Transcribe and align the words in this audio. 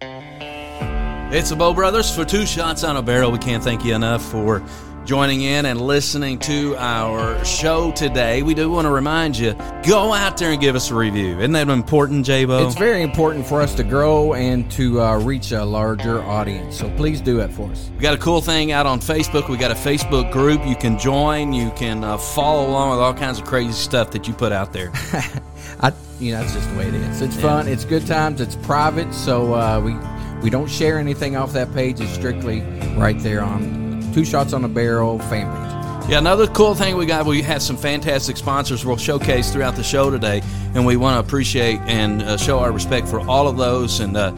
It's 0.00 1.50
the 1.50 1.56
Bo 1.56 1.74
Brothers 1.74 2.14
for 2.14 2.24
two 2.24 2.46
shots 2.46 2.84
on 2.84 2.96
a 2.96 3.02
barrel. 3.02 3.32
We 3.32 3.38
can't 3.38 3.64
thank 3.64 3.84
you 3.84 3.94
enough 3.94 4.24
for 4.24 4.62
joining 5.04 5.42
in 5.42 5.66
and 5.66 5.80
listening 5.80 6.38
to 6.38 6.74
our 6.76 7.44
show 7.44 7.92
today. 7.92 8.42
We 8.42 8.54
do 8.54 8.70
want 8.70 8.86
to 8.86 8.90
remind 8.90 9.36
you 9.36 9.54
go 9.86 10.12
out 10.12 10.38
there 10.38 10.52
and 10.52 10.60
give 10.60 10.74
us 10.74 10.90
a 10.90 10.94
review. 10.94 11.38
Isn't 11.38 11.52
that 11.52 11.68
important, 11.68 12.24
J-Bo? 12.24 12.66
It's 12.66 12.76
very 12.76 13.02
important 13.02 13.46
for 13.46 13.60
us 13.60 13.74
to 13.74 13.84
grow 13.84 14.34
and 14.34 14.70
to 14.72 15.02
uh, 15.02 15.18
reach 15.18 15.52
a 15.52 15.64
larger 15.64 16.22
audience. 16.22 16.78
So 16.78 16.88
please 16.96 17.20
do 17.20 17.40
it 17.40 17.52
for 17.52 17.70
us. 17.70 17.90
We 17.94 18.00
got 18.00 18.14
a 18.14 18.18
cool 18.18 18.40
thing 18.40 18.72
out 18.72 18.86
on 18.86 19.00
Facebook. 19.00 19.48
We 19.48 19.58
got 19.58 19.70
a 19.70 19.74
Facebook 19.74 20.32
group 20.32 20.66
you 20.66 20.76
can 20.76 20.98
join. 20.98 21.52
You 21.52 21.70
can 21.72 22.02
uh, 22.02 22.16
follow 22.16 22.68
along 22.68 22.90
with 22.90 23.00
all 23.00 23.14
kinds 23.14 23.38
of 23.38 23.44
crazy 23.44 23.72
stuff 23.72 24.10
that 24.12 24.26
you 24.26 24.32
put 24.32 24.52
out 24.52 24.72
there. 24.72 24.90
I, 25.80 25.92
you 26.18 26.32
know, 26.32 26.40
that's 26.40 26.54
just 26.54 26.70
the 26.70 26.78
way 26.78 26.88
it 26.88 26.94
is. 26.94 27.20
It's 27.20 27.36
fun. 27.36 27.68
It's 27.68 27.84
good 27.84 28.06
times. 28.06 28.40
It's 28.40 28.56
private, 28.56 29.12
so 29.12 29.54
uh, 29.54 29.80
we 29.80 29.94
we 30.42 30.50
don't 30.50 30.68
share 30.68 30.98
anything 30.98 31.36
off 31.36 31.52
that 31.52 31.72
page. 31.74 32.00
It's 32.00 32.12
strictly 32.12 32.60
right 32.96 33.18
there 33.18 33.42
on 33.42 33.83
Two 34.14 34.24
Shots 34.24 34.52
on 34.52 34.64
a 34.64 34.68
Barrel 34.68 35.18
fan 35.18 35.50
page. 35.50 36.10
Yeah, 36.10 36.18
another 36.18 36.46
cool 36.46 36.74
thing 36.74 36.96
we 36.96 37.04
got, 37.04 37.26
we 37.26 37.42
had 37.42 37.60
some 37.62 37.76
fantastic 37.76 38.36
sponsors 38.36 38.84
we'll 38.84 38.96
showcase 38.96 39.50
throughout 39.50 39.74
the 39.74 39.82
show 39.82 40.08
today, 40.08 40.40
and 40.74 40.86
we 40.86 40.96
want 40.96 41.16
to 41.16 41.26
appreciate 41.26 41.80
and 41.86 42.22
uh, 42.22 42.36
show 42.36 42.60
our 42.60 42.70
respect 42.70 43.08
for 43.08 43.20
all 43.20 43.48
of 43.48 43.56
those. 43.56 43.98
And 43.98 44.16
uh, 44.16 44.32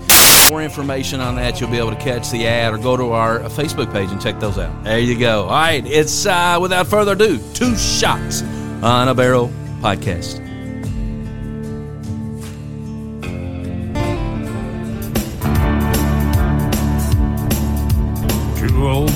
more 0.49 0.63
information 0.63 1.21
on 1.21 1.35
that, 1.37 1.61
you'll 1.61 1.71
be 1.71 1.77
able 1.77 1.91
to 1.91 1.97
catch 1.97 2.31
the 2.31 2.47
ad 2.47 2.73
or 2.73 2.79
go 2.79 2.97
to 2.97 3.11
our 3.13 3.41
uh, 3.41 3.49
Facebook 3.51 3.93
page 3.93 4.11
and 4.11 4.23
check 4.23 4.41
those 4.41 4.57
out. 4.57 4.85
There 4.85 4.99
you 4.99 5.19
go. 5.19 5.43
All 5.43 5.51
right, 5.51 5.85
it's 5.85 6.25
uh, 6.25 6.59
without 6.59 6.87
further 6.87 7.13
ado, 7.13 7.39
Two 7.53 7.77
Shots 7.77 8.43
on 8.83 9.09
a 9.09 9.15
Barrel 9.15 9.49
podcast. 9.81 10.46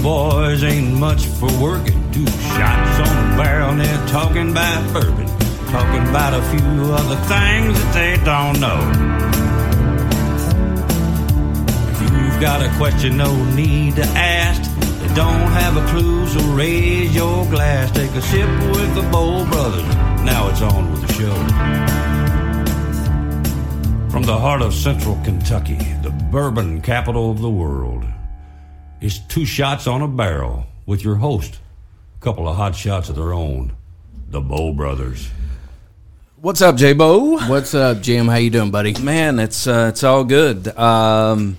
Boys 0.02 0.64
ain't 0.64 0.98
much 0.98 1.26
for 1.26 1.52
working. 1.60 2.10
Two 2.10 2.26
shots 2.26 3.08
on 3.08 3.34
a 3.34 3.36
barrel 3.36 3.70
and 3.70 3.80
they're 3.82 4.06
talking 4.08 4.50
about 4.50 4.92
bourbon. 4.94 5.26
Talking 5.68 6.08
about 6.08 6.32
a 6.32 6.42
few 6.48 6.92
other 6.94 7.16
things 7.28 7.78
that 7.78 7.92
they 7.92 8.16
don't 8.24 8.58
know. 8.58 8.80
If 11.90 12.00
you've 12.00 12.40
got 12.40 12.62
a 12.62 12.74
question, 12.78 13.18
no 13.18 13.44
need 13.52 13.96
to 13.96 14.04
ask. 14.16 14.62
They 15.00 15.14
don't 15.14 15.50
have 15.52 15.76
a 15.76 15.86
clue, 15.90 16.26
so 16.28 16.40
raise 16.54 17.14
your 17.14 17.44
glass. 17.50 17.90
Take 17.90 18.12
a 18.12 18.22
sip 18.22 18.48
with 18.70 18.94
the 18.94 19.02
Bo 19.12 19.44
Brothers. 19.50 19.84
Now 20.24 20.48
it's 20.48 20.62
on 20.62 20.90
with 20.92 21.06
the 21.06 21.12
show. 21.12 21.34
From 24.10 24.22
the 24.22 24.38
heart 24.38 24.62
of 24.62 24.72
central 24.72 25.20
Kentucky, 25.24 25.76
the 26.02 26.10
bourbon 26.10 26.80
capital 26.80 27.30
of 27.30 27.40
the 27.40 27.50
world. 27.50 28.06
It's 29.00 29.18
two 29.18 29.46
shots 29.46 29.86
on 29.86 30.02
a 30.02 30.08
barrel 30.08 30.66
with 30.84 31.02
your 31.02 31.14
host. 31.14 31.58
A 32.20 32.22
couple 32.22 32.46
of 32.46 32.56
hot 32.56 32.76
shots 32.76 33.08
of 33.08 33.16
their 33.16 33.32
own. 33.32 33.72
The 34.28 34.42
Bo 34.42 34.74
Brothers. 34.74 35.30
What's 36.36 36.60
up, 36.60 36.76
J-Bo? 36.76 37.48
What's 37.48 37.74
up, 37.74 38.02
Jim? 38.02 38.28
How 38.28 38.36
you 38.36 38.50
doing, 38.50 38.70
buddy? 38.70 38.92
Man, 39.00 39.38
it's 39.38 39.66
uh, 39.66 39.88
it's 39.90 40.04
all 40.04 40.24
good. 40.24 40.68
Um, 40.76 41.56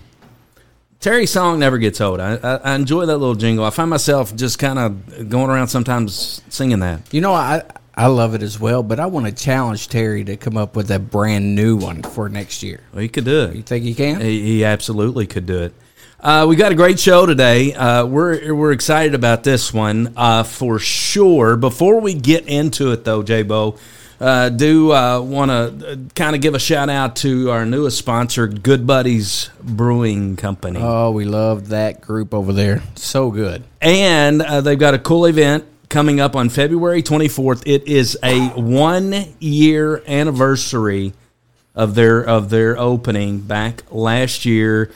Terry's 1.00 1.32
song 1.32 1.58
never 1.58 1.80
gets 1.80 2.00
old. 2.00 2.20
I, 2.20 2.36
I, 2.36 2.56
I 2.58 2.76
enjoy 2.76 3.08
that 3.08 3.18
little 3.18 3.34
jingle. 3.34 3.66
I 3.66 3.72
find 3.72 3.90
myself 3.90 4.36
just 4.36 4.60
kind 4.60 4.78
of 4.78 5.28
going 5.30 5.50
around 5.50 5.70
sometimes 5.70 6.44
singing 6.50 6.82
that. 6.82 7.12
You 7.12 7.22
know, 7.22 7.34
I 7.34 7.64
I 7.96 8.06
love 8.06 8.36
it 8.36 8.44
as 8.44 8.60
well, 8.60 8.84
but 8.84 9.00
I 9.00 9.08
want 9.08 9.26
to 9.26 9.32
challenge 9.32 9.88
Terry 9.88 10.24
to 10.26 10.38
come 10.38 10.58
up 10.58 10.76
with 10.76 10.92
a 10.92 11.00
brand 11.00 11.56
new 11.56 11.76
one 11.76 12.04
for 12.04 12.30
next 12.30 12.62
year. 12.62 12.82
Well, 12.94 13.02
he 13.02 13.10
could 13.10 13.26
do 13.26 13.46
it. 13.46 13.56
You 13.56 13.64
think 13.64 13.84
he 13.84 13.96
can? 13.96 14.22
He, 14.22 14.42
he 14.44 14.64
absolutely 14.64 15.26
could 15.26 15.48
do 15.48 15.64
it. 15.64 15.74
Uh, 16.22 16.46
we 16.48 16.56
got 16.56 16.72
a 16.72 16.76
great 16.76 17.00
show 17.00 17.26
today. 17.26 17.74
Uh, 17.74 18.06
we're 18.06 18.54
we're 18.54 18.72
excited 18.72 19.16
about 19.16 19.44
this 19.44 19.74
one 19.74 20.14
uh, 20.16 20.44
for 20.44 20.78
sure. 20.78 21.56
Before 21.56 22.00
we 22.00 22.14
get 22.14 22.46
into 22.46 22.92
it, 22.92 23.04
though, 23.04 23.24
J-Bo, 23.24 23.76
uh, 24.20 24.50
do 24.50 24.92
uh, 24.92 25.20
want 25.20 25.50
to 25.50 26.00
kind 26.14 26.36
of 26.36 26.42
give 26.44 26.54
a 26.54 26.60
shout 26.60 26.92
out 26.92 27.16
to 27.18 27.50
our 27.50 27.66
newest 27.66 27.98
sponsor, 27.98 28.46
Good 28.46 28.86
Buddies 28.86 29.50
Brewing 29.64 30.36
Company. 30.36 30.80
Oh, 30.80 31.10
we 31.10 31.26
love 31.26 31.70
that 31.70 32.02
group 32.02 32.36
over 32.36 32.54
there. 32.54 32.84
So 32.94 33.32
good. 33.32 33.64
And 33.82 34.44
uh, 34.44 34.62
they've 34.62 34.78
got 34.78 34.94
a 34.94 35.00
cool 35.00 35.26
event 35.26 35.66
coming 35.90 36.20
up 36.20 36.36
on 36.36 36.50
February 36.50 37.02
24th. 37.02 37.64
It 37.66 37.88
is 37.88 38.16
a 38.22 38.50
one 38.50 39.26
year 39.40 40.04
anniversary 40.06 41.14
of 41.74 41.96
their 41.96 42.22
of 42.22 42.52
their 42.52 42.78
opening 42.78 43.40
back 43.40 43.82
last 43.90 44.46
year. 44.46 44.92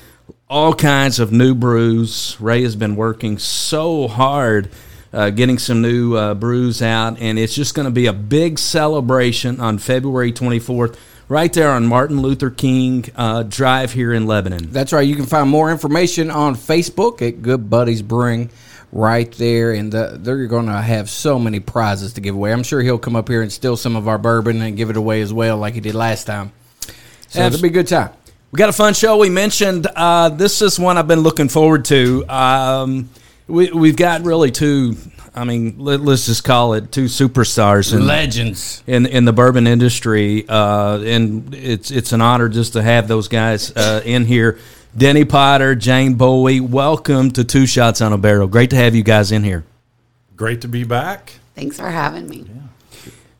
All 0.47 0.75
kinds 0.75 1.19
of 1.19 1.31
new 1.31 1.55
brews. 1.55 2.37
Ray 2.39 2.61
has 2.61 2.75
been 2.75 2.95
working 2.95 3.39
so 3.39 4.07
hard 4.07 4.69
uh, 5.11 5.31
getting 5.31 5.57
some 5.57 5.81
new 5.81 6.15
uh, 6.15 6.35
brews 6.35 6.83
out, 6.83 7.19
and 7.19 7.39
it's 7.39 7.55
just 7.55 7.73
going 7.73 7.85
to 7.85 7.91
be 7.91 8.05
a 8.05 8.13
big 8.13 8.59
celebration 8.59 9.59
on 9.59 9.79
February 9.79 10.31
24th, 10.31 10.97
right 11.29 11.51
there 11.51 11.71
on 11.71 11.87
Martin 11.87 12.21
Luther 12.21 12.51
King 12.51 13.05
uh, 13.15 13.41
Drive 13.41 13.93
here 13.93 14.13
in 14.13 14.27
Lebanon. 14.27 14.71
That's 14.71 14.93
right. 14.93 15.07
You 15.07 15.15
can 15.15 15.25
find 15.25 15.49
more 15.49 15.71
information 15.71 16.29
on 16.29 16.53
Facebook 16.53 17.27
at 17.27 17.41
Good 17.41 17.67
Buddies 17.67 18.03
Brewing 18.03 18.51
right 18.91 19.31
there. 19.33 19.71
And 19.71 19.91
the, 19.91 20.15
they're 20.19 20.45
going 20.45 20.67
to 20.67 20.79
have 20.79 21.09
so 21.09 21.39
many 21.39 21.59
prizes 21.59 22.13
to 22.13 22.21
give 22.21 22.35
away. 22.35 22.53
I'm 22.53 22.61
sure 22.61 22.81
he'll 22.81 22.99
come 22.99 23.15
up 23.15 23.29
here 23.29 23.41
and 23.41 23.51
steal 23.51 23.77
some 23.77 23.95
of 23.95 24.07
our 24.07 24.19
bourbon 24.19 24.61
and 24.61 24.77
give 24.77 24.91
it 24.91 24.97
away 24.97 25.21
as 25.21 25.33
well, 25.33 25.57
like 25.57 25.73
he 25.73 25.79
did 25.79 25.95
last 25.95 26.25
time. 26.25 26.51
So 27.29 27.41
it'll 27.41 27.61
be 27.61 27.69
a 27.69 27.71
good 27.71 27.87
time. 27.87 28.11
We 28.55 28.57
got 28.59 28.69
a 28.69 28.71
fun 28.71 28.93
show. 28.93 29.17
We 29.17 29.29
mentioned 29.29 29.85
uh, 29.85 30.29
this 30.29 30.61
is 30.61 30.79
one 30.79 30.97
I've 30.97 31.09
been 31.09 31.19
looking 31.19 31.49
forward 31.49 31.83
to. 31.85 32.23
Um, 32.29 33.09
we, 33.47 33.69
we've 33.69 33.97
got 33.97 34.23
really 34.23 34.49
two. 34.49 34.95
I 35.35 35.43
mean, 35.43 35.75
let, 35.77 35.99
us 35.99 36.25
just 36.25 36.45
call 36.45 36.73
it 36.73 36.89
two 36.89 37.03
superstars 37.07 37.93
in, 37.93 38.07
Legends. 38.07 38.81
in 38.87 39.07
in 39.07 39.25
the 39.25 39.33
bourbon 39.33 39.67
industry, 39.67 40.45
uh, 40.47 41.01
and 41.01 41.53
it's 41.53 41.91
it's 41.91 42.13
an 42.13 42.21
honor 42.21 42.47
just 42.47 42.71
to 42.73 42.81
have 42.81 43.09
those 43.09 43.27
guys 43.27 43.75
uh, 43.75 44.01
in 44.05 44.23
here. 44.23 44.57
Denny 44.95 45.25
Potter, 45.25 45.75
Jane 45.75 46.13
Bowie, 46.13 46.61
welcome 46.61 47.31
to 47.31 47.43
Two 47.43 47.65
Shots 47.65 47.99
on 47.99 48.13
a 48.13 48.17
Barrel. 48.17 48.47
Great 48.47 48.69
to 48.69 48.77
have 48.77 48.95
you 48.95 49.03
guys 49.03 49.33
in 49.33 49.43
here. 49.43 49.65
Great 50.37 50.61
to 50.61 50.69
be 50.69 50.85
back. 50.85 51.33
Thanks 51.55 51.75
for 51.75 51.89
having 51.89 52.29
me. 52.29 52.45
Yeah, 52.47 52.61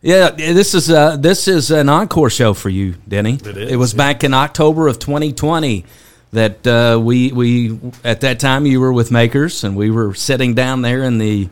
this 0.05 0.75
is 0.75 0.89
uh, 0.89 1.17
this 1.17 1.47
is 1.47 1.71
an 1.71 1.89
encore 1.89 2.29
show 2.29 2.53
for 2.53 2.69
you, 2.69 2.95
Denny. 3.07 3.35
It 3.35 3.57
is, 3.57 3.71
It 3.71 3.75
was 3.75 3.93
yeah. 3.93 3.97
back 3.97 4.23
in 4.23 4.33
October 4.33 4.87
of 4.87 4.99
2020 4.99 5.83
that 6.31 6.67
uh, 6.67 6.99
we 7.01 7.31
we 7.31 7.79
at 8.03 8.21
that 8.21 8.39
time 8.39 8.65
you 8.65 8.79
were 8.79 8.93
with 8.93 9.09
Makers 9.09 9.63
and 9.63 9.75
we 9.75 9.89
were 9.89 10.13
sitting 10.13 10.53
down 10.53 10.83
there 10.83 11.03
in 11.03 11.17
the 11.17 11.49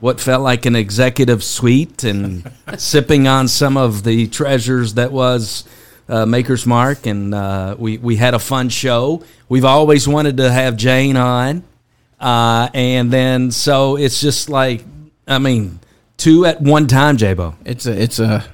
what 0.00 0.20
felt 0.20 0.42
like 0.42 0.66
an 0.66 0.76
executive 0.76 1.42
suite 1.42 2.04
and 2.04 2.50
sipping 2.76 3.26
on 3.26 3.48
some 3.48 3.78
of 3.78 4.02
the 4.04 4.26
treasures 4.26 4.94
that 4.94 5.10
was 5.10 5.64
uh, 6.08 6.26
Maker's 6.26 6.66
Mark 6.66 7.06
and 7.06 7.34
uh, 7.34 7.74
we 7.78 7.96
we 7.96 8.16
had 8.16 8.34
a 8.34 8.38
fun 8.38 8.68
show. 8.68 9.22
We've 9.48 9.64
always 9.64 10.06
wanted 10.06 10.36
to 10.38 10.52
have 10.52 10.76
Jane 10.76 11.16
on, 11.16 11.62
uh, 12.20 12.68
and 12.74 13.10
then 13.10 13.50
so 13.50 13.96
it's 13.96 14.20
just 14.20 14.50
like 14.50 14.84
I 15.26 15.38
mean 15.38 15.80
two 16.16 16.46
at 16.46 16.60
one 16.60 16.86
time, 16.86 17.16
Jabo. 17.16 17.54
It's 17.64 17.86
a 17.86 18.00
it's 18.00 18.18
a 18.18 18.44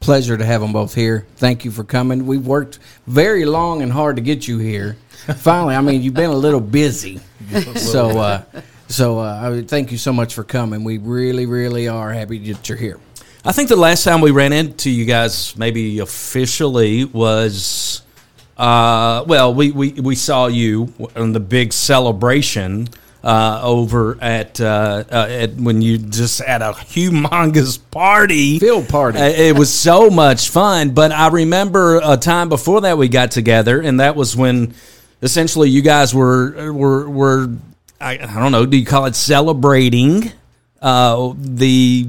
pleasure 0.00 0.36
to 0.36 0.44
have 0.44 0.60
them 0.60 0.72
both 0.72 0.94
here. 0.94 1.26
Thank 1.36 1.64
you 1.64 1.70
for 1.70 1.84
coming. 1.84 2.26
We've 2.26 2.46
worked 2.46 2.78
very 3.06 3.44
long 3.44 3.82
and 3.82 3.90
hard 3.90 4.16
to 4.16 4.22
get 4.22 4.46
you 4.46 4.58
here. 4.58 4.96
Finally, 5.36 5.74
I 5.74 5.80
mean, 5.80 6.02
you've 6.02 6.14
been 6.14 6.30
a 6.30 6.36
little 6.36 6.60
busy, 6.60 7.20
so 7.76 8.18
uh, 8.18 8.42
so 8.88 9.18
uh, 9.18 9.50
I 9.52 9.62
thank 9.62 9.92
you 9.92 9.98
so 9.98 10.12
much 10.12 10.34
for 10.34 10.44
coming. 10.44 10.84
We 10.84 10.98
really, 10.98 11.46
really 11.46 11.88
are 11.88 12.12
happy 12.12 12.38
that 12.52 12.68
you're 12.68 12.78
here. 12.78 13.00
I 13.44 13.52
think 13.52 13.68
the 13.68 13.76
last 13.76 14.02
time 14.02 14.20
we 14.20 14.32
ran 14.32 14.52
into 14.52 14.90
you 14.90 15.04
guys, 15.04 15.56
maybe 15.56 16.00
officially, 16.00 17.04
was 17.04 18.02
uh, 18.56 19.24
well, 19.26 19.54
we, 19.54 19.70
we, 19.70 19.92
we 19.92 20.14
saw 20.14 20.46
you 20.46 20.92
on 21.14 21.32
the 21.32 21.40
big 21.40 21.72
celebration 21.72 22.88
uh, 23.26 23.60
over 23.64 24.16
at, 24.22 24.60
uh, 24.60 25.02
uh, 25.10 25.26
at 25.28 25.54
when 25.56 25.82
you 25.82 25.98
just 25.98 26.38
had 26.38 26.62
a 26.62 26.70
humongous 26.72 27.76
party, 27.90 28.60
Field 28.60 28.88
party. 28.88 29.18
Uh, 29.18 29.24
it 29.24 29.58
was 29.58 29.74
so 29.74 30.08
much 30.10 30.48
fun. 30.48 30.90
But 30.90 31.10
I 31.10 31.26
remember 31.28 32.00
a 32.04 32.16
time 32.16 32.48
before 32.48 32.82
that 32.82 32.96
we 32.96 33.08
got 33.08 33.32
together, 33.32 33.80
and 33.80 33.98
that 33.98 34.14
was 34.14 34.36
when 34.36 34.74
essentially 35.22 35.68
you 35.68 35.82
guys 35.82 36.14
were 36.14 36.72
were 36.72 37.10
were 37.10 37.48
I, 38.00 38.12
I 38.12 38.40
don't 38.40 38.52
know, 38.52 38.64
do 38.64 38.76
you 38.76 38.86
call 38.86 39.06
it 39.06 39.16
celebrating 39.16 40.30
uh, 40.80 41.32
the 41.36 42.06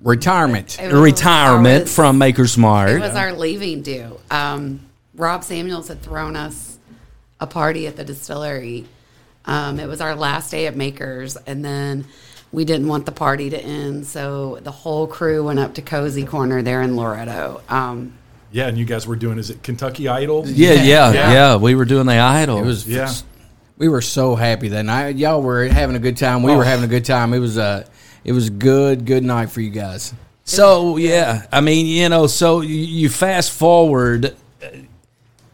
Retirement. 0.00 0.78
Retirement 0.92 1.84
was- 1.84 1.94
from 1.94 2.18
Maker's 2.18 2.58
Mark. 2.58 2.90
It 2.90 3.00
was 3.00 3.16
our 3.16 3.32
leaving 3.32 3.82
due. 3.82 4.20
Um, 4.30 4.80
Rob 5.14 5.42
Samuels 5.42 5.88
had 5.88 6.02
thrown 6.02 6.36
us 6.36 6.78
a 7.40 7.46
party 7.46 7.86
at 7.86 7.96
the 7.96 8.04
distillery. 8.04 8.86
Um, 9.48 9.80
it 9.80 9.88
was 9.88 10.00
our 10.00 10.14
last 10.14 10.50
day 10.52 10.66
at 10.66 10.76
Makers, 10.76 11.36
and 11.46 11.64
then 11.64 12.04
we 12.52 12.64
didn't 12.64 12.86
want 12.88 13.04
the 13.06 13.12
party 13.12 13.50
to 13.50 13.58
end, 13.60 14.06
so 14.06 14.58
the 14.62 14.70
whole 14.70 15.06
crew 15.06 15.44
went 15.44 15.58
up 15.58 15.74
to 15.74 15.82
Cozy 15.82 16.24
Corner 16.24 16.62
there 16.62 16.82
in 16.82 16.96
Loretto. 16.96 17.60
Um, 17.68 18.12
Yeah, 18.52 18.68
and 18.68 18.78
you 18.78 18.84
guys 18.86 19.06
were 19.06 19.16
doing 19.16 19.38
is 19.38 19.50
it 19.50 19.62
Kentucky 19.62 20.06
Idol? 20.08 20.44
Yeah, 20.46 20.72
yeah, 20.74 21.12
Yeah. 21.12 21.32
yeah. 21.32 21.56
We 21.56 21.74
were 21.74 21.84
doing 21.84 22.06
the 22.06 22.18
idol. 22.18 22.58
It 22.58 22.64
was 22.64 22.86
Yeah. 22.86 23.12
we 23.76 23.88
were 23.88 24.00
so 24.00 24.34
happy 24.36 24.68
that 24.68 24.84
night. 24.84 25.16
Y'all 25.16 25.42
were 25.42 25.66
having 25.66 25.96
a 25.96 25.98
good 25.98 26.16
time. 26.16 26.42
We 26.42 26.52
Oh. 26.52 26.56
were 26.58 26.64
having 26.64 26.84
a 26.84 26.88
good 26.88 27.04
time. 27.04 27.34
It 27.34 27.40
was 27.40 27.56
a 27.58 27.84
it 28.24 28.32
was 28.32 28.46
a 28.48 28.50
good 28.50 29.04
good 29.04 29.22
night 29.24 29.50
for 29.50 29.60
you 29.60 29.70
guys. 29.70 30.12
So 30.44 30.96
yeah, 30.96 31.42
I 31.52 31.60
mean, 31.60 31.86
you 31.86 32.08
know, 32.08 32.26
so 32.26 32.60
you, 32.62 32.74
you 32.74 33.08
fast 33.10 33.50
forward 33.52 34.34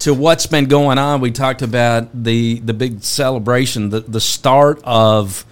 to 0.05 0.13
what's 0.13 0.47
been 0.47 0.67
going 0.67 0.99
on. 0.99 1.23
We 1.23 1.31
talked 1.31 1.63
about 1.63 2.25
the 2.25 2.61
the 2.61 2.75
big 2.75 3.03
celebration, 3.03 3.89
the 3.89 4.01
the 4.01 4.21
start 4.21 4.81
of 4.85 5.47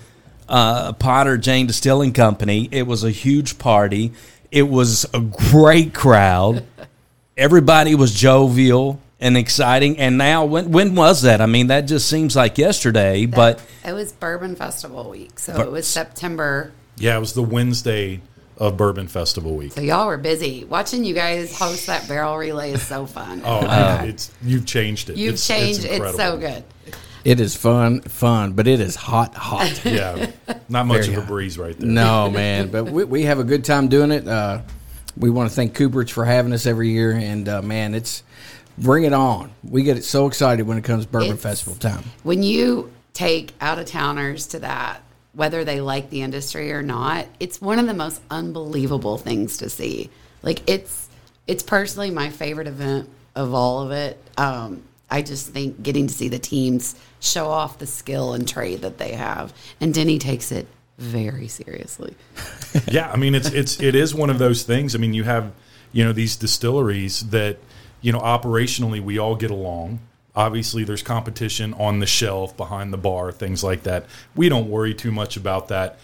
uh, 0.46 0.93
Potter 0.93 1.38
Jane 1.38 1.66
Distilling 1.66 2.12
Company. 2.12 2.69
It 2.70 2.87
was 2.87 3.02
a 3.02 3.10
huge 3.10 3.58
party. 3.58 4.12
It 4.50 4.69
was 4.69 5.06
a 5.14 5.20
great 5.20 5.94
crowd. 5.94 6.66
Everybody 7.34 7.94
was 7.94 8.12
jovial 8.14 9.00
and 9.19 9.38
exciting. 9.38 9.99
And 9.99 10.19
now, 10.19 10.44
when 10.44 10.70
when 10.70 10.94
was 10.94 11.22
that? 11.22 11.40
I 11.40 11.46
mean, 11.46 11.69
that 11.69 11.82
just 11.82 12.06
seems 12.06 12.37
like 12.37 12.58
yesterday. 12.58 13.25
But 13.25 13.58
it 13.87 13.94
was 13.94 14.12
Bourbon 14.12 14.55
Festival 14.55 15.08
week, 15.08 15.38
so 15.38 15.56
But- 15.56 15.66
it 15.66 15.72
was 15.72 15.87
September. 15.87 16.72
Yeah, 16.98 17.16
it 17.16 17.20
was 17.20 17.32
the 17.32 17.43
Wednesday 17.43 18.20
of 18.62 18.76
Bourbon 18.76 19.09
Festival 19.09 19.56
week. 19.56 19.73
So 19.73 19.81
y'all 19.81 20.06
were 20.06 20.17
busy 20.17 20.64
watching 20.64 21.05
you 21.05 21.14
guys 21.14 21.56
host 21.59 21.87
that 21.88 22.06
barrel 22.06 22.37
relay 22.37 22.70
is 22.73 22.82
so 22.82 23.06
fun. 23.06 23.43
Oh, 23.44 23.62
man, 23.62 24.09
it's 24.09 24.31
you've 24.41 24.64
changed 24.67 25.11
it. 25.11 25.17
You've 25.17 25.35
It's- 25.35 25.47
changed. 25.47 25.85
It's, 25.85 25.94
incredible. 25.94 26.19
so 26.19 26.37
good. 26.38 26.64
It 27.25 27.41
is 27.41 27.56
fun, 27.56 28.00
fun, 28.03 28.53
but 28.53 28.67
it 28.69 28.79
is 28.81 28.94
hot, 28.94 29.35
hot. 29.35 29.81
Yeah, 29.85 30.31
not 30.69 30.87
much 30.87 31.06
Very 31.06 31.17
of 31.19 31.25
a 31.25 31.26
breeze 31.26 31.59
right 31.59 31.76
there. 31.79 31.88
no, 31.88 32.31
man, 32.31 32.69
but 32.69 32.85
we, 32.85 33.03
we 33.05 33.23
have 33.25 33.38
a 33.41 33.44
good 33.44 33.64
time 33.64 33.88
doing 33.88 34.11
it. 34.12 34.26
Uh, 34.29 34.62
we 35.17 35.29
want 35.29 35.50
to 35.50 35.55
thank 35.55 35.75
Cooperage 35.75 36.12
for 36.12 36.25
having 36.25 36.53
us 36.53 36.65
every 36.67 36.91
year, 36.91 37.12
and 37.12 37.49
uh, 37.49 37.62
man, 37.62 37.94
it's 37.94 38.23
bring 38.79 39.05
it 39.05 39.12
on. 39.12 39.50
We 39.65 39.82
get 39.82 40.03
so 40.05 40.26
excited 40.29 40.67
when 40.67 40.79
it 40.79 40.85
comes 40.85 41.05
Bourbon 41.06 41.31
It's- 41.31 41.43
Festival 41.43 41.75
time. 41.76 42.05
When 42.23 42.43
you 42.44 42.93
take 43.12 43.53
out 43.61 43.79
of 43.81 43.87
towners 43.87 44.47
to 44.49 44.58
that, 44.61 45.03
whether 45.34 45.64
they 45.64 45.81
like 45.81 46.11
the 46.11 46.23
industry 46.23 46.73
or 46.73 46.82
not, 46.82 47.26
it's 47.40 47.61
one 47.61 47.79
of 47.79 47.87
the 47.87 47.94
most 47.94 48.20
unbelievable 48.31 49.19
things 49.19 49.58
to 49.58 49.69
see. 49.69 50.11
Like 50.43 50.69
it's 50.69 51.08
it's 51.46 51.62
personally 51.62 52.11
my 52.11 52.31
favorite 52.31 52.67
event 52.67 53.08
of 53.34 53.55
all 53.55 53.81
of 53.81 53.90
it. 53.90 54.23
Um, 54.37 54.82
I 55.11 55.23
just 55.23 55.49
think 55.49 55.82
getting 55.82 56.06
to 56.06 56.14
see 56.14 56.29
the 56.29 56.38
teams 56.38 56.94
show 57.20 57.49
off 57.49 57.79
the 57.79 57.87
skill 57.87 58.32
and 58.34 58.49
trade 58.49 58.82
that 58.82 58.99
they 58.99 59.12
have, 59.12 59.52
and 59.81 59.93
Denny 59.93 60.19
takes 60.19 60.52
it 60.52 60.67
very 60.99 61.49
seriously. 61.49 62.14
yeah, 62.88 63.11
I 63.11 63.17
mean 63.17 63.34
it's 63.34 63.50
it's 63.50 63.81
it 63.81 63.94
is 63.94 64.14
one 64.14 64.31
of 64.31 64.38
those 64.38 64.62
things. 64.62 64.94
I 64.94 64.99
mean, 64.99 65.14
you 65.14 65.25
have 65.25 65.52
you 65.93 66.05
know 66.05 66.12
these 66.12 66.37
distilleries 66.37 67.29
that 67.31 67.58
you 68.00 68.12
know 68.12 68.20
operationally 68.20 69.00
we 69.00 69.19
all 69.19 69.37
get 69.37 69.50
along. 69.50 70.00
Obviously, 70.34 70.84
there's 70.84 71.02
competition 71.02 71.75
on 71.75 71.99
the 71.99 72.06
shelf, 72.06 72.56
behind 72.56 72.93
the 72.93 72.99
bar, 72.99 73.32
things 73.32 73.62
like 73.62 73.82
that. 73.82 74.06
We 74.34 74.49
don't 74.49 74.70
worry 74.70 74.94
too 74.94 75.12
much 75.12 75.37
about 75.37 75.69
that. 75.69 75.99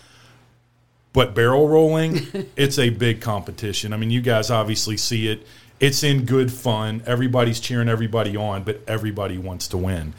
But 1.12 1.34
barrel 1.34 1.68
rolling, 1.68 2.26
it's 2.56 2.78
a 2.78 2.90
big 2.90 3.20
competition. 3.20 3.92
I 3.92 3.96
mean, 3.96 4.10
you 4.10 4.20
guys 4.20 4.50
obviously 4.50 4.96
see 4.96 5.28
it. 5.28 5.46
It's 5.80 6.02
in 6.02 6.24
good 6.24 6.52
fun. 6.52 7.02
Everybody's 7.06 7.60
cheering 7.60 7.88
everybody 7.88 8.36
on, 8.36 8.64
but 8.64 8.80
everybody 8.86 9.38
wants 9.38 9.68
to 9.68 9.76
win. 9.76 10.12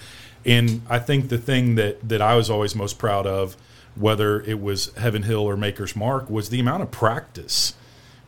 And 0.46 0.82
I 0.90 1.00
think 1.00 1.30
the 1.30 1.38
thing 1.38 1.76
that 1.76 2.08
that 2.08 2.22
I 2.22 2.36
was 2.36 2.50
always 2.50 2.76
most 2.76 2.98
proud 2.98 3.28
of, 3.28 3.58
whether 3.96 4.42
it 4.42 4.62
was 4.62 4.94
Heaven 4.96 5.24
Hill 5.24 5.42
or 5.42 5.58
Maker's 5.58 5.96
Mark, 5.96 6.30
was 6.30 6.50
the 6.50 6.60
amount 6.60 6.82
of 6.82 6.92
practice 6.92 7.74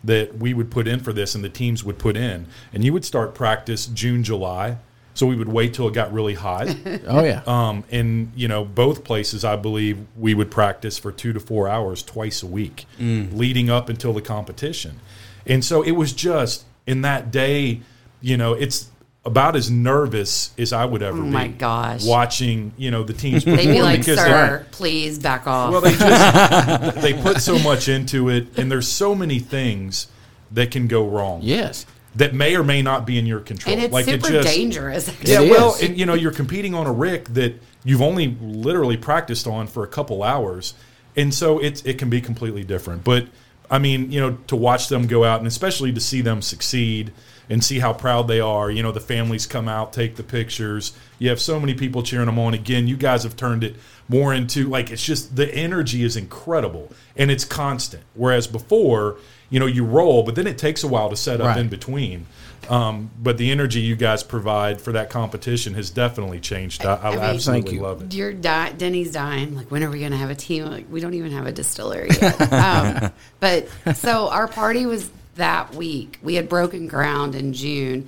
that 0.04 0.38
we 0.38 0.54
would 0.54 0.69
put 0.69 0.88
in 0.88 1.00
for 1.00 1.13
this 1.13 1.36
and 1.36 1.44
the 1.44 1.50
teams 1.50 1.83
would 1.83 2.00
put 2.00 2.18
in. 2.18 2.48
And 2.74 2.83
you 2.83 2.92
would 2.94 3.06
start 3.06 3.33
practice 3.33 3.86
June, 3.86 4.24
July. 4.24 4.78
So 5.21 5.27
we 5.27 5.35
would 5.35 5.50
wait 5.50 5.75
till 5.75 5.88
it 5.88 5.94
got 5.94 6.12
really 6.12 6.33
hot. 6.33 6.68
Oh 7.07 7.23
yeah, 7.23 7.44
Um, 7.45 7.83
and 7.91 8.31
you 8.35 8.47
know, 8.47 8.65
both 8.65 9.03
places, 9.03 9.45
I 9.45 9.56
believe 9.56 10.00
we 10.18 10.33
would 10.33 10.50
practice 10.50 10.97
for 10.97 11.12
two 11.12 11.31
to 11.33 11.39
four 11.39 11.68
hours 11.69 12.01
twice 12.01 12.41
a 12.41 12.47
week, 12.47 12.88
leading 13.00 13.69
up 13.69 13.88
until 13.88 14.13
the 14.13 14.21
competition. 14.23 15.00
And 15.45 15.63
so 15.63 15.83
it 15.83 15.91
was 15.91 16.12
just 16.13 16.65
in 16.88 17.03
that 17.03 17.29
day, 17.29 17.81
you 18.19 18.35
know, 18.35 18.53
it's 18.53 18.89
about 19.23 19.56
as 19.56 19.69
nervous 19.69 20.56
as 20.57 20.73
I 20.73 20.85
would 20.85 21.03
ever 21.03 21.19
Oh 21.19 21.23
be. 21.25 21.29
my 21.29 21.47
gosh. 21.50 22.03
watching 22.03 22.73
you 22.75 22.89
know 22.89 23.03
the 23.03 23.13
teams 23.13 23.45
They'd 23.45 23.57
be 23.68 23.81
like, 23.83 24.00
because 24.00 24.18
"Sir, 24.18 24.65
please 24.71 25.19
back 25.19 25.45
off." 25.45 25.71
well, 25.71 25.81
they 25.81 25.94
just 25.94 26.95
they 27.03 27.13
put 27.13 27.41
so 27.41 27.59
much 27.59 27.88
into 27.89 28.29
it, 28.29 28.57
and 28.57 28.71
there's 28.71 28.88
so 28.88 29.13
many 29.13 29.38
things 29.38 30.07
that 30.51 30.71
can 30.71 30.88
go 30.88 31.07
wrong 31.07 31.41
yes. 31.44 31.85
That 32.16 32.34
may 32.34 32.56
or 32.56 32.63
may 32.63 32.81
not 32.81 33.06
be 33.06 33.18
in 33.18 33.25
your 33.25 33.40
control. 33.40 33.74
and 33.74 33.84
it's 33.84 33.94
like 33.94 34.06
super 34.06 34.28
it 34.28 34.44
just, 34.44 34.56
dangerous. 34.56 35.08
yeah, 35.24 35.42
It 35.42 35.50
well, 35.50 35.78
and, 35.81 35.98
you 35.98 36.06
know, 36.06 36.13
you're 36.13 36.31
competing 36.31 36.74
on 36.74 36.86
a 36.88 36.92
rick 36.92 37.30
that 37.30 37.54
you've 37.84 38.02
only 38.02 38.36
literally 38.42 38.98
practiced 38.98 39.48
on 39.48 39.68
for 39.68 39.84
a 39.84 39.88
couple 39.88 40.24
hours, 40.24 40.74
and 41.16 41.34
so 41.34 41.60
it's 41.60 41.81
it 41.84 41.98
can 41.98 42.10
be 42.10 42.22
completely 42.22 42.63
different. 42.63 43.04
But 43.04 43.28
I 43.69 43.80
mean, 43.80 44.12
you 44.12 44.19
know, 44.19 44.38
to 44.48 44.56
watch 44.56 44.90
them 44.90 45.08
go 45.08 45.24
out 45.24 45.40
and 45.40 45.48
especially 45.48 45.94
to 45.94 46.02
see 46.02 46.22
them 46.22 46.42
succeed 46.42 47.13
and 47.50 47.63
see 47.63 47.80
how 47.80 47.94
proud 47.94 48.28
they 48.28 48.40
are. 48.40 48.69
You 48.69 48.84
know, 48.84 48.92
the 48.92 49.00
families 49.02 49.46
come 49.46 49.68
out, 49.68 49.94
take 49.94 50.16
the 50.16 50.24
pictures. 50.24 50.94
You 51.19 51.30
have 51.30 51.40
so 51.40 51.60
many 51.60 51.74
people 51.74 52.04
cheering 52.04 52.28
them 52.28 52.40
on. 52.40 52.54
Again, 52.54 52.88
you 52.88 52.98
guys 52.98 53.24
have 53.24 53.36
turned 53.36 53.64
it 53.64 53.75
more 54.07 54.34
into 54.34 54.68
like 54.68 54.92
it's 54.92 55.04
just 55.04 55.36
the 55.36 55.54
energy 55.56 56.04
is 56.04 56.18
incredible 56.18 56.92
and 57.16 57.31
it's 57.31 57.46
constant. 57.46 58.04
Whereas 58.14 58.48
before, 58.48 59.18
you 59.51 59.59
know, 59.59 59.68
you 59.68 59.86
roll, 59.86 60.24
but 60.24 60.33
then 60.33 60.48
it 60.48 60.57
takes 60.57 60.83
a 60.83 60.88
while 60.88 61.09
to 61.12 61.15
set 61.15 61.39
up 61.39 61.48
Right. 61.48 61.57
in 61.59 61.68
between. 61.69 62.25
Um, 62.69 63.09
but 63.21 63.38
the 63.38 63.51
energy 63.51 63.81
you 63.81 63.95
guys 63.95 64.24
provide 64.24 64.80
for 64.81 64.92
that 64.94 65.09
competition 65.09 65.74
has 65.74 65.89
definitely 65.89 66.39
changed. 66.39 66.86
I, 66.86 66.94
I, 66.95 67.07
I 67.07 67.09
mean- 67.12 67.19
absolutely 67.19 67.62
Thank 67.63 67.74
you. 67.75 67.81
love 67.81 68.01
it. 68.03 68.13
You're 68.13 68.33
di- 68.33 68.71
Denny's 68.74 69.12
dying. 69.12 69.56
Like, 69.56 69.69
when 69.69 69.83
are 69.83 69.89
we 69.89 70.00
going 70.00 70.12
to 70.12 70.18
have 70.18 70.30
a 70.30 70.36
team? 70.36 70.65
Like, 70.65 70.86
we 70.89 71.00
don't 71.01 71.13
even 71.13 71.31
have 71.31 71.45
a 71.48 71.51
distillery 71.51 72.09
yet. 72.21 72.53
um, 72.53 73.12
but 73.39 73.68
so 73.95 74.30
our 74.30 74.48
party 74.48 74.86
was 74.86 75.09
that 75.36 75.75
week. 75.75 76.19
We 76.24 76.36
had 76.36 76.47
broken 76.50 76.88
ground 76.88 77.36
in 77.36 77.54
June, 77.54 78.07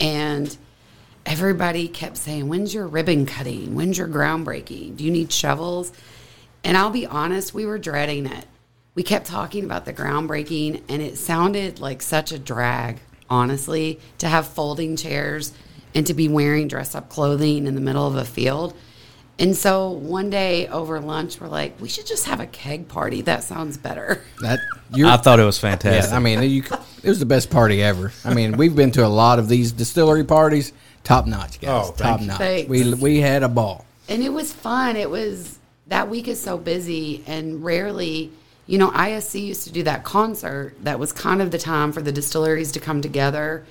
and 0.00 0.56
everybody 1.26 1.88
kept 1.88 2.16
saying, 2.16 2.48
"When's 2.48 2.72
your 2.72 2.86
ribbon 2.86 3.26
cutting? 3.26 3.74
When's 3.74 3.98
your 3.98 4.08
groundbreaking? 4.08 4.96
Do 4.96 5.04
you 5.04 5.10
need 5.10 5.32
shovels?" 5.32 5.92
And 6.64 6.76
I'll 6.76 6.90
be 6.90 7.06
honest, 7.06 7.52
we 7.54 7.66
were 7.66 7.78
dreading 7.78 8.26
it. 8.26 8.46
We 8.94 9.02
kept 9.02 9.26
talking 9.26 9.64
about 9.64 9.84
the 9.84 9.92
groundbreaking, 9.92 10.82
and 10.88 11.00
it 11.02 11.18
sounded 11.18 11.78
like 11.78 12.02
such 12.02 12.32
a 12.32 12.38
drag, 12.38 12.98
honestly, 13.30 14.00
to 14.18 14.28
have 14.28 14.46
folding 14.48 14.96
chairs 14.96 15.52
and 15.94 16.06
to 16.06 16.14
be 16.14 16.28
wearing 16.28 16.68
dress 16.68 16.94
up 16.94 17.08
clothing 17.08 17.66
in 17.66 17.74
the 17.74 17.80
middle 17.80 18.06
of 18.06 18.16
a 18.16 18.24
field. 18.24 18.74
And 19.40 19.56
so 19.56 19.90
one 19.90 20.30
day 20.30 20.66
over 20.66 20.98
lunch, 21.00 21.40
we're 21.40 21.46
like, 21.46 21.80
we 21.80 21.88
should 21.88 22.06
just 22.08 22.26
have 22.26 22.40
a 22.40 22.46
keg 22.46 22.88
party. 22.88 23.22
That 23.22 23.44
sounds 23.44 23.76
better. 23.78 24.20
That 24.42 24.58
you're, 24.92 25.08
I 25.08 25.16
thought 25.16 25.38
it 25.38 25.44
was 25.44 25.62
Yeah, 25.62 25.70
fantastic. 25.76 26.12
I 26.12 26.18
mean, 26.18 26.42
you, 26.42 26.64
it 27.04 27.08
was 27.08 27.20
the 27.20 27.26
best 27.26 27.48
party 27.48 27.80
ever. 27.80 28.10
I 28.24 28.34
mean, 28.34 28.56
we've 28.56 28.74
been 28.74 28.90
to 28.92 29.06
a 29.06 29.08
lot 29.08 29.38
of 29.38 29.48
these 29.48 29.70
distillery 29.70 30.24
parties, 30.24 30.72
top 31.04 31.26
notch, 31.26 31.60
guys, 31.60 31.88
Oh, 31.88 31.94
top 31.96 32.20
notch. 32.20 32.38
Thanks. 32.38 32.68
We 32.68 32.94
we 32.94 33.20
had 33.20 33.44
a 33.44 33.48
ball. 33.48 33.86
And 34.08 34.24
it 34.24 34.32
was 34.32 34.52
fun. 34.52 34.96
It 34.96 35.08
was 35.08 35.58
that 35.86 36.08
week 36.08 36.26
is 36.26 36.40
so 36.40 36.58
busy 36.58 37.22
and 37.26 37.62
rarely, 37.62 38.32
you 38.68 38.76
know, 38.76 38.90
ISC 38.90 39.46
used 39.46 39.64
to 39.64 39.72
do 39.72 39.82
that 39.84 40.04
concert 40.04 40.74
that 40.82 41.00
was 41.00 41.10
kind 41.10 41.40
of 41.40 41.50
the 41.50 41.58
time 41.58 41.90
for 41.90 42.02
the 42.02 42.12
distilleries 42.12 42.70
to 42.72 42.80
come 42.80 43.00
together 43.00 43.64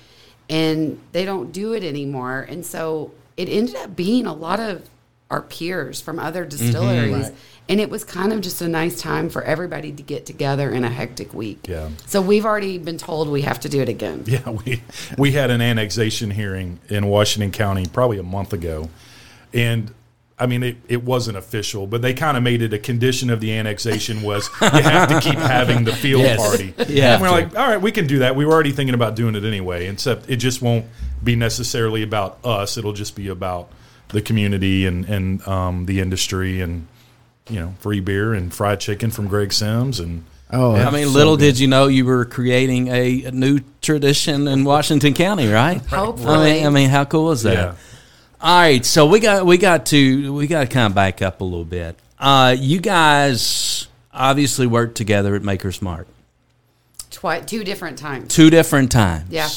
and 0.49 0.99
they 1.11 1.23
don't 1.23 1.51
do 1.51 1.73
it 1.73 1.83
anymore. 1.83 2.45
And 2.49 2.65
so 2.65 3.11
it 3.37 3.47
ended 3.47 3.75
up 3.75 3.95
being 3.95 4.25
a 4.25 4.33
lot 4.33 4.59
of 4.59 4.89
our 5.29 5.41
peers 5.43 6.01
from 6.01 6.17
other 6.17 6.41
mm-hmm. 6.41 6.49
distilleries. 6.49 7.25
Right. 7.25 7.35
And 7.69 7.79
it 7.79 7.91
was 7.91 8.03
kind 8.03 8.33
of 8.33 8.41
just 8.41 8.61
a 8.61 8.67
nice 8.67 8.99
time 8.99 9.29
for 9.29 9.43
everybody 9.43 9.91
to 9.91 10.01
get 10.01 10.25
together 10.25 10.71
in 10.71 10.83
a 10.83 10.89
hectic 10.89 11.31
week. 11.31 11.67
Yeah. 11.67 11.89
So 12.07 12.19
we've 12.19 12.45
already 12.45 12.79
been 12.79 12.97
told 12.97 13.29
we 13.29 13.43
have 13.43 13.59
to 13.61 13.69
do 13.69 13.81
it 13.81 13.89
again. 13.89 14.23
Yeah, 14.27 14.49
we 14.49 14.81
we 15.17 15.33
had 15.33 15.51
an 15.51 15.61
annexation 15.61 16.31
hearing 16.31 16.79
in 16.89 17.07
Washington 17.07 17.51
County 17.51 17.85
probably 17.85 18.17
a 18.17 18.23
month 18.23 18.53
ago, 18.53 18.89
and 19.53 19.93
I 20.39 20.45
mean 20.45 20.61
it, 20.63 20.77
it 20.87 21.03
wasn't 21.03 21.37
official, 21.37 21.87
but 21.87 22.01
they 22.03 22.13
kind 22.13 22.37
of 22.37 22.43
made 22.43 22.61
it 22.61 22.71
a 22.73 22.77
condition 22.77 23.29
of 23.31 23.39
the 23.39 23.53
annexation 23.57 24.21
was 24.21 24.49
you 24.61 24.67
have 24.69 25.09
to 25.09 25.19
keep 25.19 25.39
having 25.39 25.83
the 25.83 25.93
field 25.93 26.21
Yes. 26.21 26.37
party. 26.37 26.73
Yeah, 26.93 27.13
and 27.13 27.21
we're 27.23 27.31
like, 27.31 27.57
all 27.57 27.67
right, 27.67 27.81
we 27.81 27.91
can 27.91 28.05
do 28.05 28.19
that. 28.19 28.35
We 28.35 28.45
were 28.45 28.53
already 28.53 28.71
thinking 28.71 28.93
about 28.93 29.15
doing 29.15 29.33
it 29.35 29.43
anyway, 29.43 29.87
except 29.87 30.29
it 30.29 30.35
just 30.37 30.61
won't 30.61 30.85
be 31.23 31.35
necessarily 31.35 32.03
about 32.03 32.37
us. 32.43 32.77
It'll 32.77 32.93
just 32.93 33.15
be 33.15 33.27
about 33.29 33.71
the 34.09 34.21
community 34.21 34.85
and 34.85 35.05
and 35.05 35.45
um, 35.47 35.85
the 35.87 35.99
industry 36.01 36.61
and 36.61 36.87
you 37.49 37.59
know 37.59 37.73
free 37.79 37.99
beer 37.99 38.33
and 38.35 38.53
fried 38.53 38.79
chicken 38.79 39.09
from 39.11 39.27
Greg 39.27 39.51
Sims 39.53 39.99
and. 39.99 40.23
Oh, 40.49 40.75
I 40.75 40.91
mean, 40.91 41.11
little 41.11 41.35
did 41.35 41.59
you 41.59 41.67
know 41.67 41.87
you 41.87 42.05
were 42.05 42.23
creating 42.23 42.87
a, 42.87 43.23
a 43.23 43.31
new 43.31 43.59
tradition 43.81 44.47
in 44.47 44.63
Washington 44.63 45.13
County, 45.13 45.49
right? 45.49 45.85
Hopefully. 45.87 46.51
I 46.51 46.53
mean, 46.53 46.65
I 46.65 46.69
mean, 46.69 46.89
how 46.89 47.03
cool 47.03 47.31
is 47.33 47.43
that? 47.43 47.53
Yeah. 47.53 47.75
All 48.39 48.55
right, 48.59 48.85
so 48.85 49.07
we 49.07 49.19
got 49.19 49.45
we 49.45 49.57
got 49.57 49.87
to 49.87 50.33
we 50.33 50.45
got 50.47 50.61
to 50.61 50.67
kind 50.67 50.85
of 50.87 50.93
back 50.95 51.21
up 51.23 51.41
a 51.41 51.43
little 51.43 51.65
bit. 51.65 51.95
Uh, 52.19 52.55
you 52.57 52.79
guys 52.79 53.87
obviously 54.13 54.67
worked 54.67 54.95
together 54.95 55.35
at 55.35 55.41
Maker's 55.41 55.81
Mark. 55.81 56.07
Twi- 57.09 57.39
two 57.41 57.63
different 57.63 57.97
times. 57.97 58.33
two 58.33 58.49
different 58.51 58.91
times. 58.91 59.25
Yeah. 59.31 59.49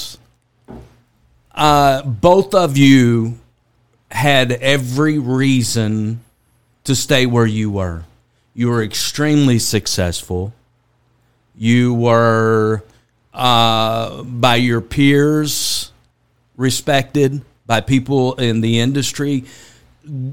uh, 1.55 2.03
both 2.03 2.55
of 2.55 2.79
you 2.79 3.39
had 4.11 4.53
every 4.53 5.19
reason 5.19 6.21
to 6.85 6.95
stay 6.95 7.27
where 7.27 7.47
you 7.47 7.71
were. 7.71 8.05
You 8.55 8.69
were 8.69 8.83
extremely 8.83 9.59
successful. 9.59 10.55
You 11.55 11.93
were, 11.93 12.83
uh, 13.35 14.23
by 14.23 14.57
your 14.57 14.81
peers, 14.81 15.93
respected 16.57 17.43
by 17.71 17.81
people 17.81 18.35
in 18.35 18.63
the 18.63 18.81
industry. 18.81 19.45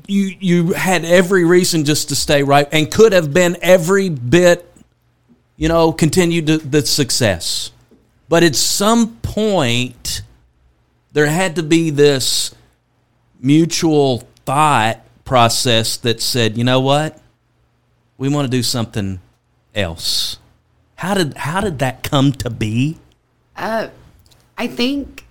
You 0.08 0.36
you 0.39 0.74
had 0.74 1.06
every 1.06 1.46
reason 1.46 1.86
just 1.86 2.10
to 2.10 2.15
stay 2.15 2.41
right, 2.41 2.67
and 2.72 2.91
could 2.91 3.13
have 3.13 3.32
been 3.32 3.58
every 3.62 4.10
bit, 4.10 4.67
you 5.56 5.67
know, 5.67 5.91
continued 5.91 6.48
to, 6.48 6.58
the 6.58 6.84
success. 6.84 7.72
But 8.27 8.41
at 8.41 8.56
some 8.56 9.17
point, 9.17 10.24
there 11.12 11.27
had 11.27 11.58
to 11.58 11.63
be 11.63 11.91
this 11.91 12.56
mutual 13.39 14.27
thought 14.44 15.01
process 15.24 15.96
that 15.98 16.20
said, 16.20 16.58
you 16.58 16.63
know 16.63 16.79
what, 16.79 17.22
we 18.17 18.29
want 18.29 18.48
to 18.48 18.51
do 18.51 18.63
something 18.63 19.20
else. 19.75 20.39
How 20.96 21.13
did 21.13 21.38
how 21.38 21.62
did 21.62 21.77
that 21.77 22.01
come 22.01 22.32
to 22.32 22.50
be? 22.50 22.98
Uh, 23.56 23.89
I 24.58 24.65
think 24.65 25.25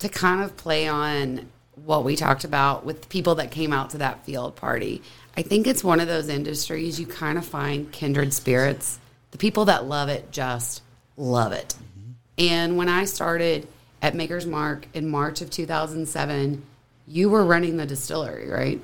to 0.00 0.08
kind 0.08 0.42
of 0.42 0.56
play 0.56 0.88
on 0.88 1.51
what 1.84 2.04
we 2.04 2.16
talked 2.16 2.44
about 2.44 2.84
with 2.84 3.08
people 3.08 3.36
that 3.36 3.50
came 3.50 3.72
out 3.72 3.90
to 3.90 3.98
that 3.98 4.24
field 4.24 4.56
party. 4.56 5.02
I 5.36 5.42
think 5.42 5.66
it's 5.66 5.82
one 5.82 6.00
of 6.00 6.08
those 6.08 6.28
industries 6.28 7.00
you 7.00 7.06
kind 7.06 7.38
of 7.38 7.44
find 7.44 7.90
kindred 7.90 8.32
spirits. 8.32 8.98
The 9.30 9.38
people 9.38 9.66
that 9.66 9.86
love 9.86 10.08
it 10.08 10.30
just 10.30 10.82
love 11.16 11.52
it. 11.52 11.74
Mm-hmm. 11.74 12.12
And 12.38 12.76
when 12.76 12.88
I 12.88 13.04
started 13.06 13.66
at 14.00 14.14
Maker's 14.14 14.46
Mark 14.46 14.86
in 14.94 15.08
March 15.08 15.40
of 15.40 15.50
2007, 15.50 16.62
you 17.06 17.30
were 17.30 17.44
running 17.44 17.76
the 17.76 17.86
distillery, 17.86 18.48
right? 18.48 18.80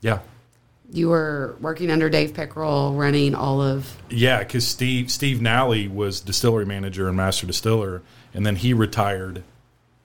Yeah. 0.00 0.20
You 0.90 1.08
were 1.08 1.56
working 1.60 1.90
under 1.90 2.10
Dave 2.10 2.34
Pickerell, 2.34 2.96
running 2.96 3.34
all 3.34 3.62
of. 3.62 3.96
Yeah, 4.10 4.40
because 4.40 4.66
Steve 4.66 5.10
Steve 5.10 5.40
Nally 5.40 5.88
was 5.88 6.20
distillery 6.20 6.66
manager 6.66 7.08
and 7.08 7.16
master 7.16 7.46
distiller, 7.46 8.02
and 8.34 8.44
then 8.44 8.56
he 8.56 8.74
retired 8.74 9.42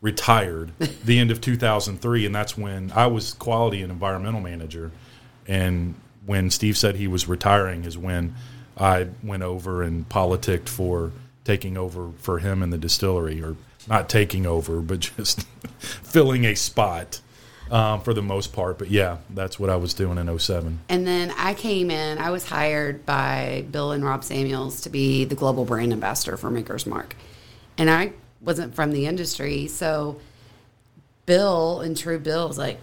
retired 0.02 0.72
the 1.06 1.20
end 1.20 1.32
of 1.32 1.42
2003 1.42 2.26
and 2.26 2.36
that's 2.36 2.58
when 2.58 2.92
I 2.92 3.08
was 3.08 3.34
quality 3.34 3.82
and 3.82 3.92
environmental 3.92 4.42
manager. 4.42 4.92
And 5.48 5.96
when 6.26 6.52
Steve 6.52 6.78
said 6.78 6.96
he 6.96 7.08
was 7.08 7.28
retiring 7.28 7.84
is 7.84 7.98
when 7.98 8.36
I 8.78 9.08
went 9.24 9.44
over 9.44 9.82
and 9.82 10.08
politicked 10.08 10.70
for 10.70 11.12
taking 11.44 11.78
over 11.78 12.12
for 12.20 12.40
him 12.40 12.62
in 12.62 12.70
the 12.70 12.78
distillery 12.78 13.42
or 13.42 13.56
not 13.88 14.10
taking 14.10 14.46
over 14.46 14.82
but 14.82 15.00
just 15.18 15.48
filling 15.80 16.46
a 16.46 16.54
spot 16.56 17.22
um, 17.72 18.02
for 18.02 18.14
the 18.14 18.22
most 18.22 18.54
part. 18.54 18.78
But 18.78 18.92
yeah 18.92 19.18
that's 19.32 19.60
what 19.60 19.72
I 19.72 19.78
was 19.78 19.96
doing 19.96 20.20
in 20.20 20.40
07 20.40 20.80
And 20.90 21.08
then 21.08 21.32
I 21.38 21.56
came 21.56 21.90
in, 21.90 22.20
I 22.20 22.30
was 22.30 22.48
hired 22.48 23.04
by 23.04 23.66
Bill 23.72 23.94
and 23.94 24.06
Rob 24.06 24.24
Samuels 24.24 24.82
to 24.82 24.90
be 24.90 25.26
the 25.26 25.36
global 25.36 25.66
brand 25.66 25.92
ambassador 25.92 26.38
for 26.38 26.52
Maker's 26.52 26.86
Mark. 26.86 27.16
And 27.80 27.90
I 27.90 28.14
wasn't 28.48 28.74
from 28.74 28.94
the 28.94 29.06
industry. 29.06 29.68
So 29.68 30.20
Bill, 31.26 31.82
and 31.82 31.96
true 31.96 32.18
Bill, 32.18 32.48
was 32.48 32.58
like, 32.58 32.80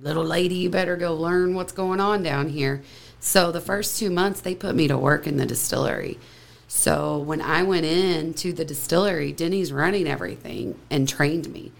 little 0.00 0.24
lady, 0.24 0.56
you 0.56 0.70
better 0.70 0.96
go 0.96 1.14
learn 1.14 1.54
what's 1.54 1.72
going 1.72 2.00
on 2.00 2.22
down 2.22 2.48
here. 2.48 2.82
So 3.20 3.52
the 3.52 3.60
first 3.60 3.98
two 3.98 4.10
months, 4.10 4.40
they 4.40 4.54
put 4.54 4.74
me 4.74 4.88
to 4.88 4.96
work 4.96 5.26
in 5.26 5.36
the 5.36 5.44
distillery. 5.44 6.18
So 6.66 7.18
when 7.18 7.42
I 7.42 7.62
went 7.62 7.84
in 7.84 8.32
to 8.34 8.54
the 8.54 8.64
distillery, 8.64 9.32
Denny's 9.32 9.70
running 9.70 10.08
everything 10.08 10.80
and 10.90 11.06
trained 11.06 11.52
me. 11.52 11.70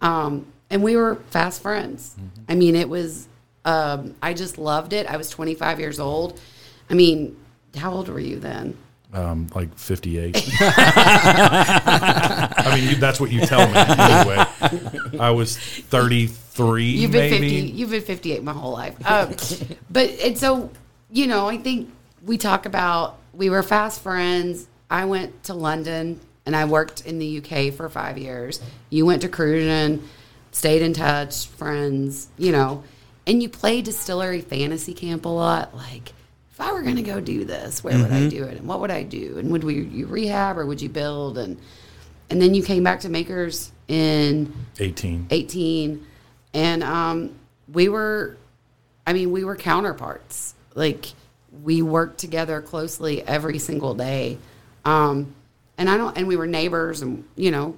Um, 0.00 0.46
and 0.70 0.82
we 0.82 0.96
were 0.96 1.16
fast 1.30 1.60
friends. 1.60 2.14
I 2.48 2.54
mean, 2.54 2.76
it 2.76 2.88
was, 2.88 3.26
um, 3.64 4.14
I 4.22 4.34
just 4.34 4.56
loved 4.56 4.92
it. 4.92 5.06
I 5.08 5.16
was 5.16 5.28
25 5.28 5.80
years 5.80 5.98
old. 5.98 6.40
I 6.88 6.94
mean, 6.94 7.36
how 7.76 7.92
old 7.92 8.08
were 8.08 8.20
you 8.20 8.38
then? 8.38 8.78
Um, 9.10 9.48
like 9.54 9.74
58. 9.74 10.36
I 10.60 12.72
mean, 12.74 12.90
you, 12.90 12.96
that's 12.96 13.18
what 13.18 13.32
you 13.32 13.40
tell 13.40 13.66
me. 13.66 13.74
Anyway, 13.74 14.44
I 15.18 15.30
was 15.30 15.56
33, 15.56 16.84
You've 16.84 17.12
been 17.12 17.30
maybe. 17.30 17.60
50. 17.62 17.72
You've 17.72 17.90
been 17.90 18.02
58 18.02 18.42
my 18.42 18.52
whole 18.52 18.72
life. 18.72 18.94
Um, 19.06 19.34
but 19.90 20.10
and 20.20 20.36
so 20.36 20.70
you 21.10 21.26
know, 21.26 21.48
I 21.48 21.56
think 21.56 21.90
we 22.22 22.38
talk 22.38 22.66
about 22.66 23.18
we 23.32 23.50
were 23.50 23.62
fast 23.62 24.02
friends. 24.02 24.66
I 24.90 25.04
went 25.04 25.44
to 25.44 25.54
London 25.54 26.20
and 26.44 26.56
I 26.56 26.64
worked 26.64 27.06
in 27.06 27.18
the 27.18 27.38
UK 27.38 27.72
for 27.74 27.88
five 27.88 28.18
years. 28.18 28.60
You 28.90 29.06
went 29.06 29.22
to 29.22 29.28
Cruzan, 29.28 30.02
stayed 30.50 30.82
in 30.82 30.92
touch, 30.92 31.46
friends. 31.46 32.28
You 32.36 32.52
know, 32.52 32.84
and 33.26 33.42
you 33.42 33.48
play 33.48 33.82
distillery 33.82 34.40
fantasy 34.40 34.94
camp 34.94 35.24
a 35.24 35.28
lot. 35.28 35.74
Like, 35.74 36.12
if 36.58 36.66
I 36.66 36.72
were 36.72 36.82
going 36.82 36.96
to 36.96 37.02
go 37.02 37.20
do 37.20 37.44
this, 37.44 37.84
where 37.84 37.96
would 37.98 38.10
I 38.10 38.28
do 38.28 38.42
it, 38.42 38.58
and 38.58 38.66
what 38.66 38.80
would 38.80 38.90
I 38.90 39.04
do, 39.04 39.38
and 39.38 39.52
would 39.52 39.62
we 39.62 39.82
you 39.82 40.06
rehab 40.06 40.58
or 40.58 40.66
would 40.66 40.82
you 40.82 40.88
build? 40.88 41.38
And 41.38 41.56
and 42.30 42.42
then 42.42 42.52
you 42.52 42.64
came 42.64 42.82
back 42.82 43.00
to 43.00 43.08
Makers 43.08 43.70
in 43.86 44.52
18. 44.80 45.28
18 45.30 46.04
and 46.52 46.82
um, 46.82 47.34
we 47.72 47.88
were 47.88 48.36
i 49.06 49.12
mean 49.12 49.30
we 49.30 49.44
were 49.44 49.56
counterparts. 49.56 50.54
Like 50.74 51.12
we 51.62 51.80
worked 51.80 52.18
together 52.18 52.60
closely 52.60 53.22
every 53.22 53.58
single 53.58 53.94
day. 53.94 54.38
Um, 54.84 55.34
and 55.78 55.88
i 55.88 55.96
don't 55.96 56.18
and 56.18 56.26
we 56.26 56.36
were 56.36 56.46
neighbors 56.46 57.02
and 57.02 57.24
you 57.36 57.50
know 57.50 57.76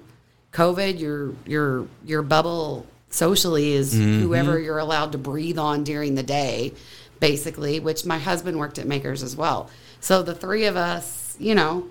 covid 0.52 0.98
your 0.98 1.34
your 1.46 1.86
your 2.04 2.22
bubble 2.22 2.86
socially 3.10 3.72
is 3.72 3.92
whoever 3.92 4.58
you're 4.58 4.78
allowed 4.78 5.12
to 5.12 5.18
breathe 5.18 5.58
on 5.58 5.84
during 5.84 6.14
the 6.14 6.22
day 6.22 6.72
basically 7.20 7.78
which 7.78 8.04
my 8.04 8.18
husband 8.18 8.58
worked 8.58 8.78
at 8.78 8.86
makers 8.86 9.22
as 9.22 9.36
well 9.36 9.70
so 10.00 10.22
the 10.22 10.34
three 10.34 10.64
of 10.64 10.76
us 10.76 11.36
you 11.38 11.54
know 11.54 11.86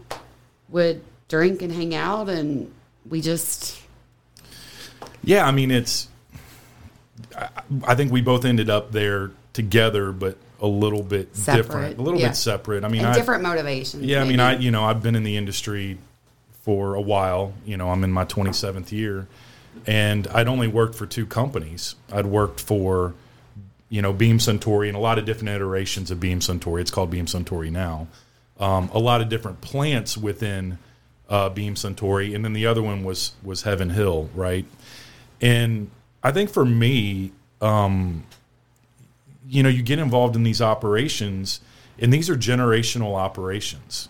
would 0.69 1.01
drink 1.27 1.61
and 1.61 1.71
hang 1.71 1.95
out 1.95 2.27
and 2.27 2.73
we 3.09 3.21
just 3.21 3.81
Yeah, 5.23 5.45
I 5.45 5.51
mean, 5.51 5.71
it's. 5.71 6.07
I, 7.35 7.49
I 7.83 7.95
think 7.95 8.11
we 8.11 8.21
both 8.21 8.45
ended 8.45 8.69
up 8.69 8.91
there 8.91 9.31
together, 9.53 10.11
but 10.11 10.37
a 10.61 10.67
little 10.67 11.03
bit 11.03 11.35
Separate, 11.35 11.63
different, 11.63 11.99
a 11.99 12.01
little 12.01 12.19
yeah. 12.19 12.29
bit 12.29 12.35
separate. 12.35 12.83
I 12.83 12.89
mean, 12.89 13.05
I, 13.05 13.13
different 13.13 13.43
motivations 13.43 14.03
Yeah, 14.03 14.21
I 14.21 14.25
mean. 14.25 14.39
I 14.39 14.57
you 14.57 14.71
know 14.71 14.83
I've 14.83 15.01
been 15.01 15.15
in 15.15 15.23
the 15.23 15.37
industry 15.37 15.97
for 16.63 16.95
a 16.95 17.01
while. 17.01 17.53
You 17.65 17.77
know, 17.77 17.89
I'm 17.89 18.03
in 18.03 18.11
my 18.11 18.25
27th 18.25 18.91
year, 18.91 19.27
and 19.87 20.27
I'd 20.27 20.47
only 20.47 20.67
worked 20.67 20.95
for 20.95 21.05
two 21.05 21.25
companies. 21.25 21.95
I'd 22.11 22.25
worked 22.25 22.59
for 22.59 23.13
you 23.89 24.01
know 24.01 24.13
Beam 24.13 24.37
Suntory 24.37 24.87
and 24.87 24.95
a 24.95 24.99
lot 24.99 25.17
of 25.17 25.25
different 25.25 25.49
iterations 25.49 26.11
of 26.11 26.19
Beam 26.19 26.39
Suntory. 26.39 26.81
It's 26.81 26.91
called 26.91 27.09
Beam 27.09 27.25
Suntory 27.25 27.71
now. 27.71 28.07
Um, 28.59 28.89
a 28.93 28.99
lot 28.99 29.21
of 29.21 29.29
different 29.29 29.61
plants 29.61 30.17
within 30.17 30.77
uh, 31.29 31.49
Beam 31.49 31.75
Suntory, 31.75 32.35
and 32.35 32.43
then 32.43 32.53
the 32.53 32.65
other 32.65 32.81
one 32.81 33.03
was 33.03 33.33
was 33.43 33.63
Heaven 33.63 33.89
Hill, 33.89 34.29
right? 34.33 34.65
And 35.41 35.89
I 36.23 36.31
think 36.31 36.49
for 36.49 36.65
me, 36.65 37.31
um, 37.61 38.23
you 39.47 39.63
know, 39.63 39.69
you 39.69 39.81
get 39.81 39.99
involved 39.99 40.35
in 40.35 40.43
these 40.43 40.61
operations, 40.61 41.61
and 41.97 42.13
these 42.13 42.29
are 42.29 42.35
generational 42.35 43.15
operations. 43.15 44.09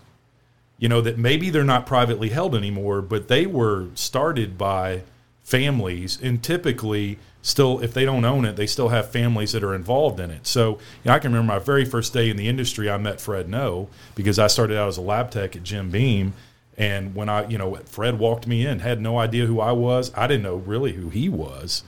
You 0.78 0.90
know, 0.90 1.02
that 1.02 1.18
maybe 1.18 1.50
they're 1.50 1.64
not 1.64 1.86
privately 1.86 2.30
held 2.30 2.56
anymore, 2.56 3.02
but 3.02 3.28
they 3.28 3.46
were 3.46 3.90
started 3.96 4.58
by 4.58 5.04
families, 5.44 6.18
and 6.22 6.42
typically, 6.42 7.20
still, 7.42 7.80
if 7.80 7.94
they 7.94 8.06
don't 8.06 8.26
own 8.26 8.46
it, 8.46 8.56
they 8.56 8.68
still 8.68 8.90
have 8.90 9.12
families 9.12 9.52
that 9.54 9.64
are 9.64 9.74
involved 9.74 10.20
in 10.20 10.30
it. 10.32 10.46
So, 10.46 10.72
you 10.72 10.78
know, 11.06 11.14
I 11.14 11.20
can 11.20 11.32
remember 11.32 11.54
my 11.54 11.60
very 11.60 11.86
first 11.86 12.14
day 12.14 12.30
in 12.30 12.38
the 12.38 12.48
industry, 12.48 12.90
I 12.90 12.98
met 12.98 13.22
Fred 13.22 13.48
Noe 13.48 13.88
because 14.16 14.40
I 14.40 14.48
started 14.48 14.78
out 14.78 14.88
as 14.88 14.98
a 14.98 15.02
lab 15.02 15.32
tech 15.32 15.56
at 15.56 15.64
Jim 15.64 15.90
Beam. 15.90 16.34
And 16.78 17.14
when 17.14 17.28
I, 17.28 17.48
you 17.48 17.58
know, 17.58 17.76
Fred 17.86 18.20
walked 18.20 18.48
me 18.48 18.66
in, 18.66 18.80
had 18.80 19.02
no 19.02 19.18
idea 19.18 19.46
who 19.46 19.60
I 19.60 19.74
was. 19.74 20.12
I 20.16 20.28
didn't 20.28 20.44
know 20.44 20.56
really 20.56 20.94
who 20.94 21.10
he 21.10 21.28
was. 21.28 21.84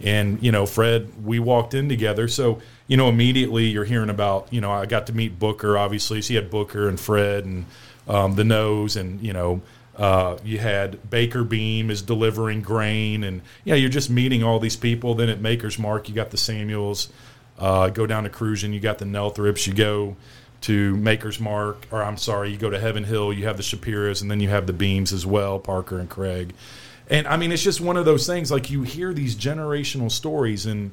And, 0.00 0.42
you 0.42 0.52
know, 0.52 0.66
Fred, 0.66 1.24
we 1.24 1.38
walked 1.38 1.72
in 1.72 1.88
together. 1.88 2.28
So, 2.28 2.60
you 2.86 2.96
know, 2.96 3.08
immediately 3.08 3.64
you're 3.66 3.84
hearing 3.84 4.10
about, 4.10 4.52
you 4.52 4.60
know, 4.60 4.70
I 4.70 4.84
got 4.84 5.06
to 5.06 5.14
meet 5.14 5.38
Booker, 5.38 5.78
obviously. 5.78 6.20
So 6.20 6.34
you 6.34 6.40
had 6.40 6.50
Booker 6.50 6.88
and 6.88 7.00
Fred 7.00 7.46
and 7.46 7.64
um, 8.06 8.34
the 8.34 8.44
Noes, 8.44 8.96
and, 8.96 9.22
you 9.22 9.32
know, 9.32 9.62
uh, 9.96 10.38
you 10.44 10.58
had 10.58 11.08
Baker 11.10 11.44
Beam 11.44 11.90
is 11.90 12.02
delivering 12.02 12.62
grain. 12.62 13.24
And, 13.24 13.42
you 13.64 13.72
know, 13.72 13.76
you're 13.76 13.90
just 13.90 14.10
meeting 14.10 14.42
all 14.42 14.58
these 14.58 14.76
people. 14.76 15.14
Then 15.14 15.28
at 15.28 15.40
Maker's 15.40 15.78
Mark, 15.78 16.08
you 16.08 16.14
got 16.14 16.30
the 16.30 16.36
Samuels. 16.36 17.08
Uh, 17.58 17.88
go 17.88 18.06
down 18.06 18.24
to 18.24 18.30
Cruzan, 18.30 18.72
you 18.72 18.80
got 18.80 18.98
the 18.98 19.04
Nelthropps. 19.04 19.66
You 19.66 19.74
go 19.74 20.16
to 20.62 20.96
Maker's 20.96 21.38
Mark, 21.38 21.86
or 21.90 22.02
I'm 22.02 22.16
sorry, 22.16 22.50
you 22.50 22.56
go 22.56 22.70
to 22.70 22.80
Heaven 22.80 23.04
Hill, 23.04 23.32
you 23.32 23.44
have 23.44 23.58
the 23.58 23.62
Shapiras, 23.62 24.22
and 24.22 24.30
then 24.30 24.40
you 24.40 24.48
have 24.48 24.66
the 24.66 24.72
Beams 24.72 25.12
as 25.12 25.26
well, 25.26 25.58
Parker 25.58 25.98
and 25.98 26.08
Craig. 26.08 26.54
And 27.08 27.28
I 27.28 27.36
mean, 27.36 27.52
it's 27.52 27.62
just 27.62 27.80
one 27.80 27.96
of 27.96 28.06
those 28.06 28.26
things. 28.26 28.50
Like 28.50 28.70
you 28.70 28.82
hear 28.82 29.12
these 29.12 29.36
generational 29.36 30.10
stories, 30.10 30.64
and 30.66 30.92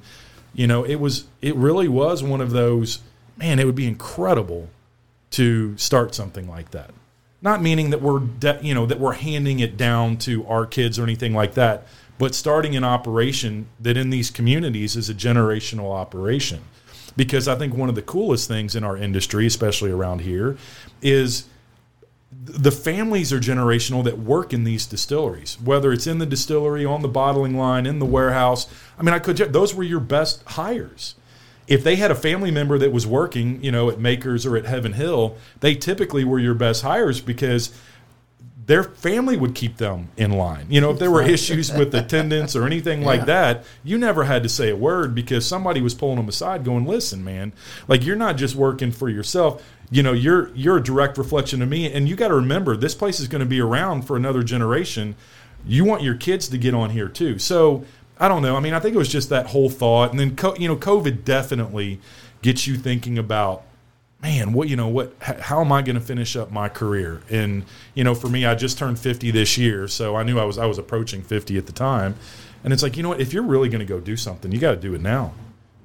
you 0.54 0.68
know, 0.68 0.84
it 0.84 0.96
was, 0.96 1.26
it 1.42 1.56
really 1.56 1.88
was 1.88 2.22
one 2.22 2.42
of 2.42 2.52
those. 2.52 3.00
Man, 3.38 3.60
it 3.60 3.66
would 3.66 3.76
be 3.76 3.88
incredible 3.88 4.70
to 5.32 5.78
start 5.78 6.14
something 6.14 6.50
like 6.50 6.72
that. 6.72 6.92
Not 7.42 7.62
meaning 7.62 7.90
that 7.90 8.02
we're, 8.02 8.20
de- 8.20 8.60
you 8.62 8.74
know, 8.74 8.86
that 8.86 9.00
we're 9.00 9.14
handing 9.14 9.60
it 9.60 9.78
down 9.78 10.18
to 10.20 10.46
our 10.46 10.66
kids 10.66 11.00
or 11.00 11.04
anything 11.04 11.34
like 11.34 11.56
that, 11.56 11.88
but 12.18 12.36
starting 12.36 12.76
an 12.76 12.84
operation 12.84 13.68
that 13.80 13.98
in 13.98 14.12
these 14.12 14.30
communities 14.30 14.96
is 14.96 15.10
a 15.10 15.14
generational 15.14 15.92
operation. 15.92 16.62
Because 17.18 17.48
I 17.48 17.56
think 17.56 17.74
one 17.74 17.90
of 17.90 17.96
the 17.96 18.02
coolest 18.02 18.48
things 18.48 18.76
in 18.76 18.84
our 18.84 18.96
industry, 18.96 19.46
especially 19.46 19.92
around 19.92 20.22
here, 20.22 20.58
is 21.02 21.46
the 22.32 22.72
families 22.72 23.34
are 23.34 23.40
generational 23.40 24.04
that 24.04 24.18
work 24.18 24.54
in 24.54 24.64
these 24.64 24.86
distilleries, 24.86 25.60
whether 25.60 25.92
it's 25.92 26.08
in 26.08 26.20
the 26.20 26.26
distillery, 26.26 26.86
on 26.86 27.02
the 27.02 27.08
bottling 27.08 27.58
line, 27.58 27.86
in 27.86 28.00
the 28.00 28.06
warehouse. 28.06 28.68
I 28.98 29.04
mean, 29.04 29.14
I 29.14 29.20
could 29.20 29.38
those 29.38 29.76
were 29.76 29.84
your 29.84 30.00
best 30.00 30.44
hires. 30.44 31.16
If 31.72 31.86
they 31.86 31.96
had 31.96 32.12
a 32.12 32.16
family 32.16 32.52
member 32.52 32.78
that 32.78 32.92
was 32.92 33.08
working, 33.08 33.64
you 33.64 33.72
know, 33.72 33.90
at 33.90 33.98
Makers 33.98 34.46
or 34.46 34.58
at 34.58 34.66
Heaven 34.66 34.92
Hill, 34.92 35.38
they 35.62 35.74
typically 35.74 36.26
were 36.26 36.38
your 36.38 36.54
best 36.54 36.84
hires 36.84 37.22
because 37.22 37.72
their 38.66 38.84
family 38.84 39.38
would 39.38 39.56
keep 39.56 39.78
them 39.78 40.10
in 40.18 40.32
line. 40.32 40.66
You 40.70 40.82
know, 40.82 40.92
if 40.92 41.00
there 41.00 41.10
were 41.10 41.22
issues 41.22 41.74
with 41.74 41.96
attendance 41.96 42.56
or 42.56 42.66
anything 42.66 43.04
like 43.04 43.26
that, 43.26 43.64
you 43.84 43.98
never 43.98 44.26
had 44.26 44.44
to 44.44 44.50
say 44.50 44.70
a 44.70 44.76
word 44.76 45.16
because 45.16 45.46
somebody 45.46 45.82
was 45.82 45.94
pulling 45.94 46.18
them 46.18 46.28
aside 46.28 46.66
going, 46.66 46.86
"Listen, 46.86 47.24
man, 47.24 47.54
like 47.88 48.06
you're 48.06 48.16
not 48.16 48.36
just 48.36 48.56
working 48.56 48.92
for 48.92 49.08
yourself. 49.08 49.64
You 49.90 50.04
know, 50.04 50.14
you're 50.14 50.54
you're 50.56 50.78
a 50.78 50.84
direct 50.84 51.18
reflection 51.18 51.62
of 51.62 51.70
me 51.70 51.92
and 51.92 52.08
you 52.08 52.18
got 52.18 52.28
to 52.28 52.36
remember 52.36 52.76
this 52.76 52.96
place 52.96 53.20
is 53.20 53.28
going 53.28 53.40
to 53.40 53.46
be 53.46 53.62
around 53.62 54.04
for 54.04 54.18
another 54.18 54.44
generation. 54.44 55.16
You 55.66 55.86
want 55.86 56.04
your 56.04 56.16
kids 56.16 56.50
to 56.50 56.58
get 56.58 56.74
on 56.74 56.90
here 56.90 57.08
too." 57.08 57.40
So, 57.40 57.86
I 58.22 58.28
don't 58.28 58.42
know. 58.42 58.56
I 58.56 58.60
mean, 58.60 58.74
I 58.74 58.80
think 58.80 58.96
it 58.96 59.00
was 59.00 59.10
just 59.10 59.30
that 59.30 59.48
whole 59.48 59.70
thought 59.70 60.12
and 60.12 60.20
then 60.20 60.36
co- 60.36 60.56
you 60.56 60.68
know, 60.68 60.76
COVID 60.76 61.26
definitely 61.26 62.00
gets 62.42 62.68
you 62.68 62.78
thinking 62.78 63.18
about 63.18 63.64
man, 64.22 64.54
what 64.54 64.70
you 64.70 64.76
know, 64.76 64.88
what 64.88 65.14
how 65.20 65.62
am 65.62 65.72
I 65.72 65.82
going 65.82 65.96
to 65.96 66.02
finish 66.02 66.36
up 66.36 66.52
my 66.52 66.70
career? 66.70 67.22
And 67.30 67.66
you 67.96 68.04
know, 68.04 68.14
for 68.14 68.30
me, 68.30 68.46
I 68.46 68.56
just 68.56 68.78
turned 68.78 69.00
50 69.00 69.32
this 69.32 69.58
year, 69.58 69.88
so 69.88 70.16
I 70.16 70.24
knew 70.24 70.40
I 70.40 70.46
was 70.46 70.58
I 70.58 70.66
was 70.66 70.78
approaching 70.78 71.24
50 71.24 71.58
at 71.58 71.66
the 71.66 71.74
time. 71.74 72.16
And 72.64 72.72
it's 72.72 72.84
like, 72.84 72.96
you 72.96 73.04
know 73.04 73.10
what, 73.10 73.20
if 73.20 73.34
you're 73.34 73.44
really 73.44 73.70
going 73.70 73.80
to 73.80 73.92
go 73.92 74.00
do 74.00 74.16
something, 74.16 74.52
you 74.52 74.60
got 74.60 74.72
to 74.72 74.78
do 74.78 74.94
it 74.94 75.02
now. 75.02 75.34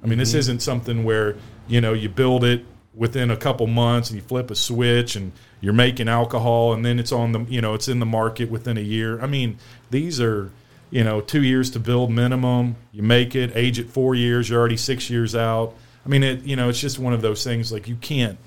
I 0.03 0.07
mean, 0.07 0.19
this 0.19 0.29
mm-hmm. 0.29 0.39
isn't 0.39 0.59
something 0.59 1.03
where, 1.03 1.35
you 1.67 1.81
know, 1.81 1.93
you 1.93 2.07
build 2.07 2.43
it 2.43 2.63
within 2.93 3.31
a 3.31 3.37
couple 3.37 3.65
months 3.65 4.09
and 4.09 4.19
you 4.19 4.25
flip 4.25 4.51
a 4.51 4.55
switch 4.55 5.15
and 5.15 5.31
you're 5.59 5.73
making 5.73 6.07
alcohol 6.07 6.73
and 6.73 6.85
then 6.85 6.99
it's 6.99 7.11
on 7.11 7.31
the, 7.31 7.39
you 7.45 7.61
know, 7.61 7.73
it's 7.73 7.87
in 7.87 7.99
the 7.99 8.05
market 8.05 8.51
within 8.51 8.77
a 8.77 8.81
year. 8.81 9.19
I 9.21 9.27
mean, 9.27 9.57
these 9.89 10.21
are, 10.21 10.51
you 10.89 11.03
know, 11.03 11.21
2 11.21 11.43
years 11.43 11.71
to 11.71 11.79
build 11.79 12.11
minimum. 12.11 12.75
You 12.91 13.03
make 13.03 13.35
it, 13.35 13.51
age 13.55 13.79
it 13.79 13.89
4 13.89 14.15
years, 14.15 14.49
you're 14.49 14.59
already 14.59 14.77
6 14.77 15.09
years 15.09 15.35
out 15.35 15.73
I 16.07 16.09
mean, 16.09 16.23
it 16.23 16.43
you 16.43 16.55
know, 16.55 16.69
it's 16.69 16.79
just 16.79 16.99
one 16.99 17.13
of 17.13 17.21
those 17.21 17.43
things. 17.43 17.71
Like 17.71 17.87
you 17.87 17.97
can't 17.97 18.37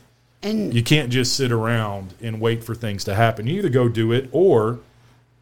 and 0.43 0.73
you 0.73 0.83
can't 0.83 1.11
just 1.11 1.37
sit 1.37 1.53
around 1.53 2.15
and 2.23 2.41
wait 2.41 2.65
for 2.65 2.75
things 2.75 3.05
to 3.05 3.15
happen. 3.15 3.47
You 3.47 3.59
either 3.59 3.69
go 3.69 3.89
do 3.89 4.13
it 4.13 4.31
or 4.33 4.81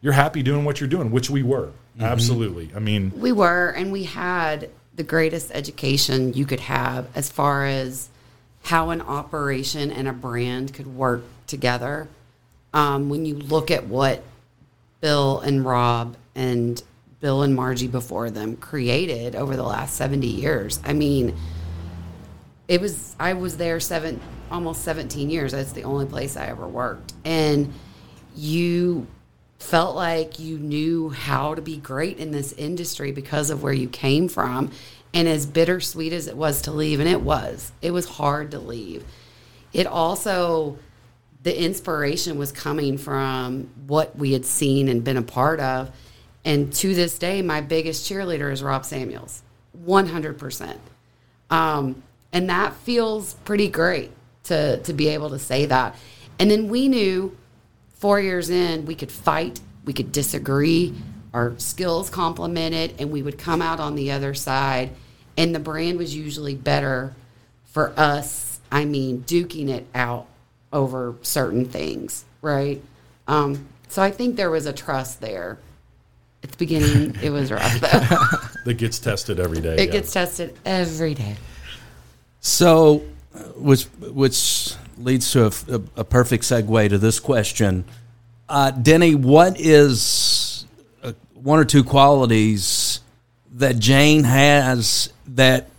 you're 0.01 0.13
happy 0.13 0.43
doing 0.43 0.65
what 0.65 0.81
you're 0.81 0.89
doing, 0.89 1.11
which 1.11 1.29
we 1.29 1.43
were 1.43 1.67
mm-hmm. 1.67 2.03
absolutely. 2.03 2.71
I 2.75 2.79
mean, 2.79 3.13
we 3.15 3.31
were, 3.31 3.69
and 3.69 3.93
we 3.93 4.03
had 4.03 4.69
the 4.95 5.03
greatest 5.03 5.51
education 5.53 6.33
you 6.33 6.45
could 6.45 6.59
have 6.59 7.07
as 7.15 7.29
far 7.29 7.65
as 7.65 8.09
how 8.63 8.89
an 8.89 8.99
operation 8.99 9.89
and 9.89 10.05
a 10.09 10.13
brand 10.13 10.73
could 10.73 10.87
work 10.87 11.23
together. 11.47 12.09
Um, 12.73 13.09
when 13.09 13.25
you 13.25 13.35
look 13.35 13.71
at 13.71 13.87
what 13.87 14.23
Bill 14.99 15.39
and 15.39 15.65
Rob 15.65 16.17
and 16.35 16.83
Bill 17.19 17.43
and 17.43 17.55
Margie 17.55 17.87
before 17.87 18.29
them 18.29 18.55
created 18.55 19.35
over 19.35 19.55
the 19.55 19.63
last 19.63 19.95
70 19.95 20.25
years, 20.27 20.79
I 20.85 20.93
mean, 20.93 21.35
it 22.67 22.79
was 22.79 23.15
I 23.19 23.33
was 23.33 23.57
there 23.57 23.79
seven 23.79 24.21
almost 24.51 24.83
17 24.83 25.29
years. 25.29 25.51
That's 25.51 25.73
the 25.73 25.83
only 25.83 26.05
place 26.05 26.37
I 26.37 26.47
ever 26.47 26.67
worked. 26.67 27.13
And 27.25 27.73
you 28.35 29.07
felt 29.59 29.95
like 29.95 30.39
you 30.39 30.57
knew 30.57 31.09
how 31.09 31.53
to 31.53 31.61
be 31.61 31.77
great 31.77 32.17
in 32.17 32.31
this 32.31 32.53
industry 32.53 33.11
because 33.11 33.49
of 33.49 33.61
where 33.61 33.73
you 33.73 33.89
came 33.89 34.27
from. 34.27 34.71
And 35.13 35.27
as 35.27 35.45
bittersweet 35.45 36.13
as 36.13 36.27
it 36.27 36.37
was 36.37 36.61
to 36.63 36.71
leave, 36.71 36.99
and 36.99 37.09
it 37.09 37.21
was, 37.21 37.71
it 37.81 37.91
was 37.91 38.05
hard 38.05 38.51
to 38.51 38.59
leave. 38.59 39.03
It 39.73 39.87
also, 39.87 40.77
the 41.43 41.59
inspiration 41.61 42.37
was 42.37 42.51
coming 42.51 42.97
from 42.97 43.69
what 43.87 44.15
we 44.15 44.33
had 44.33 44.45
seen 44.45 44.87
and 44.87 45.03
been 45.03 45.17
a 45.17 45.23
part 45.23 45.59
of. 45.59 45.91
And 46.45 46.73
to 46.75 46.95
this 46.95 47.17
day, 47.19 47.41
my 47.41 47.61
biggest 47.61 48.09
cheerleader 48.09 48.51
is 48.51 48.63
Rob 48.63 48.85
Samuels, 48.85 49.43
100%. 49.85 50.77
Um, 51.49 52.03
and 52.31 52.49
that 52.49 52.73
feels 52.73 53.33
pretty 53.45 53.67
great 53.67 54.11
to 54.43 54.77
to 54.83 54.93
be 54.93 55.09
able 55.09 55.29
to 55.31 55.39
say 55.39 55.65
that. 55.65 55.95
And 56.37 56.49
then 56.49 56.69
we 56.69 56.87
knew 56.87 57.35
four 57.93 58.19
years 58.19 58.49
in 58.49 58.85
we 58.85 58.95
could 58.95 59.11
fight, 59.11 59.59
we 59.85 59.93
could 59.93 60.11
disagree, 60.11 60.93
our 61.33 61.57
skills 61.57 62.09
complemented, 62.09 62.93
and 62.99 63.11
we 63.11 63.21
would 63.21 63.37
come 63.37 63.61
out 63.61 63.79
on 63.79 63.95
the 63.95 64.11
other 64.11 64.33
side. 64.33 64.91
And 65.37 65.55
the 65.55 65.59
brand 65.59 65.97
was 65.97 66.15
usually 66.15 66.55
better 66.55 67.13
for 67.65 67.93
us. 67.97 68.59
I 68.71 68.85
mean, 68.85 69.23
duking 69.23 69.69
it 69.69 69.87
out 69.95 70.27
over 70.71 71.15
certain 71.21 71.65
things, 71.65 72.25
right? 72.41 72.81
Um, 73.27 73.67
so 73.87 74.01
I 74.01 74.11
think 74.11 74.35
there 74.35 74.51
was 74.51 74.65
a 74.65 74.73
trust 74.73 75.21
there. 75.21 75.57
At 76.43 76.51
the 76.51 76.57
beginning, 76.57 77.15
it 77.21 77.31
was 77.31 77.51
rough 77.51 77.79
though. 77.81 78.49
that 78.65 78.75
gets 78.77 78.99
tested 78.99 79.39
every 79.39 79.59
day. 79.59 79.75
It 79.75 79.87
yeah. 79.87 79.91
gets 79.91 80.13
tested 80.13 80.57
every 80.65 81.13
day. 81.13 81.35
So, 82.39 83.03
which 83.55 83.85
which 83.99 84.73
leads 84.97 85.31
to 85.31 85.45
a, 85.45 85.75
a, 85.75 85.81
a 85.97 86.03
perfect 86.03 86.43
segue 86.43 86.89
to 86.89 86.97
this 86.97 87.19
question, 87.19 87.83
uh, 88.47 88.71
Denny. 88.71 89.15
What 89.15 89.59
is 89.59 90.65
uh, 91.03 91.13
one 91.33 91.59
or 91.59 91.65
two 91.65 91.83
qualities 91.83 93.01
that 93.55 93.77
Jane 93.77 94.23
has 94.23 95.11
that 95.27 95.69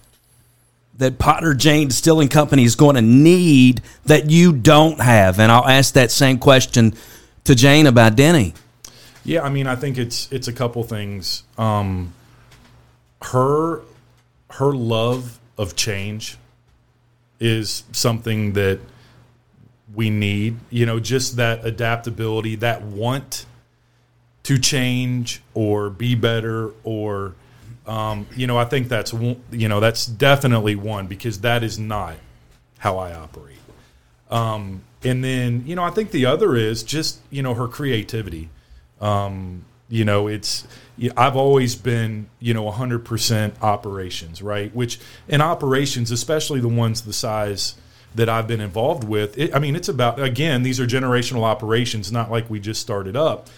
that 0.98 1.18
Potter 1.18 1.54
Jane 1.54 1.88
Distilling 1.88 2.28
Company 2.28 2.64
is 2.64 2.74
going 2.74 2.96
to 2.96 3.02
need 3.02 3.80
that 4.04 4.28
you 4.28 4.52
don't 4.52 5.00
have? 5.00 5.40
And 5.40 5.50
I'll 5.50 5.66
ask 5.66 5.94
that 5.94 6.10
same 6.10 6.38
question 6.38 6.94
to 7.44 7.54
Jane 7.54 7.86
about 7.86 8.16
Denny. 8.16 8.52
Yeah, 9.24 9.42
I 9.42 9.50
mean, 9.50 9.66
I 9.66 9.76
think 9.76 9.98
it's 9.98 10.30
it's 10.32 10.48
a 10.48 10.52
couple 10.52 10.82
things. 10.82 11.44
Um, 11.58 12.14
her 13.22 13.82
her 14.50 14.72
love 14.72 15.38
of 15.58 15.76
change 15.76 16.38
is 17.38 17.84
something 17.92 18.54
that 18.54 18.80
we 19.94 20.10
need. 20.10 20.56
You 20.70 20.86
know, 20.86 21.00
just 21.00 21.36
that 21.36 21.64
adaptability, 21.64 22.56
that 22.56 22.82
want 22.82 23.46
to 24.44 24.58
change 24.58 25.42
or 25.54 25.90
be 25.90 26.14
better 26.14 26.70
or 26.82 27.34
um, 27.86 28.26
you 28.36 28.46
know, 28.46 28.56
I 28.56 28.66
think 28.66 28.88
that's 28.88 29.12
you 29.12 29.68
know 29.68 29.80
that's 29.80 30.06
definitely 30.06 30.76
one 30.76 31.06
because 31.06 31.40
that 31.40 31.62
is 31.64 31.78
not 31.78 32.14
how 32.78 32.98
I 32.98 33.12
operate. 33.12 33.56
Um, 34.30 34.82
and 35.02 35.24
then 35.24 35.64
you 35.66 35.74
know, 35.74 35.82
I 35.82 35.90
think 35.90 36.10
the 36.12 36.26
other 36.26 36.54
is 36.54 36.82
just 36.82 37.18
you 37.30 37.42
know 37.42 37.54
her 37.54 37.66
creativity. 37.66 38.48
Um, 39.00 39.64
you 39.88 40.04
know, 40.04 40.28
it's 40.28 40.66
I've 41.16 41.36
always 41.36 41.74
been, 41.74 42.28
you 42.38 42.54
know, 42.54 42.70
100% 42.70 43.62
operations, 43.62 44.42
right? 44.42 44.74
Which 44.74 45.00
in 45.28 45.40
operations, 45.40 46.10
especially 46.10 46.60
the 46.60 46.68
ones 46.68 47.02
the 47.02 47.12
size 47.12 47.74
that 48.14 48.28
I've 48.28 48.46
been 48.46 48.60
involved 48.60 49.04
with, 49.04 49.38
it, 49.38 49.54
I 49.54 49.58
mean, 49.58 49.76
it's 49.76 49.88
about 49.88 50.20
again, 50.20 50.62
these 50.62 50.78
are 50.78 50.86
generational 50.86 51.42
operations, 51.42 52.12
not 52.12 52.30
like 52.30 52.48
we 52.50 52.60
just 52.60 52.80
started 52.80 53.16
up. 53.16 53.48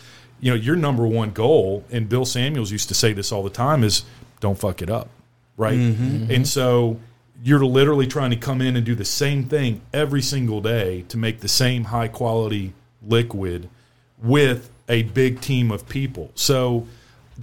You 0.41 0.51
know, 0.51 0.57
your 0.57 0.77
number 0.77 1.07
one 1.07 1.31
goal, 1.31 1.85
and 1.91 2.09
Bill 2.09 2.25
Samuels 2.25 2.73
used 2.73 2.89
to 2.89 2.95
say 2.95 3.13
this 3.13 3.31
all 3.31 3.43
the 3.43 3.51
time, 3.51 3.85
is 3.85 4.05
don't 4.41 4.59
fuck 4.59 4.83
it 4.83 4.91
up, 4.91 5.09
right? 5.57 5.79
Mm-hmm, 5.79 6.05
mm-hmm. 6.05 6.33
And 6.33 6.49
so 6.49 6.99
you're 7.45 7.65
literally 7.65 8.07
trying 8.07 8.31
to 8.31 8.37
come 8.37 8.61
in 8.61 8.77
and 8.77 8.85
do 8.87 8.95
the 8.95 9.05
same 9.05 9.45
thing 9.45 9.81
every 9.93 10.23
single 10.23 10.61
day 10.61 11.03
to 11.09 11.17
make 11.17 11.41
the 11.41 11.49
same 11.49 11.85
high 11.85 12.09
quality 12.09 12.73
liquid 13.03 13.69
with 14.23 14.71
a 14.89 15.03
big 15.03 15.41
team 15.41 15.71
of 15.71 15.89
people. 15.89 16.31
So 16.35 16.87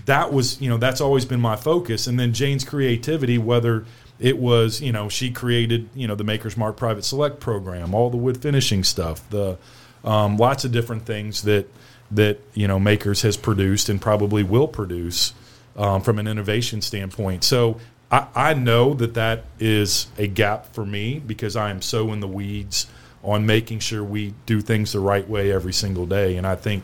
that 0.06 0.32
was, 0.32 0.62
you 0.62 0.70
know, 0.70 0.78
that's 0.78 1.02
always 1.02 1.26
been 1.26 1.40
my 1.40 1.56
focus. 1.56 2.08
And 2.08 2.20
then 2.20 2.34
Jane's 2.34 2.64
creativity, 2.64 3.38
whether 3.38 3.86
it 4.20 4.38
was, 4.38 4.82
you 4.82 4.92
know, 4.92 5.10
she 5.10 5.32
created, 5.32 5.90
you 5.96 6.08
know, 6.08 6.16
the 6.16 6.24
Maker's 6.24 6.58
Mark 6.58 6.78
Private 6.78 7.06
Select 7.06 7.40
program, 7.40 7.94
all 7.94 8.10
the 8.10 8.18
wood 8.18 8.42
finishing 8.42 8.84
stuff, 8.84 9.28
the 9.30 9.58
um, 10.04 10.38
lots 10.38 10.66
of 10.66 10.72
different 10.72 11.06
things 11.06 11.44
that 11.44 11.68
that 12.12 12.40
you 12.54 12.68
know 12.68 12.80
Makers 12.80 13.22
has 13.22 13.38
produced 13.38 13.90
and 13.90 14.02
probably 14.02 14.44
will 14.44 14.68
produce 14.68 15.34
um, 15.76 16.02
from 16.02 16.20
an 16.20 16.28
innovation 16.28 16.82
standpoint. 16.82 17.44
So 17.44 17.80
I, 18.12 18.28
I 18.36 18.54
know 18.54 18.94
that 18.96 19.14
that 19.14 19.46
is 19.60 20.08
a 20.18 20.28
gap 20.28 20.74
for 20.74 20.86
me 20.86 21.20
because 21.20 21.56
I 21.56 21.70
am 21.70 21.82
so 21.82 22.12
in 22.12 22.20
the 22.20 22.28
weeds 22.28 22.88
on 23.24 23.46
making 23.46 23.80
sure 23.80 24.04
we 24.04 24.34
do 24.46 24.62
things 24.62 24.94
the 24.94 25.00
right 25.00 25.28
way 25.28 25.52
every 25.52 25.74
single 25.74 26.06
day. 26.06 26.38
And 26.38 26.48
I 26.48 26.56
think 26.56 26.84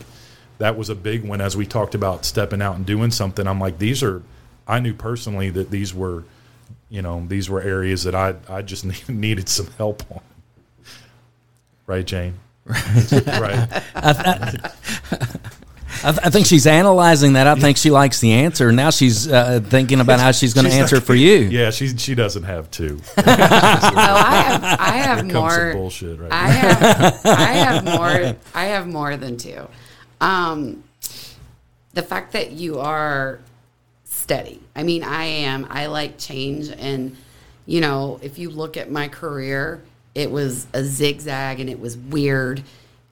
that 0.57 0.77
was 0.77 0.89
a 0.89 0.95
big 0.95 1.23
one 1.23 1.41
as 1.41 1.55
we 1.57 1.65
talked 1.65 1.95
about 1.95 2.25
stepping 2.25 2.61
out 2.61 2.75
and 2.75 2.85
doing 2.85 3.11
something. 3.11 3.45
I'm 3.47 3.59
like, 3.59 3.77
these 3.77 4.01
are, 4.03 4.21
I 4.67 4.79
knew 4.79 4.93
personally 4.93 5.49
that 5.51 5.69
these 5.71 5.93
were, 5.93 6.23
you 6.89 7.01
know, 7.01 7.25
these 7.27 7.49
were 7.49 7.61
areas 7.61 8.03
that 8.03 8.15
I, 8.15 8.35
I 8.47 8.61
just 8.61 8.85
needed 9.09 9.49
some 9.49 9.67
help 9.77 10.03
on. 10.11 10.21
Right, 11.87 12.05
Jane? 12.05 12.35
Right. 12.65 13.67
I, 13.95 14.71
I, 16.03 16.11
th- 16.11 16.25
I 16.25 16.29
think 16.29 16.45
she's 16.45 16.67
analyzing 16.67 17.33
that. 17.33 17.47
I 17.47 17.55
think 17.55 17.77
she 17.77 17.89
likes 17.89 18.19
the 18.19 18.33
answer. 18.33 18.71
Now 18.71 18.89
she's 18.89 19.31
uh, 19.31 19.59
thinking 19.63 19.99
about 20.01 20.19
how 20.19 20.31
she's 20.31 20.53
going 20.53 20.65
to 20.67 20.73
answer 20.73 20.97
like- 20.97 21.05
for 21.05 21.15
you. 21.15 21.35
Yeah, 21.35 21.69
she 21.71 21.95
she 21.97 22.15
doesn't 22.15 22.43
have 22.43 22.69
two. 22.71 22.99
Oh, 23.17 23.23
I 23.27 24.41
have 24.41 24.63
I 24.79 24.91
have 24.97 25.25
Here 25.25 25.31
comes 25.33 25.53
some 25.53 25.63
more. 25.63 25.73
bullshit 25.73 26.19
right 26.19 26.31
I 26.31 26.47
have 26.47 27.25
I 27.25 27.41
have 27.53 27.83
more. 27.85 28.35
I 28.53 28.65
have 28.65 28.87
more 28.87 29.15
than 29.17 29.37
two. 29.37 29.67
Um, 30.25 30.83
the 31.93 32.01
fact 32.01 32.33
that 32.33 32.51
you 32.51 32.79
are 32.79 33.39
steady. 34.03 34.59
I 34.75 34.81
mean, 34.81 35.03
I 35.03 35.25
am. 35.25 35.67
I 35.69 35.85
like 35.85 36.17
change, 36.17 36.69
and 36.69 37.15
you 37.67 37.79
know, 37.79 38.19
if 38.23 38.39
you 38.39 38.49
look 38.49 38.75
at 38.75 38.89
my 38.89 39.07
career, 39.07 39.83
it 40.15 40.31
was 40.31 40.65
a 40.73 40.83
zigzag, 40.83 41.59
and 41.59 41.69
it 41.69 41.79
was 41.79 41.95
weird, 41.95 42.63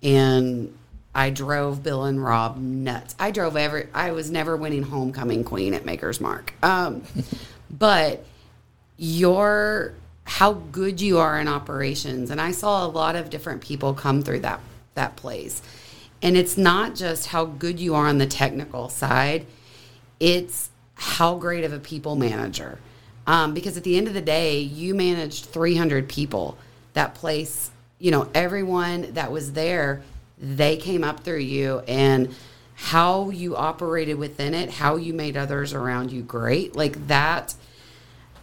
and 0.02 0.76
I 1.14 1.30
drove 1.30 1.84
Bill 1.84 2.06
and 2.06 2.24
Rob 2.24 2.58
nuts. 2.58 3.16
I 3.20 3.30
drove 3.30 3.58
every. 3.58 3.90
I 3.94 4.12
was 4.12 4.32
never 4.32 4.58
winning 4.58 4.84
homecoming 4.84 5.44
queen 5.44 5.76
at 5.76 5.86
Maker's 5.86 6.20
Mark. 6.20 6.54
Um, 6.64 7.04
but 7.70 8.26
your 8.98 9.94
how 10.26 10.54
good 10.54 11.00
you 11.02 11.20
are 11.20 11.38
in 11.38 11.50
operations 11.50 12.30
and 12.30 12.40
i 12.40 12.52
saw 12.52 12.86
a 12.86 12.88
lot 12.88 13.16
of 13.18 13.30
different 13.30 13.62
people 13.62 13.94
come 13.94 14.22
through 14.22 14.40
that 14.40 14.62
that 14.94 15.18
place 15.18 15.62
and 16.24 16.36
it's 16.36 16.58
not 16.58 16.96
just 16.96 17.28
how 17.28 17.46
good 17.46 17.80
you 17.80 17.94
are 17.94 18.08
on 18.08 18.18
the 18.18 18.26
technical 18.26 18.90
side 18.90 19.46
it's 20.20 20.70
how 20.96 21.36
great 21.36 21.64
of 21.64 21.74
a 21.74 21.80
people 21.80 22.16
manager 22.16 22.80
um, 23.28 23.54
because 23.54 23.78
at 23.78 23.84
the 23.84 23.98
end 23.98 24.08
of 24.08 24.14
the 24.14 24.22
day 24.22 24.60
you 24.60 24.96
managed 24.96 25.46
300 25.46 26.10
people 26.10 26.58
that 26.94 27.14
place 27.14 27.70
you 28.00 28.10
know 28.10 28.28
everyone 28.34 29.14
that 29.14 29.32
was 29.32 29.54
there 29.54 30.02
they 30.40 30.78
came 30.78 31.04
up 31.04 31.20
through 31.20 31.38
you 31.38 31.80
and 31.88 32.34
how 32.76 33.30
you 33.30 33.56
operated 33.56 34.18
within 34.18 34.56
it 34.56 34.70
how 34.72 34.96
you 34.96 35.14
made 35.14 35.38
others 35.38 35.74
around 35.74 36.12
you 36.12 36.22
great 36.24 36.76
like 36.76 37.08
that 37.08 37.54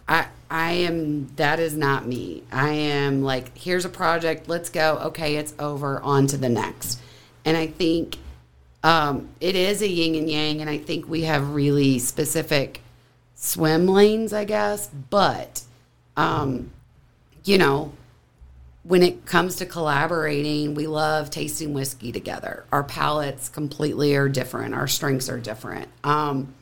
I 0.07 0.27
I 0.49 0.71
am 0.71 1.27
that 1.37 1.59
is 1.59 1.77
not 1.77 2.05
me. 2.05 2.43
I 2.51 2.71
am 2.71 3.23
like 3.23 3.57
here's 3.57 3.85
a 3.85 3.89
project, 3.89 4.49
let's 4.49 4.69
go. 4.69 4.97
Okay, 5.05 5.37
it's 5.37 5.53
over, 5.57 6.01
on 6.01 6.27
to 6.27 6.37
the 6.37 6.49
next. 6.49 6.99
And 7.45 7.57
I 7.57 7.67
think 7.67 8.17
um, 8.83 9.29
it 9.39 9.55
is 9.55 9.81
a 9.81 9.87
yin 9.87 10.15
and 10.15 10.29
yang, 10.29 10.61
and 10.61 10.69
I 10.69 10.77
think 10.77 11.07
we 11.07 11.21
have 11.23 11.53
really 11.53 11.99
specific 11.99 12.81
swim 13.35 13.87
lanes, 13.87 14.33
I 14.33 14.45
guess. 14.45 14.87
But 15.09 15.63
um, 16.17 16.71
you 17.43 17.57
know, 17.57 17.93
when 18.83 19.03
it 19.03 19.25
comes 19.25 19.55
to 19.57 19.65
collaborating, 19.65 20.73
we 20.73 20.87
love 20.87 21.29
tasting 21.29 21.73
whiskey 21.73 22.11
together. 22.11 22.65
Our 22.71 22.83
palates 22.83 23.49
completely 23.49 24.15
are 24.15 24.29
different. 24.29 24.73
Our 24.73 24.87
strengths 24.87 25.29
are 25.29 25.39
different. 25.39 25.87
Um, 26.03 26.53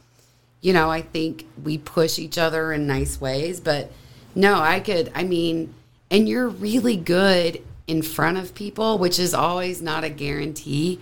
you 0.62 0.74
know, 0.74 0.90
I 0.90 1.02
think 1.02 1.46
we 1.64 1.78
push 1.78 2.20
each 2.20 2.38
other 2.38 2.74
in 2.74 2.86
nice 2.86 3.22
ways, 3.22 3.62
but 3.62 3.92
no, 4.36 4.60
I 4.60 4.82
could, 4.82 5.12
I 5.16 5.24
mean, 5.24 5.74
and 6.12 6.28
you're 6.28 6.50
really 6.50 6.98
good 6.98 7.62
in 7.90 8.04
front 8.04 8.38
of 8.38 8.54
people, 8.54 9.00
which 9.00 9.18
is 9.18 9.34
always 9.34 9.82
not 9.82 10.04
a 10.04 10.10
guarantee 10.10 11.00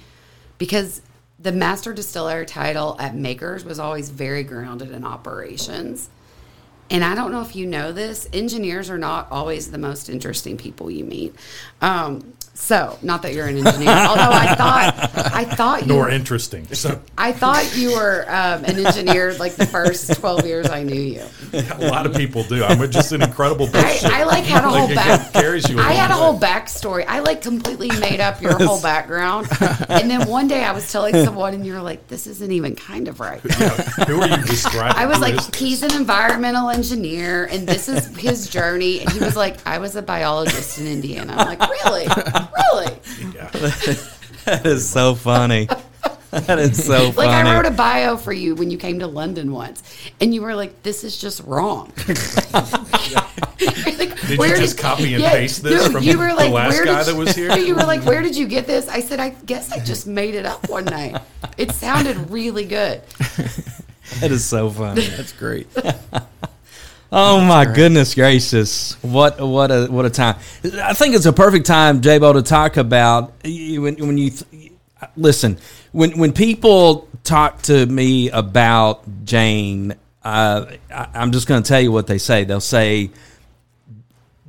because 0.57 1.01
the 1.37 1.51
master 1.51 1.93
distiller 1.93 2.45
title 2.45 2.95
at 2.97 3.13
Makers 3.13 3.65
was 3.65 3.77
always 3.77 4.09
very 4.09 4.41
grounded 4.43 4.91
in 4.91 5.03
operations. 5.03 6.09
And 6.89 7.03
I 7.03 7.13
don't 7.13 7.33
know 7.33 7.41
if 7.41 7.57
you 7.57 7.65
know 7.65 7.91
this, 7.91 8.29
engineers 8.31 8.89
are 8.89 8.97
not 8.97 9.29
always 9.29 9.69
the 9.69 9.77
most 9.77 10.07
interesting 10.07 10.55
people 10.55 10.89
you 10.89 11.03
meet. 11.03 11.35
Um, 11.81 12.33
so, 12.59 12.97
not 13.01 13.21
that 13.21 13.33
you're 13.33 13.45
an 13.47 13.55
engineer, 13.65 13.87
although 13.89 14.29
I 14.31 14.55
thought 14.55 15.11
I 15.33 15.45
thought 15.45 15.81
you 15.83 15.87
Nor 15.87 16.09
interesting. 16.09 16.65
So 16.73 16.99
I 17.17 17.31
thought 17.31 17.77
you 17.77 17.91
were 17.91 18.25
um, 18.27 18.65
an 18.65 18.83
engineer 18.85 19.33
like 19.35 19.55
the 19.55 19.65
first 19.65 20.13
12 20.15 20.45
years 20.45 20.67
I 20.69 20.83
knew 20.83 20.99
you. 20.99 21.23
a 21.53 21.87
lot 21.87 22.05
of 22.05 22.13
people 22.15 22.43
do. 22.43 22.63
I'm 22.63 22.89
just 22.91 23.11
an 23.13 23.21
incredible 23.21 23.67
I. 23.67 24.01
I 24.05 24.23
like 24.23 24.43
had 24.43 24.65
a 24.65 24.69
whole 24.69 24.87
Like, 24.87 24.95
back. 24.95 25.33
carries 25.33 25.69
you 25.69 25.79
I 25.79 25.93
had 25.93 26.09
a 26.11 26.15
long 26.17 26.33
whole 26.33 26.39
backstory. 26.39 27.05
I 27.07 27.19
like 27.19 27.41
completely 27.41 27.89
made 27.99 28.19
up 28.19 28.41
your 28.41 28.57
whole 28.61 28.81
background, 28.81 29.47
and 29.87 30.09
then 30.09 30.27
one 30.27 30.47
day 30.47 30.63
I 30.63 30.71
was 30.73 30.91
telling 30.91 31.13
someone, 31.23 31.53
and 31.53 31.65
you're 31.65 31.81
like, 31.81 32.07
"This 32.07 32.25
isn't 32.27 32.51
even 32.51 32.75
kind 32.75 33.07
of 33.07 33.19
right." 33.19 33.39
Who 33.39 34.19
are 34.21 34.27
you 34.27 34.43
describing? 34.43 34.97
I 34.99 35.05
was 35.05 35.17
Who 35.17 35.23
like, 35.23 35.55
"He's 35.55 35.83
an 35.83 35.93
environmental 35.95 36.69
engineer, 36.69 37.45
and 37.45 37.67
this 37.67 37.87
is 37.87 38.07
his 38.17 38.49
journey." 38.49 39.01
And 39.01 39.11
he 39.11 39.19
was 39.19 39.35
like, 39.37 39.57
"I 39.65 39.77
was 39.77 39.95
a 39.95 40.01
biologist 40.01 40.79
in 40.79 40.87
Indiana." 40.87 41.35
I'm 41.37 41.47
like, 41.47 41.61
"Really, 41.69 42.07
really?" 42.55 42.97
Yeah. 43.35 43.49
That 44.47 44.65
is 44.65 44.87
so 44.87 45.13
funny. 45.13 45.67
That 46.31 46.57
is 46.57 46.85
so 46.85 47.11
funny. 47.11 47.27
Like 47.27 47.45
I 47.45 47.53
wrote 47.53 47.65
a 47.65 47.71
bio 47.71 48.15
for 48.15 48.31
you 48.31 48.55
when 48.55 48.71
you 48.71 48.77
came 48.77 48.99
to 48.99 49.07
London 49.07 49.51
once, 49.51 49.83
and 50.21 50.33
you 50.33 50.41
were 50.41 50.55
like, 50.55 50.83
"This 50.83 51.03
is 51.03 51.17
just 51.17 51.41
wrong." 51.43 51.91
You're 52.07 53.97
like, 53.97 54.21
Did 54.27 54.39
you 54.39 54.55
just 54.55 54.77
copy 54.77 55.13
and 55.15 55.23
paste 55.23 55.63
this 55.63 55.87
from 55.91 56.05
the 56.05 56.15
last 56.15 56.83
guy 56.85 57.03
that 57.03 57.15
was 57.15 57.35
here? 57.35 57.57
You 57.57 57.75
were 57.75 57.83
like, 57.83 58.05
"Where 58.05 58.21
did 58.21 58.37
you 58.37 58.47
get 58.47 58.67
this?" 58.67 58.87
I 58.87 59.01
said, 59.01 59.19
"I 59.19 59.29
guess 59.29 59.71
I 59.71 59.79
just 59.79 60.07
made 60.07 60.35
it 60.35 60.45
up 60.45 60.69
one 60.69 60.85
night." 60.85 61.21
It 61.57 61.71
sounded 61.71 62.29
really 62.29 62.65
good. 62.65 63.01
that 64.21 64.31
is 64.31 64.45
so 64.45 64.69
funny. 64.69 65.07
That's 65.07 65.33
great. 65.33 65.67
Oh 67.09 67.39
my 67.39 67.63
goodness 67.63 68.15
gracious! 68.15 69.01
What 69.01 69.39
what 69.39 69.71
a 69.71 69.87
what 69.87 70.05
a 70.05 70.09
time! 70.09 70.35
I 70.83 70.93
think 70.93 71.15
it's 71.15 71.25
a 71.25 71.31
perfect 71.31 71.65
time, 71.65 72.01
Jabo, 72.01 72.33
to 72.33 72.41
talk 72.41 72.75
about 72.75 73.33
when 73.43 73.95
when 73.95 74.17
you 74.17 74.31
th- 74.31 74.71
listen 75.15 75.57
when 75.93 76.17
when 76.17 76.33
people 76.33 77.07
talk 77.23 77.61
to 77.63 77.85
me 77.85 78.29
about 78.29 79.23
Jane. 79.23 79.95
Uh, 80.21 80.65
I, 80.93 81.07
I'm 81.13 81.31
just 81.31 81.47
going 81.47 81.63
to 81.63 81.67
tell 81.67 81.79
you 81.79 81.93
what 81.93 82.07
they 82.07 82.17
say. 82.17 82.43
They'll 82.43 82.59
say 82.59 83.11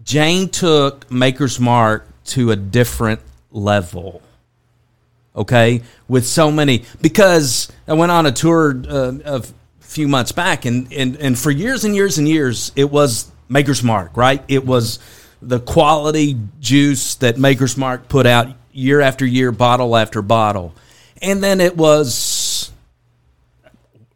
Jane 0.03 0.49
took 0.49 1.09
Maker's 1.13 1.61
Mark 1.61 2.09
to 2.25 2.51
a 2.51 2.57
different 2.57 3.21
level 3.53 4.21
okay 5.35 5.81
with 6.09 6.27
so 6.27 6.51
many 6.51 6.85
because 7.01 7.71
i 7.87 7.95
went 7.95 8.13
on 8.13 8.27
a 8.27 8.33
tour 8.33 8.83
uh, 8.89 9.13
a 9.25 9.43
few 9.89 10.07
months 10.07 10.33
back 10.33 10.67
and, 10.67 10.93
and 10.93 11.17
and 11.17 11.39
for 11.39 11.51
years 11.51 11.83
and 11.83 11.97
years 11.97 12.19
and 12.19 12.29
years 12.29 12.73
it 12.77 12.91
was 12.91 13.33
maker's 13.49 13.83
mark 13.83 14.17
right? 14.19 14.45
It 14.47 14.67
was 14.67 14.99
the 15.41 15.61
quality 15.61 16.39
juice 16.61 17.15
that 17.17 17.39
maker's 17.39 17.77
mark 17.77 18.07
put 18.07 18.27
out 18.27 18.49
year 18.71 19.01
after 19.01 19.25
year 19.25 19.51
bottle 19.51 19.97
after 19.97 20.21
bottle. 20.21 20.75
And 21.23 21.43
then 21.43 21.61
it 21.61 21.75
was 21.77 22.71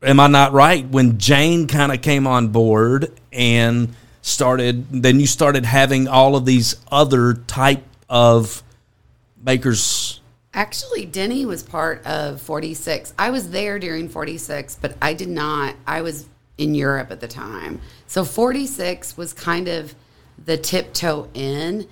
am 0.02 0.20
i 0.20 0.26
not 0.26 0.52
right? 0.52 0.87
When 0.87 1.16
jane 1.16 1.68
kind 1.68 1.90
of 1.90 2.02
came 2.02 2.26
on 2.26 2.48
board 2.48 3.11
and 3.32 3.94
started 4.20 4.87
then 4.90 5.20
you 5.20 5.26
started 5.26 5.64
having 5.64 6.06
all 6.06 6.37
of 6.37 6.44
these 6.44 6.76
other 6.90 7.32
type 7.32 7.82
of 8.11 8.62
makers 9.42 10.12
Actually, 10.54 11.06
Denny 11.06 11.46
was 11.46 11.62
part 11.62 12.04
of 12.06 12.40
46. 12.42 13.14
I 13.18 13.30
was 13.30 13.50
there 13.50 13.78
during 13.78 14.08
46, 14.08 14.78
but 14.80 14.96
I 15.00 15.14
did 15.14 15.28
not. 15.28 15.74
I 15.86 16.02
was 16.02 16.26
in 16.58 16.74
Europe 16.74 17.10
at 17.10 17.20
the 17.20 17.28
time. 17.28 17.80
So 18.06 18.24
46 18.24 19.16
was 19.16 19.32
kind 19.32 19.68
of 19.68 19.94
the 20.44 20.58
tiptoe 20.58 21.28
in. 21.32 21.88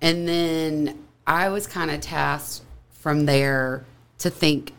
And 0.00 0.28
then 0.28 1.04
I 1.26 1.48
was 1.48 1.66
kind 1.66 1.90
of 1.90 2.00
tasked 2.00 2.62
from 2.90 3.26
there 3.26 3.84
to 4.18 4.30
think 4.30 4.72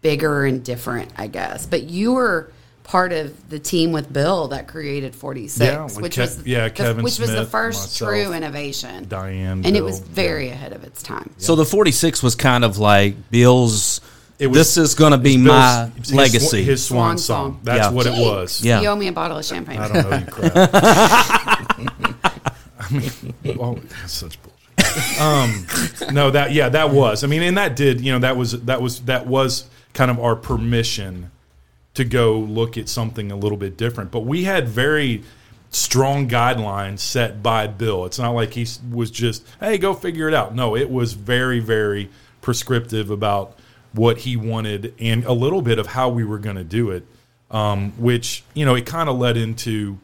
bigger 0.00 0.44
and 0.44 0.64
different, 0.64 1.10
I 1.16 1.26
guess. 1.26 1.66
But 1.66 1.84
you 1.84 2.12
were 2.12 2.52
part 2.84 3.12
of 3.12 3.48
the 3.50 3.58
team 3.58 3.90
with 3.92 4.12
Bill 4.12 4.48
that 4.48 4.68
created 4.68 5.14
46, 5.16 5.58
Yeah, 5.60 5.88
which 6.00 6.14
Ke- 6.14 6.18
was 6.18 6.46
yeah, 6.46 6.64
the, 6.68 6.70
Kevin 6.70 7.02
which 7.02 7.18
was 7.18 7.32
the 7.32 7.44
first 7.46 8.00
myself, 8.00 8.10
true 8.12 8.32
innovation. 8.32 9.08
Diane, 9.08 9.64
and 9.64 9.76
it 9.76 9.82
was 9.82 9.98
very 10.00 10.50
ahead 10.50 10.72
of 10.72 10.84
its 10.84 11.02
time. 11.02 11.30
So 11.38 11.56
the 11.56 11.64
46 11.64 12.22
was 12.22 12.34
kind 12.36 12.62
of 12.64 12.78
like 12.78 13.30
Bill's. 13.30 14.00
It 14.38 14.48
was- 14.48 14.58
this 14.58 14.76
is 14.76 14.94
going 14.94 15.12
to 15.12 15.18
be 15.18 15.36
my 15.36 15.90
his 15.96 16.12
legacy. 16.14 16.62
His 16.62 16.84
swan, 16.84 17.16
Swan 17.16 17.18
song. 17.18 17.52
song. 17.52 17.60
That's 17.64 17.78
Yeah. 17.86 17.90
what 17.90 18.06
it 18.06 18.12
was. 18.12 18.62
Yeah. 18.64 18.80
You 18.80 18.88
owe 18.88 18.96
me 18.96 19.08
a 19.08 19.12
bottle 19.12 19.38
of 19.38 19.44
champagne. 19.44 19.78
I 19.80 19.88
don't 19.88 20.10
know 20.10 20.16
you 20.18 20.26
crap. 20.26 20.70
I 22.80 22.88
mean, 22.90 23.58
oh, 23.60 23.74
that's 23.76 24.12
such 24.12 24.38
bullshit. 24.42 25.20
Um, 25.20 25.66
no, 26.14 26.30
that 26.30 26.52
yeah, 26.52 26.68
that 26.68 26.90
was. 26.90 27.24
I 27.24 27.26
mean, 27.28 27.42
and 27.42 27.56
that 27.56 27.76
did. 27.76 28.00
You 28.00 28.12
know, 28.12 28.18
that 28.20 28.36
was 28.36 28.52
that 28.64 28.82
was 28.82 29.00
that 29.02 29.26
was 29.26 29.64
kind 29.94 30.10
of 30.10 30.18
our 30.18 30.36
permission 30.36 31.30
to 31.94 32.04
go 32.04 32.38
look 32.38 32.76
at 32.76 32.88
something 32.88 33.30
a 33.30 33.36
little 33.36 33.58
bit 33.58 33.76
different. 33.76 34.10
But 34.10 34.20
we 34.20 34.44
had 34.44 34.68
very 34.68 35.22
strong 35.70 36.28
guidelines 36.28 37.00
set 37.00 37.42
by 37.42 37.66
Bill. 37.66 38.04
It's 38.04 38.18
not 38.18 38.30
like 38.30 38.54
he 38.54 38.66
was 38.90 39.10
just, 39.10 39.46
hey, 39.60 39.78
go 39.78 39.94
figure 39.94 40.28
it 40.28 40.34
out. 40.34 40.54
No, 40.54 40.76
it 40.76 40.90
was 40.90 41.14
very, 41.14 41.60
very 41.60 42.10
prescriptive 42.40 43.10
about 43.10 43.58
what 43.92 44.18
he 44.18 44.36
wanted 44.36 44.94
and 44.98 45.24
a 45.24 45.32
little 45.32 45.62
bit 45.62 45.78
of 45.78 45.86
how 45.86 46.08
we 46.08 46.24
were 46.24 46.38
going 46.38 46.56
to 46.56 46.64
do 46.64 46.90
it. 46.90 47.06
Um, 47.50 47.92
which 47.92 48.42
you 48.54 48.64
know, 48.64 48.74
it 48.74 48.84
kind 48.84 49.08
of 49.08 49.16
led 49.18 49.36
into 49.36 49.98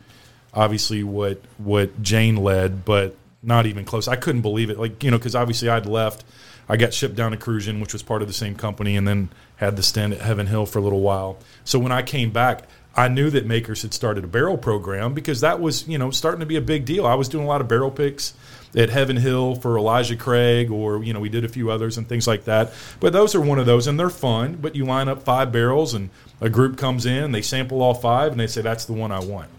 obviously 0.54 1.02
what 1.02 1.40
what 1.58 2.00
Jane 2.00 2.36
led, 2.36 2.84
but 2.84 3.16
not 3.42 3.66
even 3.66 3.84
close. 3.84 4.06
I 4.06 4.16
couldn't 4.16 4.42
believe 4.42 4.70
it. 4.70 4.78
Like 4.78 5.02
you 5.02 5.10
know, 5.10 5.18
because 5.18 5.34
obviously 5.34 5.68
I'd 5.68 5.86
left. 5.86 6.24
I 6.70 6.76
got 6.76 6.94
shipped 6.94 7.16
down 7.16 7.32
to 7.32 7.36
Cruzan, 7.36 7.80
which 7.80 7.92
was 7.92 8.02
part 8.02 8.22
of 8.22 8.28
the 8.28 8.34
same 8.34 8.54
company, 8.54 8.96
and 8.96 9.06
then 9.06 9.30
had 9.56 9.74
the 9.74 9.82
stint 9.82 10.14
at 10.14 10.20
Heaven 10.20 10.46
Hill 10.46 10.66
for 10.66 10.78
a 10.78 10.82
little 10.82 11.00
while. 11.00 11.36
So 11.64 11.80
when 11.80 11.90
I 11.90 12.02
came 12.02 12.30
back, 12.30 12.62
I 12.94 13.08
knew 13.08 13.28
that 13.30 13.44
Makers 13.44 13.82
had 13.82 13.92
started 13.92 14.22
a 14.22 14.28
barrel 14.28 14.56
program 14.56 15.12
because 15.12 15.40
that 15.40 15.60
was 15.60 15.86
you 15.88 15.98
know 15.98 16.12
starting 16.12 16.40
to 16.40 16.46
be 16.46 16.54
a 16.54 16.60
big 16.60 16.84
deal. 16.84 17.06
I 17.06 17.14
was 17.14 17.28
doing 17.28 17.44
a 17.44 17.48
lot 17.48 17.60
of 17.60 17.66
barrel 17.66 17.90
picks 17.90 18.34
at 18.76 18.88
Heaven 18.88 19.16
Hill 19.16 19.56
for 19.56 19.76
Elijah 19.76 20.14
Craig, 20.14 20.70
or 20.70 21.02
you 21.02 21.12
know 21.12 21.18
we 21.18 21.28
did 21.28 21.44
a 21.44 21.48
few 21.48 21.72
others 21.72 21.98
and 21.98 22.08
things 22.08 22.28
like 22.28 22.44
that. 22.44 22.72
But 23.00 23.12
those 23.12 23.34
are 23.34 23.40
one 23.40 23.58
of 23.58 23.66
those, 23.66 23.88
and 23.88 23.98
they're 23.98 24.08
fun. 24.08 24.58
But 24.60 24.76
you 24.76 24.84
line 24.84 25.08
up 25.08 25.24
five 25.24 25.50
barrels, 25.50 25.92
and 25.94 26.10
a 26.40 26.48
group 26.48 26.78
comes 26.78 27.04
in, 27.04 27.32
they 27.32 27.42
sample 27.42 27.82
all 27.82 27.94
five, 27.94 28.30
and 28.30 28.40
they 28.40 28.46
say 28.46 28.62
that's 28.62 28.84
the 28.84 28.92
one 28.92 29.10
I 29.10 29.18
want. 29.18 29.50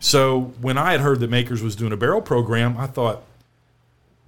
So 0.00 0.52
when 0.60 0.78
I 0.78 0.92
had 0.92 1.00
heard 1.00 1.20
that 1.20 1.30
Makers 1.30 1.62
was 1.62 1.76
doing 1.76 1.92
a 1.92 1.96
barrel 1.96 2.20
program, 2.20 2.76
I 2.76 2.86
thought, 2.86 3.22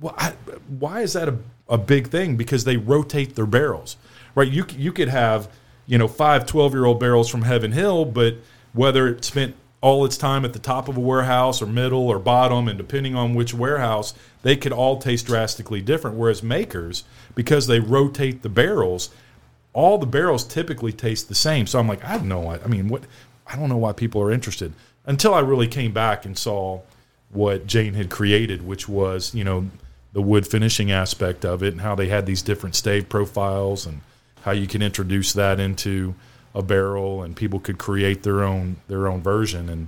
well, 0.00 0.14
I, 0.16 0.34
why 0.78 1.02
is 1.02 1.12
that 1.12 1.28
a, 1.28 1.36
a 1.68 1.78
big 1.78 2.08
thing? 2.08 2.36
Because 2.36 2.64
they 2.64 2.76
rotate 2.76 3.34
their 3.34 3.46
barrels, 3.46 3.96
right? 4.34 4.50
You 4.50 4.64
you 4.76 4.92
could 4.92 5.08
have 5.08 5.50
you 5.86 5.98
know 5.98 6.08
five 6.08 6.46
12 6.46 6.72
year 6.72 6.84
old 6.84 7.00
barrels 7.00 7.28
from 7.28 7.42
Heaven 7.42 7.72
Hill, 7.72 8.04
but 8.04 8.36
whether 8.72 9.08
it 9.08 9.24
spent 9.24 9.54
all 9.80 10.04
its 10.04 10.16
time 10.16 10.44
at 10.44 10.52
the 10.52 10.58
top 10.58 10.88
of 10.88 10.96
a 10.96 11.00
warehouse 11.00 11.62
or 11.62 11.66
middle 11.66 12.08
or 12.08 12.18
bottom, 12.18 12.68
and 12.68 12.76
depending 12.76 13.14
on 13.14 13.34
which 13.34 13.54
warehouse, 13.54 14.12
they 14.42 14.56
could 14.56 14.72
all 14.72 14.98
taste 14.98 15.26
drastically 15.26 15.80
different. 15.80 16.16
Whereas 16.16 16.42
makers, 16.42 17.04
because 17.34 17.66
they 17.66 17.78
rotate 17.78 18.42
the 18.42 18.48
barrels, 18.48 19.10
all 19.72 19.98
the 19.98 20.06
barrels 20.06 20.44
typically 20.44 20.92
taste 20.92 21.28
the 21.28 21.34
same. 21.34 21.66
So 21.66 21.78
I'm 21.78 21.86
like, 21.86 22.04
I 22.04 22.08
have 22.08 22.24
no, 22.24 22.50
I 22.50 22.66
mean, 22.66 22.88
what? 22.88 23.04
I 23.46 23.56
don't 23.56 23.68
know 23.68 23.76
why 23.76 23.92
people 23.92 24.20
are 24.20 24.30
interested 24.30 24.72
until 25.06 25.32
I 25.32 25.40
really 25.40 25.68
came 25.68 25.92
back 25.92 26.26
and 26.26 26.36
saw 26.36 26.82
what 27.30 27.66
Jane 27.66 27.94
had 27.94 28.10
created, 28.10 28.66
which 28.66 28.88
was 28.88 29.34
you 29.34 29.44
know 29.44 29.70
the 30.18 30.22
wood 30.22 30.44
finishing 30.44 30.90
aspect 30.90 31.44
of 31.44 31.62
it 31.62 31.72
and 31.72 31.80
how 31.80 31.94
they 31.94 32.08
had 32.08 32.26
these 32.26 32.42
different 32.42 32.74
stave 32.74 33.08
profiles 33.08 33.86
and 33.86 34.00
how 34.42 34.50
you 34.50 34.66
can 34.66 34.82
introduce 34.82 35.32
that 35.32 35.60
into 35.60 36.12
a 36.56 36.60
barrel 36.60 37.22
and 37.22 37.36
people 37.36 37.60
could 37.60 37.78
create 37.78 38.24
their 38.24 38.42
own 38.42 38.78
their 38.88 39.06
own 39.06 39.22
version. 39.22 39.68
And 39.68 39.86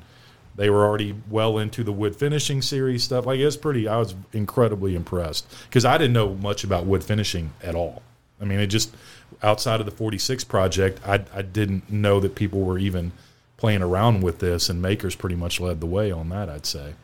they 0.55 0.71
were 0.71 0.85
already 0.85 1.17
well 1.29 1.59
into 1.59 1.83
the 1.83 1.91
wood 1.91 2.15
finishing 2.15 2.63
series 2.63 3.03
stuff. 3.03 3.27
Like 3.27 3.41
it's 3.41 3.57
pretty 3.57 3.89
i 3.89 3.97
was 3.97 4.15
incredibly 4.33 4.95
impressed 4.95 5.53
because 5.65 5.85
i 5.85 5.99
didn't 5.99 6.13
know 6.13 6.37
much 6.37 6.63
about 6.63 6.87
wood 6.87 7.03
finishing 7.03 7.51
at 7.61 7.75
all. 7.75 8.01
I 8.41 8.45
mean 8.45 8.61
it 8.61 8.69
just 8.69 8.95
outside 9.43 9.81
of 9.81 9.87
the 9.87 9.93
46 9.93 10.45
project 10.45 11.01
i, 11.05 11.25
I 11.35 11.43
didn't 11.43 11.91
know 11.91 12.21
that 12.21 12.37
people 12.37 12.61
were 12.61 12.79
even 12.79 13.11
playing 13.57 13.83
around 13.83 14.23
with 14.23 14.39
this 14.39 14.69
and 14.69 14.81
makers 14.81 15.17
pretty 15.17 15.35
much 15.35 15.59
led 15.59 15.81
the 15.81 15.87
way 15.87 16.13
on 16.13 16.29
that 16.29 16.49
i'd 16.49 16.67
say. 16.67 16.95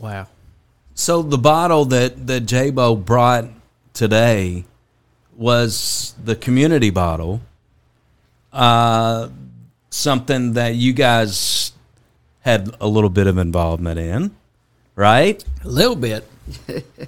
Wow. 0.00 0.26
So 0.96 1.22
the 1.22 1.38
bottle 1.38 1.84
that 1.86 2.26
that 2.26 2.46
Jabo 2.46 2.96
brought 3.02 3.44
today 3.92 4.64
was 5.36 6.14
the 6.24 6.34
community 6.34 6.90
bottle. 6.90 7.42
Uh, 8.50 9.28
something 9.90 10.54
that 10.54 10.74
you 10.74 10.94
guys 10.94 11.72
had 12.40 12.74
a 12.80 12.88
little 12.88 13.10
bit 13.10 13.26
of 13.26 13.36
involvement 13.36 13.98
in, 14.00 14.34
right? 14.94 15.44
A 15.64 15.68
little 15.68 15.96
bit. 15.96 16.26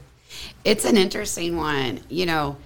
It's 0.64 0.84
an 0.84 0.98
interesting 0.98 1.56
one. 1.56 2.00
You 2.10 2.26
know, 2.26 2.56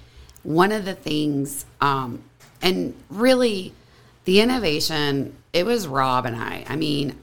one 0.43 0.73
of 0.73 0.85
the 0.85 0.95
things, 0.95 1.65
um, 1.81 2.25
and 2.61 2.95
really 3.11 3.73
the 4.25 4.41
innovation, 4.41 5.37
it 5.53 5.65
was 5.65 5.87
Rob 5.87 6.27
and 6.27 6.35
I. 6.35 6.65
I 6.69 6.75
mean, 6.75 7.17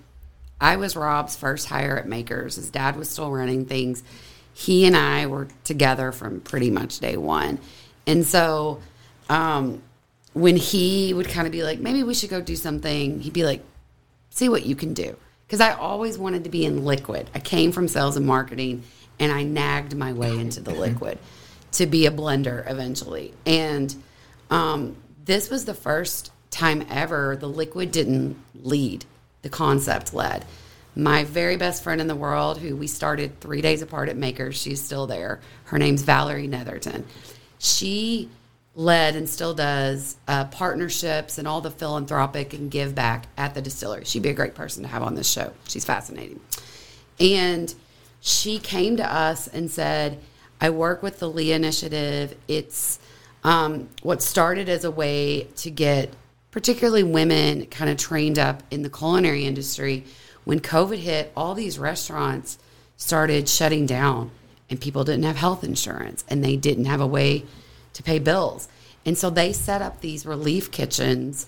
I 0.61 0.75
was 0.75 0.95
Rob's 0.95 1.35
first 1.35 1.67
hire 1.67 1.97
at 1.97 2.07
Makers. 2.07 2.55
His 2.55 2.69
dad 2.69 2.95
was 2.95 3.09
still 3.09 3.31
running 3.31 3.65
things. 3.65 4.03
He 4.53 4.85
and 4.85 4.95
I 4.95 5.27
were 5.27 5.47
together 5.63 6.11
from 6.11 6.41
pretty 6.41 6.69
much 6.69 6.99
day 6.99 7.15
one. 7.15 7.59
And 8.05 8.25
so 8.25 8.81
um, 9.29 9.81
when 10.33 10.57
he 10.57 11.13
would 11.13 11.29
kind 11.29 11.47
of 11.47 11.51
be 11.53 11.63
like, 11.63 11.79
maybe 11.79 12.03
we 12.03 12.13
should 12.13 12.29
go 12.29 12.41
do 12.41 12.55
something, 12.55 13.19
he'd 13.21 13.33
be 13.33 13.45
like, 13.45 13.63
see 14.29 14.49
what 14.49 14.65
you 14.65 14.75
can 14.75 14.93
do. 14.93 15.15
Because 15.47 15.61
I 15.61 15.73
always 15.73 16.17
wanted 16.17 16.43
to 16.43 16.49
be 16.49 16.65
in 16.65 16.85
liquid. 16.85 17.29
I 17.33 17.39
came 17.39 17.71
from 17.71 17.87
sales 17.87 18.17
and 18.17 18.25
marketing 18.25 18.83
and 19.19 19.31
I 19.31 19.43
nagged 19.43 19.95
my 19.95 20.13
way 20.13 20.37
into 20.37 20.61
the 20.61 20.73
liquid 20.73 21.17
to 21.73 21.85
be 21.85 22.05
a 22.05 22.11
blender 22.11 22.69
eventually. 22.69 23.33
And 23.45 23.95
um, 24.49 24.95
this 25.25 25.49
was 25.49 25.65
the 25.65 25.73
first 25.73 26.31
time 26.51 26.85
ever 26.89 27.35
the 27.35 27.47
liquid 27.47 27.91
didn't 27.91 28.37
lead, 28.55 29.05
the 29.41 29.49
concept 29.49 30.13
led. 30.13 30.45
My 30.95 31.23
very 31.23 31.55
best 31.55 31.83
friend 31.83 32.01
in 32.01 32.07
the 32.07 32.15
world, 32.15 32.57
who 32.57 32.75
we 32.75 32.87
started 32.87 33.39
three 33.39 33.61
days 33.61 33.81
apart 33.81 34.09
at 34.09 34.17
Makers, 34.17 34.59
she's 34.59 34.81
still 34.81 35.07
there. 35.07 35.39
Her 35.65 35.77
name's 35.77 36.01
Valerie 36.01 36.47
Netherton. 36.47 37.05
She 37.59 38.29
led 38.75 39.15
and 39.15 39.29
still 39.29 39.53
does 39.53 40.17
uh, 40.27 40.45
partnerships 40.45 41.37
and 41.37 41.47
all 41.47 41.61
the 41.61 41.71
philanthropic 41.71 42.53
and 42.53 42.71
give 42.71 42.95
back 42.95 43.27
at 43.37 43.53
the 43.53 43.61
distillery. 43.61 44.05
She'd 44.05 44.23
be 44.23 44.29
a 44.29 44.33
great 44.33 44.55
person 44.55 44.83
to 44.83 44.89
have 44.89 45.03
on 45.03 45.15
this 45.15 45.29
show. 45.29 45.53
She's 45.67 45.85
fascinating. 45.85 46.39
And 47.19 47.73
she 48.21 48.59
came 48.59 48.97
to 48.97 49.13
us 49.13 49.47
and 49.47 49.69
said, 49.69 50.19
I 50.61 50.69
work 50.69 51.03
with 51.03 51.19
the 51.19 51.29
Lee 51.29 51.51
Initiative. 51.51 52.35
It's 52.47 52.99
um, 53.43 53.89
what 54.01 54.21
started 54.21 54.69
as 54.69 54.83
a 54.83 54.91
way 54.91 55.43
to 55.57 55.69
get 55.69 56.13
particularly 56.51 57.03
women 57.03 57.65
kind 57.67 57.89
of 57.89 57.97
trained 57.97 58.39
up 58.39 58.63
in 58.71 58.81
the 58.81 58.89
culinary 58.89 59.45
industry. 59.45 60.05
When 60.43 60.59
COVID 60.59 60.97
hit, 60.97 61.31
all 61.35 61.53
these 61.53 61.77
restaurants 61.77 62.57
started 62.97 63.47
shutting 63.47 63.85
down 63.85 64.31
and 64.69 64.79
people 64.79 65.03
didn't 65.03 65.23
have 65.23 65.35
health 65.35 65.63
insurance 65.63 66.23
and 66.27 66.43
they 66.43 66.55
didn't 66.55 66.85
have 66.85 67.01
a 67.01 67.07
way 67.07 67.45
to 67.93 68.03
pay 68.03 68.19
bills. 68.19 68.67
And 69.05 69.17
so 69.17 69.29
they 69.29 69.53
set 69.53 69.81
up 69.81 70.01
these 70.01 70.25
relief 70.25 70.71
kitchens 70.71 71.47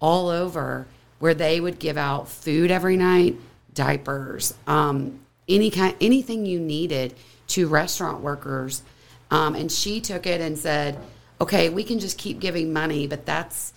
all 0.00 0.28
over 0.28 0.86
where 1.18 1.34
they 1.34 1.60
would 1.60 1.78
give 1.78 1.96
out 1.96 2.28
food 2.28 2.70
every 2.70 2.96
night, 2.96 3.36
diapers, 3.72 4.54
um, 4.66 5.20
any 5.48 5.70
kind, 5.70 5.94
anything 6.00 6.46
you 6.46 6.58
needed 6.58 7.14
to 7.48 7.68
restaurant 7.68 8.20
workers. 8.20 8.82
Um, 9.30 9.54
and 9.54 9.70
she 9.70 10.00
took 10.00 10.26
it 10.26 10.40
and 10.40 10.58
said, 10.58 10.98
"Okay, 11.40 11.68
we 11.68 11.84
can 11.84 11.98
just 11.98 12.18
keep 12.18 12.40
giving 12.40 12.72
money, 12.72 13.06
but 13.06 13.26
that's 13.26 13.73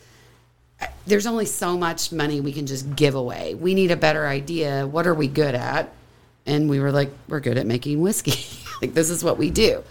there's 1.05 1.25
only 1.25 1.45
so 1.45 1.77
much 1.77 2.11
money 2.11 2.41
we 2.41 2.51
can 2.51 2.67
just 2.67 2.95
give 2.95 3.15
away. 3.15 3.55
We 3.55 3.73
need 3.73 3.91
a 3.91 3.95
better 3.95 4.27
idea. 4.27 4.85
What 4.85 5.07
are 5.07 5.13
we 5.13 5.27
good 5.27 5.55
at?" 5.55 5.93
And 6.45 6.69
we 6.69 6.79
were 6.79 6.91
like, 6.91 7.11
"We're 7.27 7.39
good 7.39 7.57
at 7.57 7.65
making 7.65 8.01
whiskey. 8.01 8.45
like 8.81 8.93
this 8.93 9.09
is 9.09 9.23
what 9.23 9.37
we 9.37 9.49
do." 9.49 9.83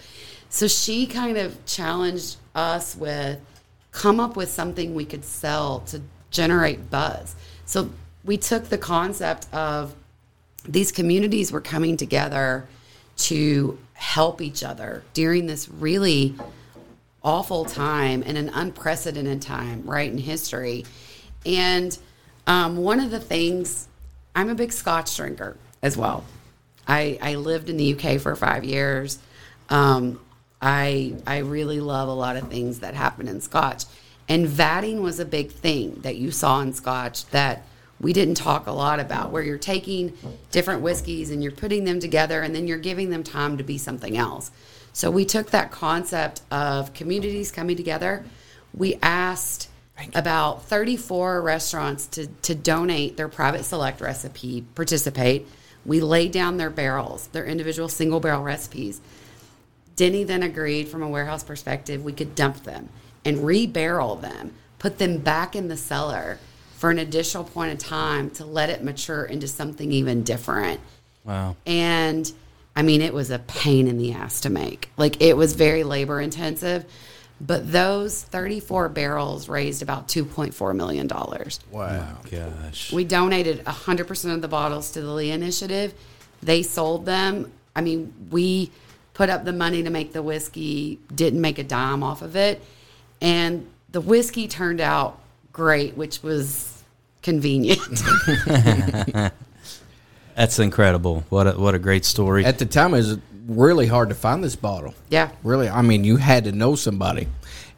So 0.49 0.67
she 0.67 1.07
kind 1.07 1.37
of 1.37 1.65
challenged 1.65 2.37
us 2.55 2.95
with 2.95 3.39
come 3.91 4.19
up 4.19 4.35
with 4.35 4.49
something 4.49 4.93
we 4.93 5.05
could 5.05 5.25
sell 5.25 5.79
to 5.81 6.01
generate 6.29 6.89
buzz. 6.89 7.35
So 7.65 7.89
we 8.23 8.37
took 8.37 8.69
the 8.69 8.77
concept 8.77 9.47
of 9.53 9.95
these 10.67 10.91
communities 10.91 11.51
were 11.51 11.61
coming 11.61 11.97
together 11.97 12.67
to 13.17 13.79
help 13.93 14.41
each 14.41 14.63
other 14.63 15.03
during 15.13 15.47
this 15.47 15.67
really 15.69 16.35
awful 17.23 17.65
time 17.65 18.23
and 18.25 18.37
an 18.37 18.49
unprecedented 18.49 19.41
time, 19.41 19.83
right, 19.85 20.11
in 20.11 20.17
history. 20.17 20.85
And 21.45 21.97
um, 22.45 22.77
one 22.77 22.99
of 22.99 23.11
the 23.11 23.19
things, 23.19 23.87
I'm 24.35 24.49
a 24.49 24.55
big 24.55 24.71
scotch 24.71 25.15
drinker 25.15 25.57
as 25.81 25.97
well. 25.97 26.23
I, 26.87 27.17
I 27.21 27.35
lived 27.35 27.69
in 27.69 27.77
the 27.77 27.93
UK 27.93 28.19
for 28.19 28.35
five 28.35 28.63
years. 28.63 29.19
Um, 29.69 30.19
I 30.61 31.15
I 31.27 31.39
really 31.39 31.79
love 31.79 32.07
a 32.07 32.13
lot 32.13 32.35
of 32.35 32.49
things 32.49 32.79
that 32.79 32.95
happen 32.95 33.27
in 33.27 33.41
Scotch, 33.41 33.85
and 34.27 34.47
vatting 34.47 35.01
was 35.01 35.19
a 35.19 35.25
big 35.25 35.51
thing 35.51 35.99
that 36.01 36.15
you 36.15 36.31
saw 36.31 36.61
in 36.61 36.73
Scotch 36.73 37.25
that 37.27 37.63
we 37.99 38.13
didn't 38.13 38.35
talk 38.35 38.67
a 38.67 38.71
lot 38.71 38.99
about. 38.99 39.31
Where 39.31 39.43
you're 39.43 39.57
taking 39.57 40.17
different 40.51 40.81
whiskeys 40.81 41.29
and 41.29 41.43
you're 41.43 41.51
putting 41.51 41.83
them 41.83 41.99
together, 41.99 42.41
and 42.41 42.55
then 42.55 42.67
you're 42.67 42.77
giving 42.79 43.09
them 43.09 43.23
time 43.23 43.57
to 43.57 43.63
be 43.63 43.77
something 43.77 44.17
else. 44.17 44.49
So 44.97 45.11
we 45.11 45.25
took 45.25 45.51
that 45.51 45.71
concept 45.71 46.41
of 46.49 46.93
communities 46.93 47.51
coming 47.51 47.77
together. 47.77 48.25
We 48.73 48.97
asked 49.01 49.69
about 50.13 50.63
34 50.63 51.41
restaurants 51.41 52.07
to 52.07 52.27
to 52.43 52.55
donate 52.55 53.17
their 53.17 53.27
private 53.27 53.63
select 53.63 54.01
recipe, 54.01 54.65
participate. 54.75 55.47
We 55.85 56.01
laid 56.01 56.31
down 56.31 56.57
their 56.57 56.69
barrels, 56.69 57.27
their 57.27 57.45
individual 57.45 57.89
single 57.89 58.19
barrel 58.19 58.43
recipes 58.43 58.99
Denny 59.97 60.23
then 60.23 60.43
agreed 60.43 60.87
from 60.87 61.01
a 61.01 61.09
warehouse 61.09 61.43
perspective 61.43 62.03
we 62.03 62.13
could 62.13 62.35
dump 62.35 62.63
them 62.63 62.87
and 63.25 63.37
rebarrel 63.39 64.21
them, 64.21 64.53
put 64.79 64.99
them 64.99 65.17
back 65.17 65.55
in 65.55 65.67
the 65.67 65.75
cellar 65.75 66.39
for 66.75 66.91
an 66.91 66.99
additional 66.99 67.43
point 67.43 67.73
of 67.73 67.79
time 67.79 68.29
to 68.29 68.45
let 68.45 68.69
it 68.69 68.83
mature 68.83 69.25
into 69.25 69.47
something 69.47 69.91
even 69.91 70.21
different. 70.21 70.79
Wow. 71.25 71.55
And 71.65 72.31
I 72.77 72.83
mean, 72.83 73.01
it 73.01 73.13
was 73.13 73.29
a 73.29 73.39
pain 73.39 73.89
in 73.89 73.97
the 73.97 74.13
ass 74.13 74.39
to 74.41 74.49
make. 74.49 74.89
Like, 74.95 75.21
it 75.21 75.35
was 75.35 75.53
very 75.53 75.83
labor 75.83 76.21
intensive. 76.21 76.85
But 77.41 77.71
those 77.71 78.23
34 78.23 78.89
barrels 78.89 79.49
raised 79.49 79.83
about 79.83 80.07
$2.4 80.07 80.75
million. 80.75 81.07
Wow. 81.07 82.17
Gosh. 82.31 82.91
We 82.91 83.03
donated 83.03 83.63
100% 83.65 84.33
of 84.33 84.41
the 84.41 84.47
bottles 84.47 84.91
to 84.91 85.01
the 85.01 85.11
Lee 85.11 85.31
Initiative. 85.31 85.93
They 86.41 86.63
sold 86.63 87.05
them 87.05 87.51
I 87.77 87.81
mean, 87.81 88.11
we 88.31 88.71
put 89.13 89.29
up 89.29 89.45
the 89.45 89.53
money 89.53 89.83
to 89.83 89.91
make 89.91 90.11
the 90.11 90.23
whiskey, 90.23 90.99
didn't 91.13 91.39
make 91.39 91.59
a 91.59 91.63
dime 91.63 92.01
off 92.01 92.23
of 92.23 92.35
it, 92.35 92.59
and 93.21 93.67
the 93.91 94.01
whiskey 94.01 94.47
turned 94.47 94.81
out 94.81 95.19
great, 95.53 95.95
which 95.95 96.23
was 96.23 96.83
convenient. 97.21 97.79
That's 100.37 100.59
incredible. 100.59 101.23
What 101.29 101.47
a, 101.47 101.51
what 101.53 101.73
a 101.73 101.79
great 101.79 102.05
story. 102.05 102.45
At 102.45 102.59
the 102.59 102.67
time, 102.67 102.93
it 102.93 102.97
was 102.97 103.17
really 103.47 103.87
hard 103.87 104.09
to 104.09 104.15
find 104.15 104.43
this 104.43 104.55
bottle. 104.55 104.93
yeah. 105.09 105.31
Really, 105.43 105.67
I 105.67 105.81
mean, 105.81 106.03
you 106.03 106.17
had 106.17 106.43
to 106.43 106.51
know 106.51 106.75
somebody, 106.75 107.27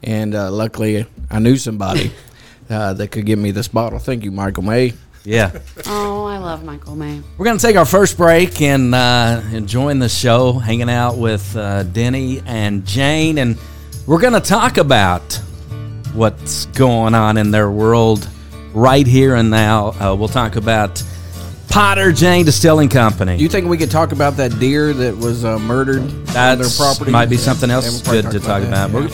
and 0.02 0.34
uh, 0.34 0.50
luckily, 0.50 1.06
I 1.30 1.38
knew 1.38 1.56
somebody 1.56 2.12
uh, 2.70 2.92
that 2.92 3.08
could 3.08 3.24
give 3.24 3.38
me 3.38 3.50
this 3.50 3.66
bottle. 3.66 3.98
Thank 3.98 4.24
you, 4.24 4.30
Michael 4.30 4.62
May. 4.62 4.92
yeah. 5.24 5.52
Oh, 5.86 6.26
I 6.26 6.36
love 6.36 6.62
Michael 6.62 6.96
May. 6.96 7.22
We're 7.38 7.46
going 7.46 7.56
to 7.56 7.66
take 7.66 7.76
our 7.76 7.86
first 7.86 8.18
break 8.18 8.60
and 8.60 8.94
uh, 8.94 9.40
enjoying 9.52 9.98
the 9.98 10.10
show, 10.10 10.52
hanging 10.52 10.90
out 10.90 11.16
with 11.16 11.56
uh, 11.56 11.84
Denny 11.84 12.42
and 12.44 12.84
Jane, 12.86 13.38
and 13.38 13.56
we're 14.06 14.20
going 14.20 14.34
to 14.34 14.40
talk 14.40 14.76
about 14.76 15.40
what's 16.12 16.66
going 16.66 17.14
on 17.14 17.38
in 17.38 17.52
their 17.52 17.70
world 17.70 18.28
right 18.74 19.06
here 19.06 19.34
and 19.34 19.50
now. 19.50 19.92
Uh, 19.98 20.14
we'll 20.14 20.28
talk 20.28 20.56
about 20.56 21.02
Potter 21.70 22.10
Jane 22.12 22.44
Distilling 22.44 22.88
Company. 22.88 23.36
Do 23.36 23.42
you 23.42 23.48
think 23.48 23.68
we 23.68 23.78
could 23.78 23.90
talk 23.90 24.10
about 24.12 24.36
that 24.38 24.58
deer 24.58 24.92
that 24.92 25.16
was 25.16 25.44
uh, 25.44 25.58
murdered 25.60 26.00
on 26.36 26.58
their 26.58 26.68
property? 26.76 27.10
might 27.12 27.30
be 27.30 27.36
something 27.36 27.70
else 27.70 27.86
Yeah, 28.04 28.12
we'll 28.12 28.22
good 28.22 28.30
to 28.32 28.40
talk 28.40 28.62
about. 28.62 28.90
that. 28.90 28.92
We're- 28.92 29.10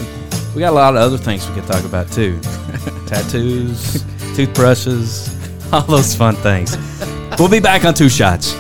We 0.55 0.61
got 0.61 0.71
a 0.71 0.75
lot 0.75 0.97
of 0.97 1.03
other 1.03 1.19
things 1.19 1.47
we 1.49 1.55
could 1.55 1.67
talk 1.67 1.85
about 1.85 2.11
too. 2.11 2.41
Tattoos, 3.07 4.03
toothbrushes, 4.35 5.29
all 5.73 5.83
those 5.83 6.15
fun 6.15 6.35
things. 6.37 6.77
We'll 7.39 7.51
be 7.51 7.61
back 7.61 7.85
on 7.85 7.93
Two 7.93 8.09
Shots. 8.09 8.55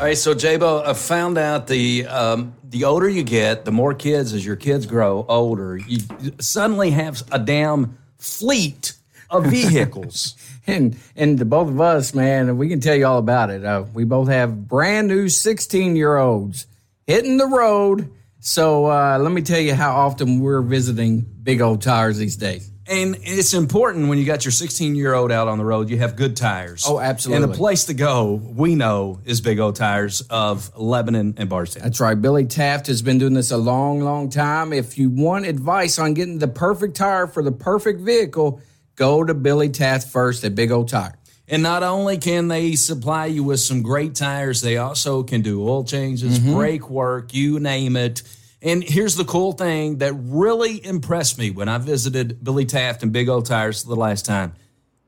All 0.00 0.06
right, 0.06 0.16
so 0.16 0.34
Jabo, 0.34 0.82
I 0.82 0.94
found 0.94 1.36
out 1.36 1.66
the 1.66 2.06
um, 2.06 2.54
the 2.64 2.84
older 2.84 3.06
you 3.06 3.22
get, 3.22 3.66
the 3.66 3.70
more 3.70 3.92
kids 3.92 4.32
as 4.32 4.46
your 4.46 4.56
kids 4.56 4.86
grow 4.86 5.26
older, 5.28 5.76
you 5.76 5.98
suddenly 6.40 6.92
have 6.92 7.22
a 7.30 7.38
damn 7.38 7.98
fleet 8.16 8.94
of 9.28 9.44
vehicles. 9.44 10.36
and 10.66 10.98
and 11.16 11.38
the 11.38 11.44
both 11.44 11.68
of 11.68 11.82
us, 11.82 12.14
man, 12.14 12.56
we 12.56 12.70
can 12.70 12.80
tell 12.80 12.94
you 12.94 13.06
all 13.06 13.18
about 13.18 13.50
it. 13.50 13.62
Uh, 13.62 13.84
we 13.92 14.04
both 14.04 14.28
have 14.28 14.66
brand 14.66 15.06
new 15.06 15.28
sixteen 15.28 15.96
year 15.96 16.16
olds 16.16 16.66
hitting 17.06 17.36
the 17.36 17.48
road. 17.48 18.10
So 18.38 18.86
uh, 18.86 19.18
let 19.18 19.32
me 19.32 19.42
tell 19.42 19.60
you 19.60 19.74
how 19.74 19.92
often 19.92 20.40
we're 20.40 20.62
visiting 20.62 21.20
Big 21.20 21.60
O 21.60 21.76
Tires 21.76 22.16
these 22.16 22.36
days. 22.36 22.70
And 22.90 23.16
it's 23.22 23.54
important 23.54 24.08
when 24.08 24.18
you 24.18 24.24
got 24.24 24.44
your 24.44 24.50
16 24.50 24.96
year 24.96 25.14
old 25.14 25.30
out 25.30 25.46
on 25.46 25.58
the 25.58 25.64
road, 25.64 25.88
you 25.90 25.98
have 25.98 26.16
good 26.16 26.36
tires. 26.36 26.84
Oh, 26.88 26.98
absolutely. 26.98 27.44
And 27.44 27.52
the 27.52 27.56
place 27.56 27.84
to 27.84 27.94
go, 27.94 28.32
we 28.34 28.74
know, 28.74 29.20
is 29.24 29.40
Big 29.40 29.60
O 29.60 29.70
Tires 29.70 30.22
of 30.22 30.76
Lebanon 30.76 31.34
and 31.36 31.48
Bardstown. 31.48 31.84
That's 31.84 32.00
right. 32.00 32.20
Billy 32.20 32.46
Taft 32.46 32.88
has 32.88 33.00
been 33.00 33.18
doing 33.18 33.32
this 33.34 33.52
a 33.52 33.56
long, 33.56 34.00
long 34.00 34.28
time. 34.28 34.72
If 34.72 34.98
you 34.98 35.08
want 35.08 35.46
advice 35.46 36.00
on 36.00 36.14
getting 36.14 36.38
the 36.40 36.48
perfect 36.48 36.96
tire 36.96 37.28
for 37.28 37.44
the 37.44 37.52
perfect 37.52 38.00
vehicle, 38.00 38.60
go 38.96 39.22
to 39.22 39.34
Billy 39.34 39.68
Taft 39.68 40.08
first 40.08 40.42
at 40.42 40.56
Big 40.56 40.72
O 40.72 40.82
Tire. 40.82 41.16
And 41.46 41.62
not 41.62 41.84
only 41.84 42.18
can 42.18 42.48
they 42.48 42.74
supply 42.74 43.26
you 43.26 43.44
with 43.44 43.60
some 43.60 43.82
great 43.82 44.16
tires, 44.16 44.62
they 44.62 44.78
also 44.78 45.22
can 45.22 45.42
do 45.42 45.62
oil 45.62 45.84
changes, 45.84 46.40
Mm-hmm. 46.40 46.54
brake 46.54 46.90
work, 46.90 47.34
you 47.34 47.60
name 47.60 47.96
it. 47.96 48.22
And 48.62 48.84
here's 48.84 49.16
the 49.16 49.24
cool 49.24 49.52
thing 49.52 49.98
that 49.98 50.12
really 50.12 50.84
impressed 50.84 51.38
me 51.38 51.50
when 51.50 51.68
I 51.68 51.78
visited 51.78 52.44
Billy 52.44 52.66
Taft 52.66 53.02
and 53.02 53.12
Big 53.12 53.28
O 53.28 53.40
Tires 53.40 53.84
the 53.84 53.96
last 53.96 54.26
time. 54.26 54.52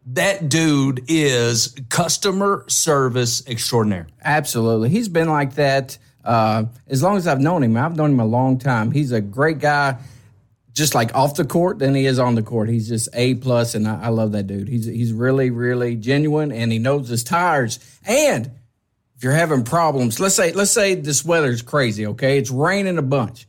That 0.06 0.48
dude 0.48 1.04
is 1.08 1.74
customer 1.88 2.64
service 2.68 3.46
extraordinaire. 3.46 4.08
Absolutely. 4.24 4.88
He's 4.88 5.08
been 5.08 5.28
like 5.28 5.54
that 5.54 5.98
uh, 6.24 6.64
as 6.88 7.02
long 7.02 7.16
as 7.16 7.26
I've 7.26 7.40
known 7.40 7.62
him. 7.62 7.76
I've 7.76 7.96
known 7.96 8.12
him 8.12 8.20
a 8.20 8.26
long 8.26 8.58
time. 8.58 8.90
He's 8.90 9.12
a 9.12 9.20
great 9.20 9.58
guy, 9.58 9.98
just 10.72 10.94
like 10.94 11.14
off 11.14 11.36
the 11.36 11.44
court 11.44 11.78
than 11.78 11.94
he 11.94 12.06
is 12.06 12.18
on 12.18 12.34
the 12.34 12.42
court. 12.42 12.68
He's 12.68 12.88
just 12.88 13.10
A 13.12 13.34
plus, 13.34 13.74
and 13.74 13.86
I, 13.86 14.04
I 14.04 14.08
love 14.08 14.32
that 14.32 14.46
dude. 14.46 14.68
He's 14.68 14.86
he's 14.86 15.12
really 15.12 15.50
really 15.50 15.94
genuine, 15.96 16.50
and 16.50 16.72
he 16.72 16.78
knows 16.78 17.08
his 17.08 17.22
tires. 17.22 17.78
And 18.06 18.50
if 19.22 19.26
you're 19.26 19.34
having 19.34 19.62
problems, 19.62 20.18
let's 20.18 20.34
say 20.34 20.50
let's 20.52 20.72
say 20.72 20.96
this 20.96 21.24
weather's 21.24 21.62
crazy. 21.62 22.08
Okay, 22.08 22.38
it's 22.38 22.50
raining 22.50 22.98
a 22.98 23.02
bunch. 23.02 23.46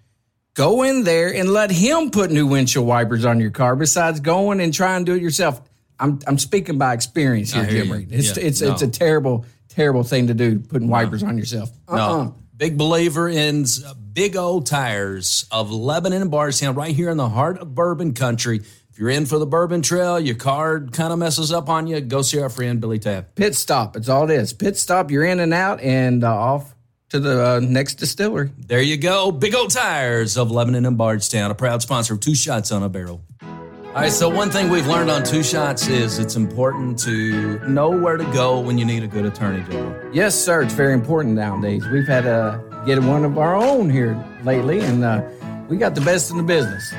Go 0.53 0.83
in 0.83 1.03
there 1.03 1.33
and 1.33 1.49
let 1.49 1.71
him 1.71 2.12
put 2.12 2.29
new 2.29 2.45
windshield 2.45 2.86
wipers 2.86 3.25
on 3.25 3.39
your 3.39 3.49
car. 3.49 3.75
Besides 3.75 4.19
going 4.19 4.62
and 4.62 4.71
trying 4.71 5.03
to 5.03 5.12
do 5.12 5.17
it 5.17 5.23
yourself. 5.23 5.59
I'm 5.99 6.19
I'm 6.27 6.38
speaking 6.38 6.77
by 6.77 6.93
experience 6.93 7.53
here, 7.53 7.65
Jim. 7.65 7.91
Reed. 7.91 8.12
It's 8.12 8.38
Yeah, 8.38 8.43
it's 8.43 8.62
it's 8.62 8.83
a 8.83 8.88
terrible 8.88 9.47
terrible 9.67 10.03
thing 10.03 10.27
to 10.27 10.36
do 10.36 10.59
putting 10.59 10.89
wipers 10.89 11.23
on 11.23 11.39
yourself. 11.39 11.71
Uh-uh. 11.88 11.97
No, 11.97 12.36
big 12.55 12.77
believer 12.77 13.27
in 13.27 13.65
Big 14.13 14.36
O 14.36 14.62
Tires 14.62 15.47
of 15.49 15.71
Lebanon 15.71 16.21
and 16.21 16.29
Bardstown, 16.29 16.75
right 16.75 16.95
here 16.95 17.09
in 17.09 17.17
the 17.17 17.29
heart 17.29 17.57
of 17.57 17.73
bourbon 17.73 18.13
country. 18.13 18.62
If 18.93 18.99
you're 18.99 19.10
in 19.10 19.25
for 19.25 19.39
the 19.39 19.47
bourbon 19.47 19.82
trail, 19.82 20.19
your 20.19 20.36
card 20.36 20.93
kind 20.93 21.12
of 21.12 21.17
messes 21.17 21.51
up 21.51 21.67
on 21.67 21.88
you, 21.88 21.99
go 21.99 22.21
see 22.21 22.39
our 22.39 22.47
friend 22.47 22.79
Billy 22.79 22.99
Taft. 22.99 23.34
Pit 23.34 23.56
stop. 23.56 23.95
It's 23.95 24.08
all 24.08 24.29
it 24.29 24.34
is. 24.36 24.53
Pit 24.53 24.77
stop. 24.77 25.10
You're 25.10 25.25
in 25.25 25.39
and 25.39 25.51
out 25.51 25.82
and 25.82 26.23
uh, 26.23 26.32
off 26.32 26.75
to 27.10 27.19
the 27.19 27.43
uh, 27.43 27.60
next 27.60 27.95
distillery. 27.95 28.51
There 28.56 28.84
you 28.84 28.97
go. 28.97 29.32
Big 29.32 29.56
O 29.56 29.65
Tires 29.65 30.38
of 30.38 30.51
Lebanon 30.51 30.86
and 30.86 30.95
Bardstown, 30.95 31.49
a 31.49 31.56
proud 31.56 31.82
sponsor 31.82 32.13
of 32.13 32.19
Two 32.19 32.36
Shots 32.36 32.71
on 32.71 32.84
a 32.84 32.89
Barrel. 32.89 33.23
All 33.41 33.93
right, 33.95 34.12
so 34.12 34.29
one 34.29 34.51
thing 34.51 34.69
we've 34.69 34.86
learned 34.86 35.10
on 35.10 35.23
Two 35.23 35.41
Shots 35.41 35.88
is 35.88 36.19
it's 36.19 36.36
important 36.36 36.99
to 36.99 37.67
know 37.67 37.89
where 37.89 38.17
to 38.17 38.25
go 38.25 38.60
when 38.60 38.77
you 38.77 38.86
need 38.86 39.01
a 39.01 39.08
good 39.08 39.25
attorney, 39.25 39.63
Joe. 39.71 40.10
Yes, 40.13 40.36
sir. 40.36 40.62
It's 40.62 40.73
very 40.73 40.93
important 40.93 41.34
nowadays. 41.34 41.84
We've 41.88 42.08
had 42.08 42.25
to 42.25 42.63
get 42.86 43.01
one 43.01 43.25
of 43.25 43.39
our 43.39 43.56
own 43.56 43.89
here 43.89 44.23
lately, 44.43 44.82
and 44.82 45.03
uh, 45.03 45.23
we 45.69 45.78
got 45.78 45.95
the 45.95 46.02
best 46.02 46.32
in 46.32 46.38
the 46.38 46.43
business. 46.43 46.93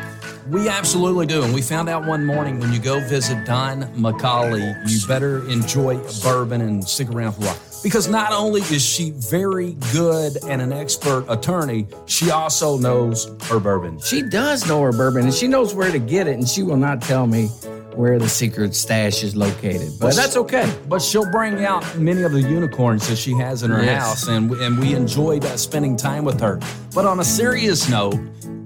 We 0.50 0.68
absolutely 0.68 1.26
do. 1.26 1.42
And 1.42 1.54
we 1.54 1.62
found 1.62 1.88
out 1.88 2.04
one 2.06 2.24
morning 2.26 2.60
when 2.60 2.72
you 2.72 2.78
go 2.78 3.00
visit 3.00 3.46
Don 3.46 3.82
McCauley, 3.94 4.74
you 4.90 5.06
better 5.06 5.48
enjoy 5.48 5.96
bourbon 6.22 6.60
and 6.60 6.84
stick 6.86 7.08
around 7.08 7.32
for 7.32 7.42
a 7.42 7.46
while. 7.46 7.58
Because 7.82 8.08
not 8.08 8.32
only 8.32 8.60
is 8.62 8.84
she 8.84 9.10
very 9.12 9.72
good 9.92 10.36
and 10.48 10.60
an 10.62 10.72
expert 10.72 11.24
attorney, 11.28 11.86
she 12.06 12.30
also 12.30 12.78
knows 12.78 13.30
her 13.44 13.58
bourbon. 13.60 13.98
She 14.00 14.22
does 14.22 14.66
know 14.66 14.80
her 14.82 14.92
bourbon, 14.92 15.24
and 15.24 15.34
she 15.34 15.46
knows 15.46 15.74
where 15.74 15.90
to 15.92 15.98
get 15.98 16.26
it, 16.26 16.34
and 16.34 16.48
she 16.48 16.62
will 16.62 16.78
not 16.78 17.02
tell 17.02 17.26
me 17.26 17.46
where 17.94 18.18
the 18.18 18.28
secret 18.28 18.74
stash 18.74 19.22
is 19.22 19.36
located. 19.36 19.92
But 20.00 20.16
that's 20.16 20.36
okay. 20.36 20.70
But 20.88 21.00
she'll 21.02 21.30
bring 21.30 21.62
out 21.64 21.84
many 21.98 22.22
of 22.22 22.32
the 22.32 22.40
unicorns 22.40 23.06
that 23.08 23.16
she 23.16 23.32
has 23.34 23.62
in 23.62 23.70
her 23.70 23.82
Yes. 23.84 24.02
house, 24.02 24.28
and, 24.28 24.50
and 24.52 24.78
we 24.78 24.94
enjoyed 24.94 25.44
uh, 25.44 25.56
spending 25.58 25.96
time 25.96 26.24
with 26.24 26.40
her. 26.40 26.58
But 26.94 27.04
on 27.06 27.20
a 27.20 27.24
serious 27.24 27.88
note, 27.88 28.14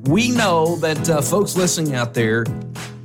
we 0.05 0.31
know 0.31 0.77
that 0.77 1.09
uh, 1.09 1.21
folks 1.21 1.57
listening 1.57 1.95
out 1.95 2.15
there 2.15 2.45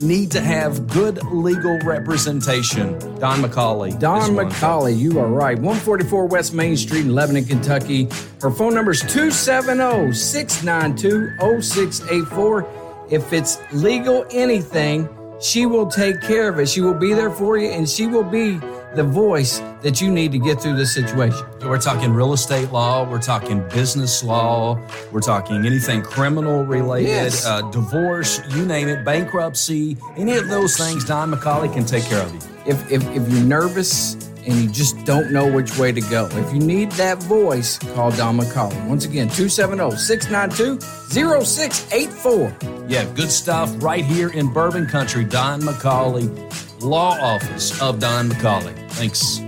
need 0.02 0.32
to 0.32 0.42
have 0.42 0.88
good 0.88 1.24
legal 1.28 1.80
representation. 1.80 2.98
Don 3.20 3.42
McCauley. 3.42 3.98
Don. 4.00 4.32
McCauley, 4.32 4.98
you 4.98 5.20
are 5.20 5.28
right. 5.28 5.58
144 5.58 6.28
West 6.28 6.54
Main 6.54 6.76
Street 6.76 7.06
in 7.06 7.16
Lebanon, 7.16 7.46
Kentucky. 7.46 8.10
Her 8.42 8.52
phone 8.52 8.74
number 8.74 8.92
is 8.92 9.02
270 9.02 10.14
692 10.14 11.62
0684. 11.62 12.68
If 13.10 13.34
it's 13.34 13.60
legal 13.74 14.26
anything, 14.32 15.08
she 15.40 15.66
will 15.66 15.88
take 15.88 16.22
care 16.22 16.50
of 16.50 16.60
it. 16.60 16.70
She 16.70 16.82
will 16.82 16.94
be 16.94 17.14
there 17.14 17.32
for 17.32 17.58
you, 17.58 17.70
and 17.70 17.88
she 17.88 18.08
will 18.08 18.24
be 18.24 18.60
the 18.96 19.04
voice 19.04 19.60
that 19.82 20.00
you 20.02 20.12
need 20.12 20.32
to 20.32 20.40
get 20.40 20.62
through 20.62 20.76
this 20.76 20.94
situation. 20.94 21.46
We're 21.62 21.80
talking 21.80 22.14
real 22.14 22.34
estate 22.34 22.72
law. 22.72 23.10
We're 23.10 23.22
talking 23.22 23.68
business 23.70 24.24
law. 24.24 24.80
We're 25.12 25.22
talking 25.22 25.66
anything 25.66 26.02
criminal 26.04 26.64
related, 26.64 27.10
Yes. 27.10 27.46
uh, 27.46 27.62
divorce, 27.72 28.40
you 28.56 28.66
name 28.66 28.88
it, 28.88 29.04
bankruptcy, 29.04 29.98
any 30.16 30.36
of 30.38 30.48
those 30.48 30.78
things. 30.78 31.06
Don 31.06 31.32
McCauley 31.32 31.74
can 31.74 31.86
take 31.86 32.04
care 32.06 32.22
of 32.22 32.32
you. 32.34 32.40
If, 32.66 32.92
if, 32.92 33.04
if 33.16 33.28
you're 33.30 33.44
nervous 33.44 34.14
and 34.46 34.56
you 34.56 34.70
just 34.70 35.04
don't 35.06 35.32
know 35.32 35.52
which 35.52 35.78
way 35.80 35.92
to 35.92 36.02
go, 36.02 36.28
if 36.32 36.54
you 36.54 36.60
need 36.60 36.92
that 36.94 37.22
voice, 37.24 37.78
call 37.96 38.12
Don 38.12 38.38
McCauley. 38.40 38.88
Once 38.88 39.06
again, 39.06 39.28
270 39.28 39.98
692 39.98 40.80
0684. 41.46 42.56
Yeah, 42.88 43.06
good 43.16 43.32
stuff 43.32 43.72
right 43.82 44.04
here 44.06 44.30
in 44.30 44.52
Bourbon 44.54 44.86
Country. 44.86 45.24
Don 45.24 45.62
McCauley, 45.62 46.28
Law 46.84 47.18
Office 47.20 47.82
of 47.82 48.00
Don 48.00 48.30
McCauley. 48.30 48.76
Thanks. 48.92 49.40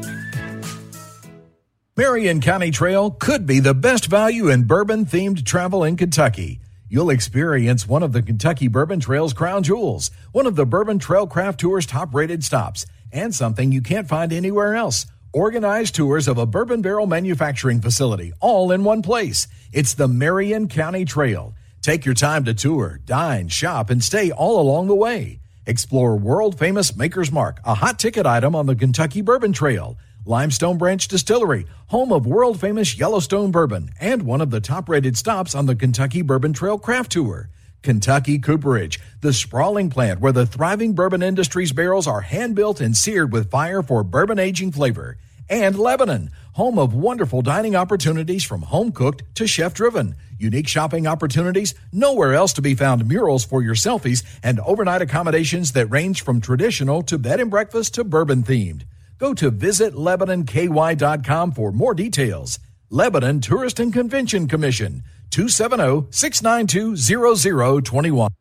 Marion 1.97 2.41
County 2.41 2.71
Trail 2.71 3.11
could 3.11 3.45
be 3.45 3.59
the 3.59 3.73
best 3.73 4.07
value 4.07 4.49
in 4.49 4.63
bourbon 4.63 5.05
themed 5.05 5.45
travel 5.45 5.83
in 5.83 5.95
Kentucky. 5.95 6.59
You'll 6.89 7.09
experience 7.09 7.87
one 7.87 8.03
of 8.03 8.11
the 8.11 8.21
Kentucky 8.21 8.67
Bourbon 8.67 8.99
Trail's 8.99 9.33
crown 9.33 9.63
jewels, 9.63 10.11
one 10.31 10.45
of 10.45 10.55
the 10.55 10.65
Bourbon 10.65 10.99
Trail 10.99 11.25
Craft 11.25 11.59
Tour's 11.59 11.85
top 11.85 12.13
rated 12.13 12.43
stops, 12.43 12.85
and 13.11 13.33
something 13.33 13.71
you 13.71 13.81
can't 13.81 14.07
find 14.07 14.31
anywhere 14.31 14.75
else. 14.75 15.05
Organized 15.33 15.95
tours 15.95 16.27
of 16.27 16.37
a 16.37 16.45
bourbon 16.45 16.81
barrel 16.81 17.07
manufacturing 17.07 17.81
facility, 17.81 18.33
all 18.39 18.71
in 18.71 18.83
one 18.83 19.01
place. 19.01 19.47
It's 19.73 19.93
the 19.93 20.07
Marion 20.07 20.67
County 20.67 21.05
Trail. 21.05 21.53
Take 21.81 22.05
your 22.05 22.15
time 22.15 22.45
to 22.45 22.53
tour, 22.53 22.99
dine, 23.05 23.47
shop, 23.47 23.89
and 23.89 24.03
stay 24.03 24.31
all 24.31 24.59
along 24.59 24.87
the 24.87 24.95
way. 24.95 25.39
Explore 25.67 26.15
world 26.17 26.59
famous 26.59 26.95
Maker's 26.95 27.31
Mark, 27.31 27.59
a 27.65 27.73
hot 27.73 27.97
ticket 27.97 28.27
item 28.27 28.55
on 28.55 28.67
the 28.67 28.75
Kentucky 28.75 29.21
Bourbon 29.21 29.51
Trail. 29.51 29.97
Limestone 30.23 30.77
Branch 30.77 31.07
Distillery, 31.07 31.65
home 31.87 32.11
of 32.11 32.27
world 32.27 32.59
famous 32.59 32.95
Yellowstone 32.99 33.49
bourbon, 33.49 33.89
and 33.99 34.23
one 34.23 34.41
of 34.41 34.51
the 34.51 34.59
top 34.59 34.87
rated 34.87 35.17
stops 35.17 35.55
on 35.55 35.65
the 35.65 35.75
Kentucky 35.75 36.21
Bourbon 36.21 36.53
Trail 36.53 36.77
Craft 36.77 37.13
Tour. 37.13 37.49
Kentucky 37.81 38.37
Cooperage, 38.37 38.99
the 39.21 39.33
sprawling 39.33 39.89
plant 39.89 40.19
where 40.19 40.31
the 40.31 40.45
thriving 40.45 40.93
bourbon 40.93 41.23
industry's 41.23 41.71
barrels 41.71 42.05
are 42.05 42.21
hand 42.21 42.53
built 42.55 42.79
and 42.79 42.95
seared 42.95 43.31
with 43.31 43.49
fire 43.49 43.81
for 43.81 44.03
bourbon 44.03 44.37
aging 44.37 44.71
flavor. 44.71 45.17
And 45.49 45.77
Lebanon, 45.77 46.29
home 46.53 46.77
of 46.77 46.93
wonderful 46.93 47.41
dining 47.41 47.75
opportunities 47.75 48.43
from 48.43 48.63
home 48.63 48.91
cooked 48.91 49.23
to 49.35 49.47
chef 49.47 49.73
driven. 49.73 50.15
Unique 50.37 50.67
shopping 50.67 51.07
opportunities, 51.07 51.73
nowhere 51.91 52.33
else 52.33 52.53
to 52.53 52.61
be 52.61 52.75
found 52.75 53.07
murals 53.07 53.45
for 53.45 53.61
your 53.61 53.75
selfies, 53.75 54.23
and 54.43 54.59
overnight 54.61 55.01
accommodations 55.01 55.71
that 55.71 55.87
range 55.87 56.23
from 56.23 56.41
traditional 56.41 57.01
to 57.03 57.17
bed 57.17 57.39
and 57.39 57.51
breakfast 57.51 57.93
to 57.93 58.03
bourbon 58.03 58.43
themed. 58.43 58.83
Go 59.17 59.33
to 59.33 59.51
visitlebanonky.com 59.51 61.51
for 61.51 61.71
more 61.71 61.93
details. 61.93 62.59
Lebanon 62.89 63.41
Tourist 63.41 63.79
and 63.79 63.91
Convention 63.91 64.47
Commission, 64.47 65.03
oh, 65.05 65.09
270 65.31 66.07
692 66.11 67.81
0021. 67.81 68.31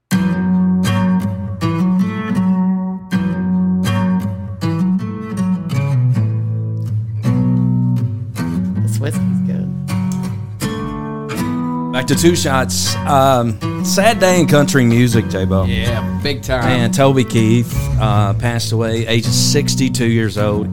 Back 11.94 12.08
to 12.08 12.16
two 12.16 12.34
shots. 12.34 12.96
Um, 12.96 13.84
sad 13.84 14.18
day 14.18 14.40
in 14.40 14.48
country 14.48 14.84
music, 14.84 15.28
J 15.28 15.44
Bo. 15.44 15.62
Yeah, 15.62 16.20
big 16.24 16.42
time. 16.42 16.64
Man, 16.64 16.90
Toby 16.90 17.22
Keith 17.22 17.72
uh, 18.00 18.34
passed 18.34 18.72
away, 18.72 19.06
age 19.06 19.24
62 19.24 20.04
years 20.04 20.36
old. 20.36 20.68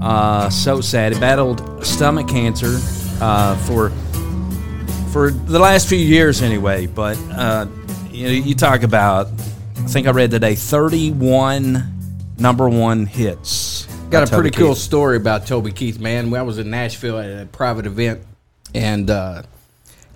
Uh, 0.00 0.48
so 0.48 0.80
sad. 0.80 1.14
He 1.14 1.18
battled 1.18 1.84
stomach 1.84 2.28
cancer 2.28 2.78
uh, 3.20 3.56
for 3.66 3.90
for 5.10 5.32
the 5.32 5.58
last 5.58 5.88
few 5.88 5.98
years, 5.98 6.42
anyway. 6.42 6.86
But 6.86 7.18
uh, 7.32 7.66
you 8.12 8.26
know, 8.26 8.30
you 8.30 8.54
talk 8.54 8.84
about. 8.84 9.26
I 9.26 9.88
think 9.88 10.06
I 10.06 10.12
read 10.12 10.30
today 10.30 10.54
31 10.54 11.82
number 12.38 12.68
one 12.68 13.06
hits. 13.06 13.86
Got 14.10 14.30
a 14.30 14.32
pretty 14.32 14.52
cool 14.52 14.76
story 14.76 15.16
about 15.16 15.48
Toby 15.48 15.72
Keith, 15.72 15.98
man. 15.98 16.32
I 16.32 16.42
was 16.42 16.58
in 16.58 16.70
Nashville 16.70 17.18
at 17.18 17.42
a 17.42 17.46
private 17.46 17.86
event 17.86 18.22
and 18.76 19.10
uh, 19.10 19.42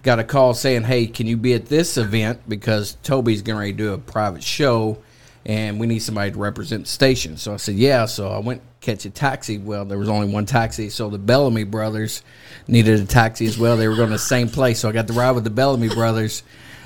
got 0.03 0.19
a 0.19 0.25
call 0.25 0.55
saying, 0.55 0.85
"Hey, 0.85 1.07
can 1.07 1.27
you 1.27 1.37
be 1.37 1.55
at 1.55 1.67
this 1.67 1.97
event 1.97 2.41
because 2.49 2.97
Toby's 3.03 3.43
going 3.43 3.77
to 3.77 3.77
do 3.77 3.93
a 3.93 3.99
private 3.99 4.43
show, 4.43 4.99
and 5.45 5.81
we 5.81 5.87
need 5.87 6.01
somebody 6.01 6.31
to 6.33 6.39
represent 6.39 6.85
the 6.85 6.91
station." 6.91 7.37
So 7.37 7.55
I 7.55 7.57
said, 7.57 7.77
"Yeah." 7.77 8.07
So 8.07 8.29
I 8.29 8.39
went 8.39 8.63
catch 8.81 9.05
a 9.05 9.11
taxi. 9.11 9.59
Well, 9.59 9.85
there 9.85 9.99
was 9.99 10.09
only 10.09 10.29
one 10.29 10.47
taxi, 10.47 10.89
so 10.89 11.11
the 11.11 11.19
Bellamy 11.19 11.65
brothers 11.65 12.23
needed 12.67 13.01
a 13.01 13.05
taxi 13.05 13.47
as 13.47 13.59
well. 13.59 13.77
They 13.77 13.89
were 13.89 13.97
going 13.97 14.09
to 14.09 14.15
the 14.15 14.19
same 14.19 14.49
place, 14.49 14.81
so 14.81 14.89
I 14.89 14.93
got 14.93 15.07
to 15.09 15.13
ride 15.13 15.33
with 15.33 15.45
the 15.45 15.51
Bellamy 15.51 15.89
brothers 15.89 16.43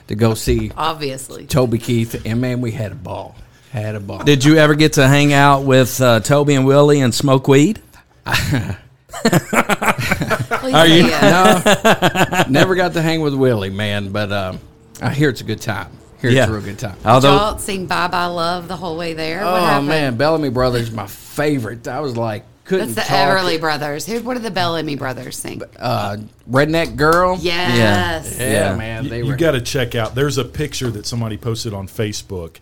to 0.09 0.15
go 0.15 0.35
see 0.35 0.71
Obviously. 0.77 1.47
Toby 1.47 1.79
Keith, 1.79 2.27
and 2.27 2.41
man, 2.41 2.61
we 2.61 2.73
had 2.73 2.93
a 2.93 2.97
ball. 2.97 3.37
Had 3.71 3.95
a 3.95 4.01
ball. 4.01 4.23
Did 4.23 4.45
you 4.45 4.57
ever 4.57 4.75
get 4.75 4.95
to 4.95 5.09
hang 5.09 5.33
out 5.33 5.65
with 5.65 6.01
uh, 6.01 6.21
Toby 6.21 6.55
and 6.55 6.67
Willie 6.67 7.01
and 7.01 7.15
smoke 7.15 7.49
weed? 7.49 7.81
Please 9.23 10.75
Are 10.75 10.87
you- 10.87 11.09
say. 11.09 11.21
No, 11.21 12.45
never 12.49 12.75
got 12.75 12.93
to 12.95 13.03
hang 13.03 13.21
with 13.21 13.35
Willie, 13.35 13.71
man. 13.71 14.11
But 14.11 14.33
um, 14.33 14.59
I 15.01 15.11
hear 15.13 15.29
it's 15.29 15.41
a 15.41 15.45
good 15.45 15.61
time. 15.61 15.91
Hear 16.21 16.31
it's 16.31 16.49
a 16.49 16.53
real 16.53 16.63
good 16.63 16.79
time. 16.79 16.97
Although 17.05 17.35
Y'all 17.37 17.59
sing 17.59 17.87
Bye 17.87 18.09
Bye 18.09 18.27
Love 18.27 18.67
the 18.69 18.77
whole 18.77 18.97
way 18.97 19.13
there? 19.13 19.43
Oh 19.45 19.83
man, 19.83 20.17
Bellamy 20.17 20.49
Brothers, 20.51 20.91
my 20.91 21.07
favorite. 21.07 21.87
I 21.87 22.01
was 22.01 22.17
like, 22.17 22.45
couldn't 22.65 22.95
That's 22.95 23.09
the 23.09 23.15
talk. 23.15 23.37
Everly 23.39 23.61
Brothers. 23.61 24.07
Who? 24.07 24.21
What 24.23 24.35
did 24.35 24.43
the 24.43 24.51
Bellamy 24.51 24.97
Brothers 24.97 25.37
sing? 25.37 25.61
Uh, 25.79 26.17
Redneck 26.51 26.97
Girl. 26.97 27.37
Yes. 27.39 28.39
yeah, 28.41 28.71
Yeah. 28.71 28.77
man. 28.77 29.09
They 29.09 29.19
you 29.19 29.27
were. 29.27 29.37
got 29.37 29.51
to 29.53 29.61
check 29.61 29.95
out. 29.95 30.15
There's 30.15 30.39
a 30.39 30.45
picture 30.47 30.91
that 30.93 31.05
somebody 31.05 31.37
posted 31.37 31.75
on 31.75 31.89
Facebook 31.89 32.57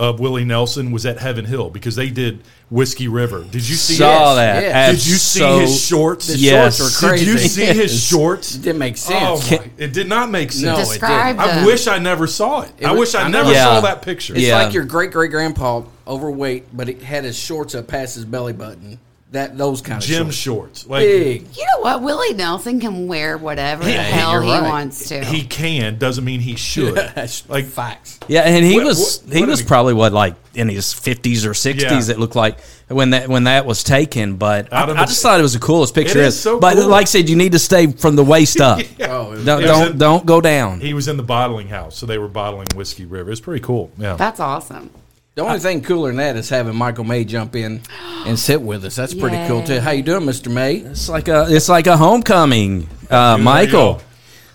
of 0.00 0.18
Willie 0.18 0.46
Nelson 0.46 0.90
was 0.92 1.04
at 1.04 1.18
Heaven 1.18 1.44
Hill 1.44 1.68
because 1.68 1.94
they 1.94 2.08
did 2.08 2.42
Whiskey 2.70 3.06
River. 3.06 3.42
Did 3.44 3.68
you 3.68 3.74
see 3.76 3.94
saw 3.94 4.32
it? 4.32 4.36
that. 4.36 4.62
Yeah. 4.62 4.86
Did 4.92 5.06
you 5.06 5.14
see 5.16 5.38
So- 5.40 5.58
his 5.60 5.84
shorts? 5.86 6.26
The 6.28 6.38
Yes. 6.38 6.78
shorts 6.78 7.02
were 7.02 7.08
crazy. 7.10 7.24
Did 7.26 7.32
you 7.34 7.38
see 7.48 7.64
his 7.66 8.02
shorts? 8.02 8.54
It 8.54 8.62
didn't 8.62 8.78
make 8.78 8.94
Oh, 9.10 9.36
sense. 9.38 9.50
my, 9.50 9.70
it 9.76 9.92
did 9.92 10.08
not 10.08 10.30
make 10.30 10.52
sense. 10.52 10.62
No, 10.64 10.78
it 10.78 11.00
didn't. 11.00 11.38
I 11.38 11.66
wish 11.66 11.86
I 11.86 11.98
never 11.98 12.26
saw 12.26 12.62
it. 12.62 12.72
I 12.82 12.92
was- 12.92 13.12
wish 13.12 13.14
I, 13.14 13.24
I 13.24 13.28
never 13.28 13.52
Yeah. 13.52 13.64
saw 13.64 13.80
that 13.82 14.00
picture. 14.00 14.34
It's 14.34 14.42
Yeah. 14.46 14.62
like 14.62 14.72
your 14.72 14.84
great 14.84 15.10
great 15.12 15.30
grandpa, 15.32 15.82
overweight, 16.08 16.74
but 16.74 16.88
he 16.88 16.94
had 17.04 17.24
his 17.24 17.38
shorts 17.38 17.74
up 17.74 17.86
past 17.86 18.14
his 18.14 18.24
belly 18.24 18.54
button. 18.54 18.98
That 19.32 19.56
those 19.56 19.80
kind 19.80 20.02
of 20.02 20.08
Gym 20.08 20.24
shorts. 20.32 20.80
shorts. 20.80 20.86
Like 20.88 21.02
Big. 21.02 21.56
You 21.56 21.62
know 21.76 21.82
what? 21.82 22.02
Willie 22.02 22.34
Nelson 22.34 22.80
can 22.80 23.06
wear 23.06 23.38
whatever 23.38 23.84
the 23.84 23.92
Yeah, 23.92 24.02
hell 24.02 24.40
he 24.42 24.50
right. 24.50 24.60
wants 24.62 25.08
to. 25.10 25.24
he 25.24 25.42
can 25.44 25.98
doesn't 25.98 26.24
mean 26.24 26.40
he 26.40 26.56
should. 26.56 26.94
That's 27.14 27.48
like 27.48 27.66
facts. 27.66 28.18
Yeah, 28.26 28.40
and 28.40 28.64
he 28.64 28.74
What- 28.78 28.86
was 28.86 29.22
what- 29.24 29.32
he 29.34 29.40
what 29.40 29.50
was 29.50 29.58
did 29.60 29.64
he- 29.66 29.68
probably 29.68 29.94
what 29.94 30.12
like 30.12 30.34
in 30.54 30.68
his 30.68 30.92
fifties 30.92 31.46
or 31.46 31.54
sixties. 31.54 32.08
Yeah. 32.08 32.14
It 32.14 32.18
looked 32.18 32.34
like 32.34 32.58
when 32.88 33.10
that 33.10 33.28
when 33.28 33.44
that 33.44 33.66
was 33.66 33.84
taken. 33.84 34.34
But 34.34 34.72
I, 34.72 34.82
Out 34.82 34.88
of 34.90 34.96
I 34.96 35.02
the- 35.02 35.06
just 35.06 35.22
thought 35.22 35.38
it 35.38 35.44
was 35.44 35.52
the 35.52 35.60
coolest 35.60 35.94
picture. 35.94 36.18
It 36.18 36.24
is 36.24 36.40
so 36.40 36.58
but 36.58 36.74
cool. 36.74 36.88
like 36.88 37.02
I 37.02 37.04
said, 37.04 37.28
you 37.28 37.36
need 37.36 37.52
to 37.52 37.60
stay 37.60 37.86
from 37.86 38.16
the 38.16 38.24
waist 38.24 38.60
up. 38.60 38.80
Oh, 39.00 39.28
it 39.28 39.30
was- 39.30 39.44
Don't 39.44 39.62
don't, 39.62 39.90
in- 39.92 39.98
don't 39.98 40.26
go 40.26 40.40
down. 40.40 40.80
he 40.80 40.92
was 40.92 41.06
in 41.06 41.16
the 41.16 41.22
bottling 41.22 41.68
house, 41.68 41.96
so 41.96 42.04
they 42.04 42.18
were 42.18 42.26
bottling 42.26 42.66
Whiskey 42.74 43.04
River. 43.04 43.30
It's 43.30 43.40
pretty 43.40 43.62
cool. 43.62 43.92
Yeah. 43.96 44.14
That's 44.16 44.40
awesome. 44.40 44.90
The 45.36 45.42
only 45.42 45.60
thing 45.60 45.82
cooler 45.82 46.08
than 46.08 46.16
that 46.16 46.34
is 46.34 46.48
having 46.48 46.74
Michael 46.74 47.04
May 47.04 47.24
jump 47.24 47.54
in 47.54 47.82
and 48.26 48.36
sit 48.36 48.60
with 48.60 48.84
us. 48.84 48.96
That's 48.96 49.14
pretty 49.14 49.36
cool 49.46 49.62
too. 49.62 49.78
How 49.78 49.92
you 49.92 50.02
doing, 50.02 50.26
Mister 50.26 50.50
May? 50.50 50.76
It's 50.78 51.08
like 51.08 51.28
a 51.28 51.46
it's 51.48 51.68
like 51.68 51.86
a 51.86 51.96
homecoming, 51.96 52.88
uh, 53.08 53.38
Michael. 53.38 54.02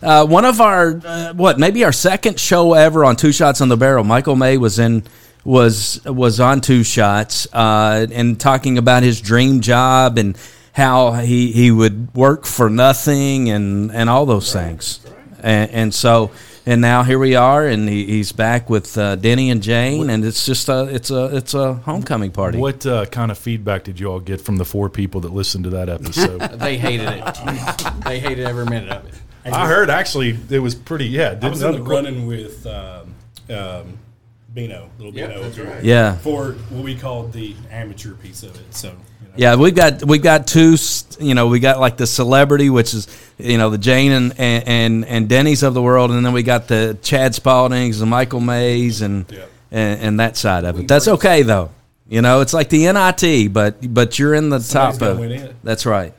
Uh, 0.04 0.26
one 0.26 0.44
of 0.44 0.60
our 0.60 1.02
uh, 1.04 1.34
what 1.34 1.58
maybe 1.58 1.86
our 1.86 1.94
second 1.94 2.40
show 2.42 2.74
ever 2.74 3.06
on 3.06 3.16
Two 3.16 3.32
Shots 3.32 3.62
on 3.62 3.70
the 3.70 3.78
Barrel. 3.78 4.04
Michael 4.04 4.36
May 4.36 4.58
was 4.58 4.78
in 4.78 5.06
was 5.46 6.04
was 6.04 6.42
on 6.42 6.60
Two 6.60 6.84
Shots 6.84 7.48
uh, 7.54 8.06
and 8.12 8.38
talking 8.38 8.78
about 8.78 9.02
his 9.02 9.22
dream 9.22 9.62
job 9.62 10.18
and 10.18 10.38
how 10.74 11.14
he 11.14 11.54
he 11.54 11.72
would 11.72 12.14
work 12.14 12.46
for 12.46 12.70
nothing 12.70 13.50
and 13.50 13.94
and 13.94 14.10
all 14.10 14.26
those 14.26 14.52
things. 14.52 15.00
And, 15.40 15.72
and 15.72 15.94
so 15.94 16.32
and 16.66 16.82
now 16.82 17.04
here 17.04 17.20
we 17.20 17.36
are, 17.36 17.66
and 17.66 17.88
he, 17.88 18.06
he's 18.06 18.32
back 18.32 18.70
with 18.70 18.98
uh, 18.98 19.16
Denny 19.16 19.50
and 19.50 19.62
Jane, 19.62 20.10
and 20.10 20.26
it's 20.26 20.46
just 20.46 20.68
a 20.70 20.84
it's 20.94 21.12
a 21.12 21.36
it's 21.36 21.54
a 21.54 21.76
homecoming 21.76 22.32
party. 22.32 22.58
What 22.58 22.86
uh, 22.86 23.06
kind 23.06 23.32
of 23.32 23.38
feedback 23.38 23.84
did 23.84 24.00
you 24.00 24.08
all 24.08 24.20
get 24.20 24.42
from 24.42 24.58
the 24.58 24.66
four 24.66 24.90
people 24.90 25.22
that 25.22 25.34
listened 25.34 25.66
to 25.66 25.70
that 25.72 25.90
episode? 25.90 26.42
They 26.66 26.78
hated 26.78 27.10
it. 27.10 27.26
they 28.06 28.20
hated 28.20 28.46
every 28.46 28.66
minute 28.66 28.90
of 28.90 29.06
it. 29.06 29.14
I 29.46 29.68
heard 29.68 29.90
actually 29.90 30.38
it 30.50 30.60
was 30.60 30.74
pretty. 30.74 31.06
Yeah, 31.06 31.32
I 31.32 31.36
didn't 31.36 31.52
was 31.52 31.62
in 31.62 31.72
the 31.74 31.84
running 31.84 32.26
with 32.26 32.66
um, 32.66 33.14
um, 33.50 34.00
Bino, 34.56 34.90
little 34.98 35.12
Bino, 35.12 35.52
Yeah. 35.84 36.16
for 36.18 36.54
what 36.70 36.84
we 36.84 36.96
called 36.96 37.34
the 37.34 37.54
amateur 37.70 38.14
piece 38.14 38.42
of 38.42 38.56
it. 38.56 38.74
So, 38.74 38.88
you 38.88 38.94
know, 38.94 39.34
Yeah, 39.36 39.56
we've 39.56 39.76
got 39.76 40.04
we've 40.06 40.24
got 40.24 40.48
two. 40.48 40.78
You 41.20 41.36
know, 41.36 41.48
we 41.48 41.60
got 41.60 41.80
like 41.80 41.98
the 41.98 42.08
celebrity, 42.08 42.70
which 42.70 42.94
is 42.94 43.08
you 43.38 43.58
know 43.58 43.70
the 43.70 43.78
Jane 43.78 44.12
and 44.14 44.34
and 44.40 44.64
and, 44.68 45.06
and 45.06 45.30
Denny's 45.30 45.62
of 45.62 45.74
the 45.74 45.82
world, 45.82 46.10
and 46.12 46.26
then 46.26 46.32
we 46.34 46.42
got 46.42 46.68
the 46.70 46.98
Chad 47.04 47.34
Spaldings, 47.34 48.00
the 48.00 48.06
Michael 48.06 48.40
Mays, 48.40 49.02
and 49.02 49.26
Yeah. 49.30 49.40
and, 49.72 50.02
and 50.02 50.20
that 50.22 50.38
side 50.38 50.64
of 50.64 50.80
it. 50.80 50.88
That's 50.88 51.08
okay 51.10 51.42
though. 51.44 51.70
You 52.08 52.22
know, 52.22 52.40
it's 52.42 52.54
like 52.54 52.70
the 52.70 52.86
NIT, 52.92 53.52
but 53.52 53.94
but 53.94 54.18
you're 54.18 54.34
in 54.36 54.50
the 54.50 54.60
Somebody's 54.62 55.00
top 55.00 55.08
of. 55.08 55.20
it. 55.22 55.56
That's 55.64 55.86
right. 55.86 56.14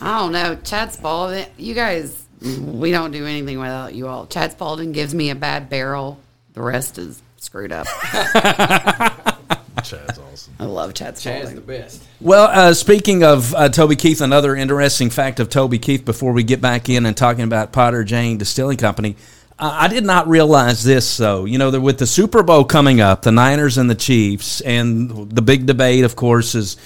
I 0.00 0.18
don't 0.18 0.32
know. 0.32 0.58
Chad 0.64 0.92
Spalding, 0.92 1.46
you 1.56 1.74
guys, 1.74 2.24
we 2.42 2.90
don't 2.90 3.12
do 3.12 3.24
anything 3.26 3.58
without 3.60 3.94
you 3.94 4.08
all. 4.08 4.26
Chad 4.26 4.52
Spalding 4.52 4.92
gives 4.92 5.14
me 5.14 5.30
a 5.30 5.34
bad 5.34 5.70
barrel. 5.70 6.18
The 6.54 6.62
rest 6.62 6.98
is 6.98 7.22
screwed 7.36 7.72
up. 7.72 7.86
Chad's 9.84 10.18
awesome. 10.18 10.54
I 10.58 10.64
love 10.64 10.94
Chad 10.94 11.16
Chad's 11.16 11.20
Spalding. 11.50 11.54
the 11.54 11.60
best. 11.60 12.02
Well, 12.20 12.46
uh, 12.46 12.74
speaking 12.74 13.22
of 13.22 13.54
uh, 13.54 13.68
Toby 13.68 13.94
Keith, 13.96 14.20
another 14.20 14.56
interesting 14.56 15.10
fact 15.10 15.38
of 15.38 15.48
Toby 15.48 15.78
Keith 15.78 16.04
before 16.04 16.32
we 16.32 16.42
get 16.42 16.60
back 16.60 16.88
in 16.88 17.06
and 17.06 17.16
talking 17.16 17.44
about 17.44 17.72
Potter 17.72 18.02
Jane 18.04 18.38
Distilling 18.38 18.78
Company. 18.78 19.16
Uh, 19.58 19.70
I 19.80 19.88
did 19.88 20.04
not 20.04 20.28
realize 20.28 20.82
this, 20.82 21.16
though. 21.16 21.44
You 21.44 21.58
know, 21.58 21.70
that 21.70 21.80
with 21.80 21.98
the 21.98 22.06
Super 22.06 22.42
Bowl 22.42 22.64
coming 22.64 23.00
up, 23.00 23.22
the 23.22 23.32
Niners 23.32 23.78
and 23.78 23.88
the 23.88 23.94
Chiefs, 23.94 24.60
and 24.60 25.30
the 25.30 25.42
big 25.42 25.66
debate, 25.66 26.04
of 26.04 26.16
course, 26.16 26.54
is 26.54 26.76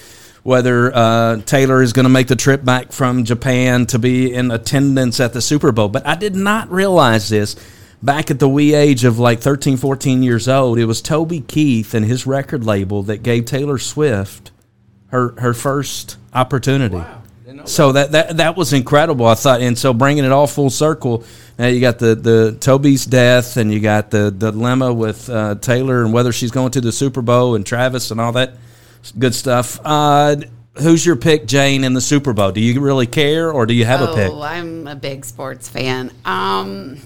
whether 0.43 0.95
uh, 0.95 1.37
Taylor 1.41 1.81
is 1.81 1.93
going 1.93 2.05
to 2.05 2.09
make 2.09 2.27
the 2.27 2.35
trip 2.35 2.63
back 2.63 2.91
from 2.91 3.25
Japan 3.25 3.85
to 3.87 3.99
be 3.99 4.33
in 4.33 4.51
attendance 4.51 5.19
at 5.19 5.33
the 5.33 5.41
Super 5.41 5.71
Bowl. 5.71 5.89
But 5.89 6.05
I 6.07 6.15
did 6.15 6.35
not 6.35 6.71
realize 6.71 7.29
this. 7.29 7.55
Back 8.03 8.31
at 8.31 8.39
the 8.39 8.49
wee 8.49 8.73
age 8.73 9.03
of 9.03 9.19
like 9.19 9.41
13, 9.41 9.77
14 9.77 10.23
years 10.23 10.47
old, 10.47 10.79
it 10.79 10.85
was 10.85 11.01
Toby 11.01 11.41
Keith 11.41 11.93
and 11.93 12.05
his 12.05 12.25
record 12.25 12.65
label 12.65 13.03
that 13.03 13.21
gave 13.21 13.45
Taylor 13.45 13.77
Swift 13.77 14.51
her 15.07 15.39
her 15.39 15.53
first 15.53 16.17
opportunity. 16.33 17.01
So 17.65 17.91
that, 17.91 18.11
that 18.13 18.37
that 18.37 18.57
was 18.57 18.73
incredible. 18.73 19.27
I 19.27 19.35
thought, 19.35 19.61
and 19.61 19.77
so 19.77 19.93
bringing 19.93 20.23
it 20.23 20.31
all 20.31 20.47
full 20.47 20.69
circle. 20.69 21.23
Now 21.59 21.67
you 21.67 21.79
got 21.79 21.99
the 21.99 22.15
the 22.15 22.57
Toby's 22.59 23.05
death, 23.05 23.57
and 23.57 23.71
you 23.71 23.79
got 23.79 24.09
the 24.09 24.31
the 24.35 24.51
dilemma 24.51 24.91
with 24.93 25.29
uh, 25.29 25.55
Taylor 25.55 26.03
and 26.03 26.13
whether 26.13 26.31
she's 26.31 26.51
going 26.51 26.71
to 26.71 26.81
the 26.81 26.91
Super 26.91 27.21
Bowl 27.21 27.55
and 27.55 27.65
Travis 27.65 28.09
and 28.09 28.19
all 28.19 28.31
that 28.31 28.53
good 29.17 29.35
stuff. 29.35 29.79
Uh, 29.83 30.37
who's 30.79 31.05
your 31.05 31.15
pick, 31.17 31.45
Jane, 31.45 31.83
in 31.83 31.93
the 31.93 32.01
Super 32.01 32.33
Bowl? 32.33 32.51
Do 32.51 32.61
you 32.61 32.79
really 32.81 33.07
care, 33.07 33.51
or 33.51 33.65
do 33.65 33.73
you 33.73 33.85
have 33.85 34.01
a 34.01 34.15
pick? 34.15 34.31
Oh, 34.31 34.41
I'm 34.41 34.87
a 34.87 34.95
big 34.95 35.25
sports 35.25 35.69
fan. 35.69 36.11
Um, 36.25 36.97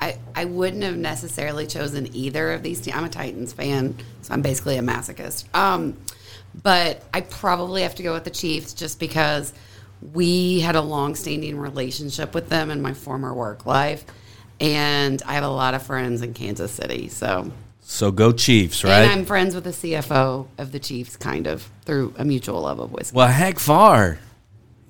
I 0.00 0.18
I 0.34 0.44
wouldn't 0.46 0.82
have 0.82 0.96
necessarily 0.96 1.66
chosen 1.66 2.14
either 2.14 2.52
of 2.52 2.62
these 2.62 2.80
teams. 2.80 2.96
I'm 2.96 3.04
a 3.04 3.08
Titans 3.08 3.52
fan, 3.52 3.96
so 4.22 4.32
I'm 4.34 4.42
basically 4.42 4.78
a 4.78 4.82
masochist. 4.82 5.44
Um, 5.54 5.96
but 6.62 7.04
I 7.14 7.20
probably 7.20 7.82
have 7.82 7.94
to 7.96 8.02
go 8.02 8.12
with 8.12 8.24
the 8.24 8.30
Chiefs 8.30 8.72
just 8.74 8.98
because 8.98 9.52
we 10.12 10.60
had 10.60 10.76
a 10.76 10.80
long-standing 10.80 11.58
relationship 11.58 12.34
with 12.34 12.48
them 12.48 12.70
in 12.70 12.80
my 12.82 12.94
former 12.94 13.34
work 13.34 13.66
life, 13.66 14.04
and 14.60 15.22
I 15.26 15.34
have 15.34 15.44
a 15.44 15.48
lot 15.48 15.74
of 15.74 15.82
friends 15.82 16.22
in 16.22 16.32
Kansas 16.34 16.72
City. 16.72 17.08
So, 17.08 17.52
So 17.82 18.10
go 18.10 18.32
Chiefs, 18.32 18.82
and 18.82 18.90
right? 18.90 19.10
I'm 19.10 19.24
friends 19.26 19.54
with 19.54 19.64
the 19.64 19.70
CFO 19.70 20.46
of 20.58 20.72
the 20.72 20.78
Chiefs, 20.78 21.16
kind 21.16 21.46
of 21.46 21.68
through 21.84 22.14
a 22.18 22.24
mutual 22.24 22.62
love 22.62 22.78
of 22.80 22.92
whiskey. 22.92 23.14
well, 23.14 23.28
heck, 23.28 23.58
far. 23.58 24.18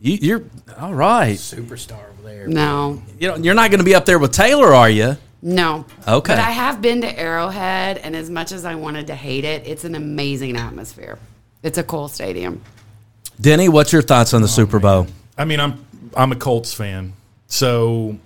You, 0.01 0.15
you're 0.15 0.45
all 0.79 0.95
right. 0.95 1.37
Superstar 1.37 2.11
over 2.11 2.23
there. 2.23 2.47
No, 2.49 3.03
You 3.19 3.29
know, 3.29 3.37
you're 3.37 3.55
not 3.55 3.71
going 3.71 3.81
to 3.81 3.85
be 3.85 3.95
up 3.95 4.07
there 4.07 4.19
with 4.19 4.33
Taylor, 4.33 4.73
are 4.73 4.89
you? 4.89 5.17
No. 5.43 5.85
Okay. 6.09 6.33
But 6.35 6.39
I 6.39 6.51
have 6.51 6.81
been 6.81 7.03
to 7.03 7.19
Arrowhead, 7.19 7.99
and 7.99 8.17
as 8.17 8.31
much 8.31 8.53
as 8.53 8.65
I 8.65 8.75
wanted 8.75 9.07
to 9.09 9.15
hate 9.15 9.45
it, 9.45 9.67
it's 9.67 9.85
an 9.85 9.95
amazing 9.95 10.57
atmosphere. 10.57 11.19
It's 11.63 11.79
a 11.79 11.83
cool 11.83 12.09
stadium. 12.09 12.63
Denny, 13.41 13.69
what's 13.69 13.93
your 13.93 14.03
thoughts 14.03 14.35
on 14.35 14.43
the 14.43 14.49
Super 14.49 14.79
Bowl? 14.79 15.07
I 15.37 15.45
mean, 15.45 15.61
I'm 15.61 15.85
I'm 16.15 16.33
a 16.33 16.37
Colts 16.37 16.75
fan, 16.75 17.15
so 17.47 18.19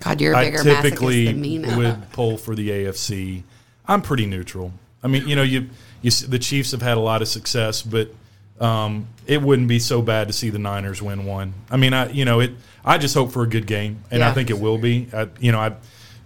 God, 0.00 0.20
you're 0.20 0.32
a 0.32 0.38
I 0.38 0.44
bigger 0.44 0.58
masochist 0.58 0.82
typically 0.82 1.24
than 1.26 1.40
me 1.40 1.58
would 1.58 2.10
pull 2.12 2.38
for 2.38 2.54
the 2.54 2.70
AFC. 2.70 3.42
I'm 3.86 4.00
pretty 4.00 4.24
neutral. 4.24 4.72
I 5.02 5.08
mean, 5.08 5.28
you 5.28 5.36
know, 5.36 5.42
you 5.42 5.68
you 6.00 6.10
the 6.10 6.38
Chiefs 6.38 6.70
have 6.70 6.80
had 6.80 6.96
a 6.96 7.00
lot 7.00 7.20
of 7.20 7.28
success, 7.28 7.82
but 7.82 8.10
um, 8.60 9.08
it 9.26 9.42
wouldn't 9.42 9.68
be 9.68 9.78
so 9.78 10.02
bad 10.02 10.28
to 10.28 10.32
see 10.32 10.50
the 10.50 10.58
Niners 10.58 11.02
win 11.02 11.24
one. 11.24 11.54
I 11.70 11.76
mean, 11.76 11.92
I 11.92 12.10
you 12.10 12.24
know 12.24 12.40
it. 12.40 12.52
I 12.84 12.98
just 12.98 13.14
hope 13.14 13.32
for 13.32 13.42
a 13.42 13.48
good 13.48 13.66
game, 13.66 14.02
and 14.10 14.22
I 14.22 14.32
think 14.32 14.50
it 14.50 14.58
will 14.60 14.78
be. 14.78 15.08
I, 15.12 15.28
you 15.40 15.52
know, 15.52 15.58
I 15.60 15.68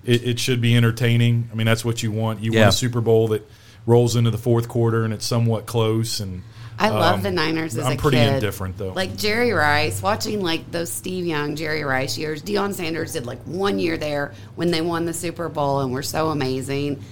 it, 0.05 0.25
it 0.25 0.39
should 0.39 0.61
be 0.61 0.77
entertaining. 0.77 1.49
I 1.53 1.55
mean, 1.55 1.67
that's 1.67 1.85
what 1.85 2.03
you 2.03 2.13
want. 2.13 2.41
You 2.43 2.53
Yeah. 2.53 2.61
want 2.63 2.75
a 2.75 2.77
Super 2.77 3.01
Bowl 3.01 3.29
that 3.29 3.49
rolls 3.87 4.17
into 4.17 4.31
the 4.31 4.39
fourth 4.39 4.69
quarter 4.69 5.05
and 5.05 5.13
it's 5.15 5.25
somewhat 5.27 5.65
close. 5.67 6.21
And 6.21 6.43
I 6.79 6.91
love 6.91 7.17
um, 7.17 7.23
the 7.23 7.31
Niners 7.31 7.77
as 7.77 7.87
I'm 7.87 7.95
a 7.95 7.97
pretty 7.97 8.19
kid. 8.19 8.35
indifferent 8.35 8.77
though. 8.79 8.93
Like 8.93 9.17
Jerry 9.17 9.53
Rice, 9.53 10.03
watching 10.03 10.43
like 10.43 10.71
those 10.71 10.91
Steve 10.93 11.27
Young, 11.27 11.57
Jerry 11.57 11.83
Rice 11.85 12.17
years. 12.19 12.43
Deion 12.43 12.75
Sanders 12.75 13.13
did 13.15 13.27
like 13.27 13.41
one 13.45 13.79
year 13.79 13.97
there 13.97 14.33
when 14.55 14.71
they 14.71 14.81
won 14.83 15.07
the 15.07 15.15
Super 15.15 15.49
Bowl 15.49 15.81
and 15.81 15.93
were 15.93 16.03
so 16.03 16.29
amazing. 16.29 17.03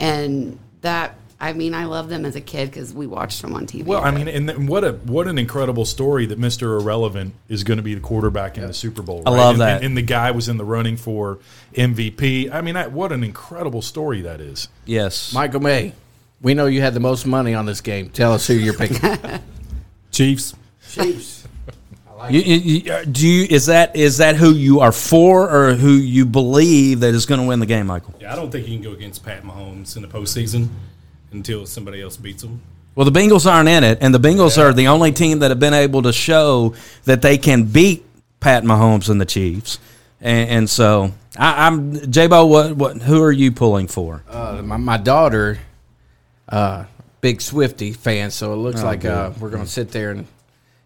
And 0.00 0.58
that, 0.82 1.16
I 1.40 1.52
mean, 1.52 1.72
I 1.72 1.84
love 1.84 2.08
them 2.08 2.24
as 2.24 2.34
a 2.34 2.40
kid 2.40 2.70
because 2.70 2.92
we 2.92 3.06
watched 3.06 3.42
them 3.42 3.54
on 3.54 3.66
TV. 3.66 3.84
Well, 3.84 4.02
I 4.02 4.10
mean, 4.10 4.26
and 4.26 4.48
then 4.48 4.66
what 4.66 4.82
a 4.82 4.92
what 4.92 5.28
an 5.28 5.38
incredible 5.38 5.84
story 5.84 6.26
that 6.26 6.38
Mister 6.38 6.76
Irrelevant 6.76 7.34
is 7.48 7.62
going 7.62 7.76
to 7.76 7.82
be 7.82 7.94
the 7.94 8.00
quarterback 8.00 8.58
in 8.58 8.66
the 8.66 8.74
Super 8.74 9.02
Bowl. 9.02 9.22
I 9.24 9.30
love 9.30 9.54
and, 9.54 9.60
that. 9.60 9.76
And, 9.76 9.86
and 9.86 9.96
the 9.96 10.02
guy 10.02 10.32
was 10.32 10.48
in 10.48 10.56
the 10.56 10.64
running 10.64 10.96
for 10.96 11.38
MVP. 11.74 12.52
I 12.52 12.60
mean, 12.60 12.74
that, 12.74 12.90
what 12.90 13.12
an 13.12 13.22
incredible 13.22 13.82
story 13.82 14.22
that 14.22 14.40
is. 14.40 14.68
Yes. 14.84 15.32
Michael 15.32 15.60
May, 15.60 15.92
we 16.42 16.54
know 16.54 16.66
you 16.66 16.80
had 16.80 16.94
the 16.94 17.00
most 17.00 17.24
money 17.24 17.54
on 17.54 17.66
this 17.66 17.82
game. 17.82 18.10
Tell 18.10 18.32
us 18.32 18.46
who 18.46 18.54
you're 18.54 18.74
picking. 18.74 18.98
Chiefs. 20.10 20.54
Chiefs. 20.90 21.44
You, 22.30 22.40
you, 22.40 22.54
you- 22.56 22.92
uh, 22.92 23.04
do 23.04 23.28
you 23.28 23.46
is 23.48 23.66
that 23.66 23.94
is 23.94 24.16
that 24.16 24.34
who 24.34 24.52
you 24.52 24.80
are 24.80 24.90
for 24.90 25.48
or 25.48 25.74
who 25.74 25.92
you 25.92 26.26
believe 26.26 26.98
that 27.00 27.14
is 27.14 27.26
going 27.26 27.40
to 27.40 27.46
win 27.46 27.60
the 27.60 27.66
game, 27.66 27.86
Michael? 27.86 28.12
Yeah, 28.20 28.32
I 28.32 28.36
don't 28.36 28.50
think 28.50 28.66
you 28.66 28.74
can 28.74 28.82
go 28.82 28.90
against 28.90 29.24
Pat 29.24 29.44
Mahomes 29.44 29.94
in 29.94 30.02
the 30.02 30.08
postseason 30.08 30.70
until 31.32 31.66
somebody 31.66 32.00
else 32.00 32.16
beats 32.16 32.42
them. 32.42 32.60
Well, 32.94 33.08
the 33.08 33.16
Bengals 33.18 33.50
aren't 33.50 33.68
in 33.68 33.84
it, 33.84 33.98
and 34.00 34.12
the 34.12 34.18
Bengals 34.18 34.58
are 34.58 34.72
the 34.72 34.88
only 34.88 35.12
team 35.12 35.38
that 35.40 35.50
have 35.50 35.60
been 35.60 35.74
able 35.74 36.02
to 36.02 36.12
show 36.12 36.74
that 37.04 37.22
they 37.22 37.38
can 37.38 37.64
beat 37.64 38.04
Pat 38.40 38.64
Mahomes 38.64 39.08
and 39.08 39.20
the 39.20 39.24
Chiefs. 39.26 39.78
And, 40.20 40.50
and 40.50 40.70
so, 40.70 41.12
I, 41.38 41.66
I'm 41.68 41.92
Jabo. 41.94 42.48
What 42.48 42.76
what? 42.76 42.96
Who 43.02 43.22
are 43.22 43.30
you 43.30 43.52
pulling 43.52 43.86
for? 43.86 44.24
Uh, 44.28 44.62
my, 44.64 44.76
my 44.78 44.96
daughter, 44.96 45.60
uh, 46.48 46.86
big 47.20 47.40
Swifty 47.40 47.92
fan, 47.92 48.32
so 48.32 48.52
it 48.52 48.56
looks 48.56 48.82
like 48.82 49.04
uh, 49.04 49.30
we're 49.38 49.50
going 49.50 49.62
to 49.64 49.70
sit 49.70 49.90
there 49.92 50.10
and 50.10 50.26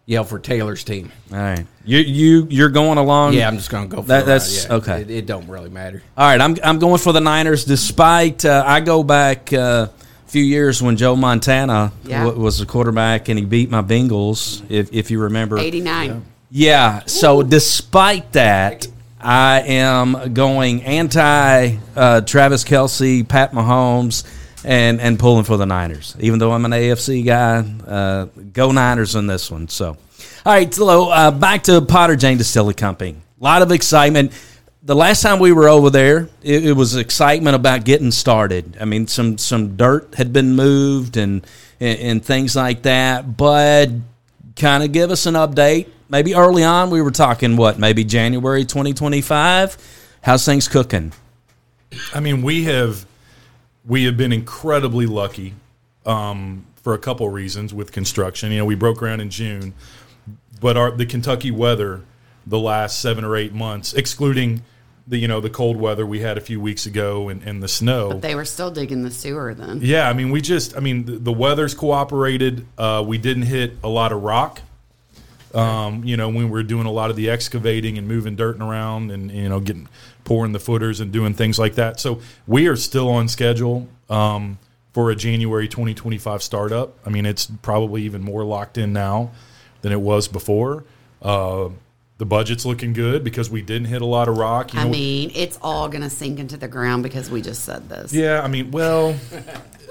yell 0.05 0.23
for 0.23 0.37
Taylor's 0.37 0.83
team. 0.83 1.11
All 1.31 1.37
right, 1.39 1.65
you 1.83 1.97
you 1.97 2.47
you're 2.51 2.69
going 2.69 2.99
along. 2.99 3.33
Yeah, 3.33 3.47
I'm 3.47 3.57
just 3.57 3.71
going 3.71 3.89
to 3.89 3.95
go 3.95 4.01
for 4.03 4.09
That- 4.09 4.25
the 4.25 4.31
ride, 4.33 4.41
that's- 4.41 4.65
yeah. 4.67 4.73
okay. 4.75 5.01
It, 5.01 5.09
it 5.09 5.25
don't 5.25 5.47
really 5.47 5.71
matter. 5.71 6.03
All 6.15 6.27
right, 6.27 6.39
I'm 6.39 6.55
I'm 6.63 6.77
going 6.77 6.99
for 6.99 7.11
the 7.11 7.21
Niners. 7.21 7.65
Despite 7.65 8.45
uh, 8.45 8.63
I 8.67 8.81
go 8.81 9.01
back 9.03 9.51
uh, 9.51 9.87
a 9.87 10.02
few 10.33 10.43
years 10.43 10.81
when 10.81 10.97
Joe 10.97 11.15
Montana 11.15 11.91
Yeah. 12.05 12.23
w- 12.25 12.41
was 12.43 12.57
the 12.57 12.65
quarterback 12.65 13.29
and 13.29 13.37
he 13.37 13.45
beat 13.45 13.69
my 13.69 13.83
Bengals. 13.83 14.63
If 14.67 14.89
if 14.91 15.11
you 15.11 15.19
remember, 15.21 15.59
89. 15.59 16.23
Yeah. 16.49 17.01
So 17.05 17.43
despite 17.43 18.31
that, 18.33 18.87
I 19.21 19.61
am 19.61 20.33
going 20.33 20.81
anti 20.83 21.77
uh, 21.95 22.21
Travis 22.21 22.63
Kelce, 22.63 23.25
Pat 23.27 23.53
Mahomes, 23.53 24.23
and 24.65 24.99
and 24.99 25.19
pulling 25.19 25.43
for 25.43 25.55
the 25.55 25.67
Niners. 25.67 26.15
Even 26.19 26.39
though 26.39 26.51
I'm 26.51 26.65
an 26.65 26.71
AFC 26.71 27.23
guy, 27.23 27.63
uh, 27.87 28.25
go 28.53 28.71
Niners 28.71 29.15
on 29.15 29.27
this 29.27 29.51
one. 29.51 29.67
So, 29.67 29.89
all 29.89 29.97
right. 30.53 30.73
So 30.73 31.09
uh, 31.09 31.29
back 31.29 31.63
to 31.63 31.79
Potter 31.81 32.15
Jane 32.15 32.37
Distillery 32.39 32.73
Company. 32.73 33.15
A 33.39 33.43
lot 33.43 33.61
of 33.61 33.71
excitement. 33.71 34.31
The 34.85 34.95
last 34.95 35.21
time 35.21 35.39
we 35.39 35.53
were 35.53 35.69
over 35.69 35.89
there, 35.89 36.27
it, 36.41 36.65
it 36.65 36.73
was 36.73 36.97
excitement 36.97 37.55
about 37.55 37.85
getting 37.85 38.11
started. 38.11 38.77
I 38.81 38.85
mean, 38.85 39.07
some 39.07 39.37
some 39.37 39.77
dirt 39.77 40.15
had 40.15 40.33
been 40.33 40.55
moved 40.55 41.15
and 41.15 41.45
and, 41.79 41.99
and 41.99 42.25
things 42.25 42.55
like 42.55 42.81
that, 42.81 43.37
but 43.37 43.89
kind 44.55 44.83
of 44.83 44.91
give 44.91 45.09
us 45.09 45.25
an 45.25 45.35
update. 45.35 45.87
Maybe 46.09 46.35
early 46.35 46.63
on, 46.63 46.89
we 46.89 47.01
were 47.01 47.11
talking 47.11 47.55
what, 47.55 47.79
maybe 47.79 48.03
January 48.03 48.65
2025. 48.65 49.77
How's 50.21 50.45
things 50.45 50.67
cooking? 50.67 51.13
I 52.13 52.19
mean, 52.19 52.41
we 52.41 52.63
have 52.65 53.05
we 53.85 54.05
have 54.05 54.17
been 54.17 54.33
incredibly 54.33 55.05
lucky 55.05 55.53
um, 56.05 56.65
for 56.81 56.93
a 56.93 56.97
couple 56.97 57.27
reasons 57.29 57.73
with 57.73 57.91
construction. 57.91 58.51
You 58.51 58.59
know, 58.59 58.65
we 58.65 58.75
broke 58.75 58.97
ground 58.97 59.21
in 59.21 59.29
June, 59.29 59.73
but 60.59 60.77
our 60.77 60.91
the 60.91 61.05
Kentucky 61.05 61.51
weather 61.51 62.01
the 62.45 62.59
last 62.59 62.99
seven 62.99 63.23
or 63.23 63.35
eight 63.35 63.53
months, 63.53 63.93
excluding 63.93 64.61
the 65.07 65.17
you 65.17 65.27
know 65.27 65.41
the 65.41 65.49
cold 65.49 65.77
weather 65.77 66.05
we 66.05 66.19
had 66.19 66.37
a 66.37 66.41
few 66.41 66.61
weeks 66.61 66.85
ago 66.85 67.29
and, 67.29 67.43
and 67.43 67.61
the 67.61 67.67
snow. 67.67 68.09
But 68.09 68.21
they 68.21 68.35
were 68.35 68.45
still 68.45 68.71
digging 68.71 69.03
the 69.03 69.11
sewer 69.11 69.53
then. 69.53 69.79
Yeah, 69.81 70.09
I 70.09 70.13
mean, 70.13 70.31
we 70.31 70.41
just, 70.41 70.77
I 70.77 70.79
mean, 70.79 71.05
the, 71.05 71.11
the 71.13 71.33
weather's 71.33 71.73
cooperated. 71.73 72.65
Uh, 72.77 73.03
we 73.05 73.17
didn't 73.17 73.43
hit 73.43 73.77
a 73.83 73.89
lot 73.89 74.11
of 74.11 74.23
rock. 74.23 74.61
Um, 75.53 76.03
you 76.03 76.17
know, 76.17 76.29
when 76.29 76.37
we 76.37 76.45
were 76.45 76.63
doing 76.63 76.87
a 76.87 76.91
lot 76.91 77.11
of 77.11 77.15
the 77.15 77.29
excavating 77.29 77.99
and 77.99 78.07
moving 78.07 78.35
dirt 78.35 78.59
around 78.59 79.11
and, 79.11 79.29
you 79.29 79.49
know, 79.49 79.59
getting, 79.59 79.87
pouring 80.23 80.51
the 80.51 80.59
footers 80.59 80.99
and 80.99 81.11
doing 81.11 81.33
things 81.33 81.59
like 81.59 81.75
that. 81.75 81.99
So 81.99 82.21
we 82.47 82.67
are 82.67 82.75
still 82.75 83.09
on 83.09 83.27
schedule 83.27 83.87
um, 84.09 84.57
for 84.93 85.11
a 85.11 85.15
January 85.15 85.67
2025 85.67 86.41
startup. 86.41 86.97
I 87.05 87.09
mean, 87.09 87.25
it's 87.25 87.45
probably 87.61 88.03
even 88.03 88.23
more 88.23 88.43
locked 88.43 88.77
in 88.77 88.93
now 88.93 89.31
than 89.81 89.91
it 89.91 90.01
was 90.01 90.27
before. 90.27 90.85
Uh, 91.21 91.69
the 92.23 92.27
budget's 92.27 92.65
looking 92.65 92.93
good 92.93 93.21
because 93.21 93.49
we 93.49 93.61
didn't 93.61 93.89
hit 93.89 94.01
a 94.01 94.05
lot 94.05 94.29
of 94.29 94.37
rock. 94.37 94.73
You 94.73 94.79
I 94.79 94.83
know, 94.85 94.91
mean, 94.91 95.29
it's 95.35 95.59
all 95.61 95.89
going 95.89 96.03
to 96.03 96.09
sink 96.09 96.39
into 96.39 96.55
the 96.55 96.69
ground 96.69 97.03
because 97.03 97.29
we 97.29 97.41
just 97.41 97.65
said 97.65 97.89
this. 97.89 98.13
Yeah, 98.13 98.41
I 98.41 98.47
mean, 98.47 98.71
well, 98.71 99.11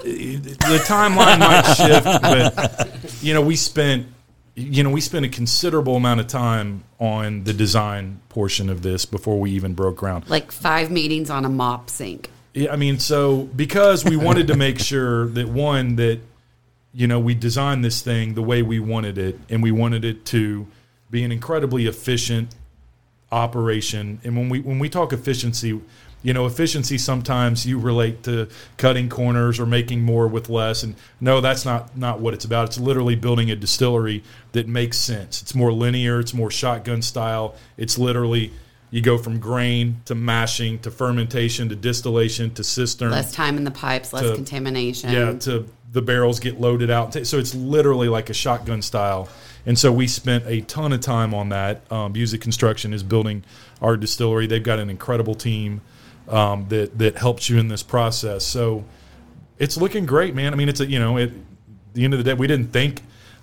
the 0.01 0.83
timeline 0.87 1.37
might 1.37 1.73
shift, 1.75 2.21
but 2.23 3.23
you 3.23 3.35
know, 3.35 3.41
we 3.41 3.55
spent 3.55 4.07
you 4.55 4.81
know 4.81 4.89
we 4.89 4.99
spent 4.99 5.25
a 5.25 5.29
considerable 5.29 5.95
amount 5.95 6.21
of 6.21 6.27
time 6.27 6.83
on 6.97 7.43
the 7.43 7.53
design 7.53 8.19
portion 8.29 8.67
of 8.67 8.81
this 8.81 9.05
before 9.05 9.39
we 9.39 9.51
even 9.51 9.75
broke 9.75 9.97
ground. 9.97 10.27
Like 10.27 10.51
five 10.51 10.89
meetings 10.89 11.29
on 11.29 11.45
a 11.45 11.49
mop 11.49 11.91
sink. 11.91 12.31
Yeah, 12.55 12.73
I 12.73 12.77
mean, 12.77 12.97
so 12.97 13.43
because 13.43 14.03
we 14.03 14.17
wanted 14.17 14.47
to 14.47 14.57
make 14.57 14.79
sure 14.79 15.27
that 15.27 15.49
one 15.49 15.97
that 15.97 16.19
you 16.95 17.05
know 17.05 17.19
we 17.19 17.35
designed 17.35 17.85
this 17.85 18.01
thing 18.01 18.33
the 18.33 18.41
way 18.41 18.63
we 18.63 18.79
wanted 18.79 19.19
it, 19.19 19.39
and 19.51 19.61
we 19.61 19.71
wanted 19.71 20.03
it 20.03 20.25
to 20.25 20.65
be 21.13 21.23
an 21.23 21.31
incredibly 21.31 21.85
efficient 21.85 22.53
operation. 23.31 24.19
And 24.25 24.35
when 24.35 24.49
we 24.49 24.59
when 24.59 24.79
we 24.79 24.89
talk 24.89 25.13
efficiency, 25.13 25.79
you 26.23 26.33
know, 26.33 26.45
efficiency 26.45 26.97
sometimes 26.97 27.65
you 27.65 27.79
relate 27.79 28.23
to 28.23 28.49
cutting 28.77 29.09
corners 29.09 29.59
or 29.59 29.65
making 29.65 30.01
more 30.01 30.27
with 30.27 30.49
less. 30.49 30.83
And 30.83 30.95
no, 31.21 31.39
that's 31.39 31.63
not 31.65 31.95
not 31.95 32.19
what 32.19 32.33
it's 32.33 32.43
about. 32.45 32.67
It's 32.67 32.79
literally 32.79 33.15
building 33.15 33.51
a 33.51 33.55
distillery 33.55 34.23
that 34.51 34.67
makes 34.67 34.97
sense. 34.97 35.41
It's 35.41 35.55
more 35.55 35.71
linear. 35.71 36.19
It's 36.19 36.33
more 36.33 36.51
shotgun 36.51 37.01
style. 37.01 37.55
It's 37.77 37.97
literally 37.97 38.51
you 38.89 39.01
go 39.01 39.17
from 39.17 39.39
grain 39.39 40.01
to 40.05 40.15
mashing 40.15 40.79
to 40.79 40.91
fermentation 40.91 41.69
to 41.69 41.75
distillation 41.75 42.53
to 42.55 42.63
cistern 42.63 43.11
Less 43.11 43.31
time 43.33 43.57
in 43.57 43.63
the 43.63 43.71
pipes, 43.71 44.13
less 44.13 44.23
To- 44.23 44.35
contamination. 44.35 45.11
yeah, 45.11 45.33
to 45.33 45.67
the 45.91 46.01
barrels 46.01 46.39
get 46.39 46.59
loaded 46.59 46.89
out. 46.89 47.13
So 47.27 47.37
it's 47.37 47.53
literally 47.53 48.07
like 48.09 48.31
a 48.31 48.33
shotgun 48.33 48.81
style. 48.81 49.29
And 49.65 49.79
so 49.79 49.91
we 49.91 50.07
spent 50.07 50.45
a 50.45 50.61
ton 50.61 50.91
of 50.91 51.01
time 51.01 51.33
on 51.33 51.49
that. 51.49 51.89
Um, 51.91 52.13
Buzick 52.13 52.41
Construction 52.41 52.93
is 52.93 53.03
building 53.03 53.43
our 53.81 53.95
distillery. 53.95 54.47
They've 54.47 54.63
got 54.63 54.79
an 54.79 54.89
incredible 54.89 55.35
team 55.35 55.81
um, 56.27 56.67
that 56.69 56.97
that 56.97 57.17
helps 57.17 57.49
you 57.49 57.59
in 57.59 57.67
this 57.67 57.83
process. 57.83 58.45
So 58.45 58.83
it's 59.59 59.77
looking 59.77 60.05
great, 60.05 60.35
man. 60.35 60.53
I 60.53 60.55
mean, 60.55 60.69
it's 60.69 60.79
a 60.79 60.85
you 60.85 60.99
know, 60.99 61.17
at 61.17 61.31
the 61.93 62.03
end 62.03 62.13
of 62.13 62.17
the 62.17 62.23
day, 62.23 62.33
we 62.33 62.47
didn't 62.47 62.71
think 62.73 63.01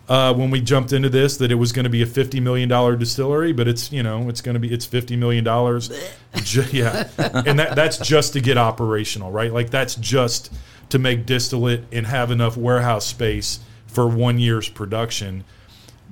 uh, 0.08 0.34
when 0.34 0.50
we 0.50 0.60
jumped 0.60 0.92
into 0.92 1.08
this 1.08 1.36
that 1.36 1.52
it 1.52 1.54
was 1.54 1.72
going 1.72 1.84
to 1.84 1.90
be 1.90 2.02
a 2.02 2.06
fifty 2.06 2.40
million 2.40 2.68
dollar 2.68 2.96
distillery, 2.96 3.52
but 3.52 3.68
it's 3.68 3.92
you 3.92 4.02
know 4.02 4.28
it's 4.28 4.40
going 4.40 4.54
to 4.54 4.60
be 4.60 4.72
it's 4.72 4.84
fifty 4.84 5.16
million 5.16 5.44
dollars. 5.44 5.90
yeah, 6.72 7.08
and 7.16 7.58
that 7.58 7.74
that's 7.76 7.98
just 7.98 8.32
to 8.34 8.40
get 8.40 8.58
operational, 8.58 9.30
right? 9.30 9.52
Like 9.52 9.70
that's 9.70 9.94
just 9.94 10.52
to 10.88 10.98
make 10.98 11.26
distillate 11.26 11.84
and 11.92 12.06
have 12.06 12.30
enough 12.30 12.56
warehouse 12.56 13.06
space 13.06 13.60
for 13.86 14.08
one 14.08 14.38
year's 14.38 14.68
production. 14.68 15.44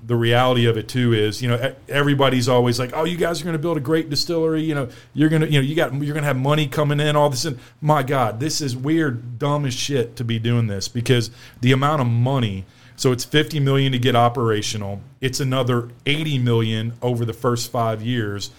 The 0.09 0.17
reality 0.17 0.67
of 0.67 0.77
it 0.77 0.89
too 0.89 1.13
is, 1.13 1.41
you 1.41 1.49
know, 1.49 1.75
everybody's 1.89 2.49
always 2.49 2.79
like, 2.79 2.91
"Oh, 2.95 3.05
you 3.05 3.17
guys 3.17 3.41
are 3.41 3.45
going 3.45 3.55
to 3.55 3.59
build 3.61 3.77
a 3.77 3.81
great 3.81 4.11
distillery. 4.11 4.63
You 4.65 4.75
know, 4.75 4.89
you're 5.15 5.29
going 5.29 5.43
to, 5.43 5.51
you 5.51 5.61
know, 5.61 5.67
you 5.67 5.77
got, 5.77 5.93
you're 5.93 6.15
going 6.15 6.23
to 6.23 6.29
have 6.29 6.37
money 6.37 6.67
coming 6.67 6.99
in, 6.99 7.15
all 7.15 7.31
this." 7.31 7.45
And 7.45 7.59
my 7.81 8.03
God, 8.03 8.41
this 8.41 8.61
is 8.61 8.77
weird, 8.77 9.39
dumb 9.39 9.65
as 9.65 9.75
shit 9.75 10.17
to 10.17 10.25
be 10.25 10.41
doing 10.41 10.67
this 10.67 10.89
because 10.89 11.31
the 11.61 11.73
amount 11.73 12.01
of 12.01 12.09
money. 12.09 12.65
So 12.97 13.13
it's 13.13 13.25
50 13.25 13.61
million 13.61 13.93
to 13.93 13.99
get 14.01 14.17
operational. 14.17 15.01
It's 15.21 15.39
another 15.39 15.91
80 16.05 16.41
million 16.41 16.95
over 17.01 17.25
the 17.25 17.33
first 17.33 17.71
five 17.71 18.03
years 18.03 18.51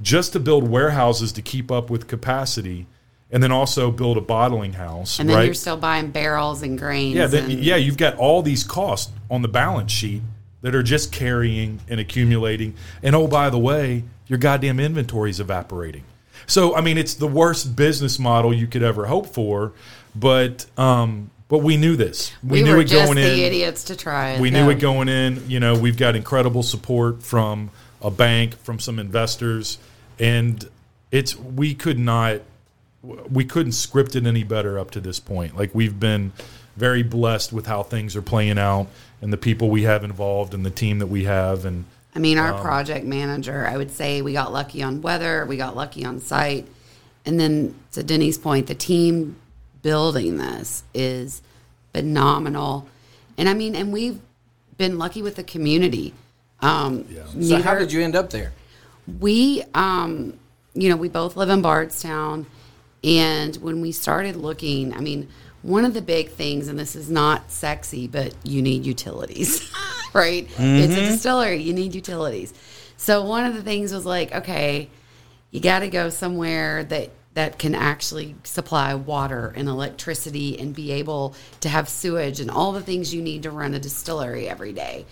just 0.00 0.32
to 0.32 0.40
build 0.40 0.68
warehouses 0.68 1.32
to 1.32 1.42
keep 1.42 1.70
up 1.70 1.90
with 1.90 2.06
capacity, 2.06 2.86
and 3.30 3.42
then 3.42 3.52
also 3.52 3.90
build 3.90 4.16
a 4.16 4.20
bottling 4.20 4.74
house. 4.74 5.18
And 5.18 5.28
then 5.28 5.36
right? 5.36 5.44
you're 5.44 5.54
still 5.54 5.76
buying 5.76 6.10
barrels 6.10 6.62
and 6.62 6.78
grains. 6.78 7.16
Yeah, 7.16 7.26
then, 7.26 7.50
and, 7.50 7.60
yeah, 7.60 7.76
you've 7.76 7.96
got 7.96 8.16
all 8.16 8.42
these 8.42 8.64
costs 8.64 9.12
on 9.30 9.42
the 9.42 9.48
balance 9.48 9.92
sheet 9.92 10.22
that 10.62 10.74
are 10.74 10.82
just 10.82 11.12
carrying 11.12 11.80
and 11.88 12.00
accumulating. 12.00 12.74
And 13.02 13.14
oh, 13.14 13.28
by 13.28 13.50
the 13.50 13.58
way, 13.58 14.04
your 14.26 14.38
goddamn 14.38 14.80
inventory 14.80 15.30
is 15.30 15.40
evaporating. 15.40 16.04
So, 16.46 16.74
I 16.74 16.80
mean, 16.80 16.98
it's 16.98 17.14
the 17.14 17.26
worst 17.26 17.76
business 17.76 18.18
model 18.18 18.52
you 18.52 18.66
could 18.66 18.82
ever 18.82 19.06
hope 19.06 19.26
for. 19.26 19.72
But, 20.14 20.66
um, 20.78 21.30
but 21.48 21.58
we 21.58 21.76
knew 21.76 21.96
this. 21.96 22.32
We, 22.42 22.62
knew 22.62 22.76
were 22.76 22.82
it 22.82 22.90
going 22.90 23.18
in. 23.18 23.38
idiots 23.38 23.84
to 23.84 23.96
try. 23.96 24.40
We 24.40 24.50
knew 24.50 24.68
it 24.70 24.80
going 24.80 25.08
in. 25.08 25.48
You 25.48 25.60
know, 25.60 25.78
we've 25.78 25.96
got 25.96 26.16
incredible 26.16 26.62
support 26.62 27.22
from 27.22 27.70
a 28.02 28.10
bank, 28.10 28.56
from 28.58 28.78
some 28.78 28.98
investors, 28.98 29.78
and 30.18 30.68
it's 31.10 31.36
we 31.36 31.74
could 31.74 31.98
not, 31.98 32.40
we 33.02 33.44
couldn't 33.44 33.72
script 33.72 34.14
it 34.14 34.26
any 34.26 34.44
better 34.44 34.78
up 34.78 34.90
to 34.92 35.00
this 35.00 35.20
point. 35.20 35.56
Like 35.56 35.74
we've 35.74 35.98
been 35.98 36.32
very 36.76 37.02
blessed 37.02 37.52
with 37.52 37.66
how 37.66 37.82
things 37.82 38.14
are 38.14 38.22
playing 38.22 38.58
out 38.58 38.88
and 39.20 39.32
the 39.32 39.36
people 39.36 39.68
we 39.70 39.82
have 39.82 40.04
involved 40.04 40.54
and 40.54 40.64
the 40.64 40.70
team 40.70 40.98
that 40.98 41.08
we 41.08 41.24
have 41.24 41.64
and 41.64 41.84
I 42.14 42.20
mean, 42.20 42.38
Um, 42.38 42.46
our 42.46 42.60
project 42.60 43.04
manager, 43.04 43.66
I 43.66 43.76
would 43.76 43.90
say 43.90 44.22
we 44.22 44.32
got 44.32 44.52
lucky 44.52 44.82
on 44.82 45.02
weather, 45.02 45.44
we 45.46 45.56
got 45.56 45.76
lucky 45.76 46.04
on 46.04 46.20
site. 46.20 46.66
And 47.26 47.38
then 47.38 47.74
to 47.92 48.02
Denny's 48.02 48.38
point, 48.38 48.66
the 48.66 48.74
team 48.74 49.36
building 49.82 50.38
this 50.38 50.82
is 50.94 51.42
phenomenal. 51.92 52.88
And 53.36 53.48
I 53.48 53.54
mean, 53.54 53.76
and 53.76 53.92
we've 53.92 54.18
been 54.78 54.98
lucky 54.98 55.22
with 55.22 55.36
the 55.36 55.44
community. 55.44 56.14
Um, 56.60 57.04
So 57.40 57.60
how 57.60 57.74
did 57.78 57.92
you 57.92 58.02
end 58.02 58.16
up 58.16 58.30
there? 58.30 58.52
we 59.20 59.62
um 59.74 60.34
you 60.74 60.88
know 60.90 60.96
we 60.96 61.08
both 61.08 61.34
live 61.36 61.48
in 61.48 61.62
bardstown 61.62 62.46
and 63.02 63.56
when 63.56 63.80
we 63.80 63.90
started 63.90 64.36
looking 64.36 64.92
i 64.92 65.00
mean 65.00 65.26
one 65.62 65.84
of 65.84 65.94
the 65.94 66.02
big 66.02 66.30
things 66.30 66.68
and 66.68 66.78
this 66.78 66.94
is 66.94 67.10
not 67.10 67.50
sexy 67.50 68.06
but 68.06 68.34
you 68.44 68.62
need 68.62 68.86
utilities 68.86 69.70
right 70.12 70.44
it's 70.44 70.58
a 70.58 70.62
mm-hmm. 70.62 70.94
distillery 70.94 71.60
you 71.62 71.72
need 71.72 71.94
utilities 71.94 72.54
so 72.96 73.22
one 73.22 73.44
of 73.44 73.54
the 73.54 73.62
things 73.62 73.92
was 73.92 74.06
like 74.06 74.34
okay 74.34 74.88
you 75.50 75.60
got 75.60 75.80
to 75.80 75.88
go 75.88 76.08
somewhere 76.08 76.84
that 76.84 77.10
that 77.34 77.58
can 77.58 77.74
actually 77.74 78.34
supply 78.42 78.94
water 78.94 79.52
and 79.54 79.68
electricity 79.68 80.58
and 80.58 80.74
be 80.74 80.90
able 80.92 81.34
to 81.60 81.68
have 81.68 81.88
sewage 81.88 82.40
and 82.40 82.50
all 82.50 82.72
the 82.72 82.80
things 82.80 83.14
you 83.14 83.22
need 83.22 83.42
to 83.42 83.50
run 83.50 83.74
a 83.74 83.78
distillery 83.78 84.48
every 84.48 84.72
day 84.72 85.04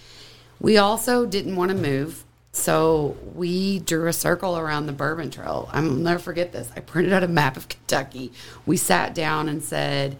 we 0.60 0.78
also 0.78 1.26
didn't 1.26 1.56
want 1.56 1.70
to 1.70 1.76
move, 1.76 2.24
so 2.52 3.16
we 3.34 3.80
drew 3.80 4.08
a 4.08 4.12
circle 4.12 4.56
around 4.56 4.86
the 4.86 4.92
Bourbon 4.92 5.30
Trail. 5.30 5.68
I'll 5.72 5.82
never 5.82 6.18
forget 6.18 6.52
this. 6.52 6.70
I 6.74 6.80
printed 6.80 7.12
out 7.12 7.22
a 7.22 7.28
map 7.28 7.56
of 7.56 7.68
Kentucky. 7.68 8.32
We 8.64 8.76
sat 8.76 9.14
down 9.14 9.48
and 9.48 9.62
said, 9.62 10.16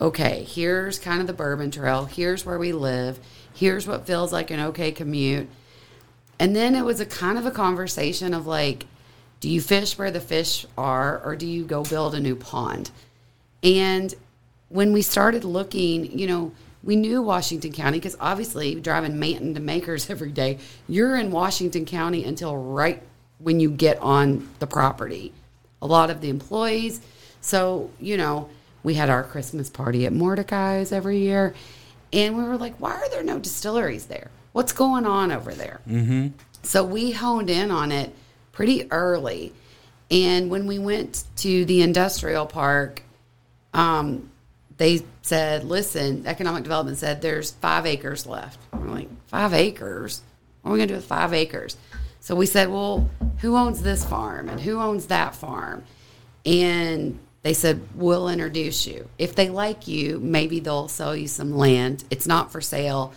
okay, 0.00 0.44
here's 0.44 0.98
kind 0.98 1.20
of 1.20 1.26
the 1.26 1.32
Bourbon 1.32 1.70
Trail. 1.70 2.04
Here's 2.04 2.46
where 2.46 2.58
we 2.58 2.72
live. 2.72 3.18
Here's 3.54 3.86
what 3.86 4.06
feels 4.06 4.32
like 4.32 4.50
an 4.50 4.60
okay 4.60 4.92
commute. 4.92 5.48
And 6.38 6.54
then 6.54 6.74
it 6.74 6.84
was 6.84 7.00
a 7.00 7.06
kind 7.06 7.36
of 7.38 7.46
a 7.46 7.50
conversation 7.50 8.32
of 8.32 8.46
like, 8.46 8.86
do 9.40 9.48
you 9.48 9.60
fish 9.60 9.98
where 9.98 10.10
the 10.10 10.20
fish 10.20 10.66
are 10.76 11.20
or 11.24 11.36
do 11.36 11.46
you 11.46 11.64
go 11.64 11.82
build 11.82 12.14
a 12.14 12.20
new 12.20 12.36
pond? 12.36 12.90
And 13.62 14.14
when 14.68 14.92
we 14.92 15.02
started 15.02 15.44
looking, 15.44 16.16
you 16.16 16.26
know, 16.26 16.52
we 16.84 16.94
knew 16.94 17.20
Washington 17.22 17.72
County 17.72 17.98
because 17.98 18.16
obviously 18.20 18.76
driving 18.76 19.18
Manton 19.18 19.54
to 19.54 19.60
Makers 19.60 20.10
every 20.10 20.30
day, 20.30 20.58
you're 20.88 21.16
in 21.16 21.30
Washington 21.30 21.84
County 21.84 22.24
until 22.24 22.56
right 22.56 23.02
when 23.38 23.60
you 23.60 23.70
get 23.70 23.98
on 23.98 24.48
the 24.58 24.66
property. 24.66 25.32
A 25.82 25.86
lot 25.86 26.10
of 26.10 26.20
the 26.20 26.28
employees. 26.28 27.00
So, 27.40 27.90
you 28.00 28.16
know, 28.16 28.48
we 28.82 28.94
had 28.94 29.10
our 29.10 29.22
Christmas 29.22 29.70
party 29.70 30.06
at 30.06 30.12
Mordecai's 30.12 30.92
every 30.92 31.18
year. 31.18 31.54
And 32.12 32.36
we 32.36 32.44
were 32.44 32.56
like, 32.56 32.76
why 32.78 32.92
are 32.92 33.08
there 33.10 33.22
no 33.22 33.38
distilleries 33.38 34.06
there? 34.06 34.30
What's 34.52 34.72
going 34.72 35.06
on 35.06 35.30
over 35.30 35.52
there? 35.52 35.80
Mm-hmm. 35.88 36.28
So 36.62 36.84
we 36.84 37.12
honed 37.12 37.50
in 37.50 37.70
on 37.70 37.92
it 37.92 38.14
pretty 38.52 38.90
early. 38.90 39.52
And 40.10 40.50
when 40.50 40.66
we 40.66 40.78
went 40.78 41.24
to 41.36 41.64
the 41.64 41.82
industrial 41.82 42.46
park, 42.46 43.02
um, 43.74 44.30
they 44.78 45.02
said, 45.22 45.64
listen, 45.64 46.26
economic 46.26 46.62
development 46.62 46.98
said 46.98 47.20
there's 47.20 47.50
five 47.50 47.84
acres 47.84 48.26
left. 48.26 48.58
We're 48.72 48.86
like, 48.86 49.08
five 49.26 49.52
acres? 49.52 50.22
What 50.62 50.70
are 50.70 50.72
we 50.72 50.78
going 50.78 50.88
to 50.88 50.94
do 50.94 50.98
with 50.98 51.06
five 51.06 51.34
acres? 51.34 51.76
So 52.20 52.34
we 52.34 52.46
said, 52.46 52.70
well, 52.70 53.08
who 53.38 53.56
owns 53.56 53.82
this 53.82 54.04
farm 54.04 54.48
and 54.48 54.60
who 54.60 54.80
owns 54.80 55.06
that 55.06 55.34
farm? 55.34 55.84
And 56.46 57.18
they 57.42 57.54
said, 57.54 57.80
we'll 57.94 58.28
introduce 58.28 58.86
you. 58.86 59.08
If 59.18 59.34
they 59.34 59.48
like 59.48 59.86
you, 59.86 60.18
maybe 60.18 60.60
they'll 60.60 60.88
sell 60.88 61.14
you 61.14 61.28
some 61.28 61.56
land. 61.56 62.04
It's 62.10 62.26
not 62.26 62.50
for 62.50 62.60
sale. 62.60 63.12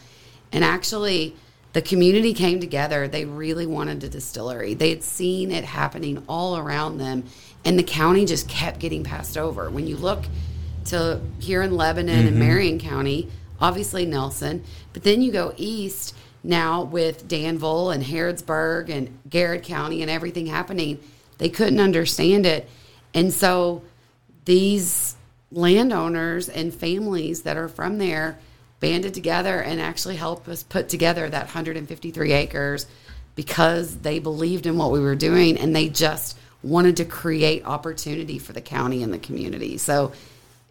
And 0.52 0.64
actually, 0.64 1.36
the 1.74 1.82
community 1.82 2.34
came 2.34 2.60
together. 2.60 3.08
They 3.08 3.26
really 3.26 3.66
wanted 3.66 4.04
a 4.04 4.10
distillery. 4.10 4.74
They 4.74 4.90
had 4.90 5.04
seen 5.04 5.52
it 5.52 5.64
happening 5.64 6.24
all 6.28 6.58
around 6.58 6.98
them, 6.98 7.24
and 7.64 7.80
the 7.80 7.84
county 7.84 8.26
just 8.26 8.48
kept 8.48 8.80
getting 8.80 9.04
passed 9.04 9.38
over. 9.38 9.70
When 9.70 9.88
you 9.88 9.98
look 9.98 10.26
to 10.86 11.22
here 11.40 11.62
in 11.62 11.76
Lebanon 11.76 12.20
and 12.20 12.30
mm-hmm. 12.30 12.40
Marion 12.40 12.80
County, 12.80 13.30
obviously 13.60 14.06
Nelson, 14.06 14.64
but 14.94 15.04
then 15.04 15.22
you 15.22 15.32
go 15.32 15.54
east 15.58 16.16
now 16.44 16.84
with 16.84 17.28
Danville 17.28 17.92
and 17.92 18.04
Harrodsburg 18.04 18.90
and 18.90 19.20
Garrard 19.30 19.64
County 19.64 20.02
and 20.02 20.12
everything 20.12 20.48
happening. 20.48 21.00
They 21.38 21.50
couldn't 21.50 21.80
understand 21.80 22.46
it. 22.46 22.68
And 23.14 23.32
so 23.32 23.84
these 24.46 25.16
landowners 25.52 26.50
and 26.50 26.74
families 26.74 27.44
that 27.44 27.58
are 27.58 27.68
from 27.68 27.98
there 27.98 28.38
banded 28.80 29.14
together 29.14 29.62
and 29.62 29.80
actually 29.80 30.16
helped 30.16 30.48
us 30.48 30.64
put 30.64 30.90
together 30.90 31.30
that 31.30 31.44
153 31.44 32.32
acres 32.32 32.88
because 33.36 33.98
they 34.00 34.20
believed 34.20 34.66
in 34.66 34.78
what 34.78 34.92
we 34.92 35.00
were 35.00 35.16
doing 35.16 35.58
and 35.58 35.76
they 35.76 35.88
just 35.88 36.38
wanted 36.64 36.98
to 36.98 37.06
create 37.06 37.66
opportunity 37.66 38.40
for 38.40 38.54
the 38.54 38.62
county 38.62 39.04
and 39.04 39.14
the 39.14 39.20
community. 39.20 39.78
So 39.78 40.14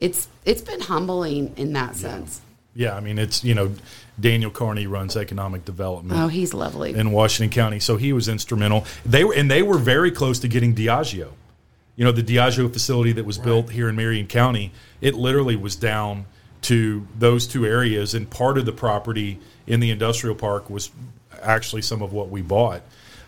it's 0.01 0.29
it's 0.45 0.63
been 0.63 0.81
humbling 0.81 1.55
in 1.57 1.73
that 1.75 1.97
sense. 1.97 2.41
yeah, 2.75 2.95
I 2.95 3.01
mean 3.01 3.19
it's 3.19 3.45
you 3.45 3.55
know 3.55 3.73
Daniel 4.19 4.51
Carney 4.51 4.87
runs 4.87 5.17
economic 5.17 5.65
development. 5.65 6.21
Oh, 6.21 6.29
he's 6.29 6.53
lovely. 6.53 6.95
in 6.95 7.13
Washington 7.13 7.53
County. 7.53 7.81
So 7.81 7.97
he 7.97 8.13
was 8.13 8.29
instrumental. 8.29 8.85
They 9.05 9.25
were, 9.25 9.35
and 9.35 9.51
they 9.51 9.63
were 9.63 9.79
very 9.79 10.11
close 10.11 10.39
to 10.41 10.49
getting 10.49 10.75
Diageo. 10.75 11.33
You 11.97 12.05
know, 12.05 12.13
the 12.13 12.23
Diageo 12.23 12.73
facility 12.73 13.13
that 13.13 13.25
was 13.25 13.37
built 13.37 13.71
here 13.71 13.89
in 13.89 13.97
Marion 13.97 14.27
County, 14.27 14.73
it 15.01 15.15
literally 15.15 15.57
was 15.57 15.77
down 15.77 16.25
to 16.63 17.07
those 17.19 17.47
two 17.47 17.67
areas, 17.67 18.15
and 18.15 18.29
part 18.29 18.59
of 18.59 18.65
the 18.65 18.73
property 18.73 19.39
in 19.67 19.81
the 19.81 19.91
industrial 19.91 20.35
park 20.35 20.69
was 20.71 20.91
actually 21.43 21.83
some 21.83 22.03
of 22.03 22.13
what 22.13 22.31
we 22.31 22.43
bought. 22.43 22.83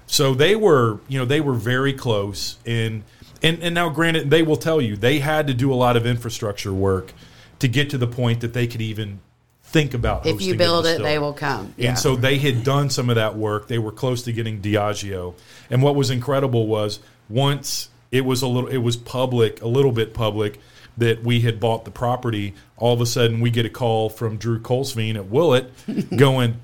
So 0.07 0.35
they 0.35 0.57
were, 0.57 1.01
you 1.09 1.19
know, 1.19 1.25
they 1.25 1.41
were 1.41 1.55
very 1.55 1.93
close. 1.93 2.59
And 2.67 3.05
and 3.43 3.63
and 3.63 3.75
now, 3.75 3.89
granted, 3.89 4.31
they 4.31 4.43
will 4.43 4.57
tell 4.57 4.81
you 4.81 4.97
they 4.97 5.19
had 5.19 5.47
to 5.47 5.55
do 5.55 5.73
a 5.73 5.77
lot 5.77 5.97
of 5.97 6.07
infrastructure 6.07 6.73
work 6.73 7.13
to 7.61 7.69
get 7.69 7.91
to 7.91 7.99
the 7.99 8.07
point 8.07 8.41
that 8.41 8.53
they 8.53 8.67
could 8.67 8.83
even 8.83 9.21
think 9.63 9.95
about. 9.95 10.27
if 10.27 10.43
you 10.43 10.57
build 10.57 10.85
it, 10.87 11.03
they 11.03 11.19
will 11.19 11.33
come. 11.33 11.75
And 11.79 11.99
so 11.99 12.17
they 12.17 12.39
had 12.39 12.63
done 12.63 12.91
some 12.91 13.09
of 13.09 13.17
that 13.17 13.37
work. 13.37 13.69
They 13.69 13.79
were 13.79 13.93
close 13.93 14.23
to 14.25 14.33
getting 14.33 14.61
Diageo. 14.61 15.35
And 15.71 15.83
what 15.83 15.95
was 15.95 16.11
incredible 16.11 16.67
was 16.67 16.99
once 17.29 17.89
it 18.13 18.25
was 18.25 18.43
a 18.43 18.47
little 18.47 18.69
it 18.69 18.79
was 18.79 18.97
public 18.97 19.61
a 19.63 19.67
little 19.67 19.91
bit 19.91 20.15
public 20.15 20.61
that 20.99 21.25
we 21.25 21.41
had 21.41 21.59
bought 21.59 21.85
the 21.85 21.91
property. 21.91 22.55
All 22.77 22.93
of 22.93 23.01
a 23.01 23.07
sudden 23.07 23.41
we 23.41 23.51
get 23.51 23.67
a 23.67 23.71
call 23.71 24.11
from 24.11 24.37
Drew 24.37 24.61
Kulsveen 24.61 25.17
at 25.17 25.27
willett 25.27 25.71
going 26.17 26.61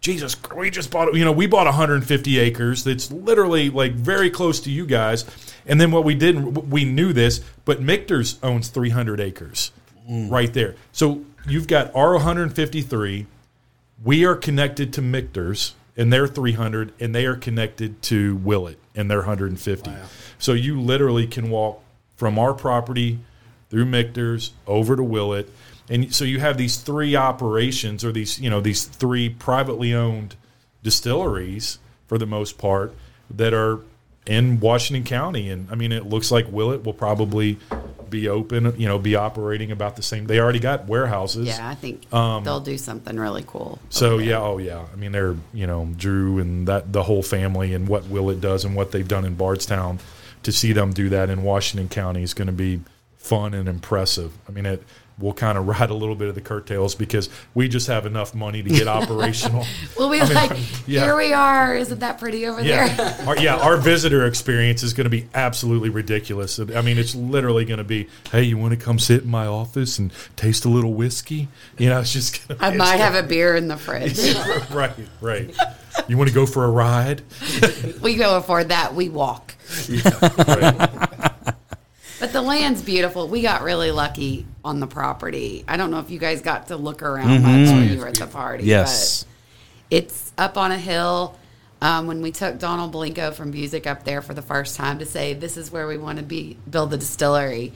jesus 0.00 0.36
we 0.56 0.68
just 0.68 0.90
bought 0.90 1.14
you 1.14 1.24
know 1.24 1.30
we 1.30 1.46
bought 1.46 1.66
150 1.66 2.38
acres 2.38 2.82
that's 2.82 3.12
literally 3.12 3.70
like 3.70 3.92
very 3.92 4.30
close 4.30 4.60
to 4.60 4.70
you 4.70 4.86
guys. 4.86 5.24
And 5.66 5.80
then 5.80 5.90
what 5.90 6.04
we 6.04 6.14
did 6.14 6.70
we 6.70 6.84
knew 6.84 7.12
this 7.12 7.40
but 7.64 7.82
michter's 7.82 8.38
owns 8.42 8.68
300 8.68 9.20
acres 9.20 9.72
mm. 10.08 10.30
right 10.30 10.52
there. 10.52 10.76
So 10.92 11.24
you've 11.46 11.66
got 11.66 11.94
our 11.94 12.14
153 12.14 13.26
we 14.04 14.24
are 14.24 14.34
connected 14.34 14.92
to 14.94 15.02
Michter's 15.02 15.74
and 15.96 16.12
they're 16.12 16.26
300 16.26 16.92
and 17.00 17.14
they 17.14 17.26
are 17.26 17.36
connected 17.36 18.02
to 18.02 18.36
Willett 18.36 18.78
and 18.94 19.10
they're 19.10 19.18
150. 19.18 19.90
So 20.38 20.52
you 20.52 20.80
literally 20.80 21.26
can 21.26 21.50
walk 21.50 21.82
from 22.16 22.38
our 22.38 22.54
property 22.54 23.18
through 23.70 23.86
Michter's 23.86 24.52
over 24.66 24.96
to 24.96 25.02
Willett 25.02 25.48
and 25.88 26.14
so 26.14 26.24
you 26.24 26.40
have 26.40 26.56
these 26.56 26.76
three 26.76 27.16
operations 27.16 28.04
or 28.04 28.12
these 28.12 28.40
you 28.40 28.48
know 28.48 28.60
these 28.60 28.84
three 28.84 29.28
privately 29.28 29.92
owned 29.94 30.36
distilleries 30.82 31.78
for 32.06 32.18
the 32.18 32.26
most 32.26 32.58
part 32.58 32.94
that 33.30 33.52
are 33.52 33.80
in 34.26 34.60
Washington 34.60 35.04
County 35.04 35.50
and 35.50 35.70
I 35.70 35.74
mean 35.74 35.92
it 35.92 36.06
looks 36.06 36.30
like 36.30 36.46
Willett 36.50 36.84
will 36.84 36.94
probably 36.94 37.58
be 38.12 38.28
open 38.28 38.72
you 38.78 38.86
know 38.86 38.98
be 38.98 39.16
operating 39.16 39.72
about 39.72 39.96
the 39.96 40.02
same 40.02 40.26
they 40.28 40.38
already 40.38 40.60
got 40.60 40.86
warehouses 40.86 41.48
Yeah, 41.48 41.68
I 41.68 41.74
think 41.74 42.12
Um, 42.14 42.44
they'll 42.44 42.60
do 42.60 42.78
something 42.78 43.16
really 43.18 43.42
cool. 43.44 43.80
so 43.88 44.18
yeah, 44.18 44.38
oh 44.40 44.58
yeah. 44.58 44.84
I 44.92 44.96
mean, 44.96 45.10
they're 45.10 45.34
you 45.52 45.66
know 45.66 45.88
Drew 45.96 46.38
and 46.38 46.68
that 46.68 46.92
the 46.92 47.02
whole 47.02 47.22
family 47.24 47.74
and 47.74 47.88
what 47.88 48.06
Willett 48.06 48.40
does 48.40 48.64
and 48.64 48.76
what 48.76 48.92
they've 48.92 49.08
done 49.08 49.24
in 49.24 49.34
Bardstown. 49.34 49.98
To 50.44 50.50
see 50.52 50.72
them 50.72 50.92
do 50.92 51.08
that 51.10 51.30
in 51.30 51.42
Washington 51.44 51.88
County 51.88 52.22
is 52.24 52.34
going 52.34 52.46
to 52.48 52.52
be 52.52 52.80
fun 53.16 53.54
and 53.54 53.68
impressive. 53.68 54.32
I 54.48 54.50
mean, 54.52 54.66
it 54.66 54.82
will 55.18 55.32
kind 55.32 55.56
of 55.56 55.66
ride 55.66 55.90
a 55.90 55.94
little 55.94 56.14
bit 56.14 56.28
of 56.28 56.34
the 56.34 56.40
curtails 56.40 56.94
because 56.94 57.28
we 57.54 57.68
just 57.68 57.86
have 57.86 58.06
enough 58.06 58.34
money 58.34 58.62
to 58.62 58.68
get 58.68 58.88
operational. 58.88 59.64
We'll 59.98 60.10
be 60.10 60.20
I 60.20 60.24
mean, 60.24 60.34
like, 60.34 60.50
yeah. 60.86 61.04
here 61.04 61.16
we 61.16 61.32
are. 61.32 61.74
Isn't 61.76 62.00
that 62.00 62.18
pretty 62.18 62.46
over 62.46 62.62
there? 62.62 62.86
Yeah, 62.86 63.24
our, 63.26 63.38
yeah. 63.38 63.56
Our 63.56 63.76
visitor 63.76 64.26
experience 64.26 64.82
is 64.82 64.94
going 64.94 65.04
to 65.04 65.10
be 65.10 65.28
absolutely 65.34 65.90
ridiculous. 65.90 66.58
I 66.58 66.82
mean, 66.82 66.98
it's 66.98 67.14
literally 67.14 67.64
going 67.64 67.78
to 67.78 67.84
be, 67.84 68.08
hey, 68.30 68.42
you 68.42 68.58
want 68.58 68.72
to 68.72 68.82
come 68.82 68.98
sit 68.98 69.22
in 69.22 69.30
my 69.30 69.46
office 69.46 69.98
and 69.98 70.12
taste 70.36 70.64
a 70.64 70.68
little 70.68 70.94
whiskey? 70.94 71.48
You 71.78 71.88
know, 71.90 72.00
it's 72.00 72.12
just. 72.12 72.46
Gonna, 72.48 72.60
I 72.62 72.70
might 72.70 72.98
gonna- 72.98 73.04
have 73.04 73.24
a 73.24 73.26
beer 73.26 73.54
in 73.54 73.68
the 73.68 73.76
fridge. 73.76 74.18
right, 74.70 74.92
right. 75.20 75.54
You 76.08 76.16
want 76.16 76.28
to 76.28 76.34
go 76.34 76.46
for 76.46 76.64
a 76.64 76.70
ride? 76.70 77.22
we 78.00 78.16
go 78.16 78.36
afford 78.36 78.70
that. 78.70 78.94
We 78.94 79.08
walk. 79.08 79.54
Right. 79.88 80.88
But 82.18 82.32
the 82.32 82.40
land's 82.40 82.82
beautiful. 82.82 83.26
We 83.26 83.42
got 83.42 83.62
really 83.62 83.90
lucky 83.90 84.46
on 84.64 84.80
the 84.80 84.86
property. 84.86 85.64
I 85.66 85.76
don't 85.76 85.90
know 85.90 85.98
if 85.98 86.10
you 86.10 86.18
guys 86.18 86.40
got 86.40 86.68
to 86.68 86.76
look 86.76 87.02
around 87.02 87.42
much 87.42 87.68
when 87.68 87.88
you 87.88 87.98
were 87.98 88.08
at 88.08 88.14
the 88.14 88.26
party. 88.26 88.64
Yes. 88.64 89.24
But 89.24 89.96
it's 89.96 90.32
up 90.38 90.56
on 90.56 90.72
a 90.72 90.78
hill. 90.78 91.38
Um, 91.80 92.06
when 92.06 92.22
we 92.22 92.30
took 92.30 92.58
Donald 92.58 92.92
Blincoe 92.92 93.34
from 93.34 93.52
Buzick 93.52 93.88
up 93.88 94.04
there 94.04 94.22
for 94.22 94.34
the 94.34 94.42
first 94.42 94.76
time 94.76 95.00
to 95.00 95.06
say, 95.06 95.34
this 95.34 95.56
is 95.56 95.72
where 95.72 95.88
we 95.88 95.98
want 95.98 96.18
to 96.18 96.24
be, 96.24 96.56
build 96.70 96.90
the 96.90 96.96
distillery, 96.96 97.72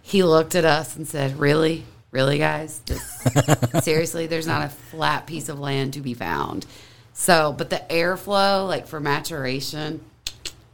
he 0.00 0.22
looked 0.22 0.54
at 0.54 0.64
us 0.64 0.96
and 0.96 1.06
said, 1.06 1.38
really? 1.38 1.84
Really, 2.12 2.38
guys? 2.38 2.80
This, 2.86 3.02
seriously, 3.84 4.26
there's 4.26 4.46
not 4.46 4.64
a 4.64 4.68
flat 4.68 5.26
piece 5.26 5.48
of 5.48 5.58
land 5.58 5.94
to 5.94 6.00
be 6.00 6.14
found. 6.14 6.66
So, 7.14 7.54
but 7.56 7.70
the 7.70 7.82
airflow, 7.88 8.66
like 8.66 8.86
for 8.86 9.00
maturation, 9.00 10.04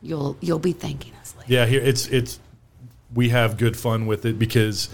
you'll 0.03 0.37
you'll 0.41 0.59
be 0.59 0.73
thanking 0.73 1.13
us 1.21 1.35
later. 1.37 1.53
Yeah, 1.53 1.67
here 1.67 1.81
it's 1.81 2.09
it's 2.09 2.41
we 3.15 3.29
have 3.29 3.57
good 3.57 3.77
fun 3.77 4.07
with 4.07 4.25
it 4.25 4.39
because 4.39 4.89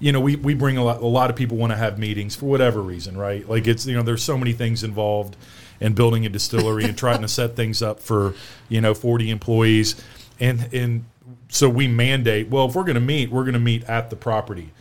you 0.00 0.10
know 0.12 0.20
we, 0.20 0.34
we 0.36 0.54
bring 0.54 0.76
a 0.76 0.82
lot 0.84 1.00
a 1.00 1.06
lot 1.06 1.30
of 1.30 1.36
people 1.36 1.56
want 1.56 1.70
to 1.72 1.76
have 1.76 1.98
meetings 1.98 2.34
for 2.34 2.46
whatever 2.46 2.80
reason, 2.82 3.16
right? 3.16 3.48
Like 3.48 3.66
it's 3.68 3.86
you 3.86 3.94
know 3.94 4.02
there's 4.02 4.24
so 4.24 4.36
many 4.36 4.52
things 4.52 4.82
involved 4.82 5.36
in 5.80 5.92
building 5.94 6.26
a 6.26 6.28
distillery 6.28 6.84
and 6.84 6.98
trying 6.98 7.22
to 7.22 7.28
set 7.40 7.54
things 7.54 7.82
up 7.82 8.00
for 8.00 8.34
you 8.68 8.80
know 8.80 8.94
40 8.94 9.30
employees 9.30 10.02
and 10.40 10.68
and 10.74 11.04
so 11.48 11.68
we 11.68 11.86
mandate 11.88 12.48
well 12.48 12.66
if 12.66 12.74
we're 12.74 12.82
going 12.84 12.94
to 12.96 13.00
meet 13.00 13.30
we're 13.30 13.44
going 13.44 13.54
to 13.54 13.60
meet 13.60 13.84
at 13.84 14.10
the 14.10 14.16
property. 14.16 14.72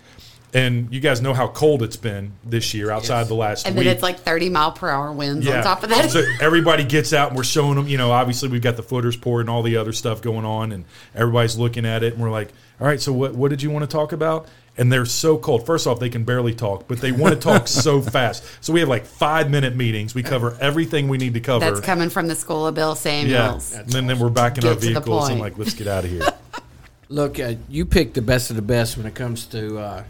And 0.52 0.92
you 0.92 1.00
guys 1.00 1.22
know 1.22 1.36
how 1.36 1.48
cold 1.48 1.84
it's 1.84 1.96
been 1.96 2.32
this 2.44 2.74
year 2.74 2.90
outside 2.90 3.28
the 3.28 3.36
last 3.36 3.68
And 3.68 3.76
week. 3.76 3.86
then 3.86 3.94
it's 3.94 4.02
like 4.02 4.18
30 4.18 4.50
mile 4.50 4.72
per 4.72 4.90
hour 4.90 5.12
winds 5.12 5.48
on 5.48 5.64
top 5.64 5.84
of 5.84 5.90
that. 5.90 6.10
So 6.10 6.24
everybody 6.42 6.84
gets 6.84 7.14
out 7.14 7.28
and 7.28 7.38
we're 7.38 7.44
showing 7.44 7.76
them, 7.76 7.88
you 7.88 8.00
know, 8.00 8.12
obviously 8.12 8.50
we've 8.50 8.62
got 8.64 8.76
the 8.76 8.82
footers 8.82 9.16
poured 9.16 9.42
and 9.42 9.50
all 9.52 9.62
the 9.62 9.78
other 9.78 9.94
stuff 9.94 10.24
going 10.24 10.46
on 10.46 10.72
and 10.72 10.86
everybody's 11.14 11.56
looking 11.56 11.86
at 11.86 12.02
it 12.02 12.14
and 12.14 12.22
we're 12.24 12.32
like, 12.32 12.50
all 12.82 12.88
right, 12.88 13.00
so 13.00 13.14
what, 13.14 13.36
what 13.36 13.50
did 13.50 13.62
you 13.62 13.70
want 13.70 13.84
to 13.84 13.88
talk 13.88 14.12
about? 14.12 14.48
And 14.78 14.92
they're 14.92 15.06
so 15.06 15.38
cold. 15.38 15.66
First 15.66 15.88
off, 15.88 16.00
they 16.00 16.10
can 16.10 16.24
barely 16.24 16.54
talk, 16.56 16.88
but 16.88 17.02
they 17.02 17.12
want 17.12 17.34
to 17.34 17.40
talk 17.40 17.68
so 17.68 18.02
fast. 18.02 18.44
So 18.62 18.72
we 18.72 18.80
have 18.80 18.88
like 18.90 19.06
five 19.06 19.50
minute 19.50 19.76
meetings. 19.76 20.16
We 20.16 20.24
cover 20.24 20.58
everything 20.62 21.10
we 21.10 21.18
need 21.18 21.34
to 21.34 21.42
cover. 21.42 21.66
That's 21.66 21.82
coming 21.86 22.10
from 22.10 22.28
the 22.28 22.36
school 22.36 22.66
of 22.66 22.76
Bill 22.76 22.96
Samuels. 22.96 23.32
yeah. 23.32 23.58
Samuels. 23.58 23.74
And 23.74 23.90
then, 23.90 24.08
then 24.08 24.20
we're 24.20 24.30
back 24.30 24.58
in 24.58 24.66
our 24.66 24.76
Get 24.76 24.80
to 24.82 24.86
the 24.88 24.92
vehicles 24.94 25.30
and 25.30 25.40
like, 25.40 25.58
let's 25.58 25.74
get 25.74 25.88
out 25.88 26.06
of 26.06 26.10
here. 26.12 26.28
Look, 27.10 27.40
uh, 27.40 27.56
you 27.68 27.86
pick 27.86 28.14
the 28.14 28.22
best 28.22 28.52
of 28.52 28.56
the 28.56 28.62
best 28.62 28.96
when 28.96 29.06
it 29.06 29.16
comes 29.16 29.48
to 29.48 29.80
uh, 29.80 30.04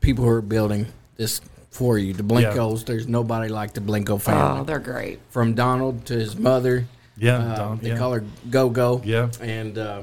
people 0.00 0.24
who 0.24 0.30
are 0.30 0.42
building 0.42 0.86
this 1.16 1.40
for 1.70 1.98
you. 1.98 2.12
The 2.12 2.22
Blincoes, 2.22 2.84
there's 2.84 3.08
nobody 3.08 3.48
like 3.48 3.72
the 3.72 3.80
Blincoe 3.80 4.20
family. 4.20 4.60
Oh, 4.60 4.64
they're 4.64 4.78
great. 4.78 5.20
From 5.30 5.54
Donald 5.54 6.04
to 6.06 6.14
his 6.14 6.36
mother. 6.36 6.86
Yeah, 7.16 7.38
uh, 7.38 7.56
Don- 7.56 7.78
they 7.78 7.88
yeah. 7.90 7.98
call 7.98 8.12
her 8.12 8.24
Go 8.50 8.68
Go. 8.68 9.00
Yeah. 9.04 9.30
And 9.40 9.76
uh, 9.78 10.02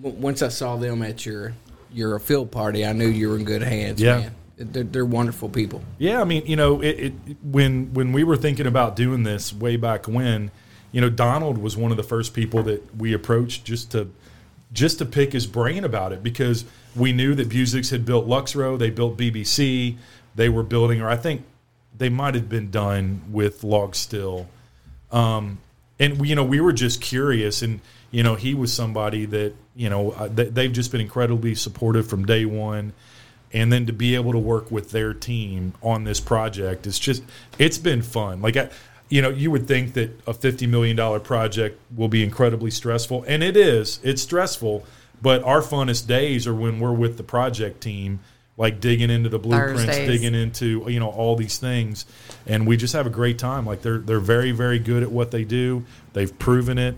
w- 0.00 0.16
once 0.16 0.42
I 0.42 0.48
saw 0.48 0.76
them 0.76 1.02
at 1.02 1.24
your 1.26 1.54
your 1.92 2.18
field 2.18 2.50
party, 2.50 2.84
I 2.84 2.92
knew 2.92 3.08
you 3.08 3.28
were 3.28 3.36
in 3.36 3.44
good 3.44 3.62
hands. 3.62 4.00
Yeah. 4.00 4.18
man. 4.18 4.34
They're, 4.58 4.84
they're 4.84 5.04
wonderful 5.04 5.50
people. 5.50 5.82
Yeah, 5.98 6.20
I 6.20 6.24
mean, 6.24 6.46
you 6.46 6.56
know, 6.56 6.80
it, 6.80 6.98
it 6.98 7.12
when 7.42 7.92
when 7.92 8.12
we 8.12 8.24
were 8.24 8.38
thinking 8.38 8.66
about 8.66 8.96
doing 8.96 9.22
this 9.22 9.52
way 9.52 9.76
back 9.76 10.08
when, 10.08 10.50
you 10.92 11.02
know, 11.02 11.10
Donald 11.10 11.58
was 11.58 11.76
one 11.76 11.90
of 11.90 11.98
the 11.98 12.02
first 12.02 12.32
people 12.32 12.62
that 12.62 12.96
we 12.96 13.12
approached 13.12 13.66
just 13.66 13.90
to 13.90 14.10
just 14.72 14.98
to 14.98 15.04
pick 15.04 15.32
his 15.32 15.46
brain 15.46 15.84
about 15.84 16.12
it 16.12 16.22
because 16.22 16.64
we 16.94 17.12
knew 17.12 17.34
that 17.34 17.48
Buzick's 17.50 17.90
had 17.90 18.06
built 18.06 18.26
Lux 18.26 18.56
Row, 18.56 18.76
they 18.76 18.90
built 18.90 19.18
BBC, 19.18 19.96
they 20.34 20.48
were 20.48 20.62
building, 20.62 21.00
or 21.00 21.08
I 21.08 21.16
think 21.16 21.44
they 21.96 22.08
might 22.08 22.34
have 22.34 22.48
been 22.48 22.70
done 22.70 23.22
with 23.30 23.62
Log 23.62 23.94
Still. 23.94 24.46
Um, 25.12 25.58
and 25.98 26.18
we, 26.18 26.28
you 26.28 26.34
know, 26.34 26.44
we 26.44 26.60
were 26.60 26.72
just 26.72 27.00
curious, 27.00 27.62
and 27.62 27.80
you 28.16 28.22
know, 28.22 28.34
he 28.34 28.54
was 28.54 28.72
somebody 28.72 29.26
that 29.26 29.52
you 29.74 29.90
know 29.90 30.12
uh, 30.12 30.28
they, 30.28 30.44
they've 30.44 30.72
just 30.72 30.90
been 30.90 31.02
incredibly 31.02 31.54
supportive 31.54 32.08
from 32.08 32.24
day 32.24 32.46
one, 32.46 32.94
and 33.52 33.70
then 33.70 33.84
to 33.84 33.92
be 33.92 34.14
able 34.14 34.32
to 34.32 34.38
work 34.38 34.70
with 34.70 34.90
their 34.90 35.12
team 35.12 35.74
on 35.82 36.04
this 36.04 36.18
project, 36.18 36.86
it's 36.86 36.98
just 36.98 37.22
it's 37.58 37.76
been 37.76 38.00
fun. 38.00 38.40
Like 38.40 38.56
I, 38.56 38.70
you 39.10 39.20
know, 39.20 39.28
you 39.28 39.50
would 39.50 39.68
think 39.68 39.92
that 39.92 40.18
a 40.26 40.32
fifty 40.32 40.66
million 40.66 40.96
dollar 40.96 41.20
project 41.20 41.78
will 41.94 42.08
be 42.08 42.24
incredibly 42.24 42.70
stressful, 42.70 43.22
and 43.28 43.42
it 43.42 43.54
is. 43.54 44.00
It's 44.02 44.22
stressful, 44.22 44.86
but 45.20 45.42
our 45.42 45.60
funnest 45.60 46.06
days 46.06 46.46
are 46.46 46.54
when 46.54 46.80
we're 46.80 46.94
with 46.94 47.18
the 47.18 47.22
project 47.22 47.82
team. 47.82 48.20
Like 48.58 48.80
digging 48.80 49.10
into 49.10 49.28
the 49.28 49.38
blueprints, 49.38 49.84
Thursdays. 49.84 50.08
digging 50.08 50.34
into 50.34 50.86
you 50.88 51.00
know 51.00 51.10
all 51.10 51.36
these 51.36 51.58
things, 51.58 52.06
and 52.46 52.66
we 52.66 52.78
just 52.78 52.94
have 52.94 53.06
a 53.06 53.10
great 53.10 53.38
time. 53.38 53.66
Like 53.66 53.82
they're 53.82 53.98
they're 53.98 54.20
very 54.20 54.52
very 54.52 54.78
good 54.78 55.02
at 55.02 55.12
what 55.12 55.32
they 55.32 55.44
do. 55.44 55.84
They've 56.14 56.38
proven 56.38 56.78
it, 56.78 56.96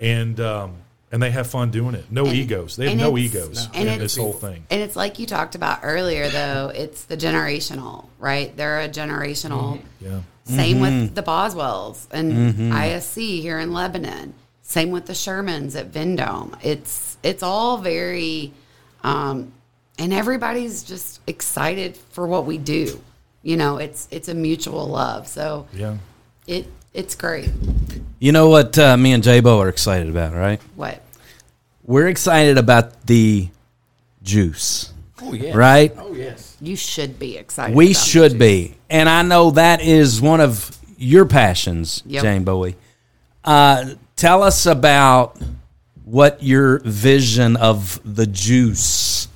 and 0.00 0.38
um, 0.40 0.76
and 1.12 1.22
they 1.22 1.30
have 1.30 1.46
fun 1.48 1.70
doing 1.70 1.94
it. 1.94 2.04
No 2.10 2.26
egos. 2.26 2.76
They 2.76 2.88
have 2.90 2.98
no 2.98 3.18
egos 3.18 3.66
and 3.74 3.82
in 3.82 3.94
it's- 3.94 3.98
this 4.00 4.16
whole 4.16 4.32
thing. 4.32 4.64
And 4.70 4.80
it's 4.80 4.96
like 4.96 5.18
you 5.18 5.26
talked 5.26 5.54
about 5.54 5.80
earlier, 5.82 6.28
though. 6.28 6.70
It's 6.74 7.04
the 7.04 7.16
generational, 7.16 8.06
right? 8.18 8.56
They're 8.56 8.80
a 8.80 8.88
generational. 8.88 9.80
Yeah. 10.00 10.20
Same 10.44 10.80
with 10.80 11.14
the 11.14 11.22
Boswells 11.22 12.08
and 12.10 12.72
ISC 12.72 13.40
here 13.40 13.58
in 13.60 13.72
Lebanon. 13.72 14.34
Same 14.62 14.90
with 14.90 15.06
the 15.06 15.12
Shermans 15.12 15.78
at 15.78 15.86
Vendome. 15.92 16.56
It's 16.62 17.16
it's 17.22 17.42
all 17.42 17.78
very, 17.78 18.52
um, 19.04 19.52
and 19.98 20.12
everybody's 20.12 20.82
just 20.82 21.20
excited 21.26 21.96
for 21.96 22.26
what 22.26 22.46
we 22.46 22.56
do. 22.58 23.00
You 23.42 23.56
know, 23.56 23.78
it's 23.78 24.08
it's 24.10 24.28
a 24.28 24.34
mutual 24.34 24.86
love. 24.88 25.26
So 25.28 25.66
Yeah. 25.72 25.98
it 26.46 26.66
it's 26.94 27.14
great. 27.14 27.50
You 28.20 28.32
know 28.32 28.48
what 28.50 28.78
uh, 28.78 28.96
me 28.96 29.12
and 29.12 29.22
J-Bo 29.22 29.60
are 29.60 29.68
excited 29.68 30.08
about, 30.08 30.34
right? 30.34 30.60
What 30.76 31.00
We're 31.84 32.08
excited 32.08 32.58
about 32.58 33.06
the 33.06 33.48
juice, 34.22 34.92
Oh 35.22 35.32
yeah. 35.32 35.56
right? 35.56 35.92
Oh 35.96 36.12
yes. 36.12 36.56
you 36.60 36.76
should 36.76 37.18
be 37.18 37.36
excited. 37.38 37.74
We 37.74 37.92
about 37.92 37.96
should 38.04 38.32
it. 38.34 38.38
be. 38.38 38.74
And 38.90 39.08
I 39.08 39.22
know 39.22 39.52
that 39.52 39.80
is 39.80 40.20
one 40.20 40.40
of 40.40 40.76
your 40.98 41.24
passions, 41.24 42.02
Yep. 42.06 42.22
Jane 42.22 42.44
Bowie. 42.44 42.76
Uh, 43.42 43.94
tell 44.16 44.42
us 44.42 44.66
about 44.66 45.38
what 46.04 46.42
your 46.42 46.80
vision 46.80 47.56
of 47.56 48.00
the 48.04 48.26
juice 48.26 49.28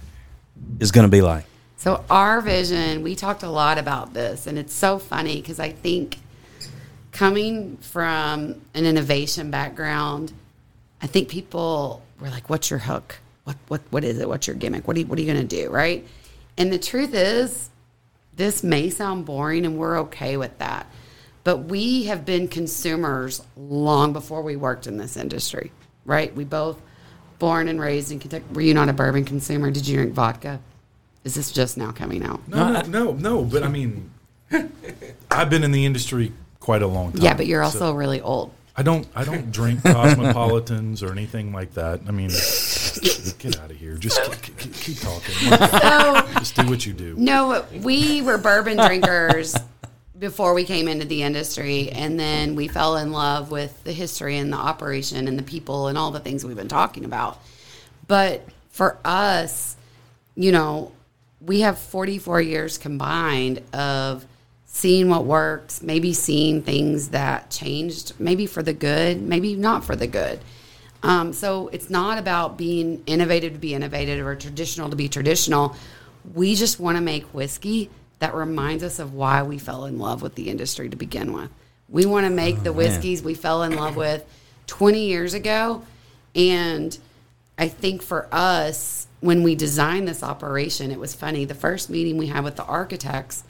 is 0.78 0.92
going 0.92 1.04
to 1.06 1.10
be 1.10 1.22
like. 1.22 1.46
So 1.78 2.04
our 2.10 2.42
vision, 2.42 3.02
we 3.02 3.14
talked 3.14 3.42
a 3.42 3.48
lot 3.48 3.78
about 3.78 4.12
this, 4.12 4.46
and 4.46 4.58
it's 4.58 4.74
so 4.74 4.98
funny 4.98 5.40
because 5.40 5.58
I 5.58 5.70
think 5.70 6.18
coming 7.14 7.78
from 7.78 8.60
an 8.74 8.84
innovation 8.84 9.50
background, 9.50 10.34
I 11.00 11.06
think 11.06 11.30
people 11.30 12.02
were 12.20 12.28
like, 12.28 12.50
"What's 12.50 12.68
your 12.68 12.80
hook?" 12.80 13.20
what 13.44 13.56
what 13.68 13.82
what 13.90 14.04
is 14.04 14.18
it? 14.18 14.28
What's 14.28 14.46
your 14.46 14.56
gimmick? 14.56 14.88
What 14.88 14.96
are 14.96 15.00
you 15.00 15.06
what 15.06 15.18
are 15.18 15.22
you 15.22 15.32
gonna 15.32 15.44
do? 15.44 15.70
Right? 15.70 16.06
And 16.56 16.72
the 16.72 16.78
truth 16.78 17.14
is, 17.14 17.70
this 18.34 18.64
may 18.64 18.90
sound 18.90 19.26
boring, 19.26 19.64
and 19.64 19.78
we're 19.78 20.00
okay 20.00 20.36
with 20.36 20.58
that. 20.58 20.86
But 21.44 21.58
we 21.58 22.04
have 22.04 22.24
been 22.24 22.48
consumers 22.48 23.42
long 23.56 24.12
before 24.12 24.42
we 24.42 24.56
worked 24.56 24.86
in 24.86 24.96
this 24.96 25.16
industry, 25.16 25.72
right? 26.06 26.34
We 26.34 26.44
both 26.44 26.80
born 27.38 27.68
and 27.68 27.78
raised 27.78 28.10
in 28.10 28.18
Kentucky. 28.18 28.44
Were 28.52 28.62
you 28.62 28.72
not 28.72 28.88
a 28.88 28.94
bourbon 28.94 29.24
consumer? 29.24 29.70
Did 29.70 29.86
you 29.86 29.96
drink 29.96 30.14
vodka? 30.14 30.60
Is 31.22 31.34
this 31.34 31.50
just 31.50 31.76
now 31.76 31.90
coming 31.92 32.22
out? 32.22 32.46
No, 32.48 32.72
no, 32.72 32.80
no, 32.82 33.12
no. 33.12 33.44
But 33.44 33.62
I 33.62 33.68
mean, 33.68 34.10
I've 35.30 35.50
been 35.50 35.64
in 35.64 35.72
the 35.72 35.84
industry 35.84 36.32
quite 36.64 36.80
a 36.80 36.86
long 36.86 37.12
time. 37.12 37.20
Yeah, 37.20 37.34
but 37.34 37.46
you're 37.46 37.62
so 37.62 37.66
also 37.66 37.92
really 37.92 38.22
old. 38.22 38.50
I 38.74 38.82
don't. 38.82 39.06
I 39.14 39.24
don't 39.24 39.52
drink 39.60 39.82
cosmopolitans 39.82 41.02
or 41.02 41.12
anything 41.12 41.52
like 41.52 41.74
that. 41.74 42.00
I 42.08 42.10
mean, 42.10 42.30
get 43.38 43.60
out 43.60 43.70
of 43.70 43.76
here. 43.76 43.96
Just 43.96 44.18
keep, 44.42 44.56
keep, 44.56 44.74
keep 44.74 44.98
talking. 44.98 45.34
So 45.44 46.38
Just 46.38 46.56
do 46.56 46.66
what 46.66 46.86
you 46.86 46.94
do. 46.94 47.14
No, 47.18 47.66
we 47.82 48.22
were 48.22 48.38
bourbon 48.38 48.78
drinkers 48.78 49.54
before 50.18 50.54
we 50.54 50.64
came 50.64 50.88
into 50.88 51.04
the 51.04 51.22
industry, 51.22 51.90
and 51.90 52.18
then 52.18 52.54
we 52.54 52.66
fell 52.66 52.96
in 52.96 53.12
love 53.12 53.50
with 53.50 53.84
the 53.84 53.92
history 53.92 54.38
and 54.38 54.50
the 54.50 54.56
operation 54.56 55.28
and 55.28 55.38
the 55.38 55.42
people 55.42 55.88
and 55.88 55.98
all 55.98 56.12
the 56.12 56.20
things 56.20 56.46
we've 56.46 56.56
been 56.56 56.66
talking 56.66 57.04
about. 57.04 57.42
But 58.08 58.42
for 58.70 58.98
us, 59.04 59.76
you 60.34 60.50
know, 60.50 60.92
we 61.42 61.60
have 61.60 61.78
44 61.78 62.40
years 62.40 62.78
combined 62.78 63.60
of 63.74 64.24
seeing 64.74 65.08
what 65.08 65.24
works, 65.24 65.82
maybe 65.82 66.12
seeing 66.12 66.60
things 66.60 67.10
that 67.10 67.48
changed, 67.48 68.12
maybe 68.18 68.44
for 68.44 68.60
the 68.60 68.72
good, 68.72 69.22
maybe 69.22 69.54
not 69.54 69.84
for 69.84 69.94
the 69.94 70.08
good. 70.08 70.40
Um, 71.04 71.32
so 71.32 71.68
it's 71.68 71.88
not 71.90 72.18
about 72.18 72.58
being 72.58 73.00
innovative 73.06 73.52
to 73.52 73.58
be 73.60 73.72
innovative 73.72 74.26
or 74.26 74.34
traditional 74.34 74.90
to 74.90 74.96
be 74.96 75.08
traditional. 75.08 75.76
We 76.34 76.56
just 76.56 76.80
want 76.80 76.96
to 76.96 77.00
make 77.00 77.22
whiskey 77.26 77.88
that 78.18 78.34
reminds 78.34 78.82
us 78.82 78.98
of 78.98 79.14
why 79.14 79.44
we 79.44 79.58
fell 79.58 79.84
in 79.84 80.00
love 80.00 80.22
with 80.22 80.34
the 80.34 80.50
industry 80.50 80.88
to 80.88 80.96
begin 80.96 81.32
with. 81.32 81.50
We 81.88 82.04
want 82.04 82.26
to 82.26 82.30
make 82.30 82.64
the 82.64 82.72
whiskeys 82.72 83.22
we 83.22 83.34
fell 83.34 83.62
in 83.62 83.76
love 83.76 83.94
with 83.94 84.26
20 84.66 85.06
years 85.06 85.34
ago. 85.34 85.84
And 86.34 86.98
I 87.56 87.68
think 87.68 88.02
for 88.02 88.26
us, 88.32 89.06
when 89.20 89.44
we 89.44 89.54
designed 89.54 90.08
this 90.08 90.24
operation, 90.24 90.90
it 90.90 90.98
was 90.98 91.14
funny. 91.14 91.44
The 91.44 91.54
first 91.54 91.90
meeting 91.90 92.16
we 92.16 92.26
had 92.26 92.42
with 92.42 92.56
the 92.56 92.64
architects, 92.64 93.44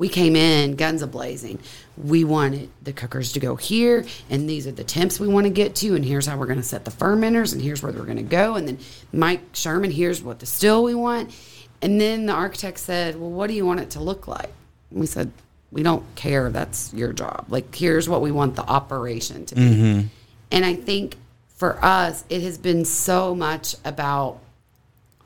we 0.00 0.08
came 0.08 0.34
in 0.34 0.76
guns 0.76 1.02
a 1.02 1.06
blazing. 1.06 1.58
We 1.98 2.24
wanted 2.24 2.70
the 2.80 2.94
cookers 2.94 3.32
to 3.32 3.38
go 3.38 3.54
here, 3.56 4.06
and 4.30 4.48
these 4.48 4.66
are 4.66 4.72
the 4.72 4.82
temps 4.82 5.20
we 5.20 5.28
want 5.28 5.44
to 5.44 5.50
get 5.50 5.74
to, 5.76 5.94
and 5.94 6.02
here's 6.02 6.24
how 6.24 6.38
we're 6.38 6.46
going 6.46 6.58
to 6.58 6.64
set 6.64 6.86
the 6.86 6.90
fermenters, 6.90 7.52
and 7.52 7.60
here's 7.60 7.82
where 7.82 7.92
we're 7.92 8.06
going 8.06 8.16
to 8.16 8.22
go. 8.22 8.54
And 8.54 8.66
then 8.66 8.78
Mike 9.12 9.42
Sherman, 9.52 9.90
here's 9.90 10.22
what 10.22 10.38
the 10.38 10.46
still 10.46 10.82
we 10.82 10.94
want. 10.94 11.38
And 11.82 12.00
then 12.00 12.24
the 12.24 12.32
architect 12.32 12.78
said, 12.78 13.20
Well, 13.20 13.30
what 13.30 13.48
do 13.48 13.52
you 13.52 13.66
want 13.66 13.80
it 13.80 13.90
to 13.90 14.00
look 14.00 14.26
like? 14.26 14.50
And 14.90 15.00
we 15.00 15.06
said, 15.06 15.32
We 15.70 15.82
don't 15.82 16.06
care. 16.14 16.48
That's 16.48 16.94
your 16.94 17.12
job. 17.12 17.44
Like, 17.50 17.74
here's 17.74 18.08
what 18.08 18.22
we 18.22 18.30
want 18.30 18.56
the 18.56 18.64
operation 18.64 19.44
to 19.44 19.54
be. 19.54 19.60
Mm-hmm. 19.60 20.06
And 20.50 20.64
I 20.64 20.76
think 20.76 21.18
for 21.48 21.78
us, 21.84 22.24
it 22.30 22.40
has 22.40 22.56
been 22.56 22.86
so 22.86 23.34
much 23.34 23.76
about 23.84 24.38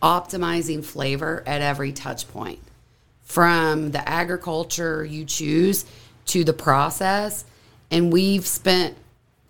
optimizing 0.03 0.85
flavor 0.85 1.45
at 1.47 1.63
every 1.63 1.93
touch 1.93 2.27
point 2.33 2.59
from 3.25 3.91
the 3.91 4.09
agriculture 4.09 5.05
you 5.05 5.25
choose 5.25 5.85
to 6.27 6.45
the 6.45 6.53
process. 6.53 7.45
And 7.91 8.13
we've 8.13 8.47
spent 8.47 8.97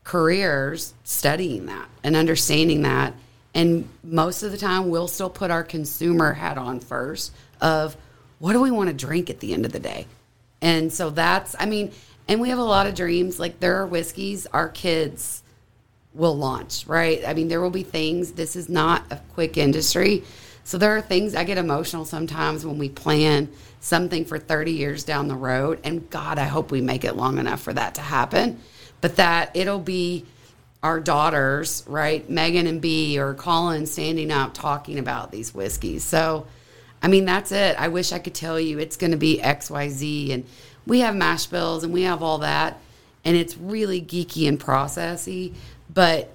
careers 0.05 0.95
studying 1.05 1.67
that 1.67 1.89
and 2.03 2.17
understanding 2.17 2.83
that. 2.83 3.15
And 3.55 3.89
most 4.03 4.43
of 4.43 4.53
the 4.53 4.59
time, 4.59 4.89
we'll 4.89 5.09
still 5.09 5.31
put 5.31 5.51
our 5.51 5.63
consumer 5.63 6.33
hat 6.33 6.59
on 6.59 6.81
first 6.81 7.33
of 7.61 7.97
what 8.39 8.53
do 8.53 8.61
we 8.61 8.71
want 8.71 8.89
to 8.89 8.95
drink 8.95 9.31
at 9.31 9.41
the 9.41 9.55
end 9.55 9.65
of 9.65 9.73
the 9.73 9.79
day? 9.79 10.07
And 10.61 10.93
so 10.93 11.11
that's, 11.11 11.55
I 11.59 11.67
mean, 11.67 11.93
and 12.27 12.41
we 12.41 12.49
have 12.49 12.59
a 12.59 12.65
lot 12.65 12.87
of 12.87 12.95
dreams. 12.95 13.39
Like 13.39 13.61
there 13.61 13.77
are 13.77 13.87
whiskeys 13.87 14.47
our 14.47 14.69
kids 14.69 15.43
will 16.15 16.37
launch, 16.37 16.87
right? 16.87 17.23
I 17.27 17.35
mean, 17.35 17.49
there 17.49 17.61
will 17.61 17.71
be 17.71 17.83
things, 17.83 18.33
this 18.33 18.57
is 18.57 18.69
not 18.69 19.05
a 19.11 19.21
quick 19.35 19.57
industry. 19.57 20.25
So 20.65 20.79
there 20.79 20.97
are 20.97 21.03
things 21.03 21.35
I 21.35 21.45
get 21.45 21.59
emotional 21.59 22.07
sometimes 22.07 22.65
when 22.65 22.79
we 22.79 22.89
plan 22.89 23.51
something 23.81 24.25
for 24.25 24.39
30 24.39 24.73
years 24.73 25.05
down 25.05 25.29
the 25.29 25.37
road. 25.37 25.79
And 25.85 26.09
God, 26.09 26.39
I 26.39 26.45
hope 26.45 26.71
we 26.71 26.81
make 26.81 27.05
it 27.05 27.17
long 27.17 27.39
enough 27.39 27.61
for 27.61 27.75
that 27.75 27.97
to 27.97 28.01
happen. 28.01 28.59
But 29.03 29.17
that 29.17 29.55
it'll 29.55 29.79
be 29.79 30.25
our 30.83 31.01
daughters, 31.01 31.85
right? 31.87 32.29
Megan 32.29 32.67
and 32.67 32.81
B 32.81 33.19
or 33.19 33.35
Colin 33.35 33.87
standing 33.87 34.31
up 34.31 34.55
talking 34.55 34.99
about 34.99 35.31
these 35.31 35.55
whiskeys. 35.55 36.03
So, 36.05 36.47
I 37.03 37.09
mean, 37.09 37.27
that's 37.27 37.53
it. 37.53 37.79
I 37.79 37.89
wish 37.89 38.13
I 38.13 38.19
could 38.19 38.35
tell 38.35 38.59
you 38.59 38.79
it's 38.79 38.97
going 38.97 39.11
to 39.11 39.19
be 39.19 39.41
XYZ. 39.43 40.33
And 40.33 40.45
we 40.87 41.01
have 41.01 41.15
mash 41.15 41.47
bills 41.47 41.85
and 41.85 41.93
we 41.93 42.03
have 42.03 42.23
all 42.23 42.39
that. 42.39 42.79
And 43.25 43.37
it's 43.37 43.57
really 43.57 44.01
geeky 44.01 44.49
and 44.49 44.59
processy. 44.59 45.55
But 45.93 46.34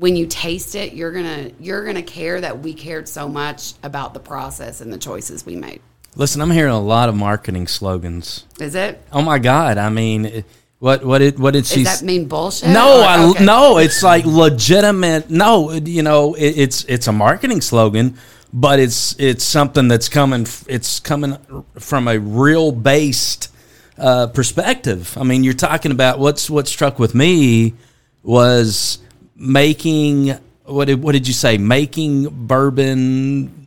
when 0.00 0.16
you 0.16 0.26
taste 0.26 0.74
it, 0.74 0.94
you're 0.94 1.12
gonna 1.12 1.50
you're 1.60 1.84
gonna 1.84 2.02
care 2.02 2.40
that 2.40 2.60
we 2.60 2.72
cared 2.72 3.06
so 3.06 3.28
much 3.28 3.74
about 3.82 4.14
the 4.14 4.20
process 4.20 4.80
and 4.80 4.90
the 4.92 4.98
choices 4.98 5.44
we 5.44 5.56
made. 5.56 5.80
Listen, 6.16 6.40
I'm 6.40 6.50
hearing 6.50 6.72
a 6.72 6.80
lot 6.80 7.08
of 7.10 7.14
marketing 7.14 7.66
slogans. 7.68 8.46
Is 8.58 8.74
it? 8.74 9.00
Oh 9.12 9.20
my 9.22 9.38
God! 9.38 9.76
I 9.76 9.90
mean, 9.90 10.42
what 10.78 11.04
what 11.04 11.18
did 11.18 11.38
what 11.38 11.52
did 11.52 11.66
she? 11.66 11.84
Does 11.84 12.00
that 12.00 12.06
mean 12.06 12.26
bullshit? 12.26 12.70
No, 12.70 13.00
Or- 13.00 13.38
I 13.38 13.44
no. 13.44 13.76
It's 13.76 14.02
like 14.02 14.24
legitimate. 14.24 15.28
No, 15.28 15.70
you 15.72 16.02
know, 16.02 16.34
it, 16.34 16.58
it's 16.58 16.84
it's 16.84 17.06
a 17.06 17.12
marketing 17.12 17.60
slogan, 17.60 18.16
but 18.54 18.80
it's 18.80 19.14
it's 19.20 19.44
something 19.44 19.86
that's 19.86 20.08
coming. 20.08 20.46
It's 20.66 20.98
coming 20.98 21.36
from 21.78 22.08
a 22.08 22.18
real 22.18 22.72
based 22.72 23.52
uh, 23.98 24.28
perspective. 24.28 25.16
I 25.18 25.24
mean, 25.24 25.44
you're 25.44 25.52
talking 25.52 25.92
about 25.92 26.18
what's 26.18 26.48
what 26.48 26.66
struck 26.66 26.98
with 26.98 27.14
me 27.14 27.74
was 28.22 28.98
making 29.40 30.36
what 30.66 30.84
did 30.84 31.02
what 31.02 31.12
did 31.12 31.26
you 31.26 31.34
say? 31.34 31.58
Making 31.58 32.28
bourbon. 32.46 33.66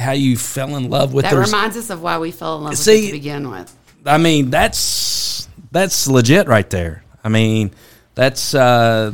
How 0.00 0.10
you 0.10 0.36
fell 0.36 0.74
in 0.74 0.90
love 0.90 1.14
with 1.14 1.22
That 1.24 1.32
their- 1.34 1.44
reminds 1.44 1.76
us 1.76 1.88
of 1.90 2.02
why 2.02 2.18
we 2.18 2.32
fell 2.32 2.56
in 2.56 2.62
love 2.64 2.70
with 2.72 2.78
See- 2.80 3.04
it 3.04 3.06
to 3.08 3.12
begin 3.12 3.48
with. 3.48 3.72
I 4.04 4.18
mean, 4.18 4.50
that's 4.50 5.46
that's 5.70 6.08
legit 6.08 6.48
right 6.48 6.68
there. 6.68 7.04
I 7.22 7.28
mean, 7.28 7.70
that's 8.16 8.54
uh, 8.56 9.12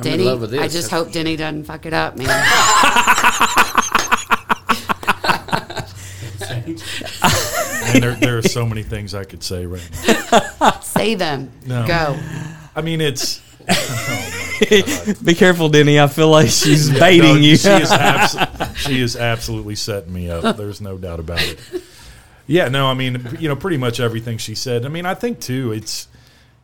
Denny, 0.00 0.24
love 0.24 0.40
with 0.40 0.54
I 0.58 0.66
just 0.66 0.90
hope 0.90 1.12
Denny 1.12 1.36
doesn't 1.36 1.64
fuck 1.64 1.86
it 1.86 1.92
up, 1.92 2.16
man. 2.16 2.26
And 6.68 8.02
there, 8.02 8.14
there 8.14 8.38
are 8.38 8.42
so 8.42 8.66
many 8.66 8.82
things 8.82 9.14
I 9.14 9.24
could 9.24 9.42
say 9.42 9.64
right 9.66 9.88
now. 10.60 10.80
Say 10.80 11.14
them. 11.14 11.50
No. 11.66 11.86
Go. 11.86 12.18
I 12.74 12.82
mean, 12.82 13.00
it's 13.00 13.40
be 15.24 15.34
careful, 15.34 15.68
Denny. 15.68 15.98
I 16.00 16.06
feel 16.06 16.28
like 16.28 16.48
she's 16.48 16.90
No, 16.90 16.98
baiting 17.00 17.42
you. 17.42 17.56
She 17.56 17.68
is, 17.68 17.90
abso- 17.92 18.76
she 18.76 19.00
is 19.00 19.16
absolutely 19.16 19.74
setting 19.74 20.12
me 20.12 20.30
up. 20.30 20.56
There's 20.56 20.80
no 20.80 20.98
doubt 20.98 21.20
about 21.20 21.42
it. 21.42 21.58
Yeah, 22.46 22.68
no, 22.68 22.86
I 22.86 22.94
mean, 22.94 23.26
you 23.40 23.48
know, 23.48 23.56
pretty 23.56 23.76
much 23.76 23.98
everything 24.00 24.38
she 24.38 24.54
said. 24.54 24.86
I 24.86 24.88
mean, 24.88 25.04
I 25.06 25.14
think 25.14 25.40
too, 25.40 25.72
it's 25.72 26.06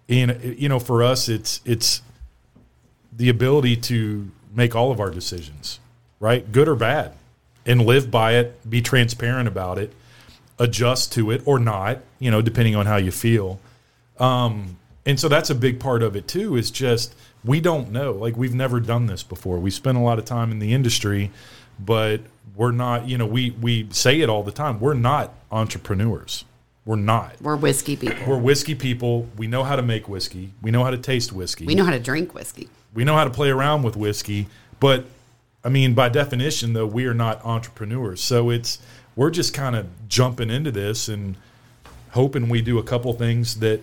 in 0.09 0.55
you 0.59 0.68
know, 0.68 0.78
for 0.78 1.03
us, 1.03 1.28
it's 1.28 1.61
it's 1.64 2.03
the 3.12 3.28
ability 3.28 3.76
to 3.76 4.30
make 4.55 4.74
all 4.76 4.90
of 4.93 5.01
our 5.01 5.11
decisions, 5.11 5.80
right, 6.20 6.51
good 6.53 6.68
or 6.68 6.76
bad, 6.76 7.14
and 7.66 7.84
live 7.84 8.11
by 8.11 8.34
it, 8.34 8.68
be 8.68 8.80
transparent 8.80 9.49
about 9.49 9.78
it, 9.78 9.93
adjust 10.59 11.12
to 11.14 11.30
it 11.30 11.43
or 11.47 11.59
not, 11.59 11.99
you 12.20 12.30
know, 12.30 12.40
depending 12.43 12.76
on 12.76 12.86
how 12.86 12.97
you 12.97 13.11
feel. 13.11 13.59
Um, 14.18 14.76
and 15.05 15.19
so 15.19 15.29
that's 15.29 15.51
a 15.51 15.55
big 15.55 15.81
part 15.81 16.03
of 16.03 16.17
it 16.17 16.29
too. 16.29 16.57
Is 16.57 16.71
just 16.71 17.15
we 17.45 17.61
don't 17.61 17.91
know. 17.91 18.13
Like 18.13 18.37
we've 18.37 18.55
never 18.55 18.81
done 18.81 19.07
this 19.07 19.23
before. 19.23 19.59
We 19.59 19.71
spent 19.71 19.99
a 19.99 20.01
lot 20.01 20.19
of 20.19 20.25
time 20.25 20.51
in 20.51 20.59
the 20.59 20.73
industry, 20.73 21.31
but 21.79 22.21
we're 22.55 22.73
not. 22.73 23.09
You 23.09 23.19
know, 23.19 23.27
we 23.27 23.51
we 23.51 23.89
say 23.91 24.21
it 24.21 24.29
all 24.29 24.43
the 24.43 24.53
time. 24.53 24.81
We're 24.81 24.95
not 24.95 25.35
entrepreneurs. 25.51 26.45
We're 26.85 26.97
not. 26.97 27.41
We're 27.41 27.57
whiskey 27.57 27.97
people. 27.97 28.27
We're 28.27 28.39
whiskey 28.39 28.75
people. 28.75 29.29
We 29.37 29.47
know 29.47 29.63
how 29.63 29.77
to 29.77 29.83
make 29.83 30.09
whiskey. 30.09 30.53
We 30.63 30.73
know 30.73 30.83
how 30.83 30.91
to 30.91 30.99
taste 30.99 31.33
whiskey. 31.33 31.65
we 31.65 31.77
know 31.77 31.85
how 31.85 31.93
to 31.93 32.01
drink 32.01 32.35
whiskey. 32.35 32.69
we 32.93 33.05
know 33.05 33.15
how 33.15 33.25
to 33.25 33.31
play 33.31 33.51
around 33.51 33.85
with 33.85 33.97
whiskey. 33.97 34.49
But 34.81 35.05
I 35.65 35.69
mean, 35.69 35.95
by 35.95 36.09
definition, 36.09 36.73
though, 36.73 36.87
we 36.87 37.07
are 37.07 37.15
not 37.15 37.45
entrepreneurs. 37.45 38.21
So 38.21 38.51
it's 38.51 38.79
we're 39.15 39.31
just 39.31 39.55
kind 39.55 39.77
of 39.77 39.87
jumping 40.09 40.51
into 40.51 40.73
this 40.73 41.09
and 41.09 41.37
hoping 42.11 42.49
we 42.49 42.63
do 42.63 42.79
a 42.79 42.83
couple 42.83 43.13
things 43.13 43.61
that 43.61 43.81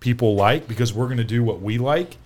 people 0.00 0.34
like 0.34 0.66
because 0.66 0.92
we're 0.92 1.06
going 1.06 1.18
to 1.18 1.24
do 1.24 1.42
what 1.42 1.60
we 1.60 1.78
like. 1.78 2.16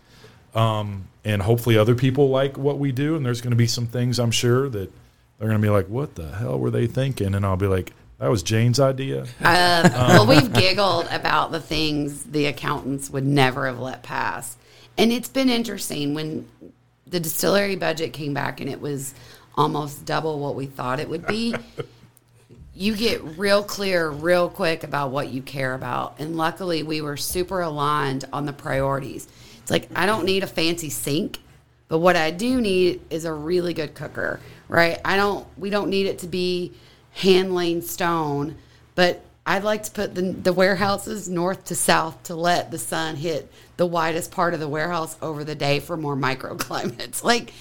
Um, 0.54 1.08
and 1.24 1.42
hopefully 1.42 1.76
other 1.76 1.94
people 1.94 2.28
like 2.28 2.56
what 2.56 2.78
we 2.78 2.92
do. 2.92 3.16
And 3.16 3.26
there's 3.26 3.40
going 3.40 3.50
to 3.50 3.56
be 3.56 3.66
some 3.66 3.86
things 3.86 4.18
I'm 4.18 4.30
sure 4.30 4.68
that 4.68 4.92
they're 5.38 5.48
going 5.48 5.60
to 5.60 5.66
be 5.66 5.70
like, 5.70 5.88
what 5.88 6.14
the 6.14 6.30
hell 6.30 6.58
were 6.58 6.70
they 6.70 6.86
thinking? 6.86 7.34
And 7.34 7.44
I'll 7.44 7.56
be 7.56 7.66
like, 7.66 7.92
that 8.18 8.28
was 8.28 8.42
Jane's 8.42 8.78
idea. 8.78 9.26
Uh, 9.42 9.88
well, 9.92 10.26
we've 10.26 10.52
giggled 10.52 11.08
about 11.10 11.50
the 11.50 11.60
things 11.60 12.22
the 12.24 12.46
accountants 12.46 13.10
would 13.10 13.26
never 13.26 13.66
have 13.66 13.80
let 13.80 14.02
pass. 14.02 14.56
And 14.96 15.12
it's 15.12 15.28
been 15.28 15.50
interesting 15.50 16.14
when 16.14 16.48
the 17.06 17.18
distillery 17.18 17.76
budget 17.76 18.12
came 18.12 18.32
back 18.32 18.60
and 18.60 18.70
it 18.70 18.80
was 18.80 19.14
almost 19.56 20.04
double 20.04 20.38
what 20.38 20.54
we 20.54 20.66
thought 20.66 21.00
it 21.00 21.08
would 21.08 21.26
be. 21.26 21.54
You 22.76 22.96
get 22.96 23.22
real 23.38 23.62
clear 23.62 24.10
real 24.10 24.48
quick 24.48 24.82
about 24.82 25.10
what 25.10 25.28
you 25.28 25.42
care 25.42 25.74
about. 25.74 26.16
And 26.18 26.36
luckily, 26.36 26.82
we 26.82 27.00
were 27.00 27.16
super 27.16 27.60
aligned 27.60 28.24
on 28.32 28.46
the 28.46 28.52
priorities. 28.52 29.28
It's 29.62 29.70
like, 29.70 29.88
I 29.94 30.06
don't 30.06 30.24
need 30.24 30.42
a 30.42 30.48
fancy 30.48 30.90
sink, 30.90 31.38
but 31.88 31.98
what 31.98 32.16
I 32.16 32.30
do 32.30 32.60
need 32.60 33.00
is 33.10 33.24
a 33.24 33.32
really 33.32 33.74
good 33.74 33.94
cooker, 33.94 34.40
right? 34.68 35.00
I 35.04 35.16
don't, 35.16 35.46
we 35.56 35.70
don't 35.70 35.88
need 35.88 36.06
it 36.06 36.18
to 36.20 36.26
be 36.26 36.72
hand 37.12 37.54
lane 37.54 37.80
stone, 37.80 38.56
but 38.94 39.24
I'd 39.46 39.62
like 39.62 39.82
to 39.84 39.90
put 39.90 40.14
the, 40.14 40.22
the 40.22 40.52
warehouses 40.52 41.28
north 41.28 41.66
to 41.66 41.74
south 41.74 42.22
to 42.24 42.34
let 42.34 42.70
the 42.70 42.78
sun 42.78 43.16
hit 43.16 43.52
the 43.76 43.86
widest 43.86 44.30
part 44.30 44.54
of 44.54 44.60
the 44.60 44.68
warehouse 44.68 45.16
over 45.20 45.44
the 45.44 45.54
day 45.54 45.80
for 45.80 45.96
more 45.96 46.16
microclimates. 46.16 47.22
Like 47.24 47.52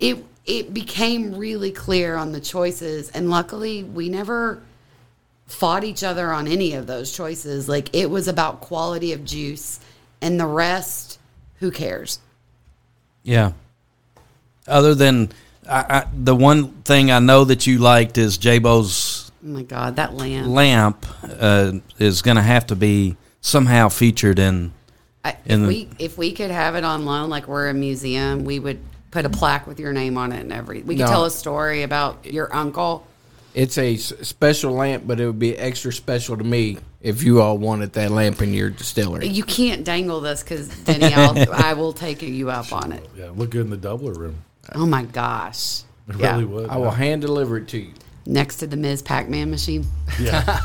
it, 0.00 0.24
it 0.46 0.72
became 0.72 1.34
really 1.36 1.72
clear 1.72 2.16
on 2.16 2.32
the 2.32 2.40
choices, 2.40 3.10
and 3.10 3.28
luckily 3.28 3.82
we 3.84 4.08
never 4.08 4.62
fought 5.46 5.84
each 5.84 6.02
other 6.02 6.32
on 6.32 6.46
any 6.48 6.74
of 6.74 6.86
those 6.86 7.14
choices. 7.14 7.68
Like 7.68 7.94
it 7.94 8.10
was 8.10 8.28
about 8.28 8.60
quality 8.60 9.12
of 9.12 9.24
juice, 9.24 9.80
and 10.20 10.38
the 10.38 10.46
rest, 10.46 11.18
who 11.56 11.70
cares? 11.70 12.20
Yeah. 13.22 13.52
Other 14.68 14.94
than 14.94 15.30
I, 15.68 15.80
I, 16.00 16.06
the 16.12 16.34
one 16.34 16.68
thing 16.82 17.10
I 17.10 17.18
know 17.18 17.44
that 17.44 17.66
you 17.66 17.78
liked 17.78 18.18
is 18.18 18.38
Jabo's 18.38 19.30
Oh 19.44 19.48
my 19.48 19.62
god, 19.62 19.96
that 19.96 20.14
lamp! 20.14 20.48
lamp 20.48 21.06
uh, 21.22 21.72
is 21.98 22.22
going 22.22 22.36
to 22.36 22.42
have 22.42 22.66
to 22.68 22.76
be 22.76 23.16
somehow 23.40 23.88
featured 23.88 24.38
in. 24.40 24.72
I, 25.24 25.36
in 25.44 25.60
if 25.60 25.60
the- 25.62 25.66
we 25.68 25.88
if 25.98 26.18
we 26.18 26.32
could 26.32 26.50
have 26.50 26.74
it 26.76 26.84
on 26.84 27.04
loan, 27.04 27.28
like 27.30 27.46
we're 27.46 27.68
a 27.68 27.74
museum, 27.74 28.44
we 28.44 28.58
would 28.58 28.80
put 29.16 29.24
a 29.24 29.30
plaque 29.30 29.66
with 29.66 29.80
your 29.80 29.94
name 29.94 30.18
on 30.18 30.30
it 30.30 30.40
and 30.40 30.52
every. 30.52 30.82
We 30.82 30.94
could 30.94 31.06
No. 31.06 31.08
tell 31.08 31.24
a 31.24 31.30
story 31.30 31.82
about 31.84 32.26
your 32.26 32.54
uncle. 32.54 33.06
It's 33.54 33.78
a 33.78 33.96
special 33.96 34.72
lamp, 34.74 35.04
but 35.06 35.18
it 35.18 35.24
would 35.26 35.38
be 35.38 35.56
extra 35.56 35.90
special 35.90 36.36
to 36.36 36.44
me 36.44 36.76
if 37.00 37.22
you 37.22 37.40
all 37.40 37.56
wanted 37.56 37.94
that 37.94 38.10
lamp 38.10 38.42
in 38.42 38.52
your 38.52 38.68
distillery. 38.68 39.28
You 39.28 39.42
can't 39.42 39.84
dangle 39.84 40.20
this 40.20 40.42
because 40.42 40.68
Denny, 40.68 41.14
I'll, 41.14 41.92
take 41.94 42.20
you 42.20 42.50
up 42.50 42.70
on 42.74 42.92
it. 42.92 43.08
Yeah, 43.16 43.30
look 43.34 43.48
good 43.50 43.62
in 43.62 43.70
the 43.70 43.78
doubler 43.78 44.14
room. 44.14 44.34
Oh 44.74 44.84
my 44.84 45.04
gosh! 45.04 45.80
It 46.10 46.16
Yeah. 46.18 46.32
really 46.32 46.44
would. 46.44 46.68
I 46.68 46.76
will 46.76 46.90
hand 46.90 47.22
deliver 47.22 47.56
it 47.56 47.68
to 47.68 47.78
you. 47.78 47.92
Next 48.26 48.56
to 48.56 48.66
the 48.66 48.76
Ms. 48.76 49.00
Pac-Man 49.00 49.50
machine. 49.50 49.86
Yeah. 50.20 50.44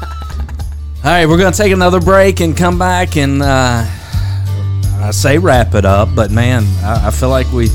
All 1.05 1.09
right, 1.09 1.25
we're 1.25 1.37
going 1.37 1.53
to 1.53 1.57
take 1.57 1.71
another 1.71 2.01
break 2.01 2.41
and 2.41 2.57
come 2.57 2.77
back 2.77 3.15
and 3.15 3.41
uh, 3.41 3.85
I 3.85 5.11
say 5.13 5.37
wrap 5.37 5.73
it 5.75 5.85
up, 5.85 6.09
but 6.13 6.31
man, 6.31 6.63
I, 6.83 7.07
I 7.07 7.11
feel 7.11 7.29
like 7.29 7.49
we 7.53 7.69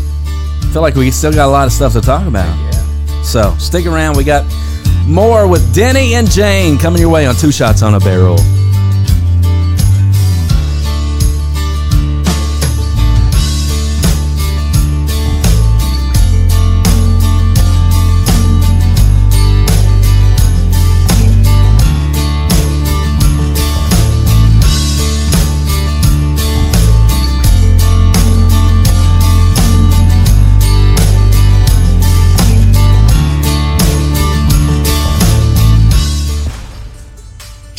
feel 0.73 0.83
like 0.83 0.95
we 0.95 1.11
still 1.11 1.33
got 1.33 1.47
a 1.47 1.51
lot 1.51 1.67
of 1.67 1.73
stuff 1.73 1.93
to 1.95 2.01
talk 2.01 2.27
about. 2.27 2.47
Yeah. 2.47 3.23
So 3.23 3.55
stick 3.59 3.87
around. 3.87 4.17
We 4.17 4.25
got 4.25 4.45
more 5.07 5.47
with 5.47 5.75
Denny 5.75 6.15
and 6.15 6.31
Jane 6.31 6.79
coming 6.79 7.01
your 7.01 7.11
way 7.11 7.27
on 7.27 7.35
Two 7.35 7.53
Shots 7.53 7.83
on 7.83 7.95
a 7.95 8.01
Barrel. 8.01 8.37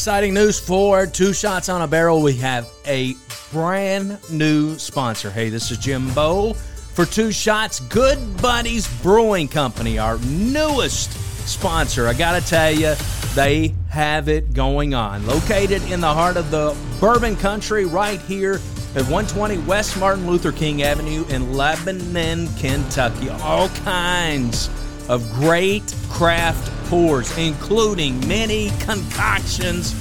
Exciting 0.08 0.36
news 0.36 0.58
for 0.58 1.05
Two 1.05 1.34
Shots 1.34 1.68
on 1.68 1.82
a 1.82 1.88
Barrel. 1.88 2.22
We 2.22 2.38
have 2.38 2.66
a 2.86 3.14
brand 3.51 4.18
new 4.32 4.78
sponsor. 4.78 5.30
Hey, 5.30 5.49
this 5.49 5.70
is 5.70 5.78
Jim 5.80 6.14
Bo 6.14 6.53
for 6.53 7.05
Two 7.05 7.30
Shots. 7.30 7.82
Good 7.82 8.18
Buddies 8.41 8.88
Brewing 9.01 9.49
Company, 9.49 9.99
our 9.99 10.18
newest 10.20 11.12
sponsor. 11.45 12.08
I 12.08 12.14
got 12.14 12.41
to 12.41 12.47
tell 12.47 12.72
you, 12.72 12.95
they 13.36 13.76
have 13.89 14.30
it 14.30 14.53
going 14.53 14.93
on. 14.93 15.28
Located 15.28 15.84
in 15.91 15.99
the 15.99 16.14
heart 16.14 16.38
of 16.38 16.51
the 16.51 16.74
bourbon 17.01 17.36
country, 17.36 17.84
right 17.84 18.22
here 18.22 18.62
at 18.95 19.01
120 19.01 19.58
West 19.58 19.99
Martin 19.99 20.26
Luther 20.26 20.53
King 20.53 20.84
Avenue 20.84 21.26
in 21.28 21.51
Lebanon, 21.51 22.47
Kentucky. 22.55 23.28
All 23.28 23.68
kinds 23.84 24.70
of 25.10 25.30
great 25.34 25.93
craft 26.08 26.72
pours, 26.90 27.38
including 27.38 28.26
many 28.28 28.70
concoctions 28.80 29.94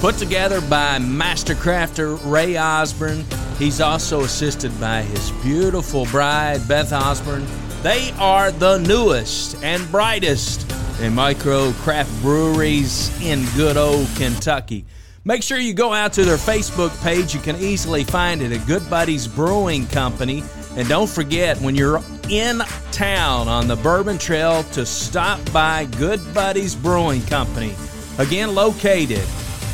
put 0.00 0.16
together 0.18 0.60
by 0.60 0.98
master 0.98 1.54
crafter 1.54 2.18
Ray 2.24 2.56
Osborne. 2.56 3.24
He's 3.58 3.80
also 3.80 4.22
assisted 4.22 4.78
by 4.80 5.02
his 5.02 5.30
beautiful 5.42 6.06
bride, 6.06 6.66
Beth 6.66 6.92
Osborne. 6.92 7.46
They 7.82 8.10
are 8.18 8.50
the 8.50 8.78
newest 8.78 9.62
and 9.62 9.88
brightest 9.90 10.70
in 11.00 11.14
micro 11.14 11.72
craft 11.72 12.10
breweries 12.20 13.10
in 13.22 13.44
good 13.56 13.76
old 13.76 14.08
Kentucky. 14.16 14.84
Make 15.24 15.44
sure 15.44 15.58
you 15.58 15.72
go 15.72 15.92
out 15.92 16.12
to 16.14 16.24
their 16.24 16.36
Facebook 16.36 16.90
page. 17.02 17.32
You 17.32 17.40
can 17.40 17.54
easily 17.56 18.02
find 18.02 18.42
it 18.42 18.50
at 18.50 18.66
Good 18.66 18.88
Buddies 18.90 19.28
Brewing 19.28 19.86
Company. 19.86 20.42
And 20.76 20.88
don't 20.88 21.08
forget, 21.08 21.58
when 21.58 21.74
you're 21.74 22.00
in 22.30 22.60
town 22.92 23.46
on 23.46 23.68
the 23.68 23.76
Bourbon 23.76 24.16
Trail, 24.16 24.62
to 24.72 24.86
stop 24.86 25.40
by 25.52 25.84
Good 25.98 26.20
Buddies 26.32 26.74
Brewing 26.74 27.20
Company. 27.22 27.74
Again, 28.18 28.54
located 28.54 29.26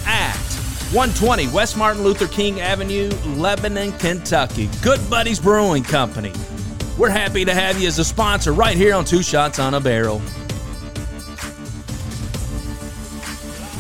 at 0.07 0.36
120 0.90 1.49
West 1.49 1.76
Martin 1.76 2.03
Luther 2.03 2.26
King 2.26 2.61
Avenue, 2.61 3.11
Lebanon, 3.36 3.92
Kentucky. 3.92 4.68
Good 4.82 4.99
Buddies 5.09 5.38
Brewing 5.38 5.84
Company. 5.84 6.32
We're 6.99 7.11
happy 7.11 7.44
to 7.44 7.55
have 7.55 7.80
you 7.80 7.86
as 7.86 8.01
a 8.01 8.05
sponsor 8.05 8.53
right 8.53 8.76
here 8.76 8.94
on 8.94 9.05
Two 9.05 9.22
Shots 9.22 9.61
on 9.61 9.74
a 9.74 9.80
Barrel. 9.80 10.20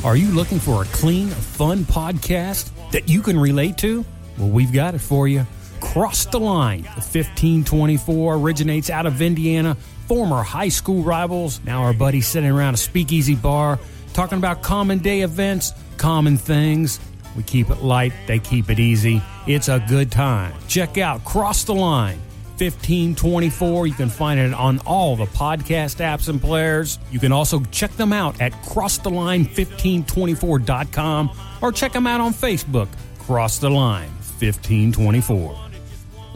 Are 0.04 0.16
you 0.16 0.28
looking 0.28 0.60
for 0.60 0.82
a 0.82 0.86
clean, 0.86 1.28
fun 1.28 1.78
podcast 1.84 2.70
that 2.92 3.08
you 3.08 3.22
can 3.22 3.38
relate 3.38 3.76
to? 3.78 4.04
Well, 4.38 4.50
we've 4.50 4.72
got 4.72 4.94
it 4.94 5.00
for 5.00 5.26
you. 5.26 5.44
Cross 5.80 6.26
the 6.26 6.40
Line. 6.40 6.82
The 6.82 7.00
1524 7.00 8.34
originates 8.34 8.90
out 8.90 9.06
of 9.06 9.22
Indiana. 9.22 9.76
Former 10.06 10.42
high 10.42 10.70
school 10.70 11.02
rivals, 11.02 11.60
now 11.64 11.82
our 11.82 11.92
buddies 11.92 12.26
sitting 12.26 12.50
around 12.50 12.74
a 12.74 12.78
speakeasy 12.78 13.34
bar 13.34 13.78
talking 14.18 14.38
about 14.38 14.62
common 14.62 14.98
day 14.98 15.20
events, 15.20 15.72
common 15.96 16.36
things. 16.36 16.98
We 17.36 17.44
keep 17.44 17.70
it 17.70 17.82
light, 17.82 18.12
they 18.26 18.40
keep 18.40 18.70
it 18.70 18.80
easy. 18.80 19.22
It's 19.46 19.68
a 19.68 19.78
good 19.86 20.10
time. 20.10 20.52
Check 20.66 20.98
out 20.98 21.24
Cross 21.24 21.62
the 21.64 21.74
Line. 21.74 22.18
1524. 22.58 23.86
You 23.86 23.94
can 23.94 24.08
find 24.08 24.40
it 24.40 24.52
on 24.52 24.80
all 24.80 25.14
the 25.14 25.26
podcast 25.26 26.04
apps 26.04 26.28
and 26.28 26.40
players. 26.40 26.98
You 27.12 27.20
can 27.20 27.30
also 27.30 27.60
check 27.70 27.92
them 27.92 28.12
out 28.12 28.40
at 28.40 28.50
crosstheline1524.com 28.64 31.30
or 31.62 31.70
check 31.70 31.92
them 31.92 32.08
out 32.08 32.20
on 32.20 32.34
Facebook, 32.34 32.88
Cross 33.20 33.60
the 33.60 33.70
Line 33.70 34.10
1524. 34.40 35.67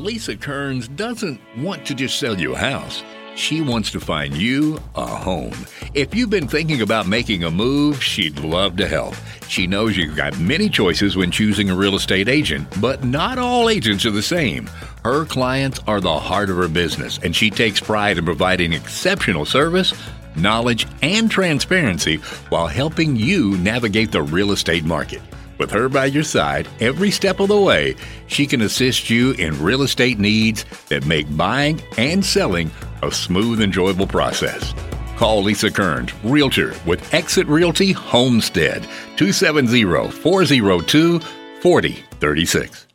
Lisa 0.03 0.37
Kearns 0.37 0.89
doesn't 0.89 1.41
want 1.59 1.87
to 1.87 1.95
just 1.95 2.19
sell 2.19 2.37
you 2.37 2.55
a 2.55 2.59
house. 2.59 3.05
She 3.37 3.61
wants 3.61 3.93
to 3.93 4.01
find 4.01 4.37
you 4.37 4.81
a 4.97 5.07
home. 5.07 5.55
If 5.95 6.13
you've 6.13 6.29
been 6.29 6.49
thinking 6.49 6.83
about 6.83 7.07
making 7.07 7.45
a 7.45 7.53
move, 7.53 8.03
she'd 8.03 8.41
love 8.41 8.77
to 8.79 8.89
help. 8.89 9.15
She 9.47 9.69
knows 9.69 9.97
you've 9.97 10.17
got 10.17 10.37
many 10.41 10.69
choices 10.69 11.17
when 11.17 11.31
choosing 11.31 11.71
a 11.71 11.77
real 11.77 11.95
estate 11.95 12.29
agent, 12.29 12.67
but 12.81 13.05
not 13.05 13.39
all 13.39 13.71
agents 13.71 14.05
are 14.05 14.11
the 14.11 14.23
same. 14.23 14.69
Her 15.05 15.25
clients 15.25 15.79
are 15.87 16.01
the 16.01 16.19
heart 16.19 16.51
of 16.51 16.57
her 16.57 16.69
business, 16.69 17.21
and 17.23 17.35
she 17.35 17.49
takes 17.49 17.79
pride 17.79 18.19
in 18.19 18.25
providing 18.25 18.73
exceptional 18.73 19.45
service, 19.45 19.95
knowledge, 20.35 20.85
and 21.01 21.31
transparency 21.31 22.17
while 22.49 22.67
helping 22.67 23.15
you 23.15 23.57
navigate 23.59 24.11
the 24.11 24.23
real 24.23 24.51
estate 24.51 24.85
market. 24.85 25.23
With 25.63 25.71
her 25.71 25.89
by 25.89 26.07
your 26.07 26.25
side 26.25 26.67
every 26.81 27.13
step 27.13 27.39
of 27.39 27.47
the 27.47 27.57
way, 27.57 27.95
she 28.27 28.49
can 28.49 28.63
assist 28.63 29.09
you 29.09 29.31
in 29.35 29.63
real 29.63 29.83
estate 29.83 30.19
needs 30.19 30.65
that 30.89 31.07
make 31.07 31.37
buying 31.37 31.81
and 31.97 32.25
selling 32.25 32.73
a 33.05 33.13
smooth, 33.13 33.61
enjoyable 33.61 34.09
process. 34.09 34.75
Call 35.17 35.45
Lisa 35.45 35.71
Kearns, 35.71 36.13
Realtor 36.25 36.75
with 36.85 37.15
Exit 37.15 37.47
Realty 37.47 37.93
Homestead, 37.93 38.83
270 39.17 39.85
402 40.11 41.21
4036. 41.21 42.92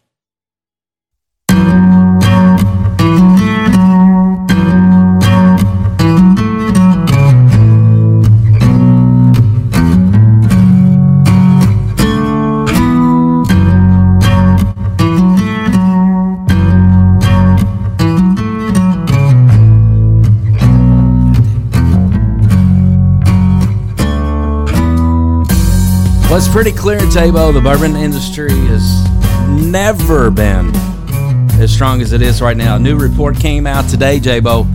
Well, 26.38 26.46
it's 26.46 26.54
pretty 26.54 26.72
clear, 26.72 27.00
Tabo, 27.00 27.52
the 27.52 27.60
bourbon 27.60 27.96
industry 27.96 28.52
has 28.52 29.10
never 29.50 30.30
been 30.30 30.70
as 31.60 31.74
strong 31.74 32.00
as 32.00 32.14
it 32.14 32.22
is 32.22 32.44
right 32.44 32.56
now. 32.56 32.76
A 32.76 32.80
new 32.80 32.96
report 32.96 33.40
came 33.40 33.66
out 33.66 33.90
today, 33.90 34.20
J-Bo. 34.20 34.68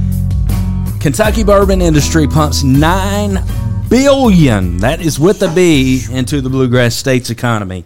Kentucky 0.98 1.44
bourbon 1.44 1.80
industry 1.80 2.26
pumps 2.26 2.64
nine 2.64 3.38
billion, 3.88 4.78
that 4.78 5.00
is 5.00 5.20
with 5.20 5.40
a 5.44 5.54
B, 5.54 6.02
into 6.10 6.40
the 6.40 6.50
bluegrass 6.50 6.96
states 6.96 7.30
economy 7.30 7.84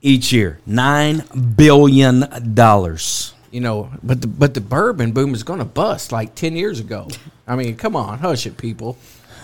each 0.00 0.32
year. 0.32 0.58
Nine 0.64 1.24
billion 1.56 2.54
dollars. 2.54 3.34
You 3.50 3.60
know, 3.60 3.90
but 4.02 4.22
the, 4.22 4.28
but 4.28 4.54
the 4.54 4.62
bourbon 4.62 5.12
boom 5.12 5.34
is 5.34 5.42
going 5.42 5.58
to 5.58 5.66
bust 5.66 6.10
like 6.10 6.34
ten 6.34 6.56
years 6.56 6.80
ago. 6.80 7.08
I 7.46 7.54
mean, 7.54 7.76
come 7.76 7.96
on, 7.96 8.20
hush 8.20 8.46
it, 8.46 8.56
people. 8.56 8.96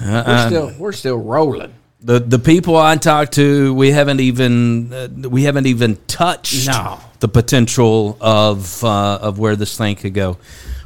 Uh, 0.02 0.24
We're 0.26 0.46
still 0.46 0.72
we're 0.78 0.92
still 0.92 1.18
rolling. 1.18 1.74
The 2.02 2.18
the 2.18 2.38
people 2.38 2.76
I 2.76 2.96
talked 2.96 3.32
to, 3.34 3.74
we 3.74 3.90
haven't 3.90 4.20
even 4.20 4.92
uh, 4.92 5.08
we 5.28 5.42
haven't 5.44 5.66
even 5.66 5.96
touched 6.06 6.66
No. 6.66 6.98
the 7.20 7.28
potential 7.28 8.16
of 8.20 8.82
uh, 8.82 9.18
of 9.20 9.38
where 9.38 9.54
this 9.54 9.76
thing 9.76 9.96
could 9.96 10.14
go. 10.14 10.38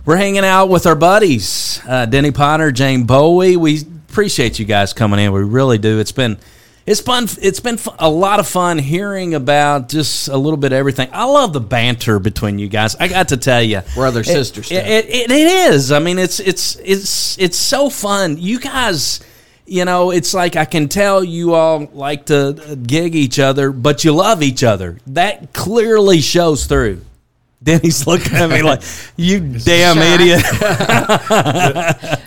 We're 0.05 0.17
hanging 0.17 0.45
out 0.45 0.67
with 0.67 0.87
our 0.87 0.97
buddies, 0.97 1.81
uh, 1.89 2.07
Denny 2.07 2.33
Potter, 2.33 2.73
Jane 2.73 3.05
Bowie. 3.05 3.57
We 3.57 3.81
appreciate 4.11 4.59
you 4.59 4.65
guys 4.65 4.93
coming 4.93 5.21
in. 5.21 5.31
We 5.33 5.43
really 5.45 5.79
do. 5.79 6.01
It's 6.01 6.11
been 6.13 6.37
it's 6.85 7.01
fun. 7.01 7.29
It's 7.41 7.61
been 7.61 7.79
a 8.01 8.11
lot 8.11 8.41
of 8.41 8.49
fun 8.49 8.79
hearing 8.79 9.35
about 9.35 9.89
just 9.89 10.27
a 10.27 10.37
little 10.37 10.57
bit 10.59 10.73
of 10.73 10.79
everything. 10.79 11.09
I 11.13 11.25
love 11.27 11.53
the 11.53 11.61
banter 11.61 12.19
between 12.19 12.59
you 12.59 12.69
guys. 12.69 12.97
I 12.97 13.07
got 13.07 13.29
to 13.29 13.37
tell 13.37 13.63
you, 13.63 13.83
Brother, 13.95 14.25
sister 14.25 14.61
It, 14.61 14.65
stuff. 14.65 14.79
it, 14.85 15.07
it, 15.09 15.31
it 15.31 15.71
is. 15.73 15.93
I 15.93 16.01
mean, 16.01 16.19
it's 16.19 16.41
it's 16.41 16.77
it's 16.85 17.39
it's 17.39 17.57
so 17.57 17.89
fun. 17.89 18.37
You 18.39 18.59
guys, 18.59 19.21
you 19.67 19.85
know, 19.85 20.11
it's 20.11 20.35
like 20.35 20.57
I 20.57 20.65
can 20.65 20.89
tell 20.89 21.25
you 21.25 21.55
all 21.55 21.89
like 21.93 22.27
to 22.27 22.49
uh, 22.49 22.75
gig 22.75 23.15
each 23.15 23.39
other, 23.39 23.71
but 23.73 24.05
you 24.05 24.13
love 24.13 24.43
each 24.43 24.63
other. 24.63 24.99
That 25.09 25.53
clearly 25.53 26.21
shows 26.21 26.67
through. 26.67 27.01
Denny's 27.65 28.07
looking 28.07 28.35
at 28.35 28.51
me 28.51 28.61
like, 28.61 28.83
"You 29.17 29.41
damn 29.41 29.97
idiot." 29.97 30.43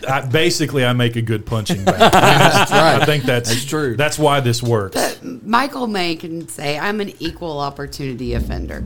I, 0.10 0.28
basically, 0.32 0.84
I 0.84 0.94
make 0.94 1.16
a 1.16 1.22
good 1.22 1.46
punching 1.46 1.86
bag. 1.86 2.00
that's 2.00 2.72
right. 2.72 3.00
I 3.02 3.06
think 3.06 3.24
that's, 3.24 3.50
That's 3.50 3.66
true. 3.66 3.96
That's 3.96 4.18
why 4.18 4.40
this 4.40 4.64
works. 4.64 5.22
Michael 5.22 5.86
May 5.86 6.16
can 6.16 6.48
say 6.48 6.80
I'm 6.80 7.02
an 7.02 7.14
equal 7.20 7.60
opportunity 7.60 8.34
offender. 8.34 8.84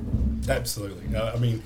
Absolutely. 0.49 1.15
I 1.17 1.37
mean, 1.37 1.63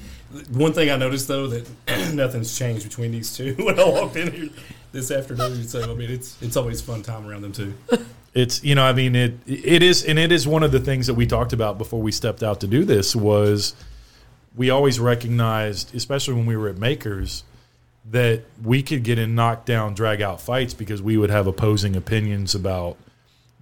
one 0.51 0.73
thing 0.73 0.91
I 0.91 0.97
noticed 0.97 1.27
though 1.27 1.47
that 1.47 1.67
nothing's 2.13 2.55
changed 2.55 2.83
between 2.88 3.11
these 3.11 3.36
two 3.36 3.55
when 3.57 3.79
I 3.79 3.86
walked 3.86 4.17
in 4.17 4.31
here 4.31 4.49
this 4.95 5.11
afternoon. 5.11 5.67
So 5.67 5.83
I 5.83 5.93
mean, 5.93 6.09
it's 6.09 6.41
it's 6.41 6.57
always 6.57 6.81
fun 6.81 7.03
time 7.03 7.27
around 7.27 7.43
them 7.43 7.51
too. 7.51 7.73
It's 8.35 8.61
you 8.65 8.75
know, 8.75 8.83
I 8.83 8.91
mean 8.91 9.15
it 9.15 9.35
it 9.47 9.81
is 9.81 10.03
and 10.03 10.19
it 10.19 10.29
is 10.29 10.45
one 10.45 10.61
of 10.61 10.73
the 10.73 10.79
things 10.81 11.07
that 11.07 11.13
we 11.13 11.25
talked 11.25 11.53
about 11.53 11.77
before 11.77 12.01
we 12.01 12.11
stepped 12.11 12.43
out 12.43 12.59
to 12.59 12.67
do 12.67 12.83
this 12.83 13.15
was 13.15 13.73
we 14.57 14.69
always 14.69 14.99
recognized, 14.99 15.95
especially 15.95 16.33
when 16.33 16.45
we 16.45 16.57
were 16.57 16.67
at 16.67 16.77
Makers, 16.77 17.45
that 18.11 18.43
we 18.61 18.83
could 18.83 19.03
get 19.03 19.17
in 19.17 19.35
knockdown, 19.35 19.93
drag 19.93 20.21
out 20.21 20.41
fights 20.41 20.73
because 20.73 21.01
we 21.01 21.15
would 21.15 21.29
have 21.29 21.47
opposing 21.47 21.95
opinions 21.95 22.53
about 22.53 22.97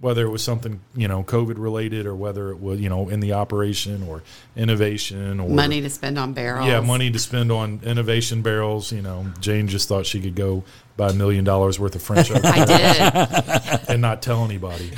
whether 0.04 0.26
it 0.26 0.28
was 0.28 0.44
something 0.44 0.82
you 0.94 1.08
know 1.08 1.24
COVID 1.24 1.54
related 1.56 2.04
or 2.04 2.14
whether 2.14 2.50
it 2.50 2.60
was 2.60 2.78
you 2.78 2.90
know 2.90 3.08
in 3.08 3.20
the 3.20 3.32
operation 3.32 4.02
or 4.02 4.22
innovation 4.54 5.40
or 5.40 5.48
Money 5.48 5.80
to 5.80 5.88
spend 5.88 6.18
on 6.18 6.34
barrels. 6.34 6.68
yeah, 6.68 6.80
money 6.80 7.10
to 7.10 7.18
spend 7.18 7.50
on 7.50 7.80
innovation 7.82 8.42
barrels. 8.42 8.92
You 8.92 9.00
know, 9.00 9.24
Jane 9.40 9.66
just 9.66 9.88
thought 9.88 10.04
she 10.04 10.20
could 10.20 10.34
go 10.34 10.62
buy 10.98 11.08
a 11.08 11.14
million 11.14 11.42
dollars 11.42 11.80
worth 11.80 11.94
of 11.94 12.02
French 12.02 12.30
oak 12.30 12.42
I 12.44 12.64
did. 12.66 13.80
and 13.88 14.02
not 14.02 14.20
tell 14.20 14.44
anybody. 14.44 14.90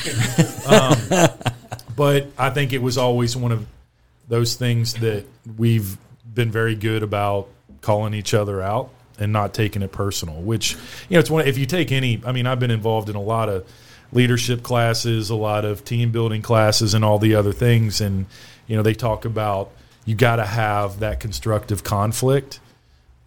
Um, 0.66 0.98
but 1.94 2.26
I 2.36 2.50
think 2.50 2.72
it 2.72 2.82
was 2.82 2.98
always 2.98 3.36
one 3.36 3.52
of 3.52 3.64
those 4.26 4.56
things 4.56 4.94
that 4.94 5.24
we've 5.56 5.96
been 6.34 6.50
very 6.50 6.74
good 6.74 7.04
about 7.04 7.46
calling 7.80 8.12
each 8.12 8.34
other 8.34 8.60
out 8.60 8.90
and 9.20 9.32
not 9.32 9.54
taking 9.54 9.82
it 9.82 9.92
personal. 9.92 10.42
Which 10.42 10.72
you 11.08 11.14
know, 11.14 11.20
it's 11.20 11.30
one. 11.30 11.46
If 11.46 11.58
you 11.58 11.66
take 11.66 11.92
any, 11.92 12.20
I 12.26 12.32
mean, 12.32 12.48
I've 12.48 12.58
been 12.58 12.72
involved 12.72 13.08
in 13.08 13.14
a 13.14 13.22
lot 13.22 13.48
of 13.48 13.64
leadership 14.12 14.62
classes, 14.62 15.30
a 15.30 15.34
lot 15.34 15.64
of 15.64 15.84
team 15.84 16.12
building 16.12 16.42
classes, 16.42 16.94
and 16.94 17.04
all 17.04 17.18
the 17.18 17.34
other 17.34 17.52
things. 17.52 18.00
And 18.00 18.26
you 18.66 18.76
know, 18.76 18.82
they 18.82 18.94
talk 18.94 19.24
about 19.24 19.70
you 20.04 20.14
got 20.14 20.36
to 20.36 20.46
have 20.46 21.00
that 21.00 21.20
constructive 21.20 21.84
conflict. 21.84 22.60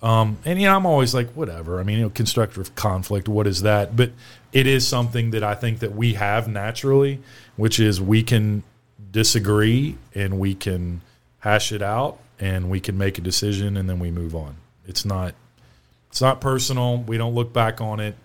Um, 0.02 0.38
and 0.46 0.60
you 0.60 0.68
know, 0.68 0.76
I'm 0.76 0.86
always 0.86 1.14
like, 1.14 1.30
whatever. 1.32 1.80
I 1.80 1.84
mean, 1.84 1.98
you 1.98 2.04
know, 2.04 2.10
constructive 2.10 2.74
conflict. 2.76 3.28
What 3.28 3.48
is 3.48 3.64
that? 3.64 3.96
But 3.96 4.12
it 4.54 4.66
is 4.66 4.88
something 4.88 5.32
that 5.32 5.44
I 5.44 5.56
think 5.56 5.80
that 5.80 5.94
we 5.94 6.14
have 6.14 6.48
naturally, 6.48 7.20
which 7.58 7.80
is 7.80 8.00
we 8.00 8.24
can 8.24 8.64
disagree 9.12 9.98
and 10.16 10.40
we 10.40 10.56
can 10.56 11.02
hash 11.40 11.72
it 11.72 11.82
out 11.82 12.18
and 12.40 12.70
we 12.70 12.80
can 12.80 12.98
make 12.98 13.18
a 13.18 13.22
decision 13.22 13.76
and 13.76 13.90
then 13.90 14.00
we 14.00 14.10
move 14.10 14.36
on. 14.36 14.56
It's 14.88 15.04
not, 15.04 15.36
it's 16.10 16.22
not 16.22 16.40
personal. 16.40 16.98
We 16.98 17.18
don't 17.18 17.36
look 17.36 17.52
back 17.52 17.82
on 17.82 18.00
it. 18.00 18.16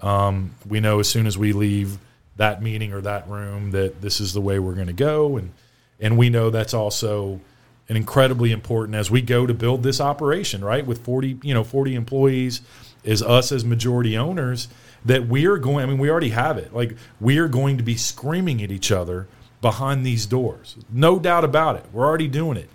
Um, 0.00 0.54
we 0.68 0.80
know 0.80 1.00
as 1.00 1.08
soon 1.08 1.26
as 1.26 1.38
we 1.38 1.52
leave 1.52 1.98
that 2.36 2.62
meeting 2.62 2.92
or 2.92 3.00
that 3.00 3.28
room 3.28 3.70
that 3.70 4.02
this 4.02 4.20
is 4.20 4.32
the 4.32 4.40
way 4.40 4.58
we're 4.58 4.74
going 4.74 4.88
to 4.88 4.92
go, 4.92 5.36
and 5.36 5.52
and 5.98 6.18
we 6.18 6.28
know 6.28 6.50
that's 6.50 6.74
also 6.74 7.40
an 7.88 7.96
incredibly 7.96 8.52
important 8.52 8.96
as 8.96 9.10
we 9.10 9.22
go 9.22 9.46
to 9.46 9.54
build 9.54 9.82
this 9.82 10.00
operation, 10.00 10.64
right? 10.64 10.84
With 10.86 11.04
forty, 11.04 11.38
you 11.42 11.54
know, 11.54 11.64
forty 11.64 11.94
employees, 11.94 12.60
is 13.04 13.22
us 13.22 13.52
as 13.52 13.64
majority 13.64 14.16
owners 14.16 14.68
that 15.04 15.26
we 15.28 15.46
are 15.46 15.56
going. 15.56 15.84
I 15.84 15.86
mean, 15.86 15.98
we 15.98 16.10
already 16.10 16.30
have 16.30 16.58
it. 16.58 16.74
Like 16.74 16.96
we 17.20 17.38
are 17.38 17.48
going 17.48 17.78
to 17.78 17.82
be 17.82 17.96
screaming 17.96 18.62
at 18.62 18.70
each 18.70 18.92
other 18.92 19.28
behind 19.62 20.04
these 20.04 20.26
doors, 20.26 20.76
no 20.92 21.18
doubt 21.18 21.44
about 21.44 21.76
it. 21.76 21.84
We're 21.92 22.04
already 22.04 22.28
doing 22.28 22.58
it, 22.58 22.68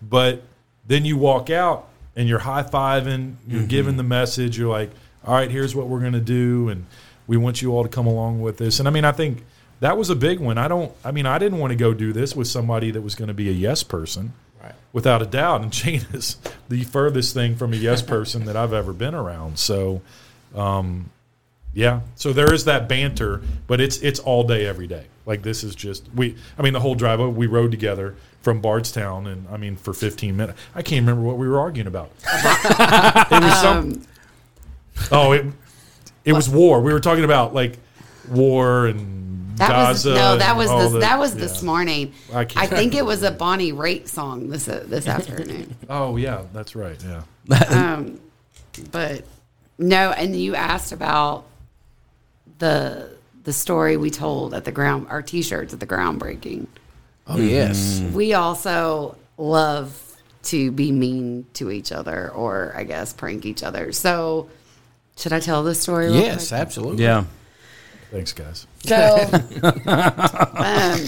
but 0.00 0.42
then 0.86 1.04
you 1.04 1.16
walk 1.16 1.50
out 1.50 1.88
and 2.14 2.28
you're 2.28 2.38
high 2.38 2.62
fiving, 2.62 3.34
you're 3.46 3.66
giving 3.66 3.96
the 3.96 4.02
message, 4.02 4.58
you're 4.58 4.68
like, 4.70 4.90
all 5.24 5.34
right, 5.34 5.50
here's 5.50 5.74
what 5.74 5.88
we're 5.88 6.00
going 6.00 6.12
to 6.12 6.20
do. 6.20 6.68
And 6.68 6.86
we 7.26 7.36
want 7.36 7.62
you 7.62 7.72
all 7.72 7.82
to 7.82 7.88
come 7.88 8.06
along 8.06 8.40
with 8.40 8.58
this. 8.58 8.78
And 8.78 8.88
I 8.88 8.90
mean, 8.90 9.04
I 9.04 9.12
think 9.12 9.44
that 9.80 9.96
was 9.96 10.10
a 10.10 10.16
big 10.16 10.40
one. 10.40 10.58
I 10.58 10.68
don't, 10.68 10.92
I 11.04 11.10
mean, 11.10 11.26
I 11.26 11.38
didn't 11.38 11.58
want 11.58 11.72
to 11.72 11.76
go 11.76 11.94
do 11.94 12.12
this 12.12 12.34
with 12.34 12.48
somebody 12.48 12.90
that 12.90 13.02
was 13.02 13.14
going 13.14 13.28
to 13.28 13.34
be 13.34 13.48
a 13.48 13.52
yes 13.52 13.82
person. 13.82 14.32
Right. 14.62 14.74
Without 14.92 15.22
a 15.22 15.26
doubt. 15.26 15.62
And 15.62 15.72
Jane 15.72 16.04
is 16.12 16.36
the 16.68 16.84
furthest 16.84 17.34
thing 17.34 17.56
from 17.56 17.72
a 17.72 17.76
yes 17.76 18.02
person 18.02 18.46
that 18.46 18.56
I've 18.56 18.72
ever 18.72 18.92
been 18.92 19.14
around. 19.14 19.58
So, 19.58 20.02
um, 20.54 21.10
yeah. 21.74 22.00
So 22.16 22.32
there 22.32 22.52
is 22.52 22.64
that 22.64 22.88
banter, 22.88 23.42
but 23.66 23.80
it's 23.80 23.98
it's 23.98 24.18
all 24.18 24.42
day, 24.42 24.66
every 24.66 24.86
day. 24.86 25.06
Like 25.26 25.42
this 25.42 25.62
is 25.62 25.74
just 25.74 26.08
we. 26.14 26.36
I 26.58 26.62
mean, 26.62 26.72
the 26.72 26.80
whole 26.80 26.94
drive 26.94 27.20
over, 27.20 27.30
we 27.30 27.46
rode 27.46 27.70
together 27.70 28.16
from 28.40 28.60
Bardstown, 28.60 29.26
and 29.26 29.46
I 29.48 29.58
mean, 29.58 29.76
for 29.76 29.92
15 29.92 30.36
minutes, 30.36 30.58
I 30.74 30.82
can't 30.82 31.02
remember 31.02 31.22
what 31.22 31.36
we 31.36 31.46
were 31.46 31.60
arguing 31.60 31.86
about. 31.86 32.10
it 32.26 33.42
was 33.42 33.60
some. 33.60 34.02
Oh, 35.12 35.32
it 35.32 35.46
it 36.24 36.32
was 36.32 36.48
war. 36.48 36.80
We 36.80 36.92
were 36.92 37.00
talking 37.00 37.24
about 37.24 37.54
like 37.54 37.78
war 38.28 38.86
and 38.86 39.56
That 39.58 39.68
Gaza. 39.70 40.10
was 40.10 40.18
no, 40.18 40.36
that 40.36 40.56
was 40.56 40.68
this, 40.70 40.92
the- 40.92 40.98
that 41.00 41.18
was 41.18 41.34
yeah. 41.34 41.40
this 41.40 41.62
morning. 41.62 42.12
I 42.32 42.40
I, 42.40 42.44
can't- 42.44 42.70
think 42.70 42.94
it 42.94 43.04
was 43.04 43.22
a 43.22 43.30
Bonnie 43.44 43.72
Raitt 43.72 44.08
song 44.08 44.48
this 44.50 44.68
uh, 44.68 44.84
this 44.86 45.06
afternoon. 45.08 45.74
Oh 45.88 46.16
yeah, 46.16 46.42
that's 46.52 46.74
right. 46.76 46.98
Yeah. 47.02 47.58
um, 47.70 48.20
but 48.92 49.24
no, 49.78 50.12
and 50.12 50.36
you 50.36 50.54
asked 50.54 50.92
about 50.92 51.44
the 52.58 53.16
the 53.44 53.52
story 53.52 53.96
we 53.96 54.10
told 54.10 54.52
at 54.52 54.64
the 54.64 54.72
ground, 54.72 55.06
our 55.08 55.22
T-shirts 55.22 55.72
at 55.72 55.80
the 55.80 55.86
groundbreaking. 55.86 56.66
Oh 57.26 57.38
yes. 57.38 58.00
We 58.12 58.34
also 58.34 59.16
love 59.38 60.02
to 60.44 60.70
be 60.72 60.92
mean 60.92 61.46
to 61.54 61.70
each 61.70 61.92
other, 61.92 62.30
or 62.30 62.72
I 62.76 62.84
guess 62.84 63.12
prank 63.12 63.44
each 63.46 63.62
other. 63.62 63.92
So, 63.92 64.48
should 65.18 65.32
I 65.32 65.40
tell 65.40 65.62
the 65.62 65.74
story? 65.74 66.06
real 66.06 66.16
Yes, 66.16 66.48
quick? 66.48 66.60
absolutely. 66.60 67.04
Yeah. 67.04 67.24
Thanks, 68.10 68.32
guys. 68.32 68.66
So, 68.84 69.18
um, 69.86 71.00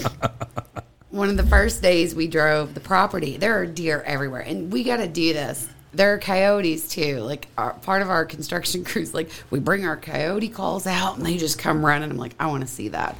one 1.09 1.29
of 1.29 1.37
the 1.37 1.45
first 1.47 1.81
days 1.81 2.13
we 2.13 2.27
drove 2.27 2.73
the 2.73 2.79
property, 2.79 3.37
there 3.37 3.59
are 3.59 3.65
deer 3.65 4.03
everywhere, 4.05 4.41
and 4.41 4.71
we 4.71 4.83
got 4.83 4.97
to 4.97 5.07
do 5.07 5.33
this. 5.33 5.67
There 5.93 6.13
are 6.13 6.19
coyotes 6.19 6.87
too. 6.87 7.19
Like 7.19 7.47
our, 7.57 7.73
part 7.73 8.01
of 8.01 8.09
our 8.09 8.23
construction 8.25 8.83
crews, 8.85 9.13
like 9.13 9.29
we 9.49 9.59
bring 9.59 9.85
our 9.85 9.97
coyote 9.97 10.47
calls 10.49 10.85
out, 10.87 11.17
and 11.17 11.25
they 11.25 11.37
just 11.37 11.57
come 11.59 11.83
running. 11.85 12.09
I'm 12.11 12.17
like, 12.17 12.35
I 12.39 12.47
want 12.47 12.61
to 12.61 12.67
see 12.67 12.89
that. 12.89 13.15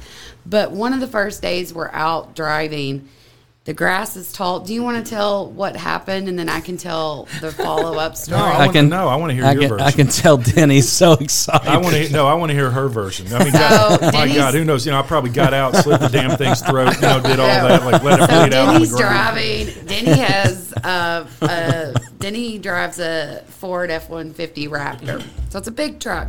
But 0.46 0.70
one 0.72 0.92
of 0.92 1.00
the 1.00 1.08
first 1.08 1.42
days 1.42 1.74
we're 1.74 1.90
out 1.90 2.34
driving, 2.36 3.08
the 3.64 3.72
grass 3.72 4.16
is 4.16 4.32
tall. 4.32 4.58
Do 4.60 4.74
you 4.74 4.82
want 4.82 5.04
to 5.04 5.08
tell 5.08 5.48
what 5.48 5.76
happened, 5.76 6.28
and 6.28 6.36
then 6.36 6.48
I 6.48 6.60
can 6.60 6.76
tell 6.76 7.28
the 7.40 7.52
follow 7.56 7.96
up 7.96 8.16
story? 8.16 8.40
No, 8.40 8.44
I, 8.44 8.64
I 8.64 8.68
can- 8.68 8.88
No. 8.88 9.06
I 9.08 9.14
want 9.14 9.30
to 9.30 9.34
hear 9.34 9.44
I 9.44 9.52
your 9.52 9.60
can, 9.62 9.68
version. 9.70 9.86
I 9.86 9.90
can 9.92 10.06
tell 10.08 10.36
Denny's 10.36 10.88
so 10.90 11.12
excited. 11.20 11.68
I 11.68 11.76
want 11.76 11.94
to 11.94 12.10
no. 12.12 12.26
I 12.26 12.34
want 12.34 12.50
to 12.50 12.54
hear 12.54 12.70
her 12.70 12.88
version. 12.88 13.32
I 13.32 13.44
mean, 13.44 13.52
God, 13.52 14.00
my 14.12 14.34
God, 14.34 14.54
who 14.54 14.64
knows? 14.64 14.84
You 14.84 14.90
know, 14.92 14.98
I 14.98 15.02
probably 15.02 15.30
got 15.30 15.54
out, 15.54 15.76
slit 15.76 16.00
the 16.00 16.08
damn 16.08 16.36
thing's 16.36 16.60
throat, 16.60 16.94
you 16.96 17.02
know, 17.02 17.20
did 17.22 17.38
all 17.38 17.46
So- 17.60 17.68
that, 17.68 17.84
like 17.84 18.02
let 18.02 18.20
it 18.20 18.28
So 18.28 18.40
bleed 18.40 18.54
out 18.54 18.74
on 18.74 18.80
the 18.82 18.88
ground. 18.88 18.98
driving. 18.98 19.86
Denny 19.86 20.18
has 20.18 20.72
uh, 20.82 21.26
uh, 21.42 21.92
Denny 22.18 22.58
drives 22.58 22.98
a 22.98 23.44
Ford 23.46 23.90
F 23.92 24.10
one 24.10 24.32
fifty 24.32 24.66
Raptor, 24.66 25.22
so 25.50 25.58
it's 25.58 25.68
a 25.68 25.72
big 25.72 26.00
truck. 26.00 26.28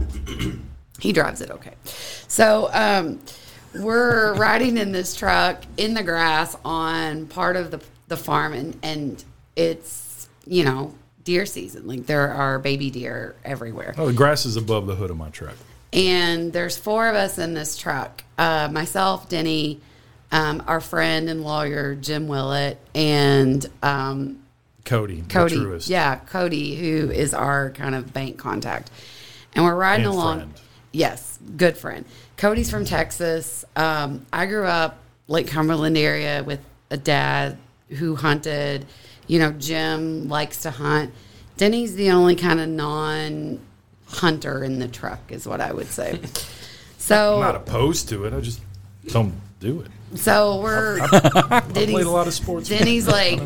he 0.99 1.11
drives 1.11 1.41
it 1.41 1.49
okay. 1.49 1.73
So 2.27 2.69
um, 2.73 3.19
we're 3.75 4.33
riding 4.35 4.77
in 4.77 4.91
this 4.91 5.15
truck 5.15 5.61
in 5.77 5.93
the 5.93 6.03
grass 6.03 6.55
on 6.65 7.27
part 7.27 7.55
of 7.55 7.71
the 7.71 7.81
the 8.07 8.17
farm, 8.17 8.53
and 8.53 8.77
and 8.83 9.23
it's 9.55 10.27
you 10.45 10.63
know 10.65 10.93
deer 11.23 11.45
season. 11.45 11.87
Like 11.87 12.05
there 12.05 12.29
are 12.31 12.59
baby 12.59 12.89
deer 12.91 13.35
everywhere. 13.45 13.95
Oh, 13.97 14.07
the 14.07 14.13
grass 14.13 14.45
is 14.45 14.55
above 14.57 14.87
the 14.87 14.95
hood 14.95 15.09
of 15.09 15.17
my 15.17 15.29
truck. 15.29 15.55
and 15.93 16.51
there's 16.53 16.77
four 16.77 17.07
of 17.07 17.15
us 17.15 17.37
in 17.37 17.53
this 17.53 17.77
truck 17.77 18.23
uh, 18.37 18.67
myself 18.71 19.29
denny 19.29 19.79
um, 20.31 20.63
our 20.65 20.81
friend 20.81 21.29
and 21.29 21.43
lawyer 21.43 21.93
jim 21.93 22.27
willett 22.27 22.79
and 22.95 23.65
um, 23.83 24.39
Cody, 24.85 25.23
cody 25.29 25.55
yeah 25.85 26.15
cody 26.15 26.75
who 26.75 27.11
is 27.11 27.33
our 27.35 27.69
kind 27.69 27.93
of 27.93 28.11
bank 28.11 28.37
contact 28.39 28.89
and 29.53 29.63
we're 29.63 29.75
riding 29.75 30.07
And 30.07 30.15
along 30.15 30.37
friend. 30.39 30.53
yes 30.91 31.37
good 31.57 31.77
friend 31.77 32.05
cody's 32.43 32.69
from 32.69 32.83
texas 32.83 33.63
um, 33.77 34.25
i 34.33 34.45
grew 34.45 34.65
up 34.65 34.97
lake 35.29 35.47
cumberland 35.47 35.97
area 35.97 36.43
with 36.43 36.59
a 36.89 36.97
dad 36.97 37.57
who 37.87 38.17
hunted 38.17 38.85
you 39.27 39.39
know 39.39 39.53
jim 39.53 40.27
likes 40.27 40.63
to 40.63 40.69
hunt 40.69 41.13
denny's 41.55 41.95
the 41.95 42.11
only 42.11 42.35
kind 42.35 42.59
of 42.59 42.67
non 42.67 43.57
hunter 44.07 44.61
in 44.61 44.77
the 44.77 44.89
truck 44.89 45.21
is 45.29 45.47
what 45.47 45.61
i 45.61 45.71
would 45.71 45.87
say 45.87 46.19
so 46.97 47.35
I'm 47.35 47.39
not 47.39 47.55
opposed 47.55 48.09
to 48.09 48.25
it. 48.25 48.33
I 48.33 48.41
just 48.41 48.59
don't 49.07 49.33
do 49.61 49.79
it. 49.79 50.17
so 50.17 50.59
we're 50.61 50.99
I 51.11 51.61
played 51.61 51.91
a 51.91 52.09
lot 52.09 52.27
of 52.27 52.33
sports. 52.33 52.67
Denny's 52.67 53.07
like 53.19 53.39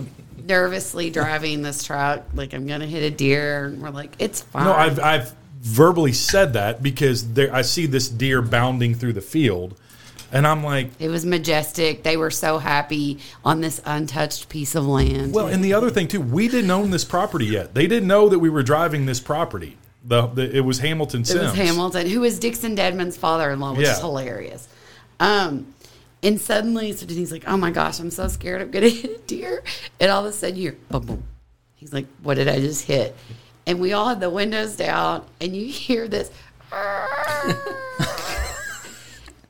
nervously 0.43 1.11
driving 1.11 1.61
this 1.61 1.83
truck, 1.83 2.23
like 2.33 2.53
I'm 2.53 2.65
gonna 2.65 2.87
hit 2.87 3.03
a 3.03 3.15
deer, 3.15 3.65
and 3.65 3.79
we're 3.79 3.91
like, 3.91 4.15
it's 4.17 4.41
fine. 4.41 4.65
No, 4.65 4.73
I've 4.73 4.99
I've 4.99 5.35
verbally 5.67 6.13
said 6.13 6.53
that 6.53 6.81
because 6.81 7.33
there 7.33 7.53
I 7.53 7.61
see 7.61 7.85
this 7.85 8.07
deer 8.07 8.41
bounding 8.41 8.95
through 8.95 9.13
the 9.13 9.21
field, 9.21 9.77
and 10.31 10.47
I'm 10.47 10.63
like, 10.63 10.91
it 10.99 11.09
was 11.09 11.25
majestic. 11.25 12.03
They 12.03 12.17
were 12.17 12.31
so 12.31 12.57
happy 12.57 13.19
on 13.43 13.61
this 13.61 13.81
untouched 13.85 14.49
piece 14.49 14.75
of 14.75 14.85
land. 14.87 15.33
well, 15.33 15.47
and 15.47 15.63
the 15.63 15.73
other 15.73 15.89
thing 15.89 16.07
too, 16.07 16.21
we 16.21 16.47
didn't 16.47 16.71
own 16.71 16.89
this 16.91 17.05
property 17.05 17.45
yet. 17.45 17.73
They 17.73 17.87
didn't 17.87 18.07
know 18.07 18.29
that 18.29 18.39
we 18.39 18.49
were 18.49 18.63
driving 18.63 19.05
this 19.05 19.19
property. 19.19 19.77
The, 20.05 20.27
the 20.27 20.55
it 20.55 20.61
was 20.61 20.79
Hamilton 20.79 21.21
it 21.21 21.27
Sims. 21.27 21.41
was 21.41 21.53
Hamilton, 21.53 22.07
who 22.09 22.23
is 22.23 22.39
Dixon 22.39 22.75
Dedman's 22.75 23.17
father-in-law, 23.17 23.73
which 23.73 23.87
is 23.87 23.99
hilarious. 23.99 24.67
Um, 25.19 25.73
and 26.23 26.39
suddenly, 26.39 26.93
so 26.93 27.05
Denny's 27.05 27.31
like, 27.31 27.43
"Oh 27.47 27.57
my 27.57 27.71
gosh, 27.71 27.99
I'm 27.99 28.09
so 28.11 28.27
scared 28.27 28.61
I'm 28.61 28.71
gonna 28.71 28.87
hit 29.01 29.11
a 29.11 29.19
deer!" 29.27 29.63
And 29.99 30.09
all 30.09 30.25
of 30.25 30.29
a 30.29 30.33
sudden, 30.33 30.57
you're 30.57 30.75
boom, 30.89 31.05
boom. 31.05 31.23
He's 31.75 31.93
like, 31.93 32.07
"What 32.23 32.35
did 32.35 32.47
I 32.47 32.59
just 32.59 32.85
hit?" 32.85 33.15
And 33.67 33.79
we 33.81 33.93
all 33.93 34.07
had 34.07 34.21
the 34.21 34.29
windows 34.29 34.77
down, 34.77 35.25
and 35.41 35.53
you 35.53 35.67
hear 35.67 36.07
this. 36.07 36.31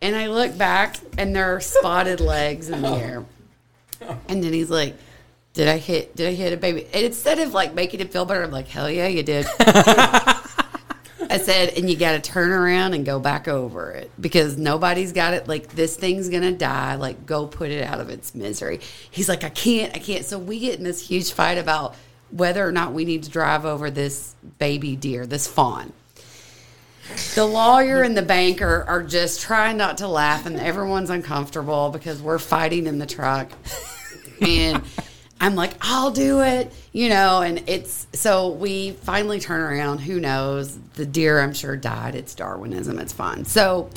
and 0.02 0.16
I 0.16 0.26
look 0.28 0.58
back, 0.58 0.98
and 1.20 1.36
there 1.36 1.56
are 1.56 1.62
spotted 1.62 2.20
legs 2.20 2.70
in 2.70 2.82
the 2.82 2.90
oh. 2.90 2.96
air. 2.96 3.26
And 4.28 4.44
then 4.44 4.54
he's 4.54 4.72
like, 4.72 4.96
"Did 5.54 5.68
I 5.68 5.78
hit? 5.78 6.16
Did 6.16 6.30
I 6.30 6.34
hit 6.34 6.52
a 6.52 6.58
baby?" 6.58 6.88
And 6.94 7.06
instead 7.06 7.38
of 7.38 7.54
like 7.54 7.76
making 7.76 8.00
it 8.00 8.12
feel 8.12 8.26
better, 8.26 8.44
I'm 8.44 8.52
like, 8.52 8.68
"Hell 8.68 8.90
yeah, 8.90 9.06
you 9.08 9.22
did." 9.22 9.46
I 11.30 11.40
said, 11.40 11.78
and 11.78 11.90
you 11.90 11.98
got 11.98 12.14
to 12.14 12.20
turn 12.20 12.52
around 12.52 12.94
and 12.94 13.06
go 13.06 13.20
back 13.20 13.48
over 13.48 13.92
it 13.92 14.10
because 14.20 14.58
nobody's 14.58 15.12
got 15.12 15.34
it. 15.34 15.48
Like, 15.48 15.70
this 15.70 15.96
thing's 15.96 16.30
going 16.30 16.44
to 16.44 16.54
die. 16.54 16.96
Like, 16.96 17.26
go 17.26 17.46
put 17.46 17.70
it 17.70 17.84
out 17.84 18.00
of 18.00 18.10
its 18.10 18.34
misery. 18.34 18.80
He's 19.12 19.28
like, 19.28 19.44
I 19.44 19.50
can't, 19.50 19.94
I 19.94 20.00
can't. 20.00 20.26
So 20.26 20.40
we 20.40 20.60
get 20.60 20.78
in 20.78 20.86
this 20.86 21.06
huge 21.06 21.34
fight 21.34 21.58
about 21.58 21.96
whether 22.32 22.68
or 22.68 22.72
not 22.72 22.94
we 22.94 23.06
need 23.06 23.24
to 23.24 23.30
drive 23.30 23.66
over 23.66 23.90
this 23.90 24.36
baby 24.60 24.96
deer, 24.96 25.26
this 25.26 25.48
fawn. 25.48 25.94
The 27.36 27.46
lawyer 27.46 28.02
and 28.02 28.18
the 28.18 28.22
banker 28.22 28.84
are 28.88 29.02
just 29.02 29.42
trying 29.42 29.78
not 29.78 30.00
to 30.00 30.08
laugh, 30.08 30.46
and 30.46 30.60
everyone's 30.60 31.10
uncomfortable 31.10 31.90
because 31.90 32.22
we're 32.22 32.40
fighting 32.40 32.86
in 32.86 33.00
the 33.00 33.06
truck. 33.06 33.50
And 34.42 34.84
I'm 35.40 35.56
like, 35.56 35.74
I'll 35.82 36.12
do 36.12 36.42
it, 36.42 36.74
you 36.92 37.10
know, 37.10 37.42
and 37.42 37.64
it's 37.68 38.08
so 38.14 38.50
we 38.50 38.92
finally 38.92 39.40
turn 39.40 39.62
around. 39.62 40.00
Who 40.00 40.20
knows? 40.20 40.78
The 40.96 41.06
deer, 41.06 41.40
I'm 41.40 41.54
sure, 41.54 41.78
died. 41.78 42.16
It's 42.16 42.36
Darwinism. 42.36 43.00
It's 43.00 43.14
fun. 43.14 43.46
So 43.46 43.90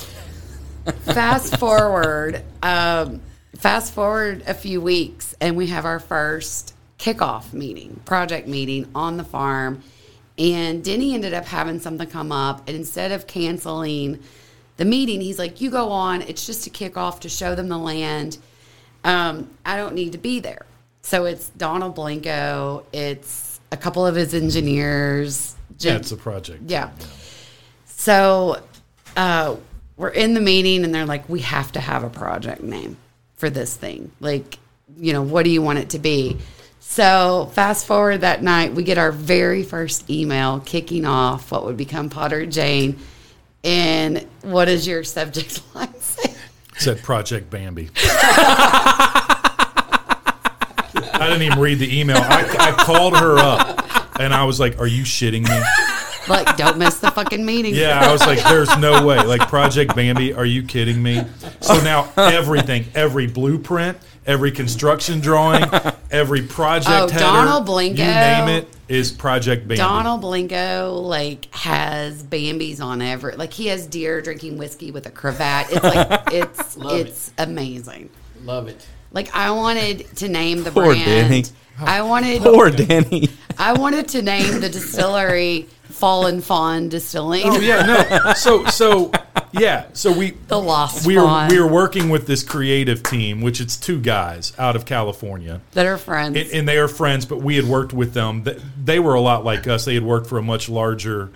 fast 1.01 1.59
forward, 1.59 2.43
um, 2.62 3.20
fast 3.57 3.93
forward 3.93 4.44
a 4.47 4.55
few 4.55 4.81
weeks, 4.81 5.35
and 5.40 5.57
we 5.57 5.66
have 5.69 5.85
our 5.85 5.98
first 5.98 6.74
kickoff 7.01 7.52
meeting, 7.55 7.98
project 8.05 8.47
meeting 8.47 8.86
on 8.94 9.16
the 9.16 9.24
farm. 9.24 9.82
And 10.39 10.85
Denny 10.85 11.14
ended 11.14 11.35
up 11.35 11.47
having 11.47 11.81
something 11.81 12.06
come 12.09 12.31
up, 12.31 12.68
and 12.68 12.77
instead 12.77 13.10
of 13.10 13.27
canceling 13.27 14.20
the 14.77 14.85
meeting, 14.85 15.20
he's 15.20 15.39
like, 15.39 15.60
"You 15.60 15.70
go 15.70 15.90
on. 15.90 16.22
It's 16.22 16.47
just 16.47 16.66
a 16.66 16.70
kickoff 16.70 17.20
to 17.20 17.28
show 17.28 17.55
them 17.55 17.68
the 17.68 17.78
land. 17.78 18.39
Um, 19.02 19.51
I 19.64 19.77
don't 19.77 19.94
need 19.94 20.12
to 20.12 20.18
be 20.18 20.40
there." 20.40 20.64
So 21.02 21.24
it's 21.24 21.48
Donald 21.51 21.97
Blincoe. 21.97 22.85
It's 22.93 23.60
a 23.72 23.77
couple 23.77 24.06
of 24.06 24.14
his 24.14 24.35
engineers. 24.35 25.56
Yeah, 25.78 25.93
Jim- 25.93 26.01
it's 26.01 26.12
a 26.12 26.16
project. 26.16 26.62
yeah. 26.66 26.90
So 27.86 28.62
uh, 29.16 29.56
we're 29.97 30.09
in 30.09 30.35
the 30.35 30.40
meeting, 30.40 30.85
and 30.85 30.94
they're 30.94 31.06
like, 31.06 31.28
"We 31.28 31.40
have 31.40 31.72
to 31.72 31.81
have 31.81 32.02
a 32.05 32.10
project 32.10 32.62
name 32.62 32.97
for 33.36 33.51
this 33.51 33.74
thing. 33.74 34.10
Like, 34.20 34.59
you 34.98 35.12
know, 35.12 35.22
what 35.22 35.44
do 35.44 35.51
you 35.51 35.60
want 35.62 35.78
it 35.81 35.90
to 35.90 35.98
be?" 35.98 36.39
So 36.90 37.48
fast 37.52 37.86
forward 37.86 38.22
that 38.22 38.42
night, 38.42 38.74
we 38.74 38.82
get 38.82 38.98
our 38.98 39.12
very 39.12 39.62
first 39.62 40.10
email 40.10 40.58
kicking 40.58 41.04
off 41.04 41.52
what 41.52 41.64
would 41.64 41.76
become 41.76 42.10
Potter 42.10 42.46
Jane. 42.46 42.98
And 43.62 44.26
what 44.42 44.64
does 44.64 44.88
your 44.88 45.04
subject 45.04 45.62
line 45.76 45.94
say? 46.00 46.34
Said 46.78 47.00
Project 47.00 47.48
Bambi. 47.48 47.90
I 48.02 49.28
didn't 51.28 51.42
even 51.42 51.60
read 51.60 51.78
the 51.78 51.96
email. 51.96 52.16
I, 52.16 52.56
I 52.58 52.72
called 52.82 53.16
her 53.16 53.38
up 53.38 54.18
and 54.18 54.34
I 54.34 54.42
was 54.42 54.58
like, 54.58 54.80
Are 54.80 54.88
you 54.88 55.04
shitting 55.04 55.48
me? 55.48 55.62
Like, 56.28 56.56
don't 56.56 56.78
miss 56.78 56.98
the 56.98 57.10
fucking 57.10 57.44
meeting. 57.44 57.74
Yeah, 57.74 58.01
I 58.01 58.12
was 58.12 58.20
like, 58.22 58.42
There's 58.44 58.76
no 58.78 59.05
way. 59.06 59.22
Like, 59.22 59.42
Project 59.48 59.94
Bambi, 59.97 60.32
are 60.34 60.44
you 60.44 60.62
kidding 60.62 61.02
me? 61.02 61.24
So 61.60 61.80
now 61.82 62.12
everything, 62.16 62.84
every 62.94 63.26
blueprint, 63.26 63.97
every 64.26 64.51
construction 64.52 65.20
drawing, 65.20 65.64
every 66.10 66.42
project 66.42 66.90
Oh, 66.90 67.09
header, 67.09 67.18
Donald 67.18 67.66
Blincoe. 67.66 67.90
you 67.98 68.05
name 68.05 68.48
it, 68.48 68.68
is 68.88 69.12
Project 69.12 69.62
Bambi. 69.62 69.76
Donald 69.76 70.22
Blincoe 70.22 71.01
like 71.02 71.52
has 71.55 72.22
Bambi's 72.22 72.80
on 72.80 73.01
every 73.02 73.36
like 73.36 73.52
he 73.52 73.66
has 73.68 73.86
deer 73.86 74.20
drinking 74.20 74.59
whiskey 74.59 74.90
with 74.90 75.06
a 75.06 75.10
cravat. 75.10 75.66
It's 75.70 75.82
like 75.84 76.22
it's 76.32 76.76
it's 76.80 77.32
amazing. 77.38 78.10
Love 78.44 78.68
it. 78.68 78.86
Like 79.12 79.35
I 79.35 79.51
wanted 79.51 80.07
to 80.16 80.28
name 80.28 80.62
the 80.62 80.70
Poor 80.70 80.87
brand. 80.95 81.05
Danny. 81.05 81.45
I 81.78 82.03
wanted 82.03 82.43
Poor 82.43 82.70
Danny. 82.70 83.28
I 83.59 83.73
wanted 83.73 84.09
to 84.09 84.23
name 84.23 84.61
the 84.61 84.69
distillery 84.69 85.66
Fallen 85.85 86.41
Fawn 86.41 86.89
Distilling. 86.89 87.43
Oh 87.45 87.59
yeah, 87.61 87.82
no. 87.85 88.32
So 88.35 88.65
so 88.66 89.11
yeah, 89.53 89.87
so 89.93 90.12
we 90.12 90.31
The 90.49 90.61
Lost 90.61 91.07
we 91.07 91.16
were 91.16 91.23
Fawn. 91.23 91.49
we 91.51 91.59
were 91.59 91.66
working 91.66 92.09
with 92.11 92.27
this 92.27 92.43
creative 92.43 93.03
team, 93.03 93.41
which 93.41 93.61
it's 93.61 93.77
two 93.77 93.99
guys 94.01 94.53
out 94.59 94.77
of 94.77 94.85
California. 94.87 95.61
that 95.73 95.87
are 95.87 95.99
friends. 95.99 96.37
and, 96.37 96.51
and 96.53 96.69
they 96.69 96.78
are 96.78 96.89
friends, 96.89 97.27
but 97.27 97.39
we 97.39 97.57
had 97.57 97.65
worked 97.65 97.93
with 97.93 98.15
them. 98.15 98.47
They 98.82 98.99
were 99.01 99.15
a 99.15 99.20
lot 99.20 99.45
like 99.45 99.66
us. 99.66 99.85
They 99.85 99.95
had 99.95 100.05
worked 100.05 100.28
for 100.28 100.39
a 100.39 100.43
much 100.43 100.69
larger 100.69 101.31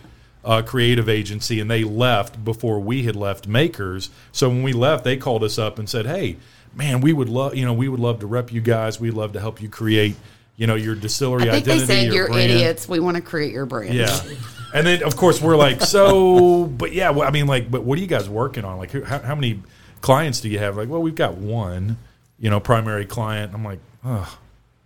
uh, 0.45 0.63
creative 0.63 1.09
agency, 1.09 1.59
and 1.59 1.71
they 1.71 1.83
left 1.85 2.45
before 2.45 2.79
we 2.79 3.03
had 3.05 3.17
left 3.17 3.49
Makers. 3.49 4.11
So 4.31 4.49
when 4.51 4.63
we 4.63 4.73
left, 4.75 5.03
they 5.05 5.17
called 5.17 5.43
us 5.43 5.59
up 5.59 5.79
and 5.79 5.89
said, 5.89 6.07
"Hey, 6.07 6.37
man, 6.77 7.01
we 7.01 7.13
would 7.13 7.29
love 7.29 7.55
you 7.55 7.65
know 7.65 7.73
we 7.73 7.89
would 7.89 8.01
love 8.01 8.21
to 8.21 8.27
rep 8.27 8.53
you 8.53 8.61
guys. 8.61 9.01
We'd 9.01 9.15
love 9.15 9.33
to 9.35 9.41
help 9.41 9.61
you 9.61 9.69
create 9.69 10.17
you 10.57 10.67
know 10.67 10.75
your 10.75 10.95
distillery 10.95 11.49
I 11.49 11.53
think 11.53 11.65
they 11.65 11.73
identity. 11.73 11.87
said 11.87 12.07
your 12.07 12.15
you're 12.15 12.29
brand." 12.29 12.51
idiots. 12.51 12.89
We 12.89 13.01
want 13.01 13.17
to 13.17 13.23
create 13.23 13.53
your 13.53 13.67
brand. 13.67 13.95
Yeah. 13.95 14.21
And 14.75 14.85
then, 14.85 15.05
of 15.05 15.15
course, 15.15 15.41
we're 15.41 15.57
like, 15.57 15.81
so, 15.83 16.65
but 16.79 16.93
yeah, 16.93 17.11
well, 17.11 17.29
I 17.29 17.31
mean, 17.31 17.47
like, 17.47 17.71
but 17.71 17.85
what 17.85 17.97
are 17.97 18.01
you 18.01 18.09
guys 18.09 18.29
working 18.29 18.65
on? 18.65 18.77
Like, 18.77 18.91
who, 18.91 19.05
how, 19.05 19.21
how 19.21 19.37
many 19.37 19.63
clients 20.01 20.41
do 20.41 20.49
you 20.49 20.59
have? 20.59 20.77
Like, 20.77 20.89
well, 20.89 21.01
we've 21.01 21.15
got 21.15 21.37
one, 21.37 21.97
you 22.41 22.51
know, 22.51 22.59
primary 22.59 23.07
client. 23.07 23.55
I'm 23.55 23.65
like, 23.65 23.79
oh, 24.05 24.37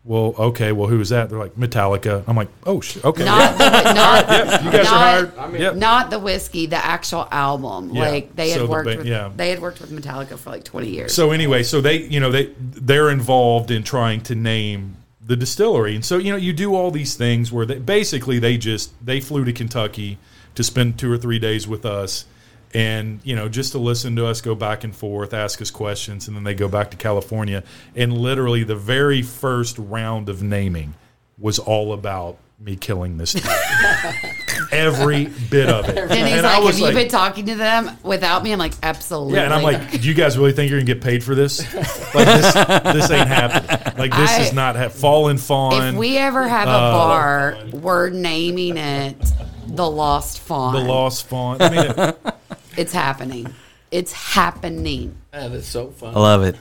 well, 0.04 0.34
okay, 0.38 0.72
well, 0.72 0.88
who's 0.88 1.10
that? 1.10 1.28
They're 1.28 1.38
like 1.38 1.54
Metallica. 1.56 2.24
I'm 2.26 2.36
like, 2.36 2.48
oh, 2.64 2.80
sh- 2.80 2.98
okay. 3.04 3.24
Not 3.24 3.58
the, 3.58 3.92
not, 3.92 4.28
Yep, 4.28 4.64
you 4.64 4.70
guys 4.70 4.84
not, 4.84 4.94
are 4.94 5.26
hired. 5.36 5.60
Yep. 5.60 5.74
not 5.76 6.10
the 6.10 6.18
whiskey, 6.18 6.66
the 6.66 6.76
actual 6.82 7.28
album. 7.30 7.90
Yeah. 7.90 8.08
Like 8.08 8.34
they 8.34 8.50
had 8.50 8.60
So 8.60 8.66
the 8.66 8.70
worked 8.72 8.88
ba- 8.88 8.96
with, 8.98 9.06
yeah. 9.06 9.30
they 9.36 9.50
had 9.50 9.60
worked 9.60 9.80
with 9.80 9.90
Metallica 9.90 10.38
for 10.38 10.50
like 10.50 10.64
twenty 10.64 10.88
years. 10.88 11.12
So 11.12 11.30
anyway, 11.32 11.62
so 11.62 11.80
they, 11.80 11.98
you 12.04 12.20
know, 12.20 12.30
they 12.30 12.46
they're 12.58 13.10
involved 13.10 13.70
in 13.70 13.82
trying 13.82 14.22
to 14.22 14.34
name 14.34 14.96
the 15.20 15.36
distillery, 15.36 15.94
and 15.94 16.02
so 16.04 16.16
you 16.16 16.30
know, 16.32 16.38
you 16.38 16.54
do 16.54 16.74
all 16.74 16.90
these 16.90 17.14
things 17.14 17.52
where 17.52 17.66
they 17.66 17.78
basically 17.78 18.38
they 18.38 18.56
just 18.56 18.92
they 19.04 19.20
flew 19.20 19.44
to 19.44 19.52
Kentucky 19.52 20.16
to 20.54 20.64
spend 20.64 20.98
two 20.98 21.12
or 21.12 21.18
three 21.18 21.38
days 21.38 21.68
with 21.68 21.84
us, 21.84 22.24
and 22.74 23.20
you 23.24 23.34
know, 23.36 23.48
just 23.48 23.72
to 23.72 23.78
listen 23.78 24.16
to 24.16 24.26
us 24.26 24.40
go 24.40 24.54
back 24.54 24.84
and 24.84 24.94
forth, 24.94 25.32
ask 25.34 25.60
us 25.62 25.70
questions, 25.70 26.28
and 26.28 26.36
then 26.36 26.44
they 26.44 26.54
go 26.54 26.68
back 26.68 26.90
to 26.92 26.96
California, 26.96 27.64
and 27.96 28.16
literally 28.16 28.64
the 28.64 28.76
very 28.76 29.22
first 29.22 29.78
round 29.78 30.28
of 30.28 30.42
naming 30.42 30.94
was 31.38 31.58
all 31.58 31.92
about 31.92 32.36
me 32.60 32.74
killing 32.76 33.16
this. 33.18 33.34
Every 34.72 35.26
bit 35.50 35.68
of 35.70 35.88
it. 35.88 35.96
And 35.96 36.10
he's 36.28 36.42
like, 36.42 36.62
"Have 36.64 36.78
you 36.78 36.92
been 36.92 37.08
talking 37.08 37.46
to 37.46 37.54
them 37.54 37.96
without 38.02 38.42
me?" 38.42 38.52
I'm 38.52 38.58
like, 38.58 38.72
"Absolutely." 38.82 39.36
yeah, 39.38 39.44
and 39.44 39.54
I'm 39.54 39.62
like, 39.62 39.92
do 39.92 39.98
you 39.98 40.14
guys 40.14 40.36
really 40.36 40.52
think 40.52 40.70
you're 40.70 40.80
gonna 40.80 40.86
get 40.92 41.00
paid 41.00 41.22
for 41.24 41.34
this? 41.34 41.60
Like 42.14 42.26
this, 42.26 42.52
this 42.94 43.10
ain't 43.10 43.28
happening. 43.28 43.98
Like 43.98 44.10
this 44.10 44.30
I- 44.30 44.40
is 44.42 44.52
not 44.52 44.76
ha- 44.76 44.88
fallen 44.88 45.38
fawn. 45.38 45.82
if 45.82 45.94
we 45.94 46.16
ever 46.18 46.46
have 46.48 46.68
a 46.68 46.70
Uh, 46.70 46.92
bar, 46.92 47.58
we're 47.72 48.10
naming 48.10 48.76
it 48.76 49.16
the 49.68 49.88
Lost 49.88 50.40
Fawn. 50.40 50.74
the 50.74 50.80
lost 50.80 51.26
fawn. 51.28 51.60
I 51.62 51.68
mean, 51.70 51.78
it, 51.86 52.34
It's 52.78 52.92
happening. 52.92 53.52
It's 53.90 54.12
happening. 54.12 55.16
That 55.32 55.50
is 55.50 55.66
so 55.66 55.88
fun. 55.88 56.14
I 56.14 56.20
love 56.20 56.44
it. 56.44 56.54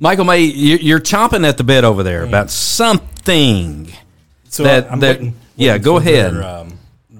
Michael 0.00 0.24
May, 0.24 0.40
you- 0.40 0.78
you're 0.78 0.98
chomping 0.98 1.46
at 1.46 1.58
the 1.58 1.62
bit 1.64 1.84
over 1.84 2.02
there 2.02 2.24
about 2.24 2.50
something. 2.50 3.92
So 4.48 4.64
That- 4.64 4.90
I'm 4.90 4.98
that- 5.00 5.18
waiting, 5.20 5.34
yeah, 5.56 5.78
go 5.78 5.94
for 5.96 6.00
ahead. 6.08 6.34
Their, 6.34 6.42
um, 6.42 6.72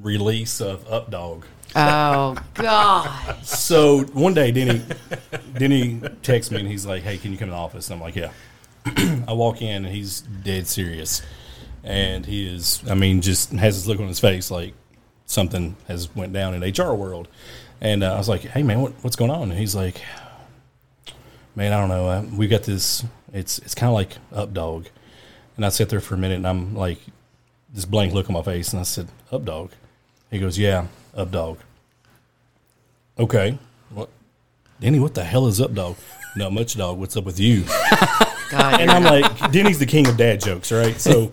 release 0.03 0.61
of 0.61 0.85
Updog. 0.89 1.43
Oh 1.77 2.35
God! 2.55 3.37
So 3.45 4.01
one 4.15 4.35
day, 4.35 4.51
Denny, 4.51 4.83
Denny 5.57 6.01
texts 6.23 6.51
me 6.51 6.59
and 6.59 6.69
he's 6.69 6.85
like, 6.85 7.05
"Hey, 7.05 7.17
can 7.17 7.31
you 7.31 7.39
come 7.39 7.47
to 7.47 7.53
the 7.53 7.57
office?" 7.57 7.89
And 7.89 7.95
I'm 7.99 8.01
like, 8.03 8.17
"Yeah." 8.17 8.31
I 9.29 9.33
walk 9.35 9.63
in 9.63 9.85
and 9.85 9.95
he's 9.95 10.23
dead 10.43 10.67
serious, 10.67 11.23
and 11.85 12.27
he 12.27 12.45
is. 12.53 12.83
I 12.91 12.95
mean, 12.95 13.21
just 13.21 13.53
has 13.53 13.77
this 13.77 13.87
look 13.87 14.01
on 14.01 14.09
his 14.09 14.19
face 14.19 14.51
like 14.51 14.75
something 15.27 15.77
has 15.87 16.09
went 16.17 16.33
down 16.33 16.55
in 16.55 16.63
HR 16.65 16.93
world. 16.95 17.29
And 17.81 18.05
uh, 18.05 18.15
I 18.15 18.19
was 18.19 18.29
like, 18.29 18.43
"Hey, 18.43 18.63
man, 18.63 18.81
what, 18.81 18.93
what's 19.03 19.17
going 19.17 19.31
on?" 19.31 19.51
And 19.51 19.59
he's 19.59 19.75
like, 19.75 20.01
"Man, 21.55 21.73
I 21.73 21.81
don't 21.81 21.89
know. 21.89 22.09
Uh, 22.09 22.23
we 22.37 22.47
got 22.49 22.65
this. 22.65 23.05
It's 23.33 23.59
it's 23.61 23.75
kind 23.75 23.89
of 23.89 23.95
like 23.95 24.17
Up 24.33 24.53
Dog." 24.53 24.87
And 25.57 25.65
I 25.65 25.69
sat 25.69 25.89
there 25.89 26.01
for 26.01 26.15
a 26.15 26.19
minute 26.19 26.37
and 26.37 26.47
I'm 26.47 26.75
like, 26.75 26.99
this 27.73 27.85
blank 27.85 28.15
look 28.15 28.29
on 28.29 28.35
my 28.35 28.43
face, 28.43 28.73
and 28.73 28.81
I 28.81 28.85
said, 28.85 29.09
"Up 29.33 29.45
Dog." 29.45 29.71
He 30.31 30.39
goes, 30.39 30.59
"Yeah, 30.59 30.87
Up 31.15 31.31
Dog." 31.31 31.59
Okay, 33.19 33.59
what? 33.91 34.09
Denny, 34.81 34.99
what 34.99 35.15
the 35.15 35.25
hell 35.25 35.47
is 35.47 35.61
up, 35.61 35.75
dog? 35.75 35.97
Not 36.37 36.53
much, 36.55 36.75
dog. 36.77 36.99
What's 36.99 37.15
up 37.17 37.25
with 37.25 37.39
you? 37.39 37.65
God, 38.51 38.81
And 38.81 38.91
I'm 38.91 39.05
like, 39.05 39.53
Denny's 39.53 39.79
the 39.79 39.85
king 39.85 40.09
of 40.09 40.17
dad 40.17 40.41
jokes, 40.41 40.73
right? 40.73 40.99
So, 40.99 41.31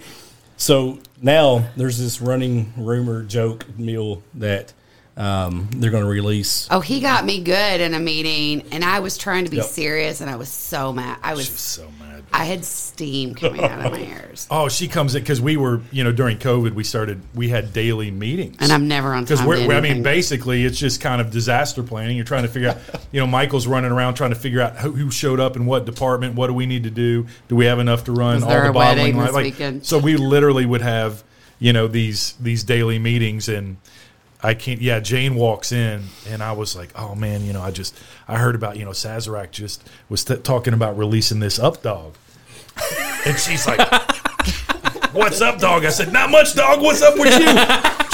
so 0.58 1.00
now 1.22 1.70
there's 1.78 1.98
this 1.98 2.20
running 2.20 2.74
rumor 2.76 3.24
joke 3.24 3.66
meal 3.80 4.22
that 4.34 4.74
um, 5.18 5.68
they're 5.76 5.92
going 5.92 6.04
to 6.04 6.10
release. 6.10 6.68
Oh, 6.70 6.80
he 6.80 7.00
got 7.00 7.26
me 7.26 7.42
good 7.42 7.82
in 7.82 7.94
a 7.94 8.00
meeting, 8.00 8.64
and 8.72 8.84
I 8.86 9.00
was 9.00 9.18
trying 9.18 9.46
to 9.46 9.52
be 9.52 9.58
Yep. 9.58 9.66
serious, 9.66 10.22
and 10.22 10.30
I 10.30 10.36
was 10.36 10.50
so 10.50 10.94
mad. 10.94 11.18
I 11.24 11.34
was 11.34 11.50
so 11.50 11.90
mad. 12.00 12.24
I 12.32 12.46
had 12.46 12.64
steam 12.66 13.34
coming 13.34 13.64
out 13.64 13.84
of 13.86 13.92
my 13.94 14.00
ears, 14.20 14.48
Oh, 14.52 14.68
she 14.70 14.88
comes 14.88 15.16
in 15.16 15.24
because 15.24 15.42
we 15.42 15.56
were, 15.58 15.82
you 15.92 16.04
know, 16.04 16.12
during 16.12 16.38
COVID, 16.38 16.74
we 16.74 16.84
started, 16.84 17.22
we 17.34 17.48
had 17.50 17.74
daily 17.74 18.12
meetings. 18.12 18.58
and 18.60 18.72
I'm 18.72 18.88
never 18.88 19.14
on 19.14 19.24
Because 19.24 19.40
time. 19.40 19.48
we're, 19.48 19.72
I 19.74 19.82
mean, 19.82 20.04
basically, 20.04 20.66
it's 20.66 20.78
just 20.78 21.02
kind 21.02 21.20
of 21.22 21.32
disaster 21.32 21.82
planning. 21.84 22.16
You're 22.16 22.26
trying 22.26 22.44
to 22.44 22.50
figure 22.50 22.70
out, 22.70 22.78
you 23.12 23.20
know, 23.20 23.26
Michael's 23.28 23.66
running 23.66 23.92
around 23.92 24.16
trying 24.16 24.32
to 24.32 24.36
figure 24.36 24.62
out 24.62 24.76
who, 24.78 24.92
who 24.92 25.10
showed 25.10 25.40
up 25.40 25.56
in 25.56 25.66
what 25.66 25.86
department. 25.86 26.36
What 26.36 26.48
do 26.48 26.54
we 26.54 26.66
need 26.68 26.84
to 26.84 26.92
do? 26.92 27.26
Do 27.48 27.56
we 27.56 27.66
have 27.66 27.80
enough 27.80 28.04
to 28.04 28.12
run 28.12 28.44
all 28.44 28.50
the 28.50 28.72
bottling 28.72 29.16
wedding 29.16 29.18
this 29.20 29.34
Like, 29.34 29.44
weekend? 29.46 29.86
so 29.86 29.98
we 29.98 30.16
literally 30.18 30.66
would 30.66 30.82
have, 30.82 31.24
you 31.60 31.72
know, 31.74 31.88
these 31.88 32.34
these 32.42 32.64
daily 32.64 33.00
meetings, 33.00 33.48
and 33.50 33.78
I 34.44 34.54
can't. 34.54 34.82
Yeah, 34.82 35.00
Jane 35.00 35.36
walks 35.36 35.72
in, 35.72 36.04
and 36.28 36.44
I 36.44 36.52
was 36.52 36.76
like, 36.76 36.90
oh 36.96 37.16
man, 37.16 37.44
you 37.44 37.54
know, 37.54 37.62
I 37.62 37.72
just 37.72 37.98
I 38.28 38.38
heard 38.38 38.56
about, 38.56 38.78
you 38.78 38.86
know, 38.86 38.92
Sazerac 38.92 39.52
just 39.52 39.88
was 40.10 40.24
t- 40.24 40.36
talking 40.38 40.74
about 40.74 40.98
releasing 40.98 41.40
this 41.40 41.58
up 41.60 41.82
dog, 41.82 42.14
and 43.26 43.38
she's 43.38 43.68
like. 43.68 43.80
What's 45.14 45.42
up, 45.42 45.58
dog? 45.58 45.84
I 45.84 45.90
said, 45.90 46.14
Not 46.14 46.30
much, 46.30 46.54
dog. 46.54 46.80
What's 46.82 47.02
up 47.02 47.18
with 47.18 47.34
you? 47.34 47.48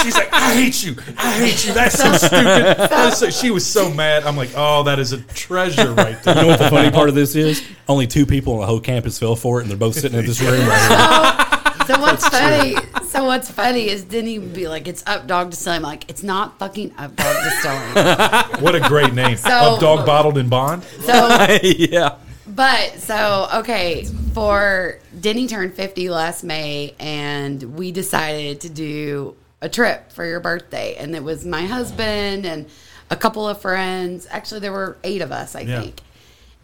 She's 0.02 0.14
like, 0.14 0.32
I 0.32 0.54
hate 0.54 0.82
you. 0.84 0.96
I 1.18 1.32
hate 1.32 1.66
you. 1.66 1.74
That's 1.74 1.98
so 1.98 2.12
stupid. 2.14 2.76
That's 2.88 3.18
so, 3.18 3.28
she 3.30 3.50
was 3.50 3.66
so 3.66 3.90
mad. 3.92 4.24
I'm 4.24 4.36
like, 4.36 4.50
Oh, 4.56 4.84
that 4.84 4.98
is 4.98 5.12
a 5.12 5.20
treasure 5.20 5.92
right 5.92 6.22
there." 6.22 6.34
You 6.34 6.42
know 6.42 6.46
what 6.48 6.58
the 6.60 6.70
funny 6.70 6.90
part 6.90 7.10
of 7.10 7.14
this 7.14 7.34
is? 7.34 7.62
Only 7.88 8.06
two 8.06 8.24
people 8.24 8.54
on 8.54 8.60
the 8.60 8.66
whole 8.66 8.80
campus 8.80 9.18
fell 9.18 9.36
for 9.36 9.58
it, 9.58 9.62
and 9.62 9.70
they're 9.70 9.76
both 9.76 9.96
sitting 9.96 10.18
in 10.18 10.24
this 10.24 10.40
room 10.40 10.66
right 10.66 11.38
here. 11.40 11.50
So 11.86 12.00
what's 12.00 12.26
funny? 12.28 12.76
So 13.04 13.24
what's 13.24 13.50
funny 13.50 13.88
is 13.88 14.06
then 14.06 14.26
he 14.26 14.38
would 14.38 14.54
be 14.54 14.68
like, 14.68 14.88
"It's 14.88 15.02
up 15.06 15.26
dog 15.26 15.50
distilling." 15.50 15.78
I'm 15.78 15.82
like, 15.82 16.08
"It's 16.10 16.22
not 16.22 16.58
fucking 16.58 16.94
up 16.98 17.14
dog 17.16 17.36
distilling." 17.44 18.60
What 18.62 18.74
a 18.74 18.80
great 18.80 19.12
name. 19.14 19.36
So- 19.36 19.50
up 19.50 19.80
dog 19.80 20.06
bottled 20.06 20.38
in 20.38 20.48
bond. 20.48 20.84
So, 21.00 21.12
yeah. 21.62 22.16
but 22.46 22.98
so 22.98 23.48
okay, 23.56 24.04
for 24.32 24.98
Denny 25.20 25.46
turned 25.46 25.74
50 25.74 26.08
last 26.10 26.44
May, 26.44 26.94
and 26.98 27.62
we 27.76 27.92
decided 27.92 28.60
to 28.62 28.68
do 28.70 29.36
a 29.60 29.68
trip 29.68 30.12
for 30.12 30.24
your 30.24 30.40
birthday, 30.40 30.96
and 30.96 31.14
it 31.14 31.22
was 31.22 31.44
my 31.44 31.62
husband 31.66 32.44
and 32.46 32.66
a 33.10 33.16
couple 33.16 33.46
of 33.48 33.60
friends. 33.60 34.26
Actually, 34.30 34.60
there 34.60 34.72
were 34.72 34.96
eight 35.04 35.20
of 35.22 35.32
us, 35.32 35.54
I 35.54 35.60
Yeah. 35.60 35.80
think. 35.82 36.00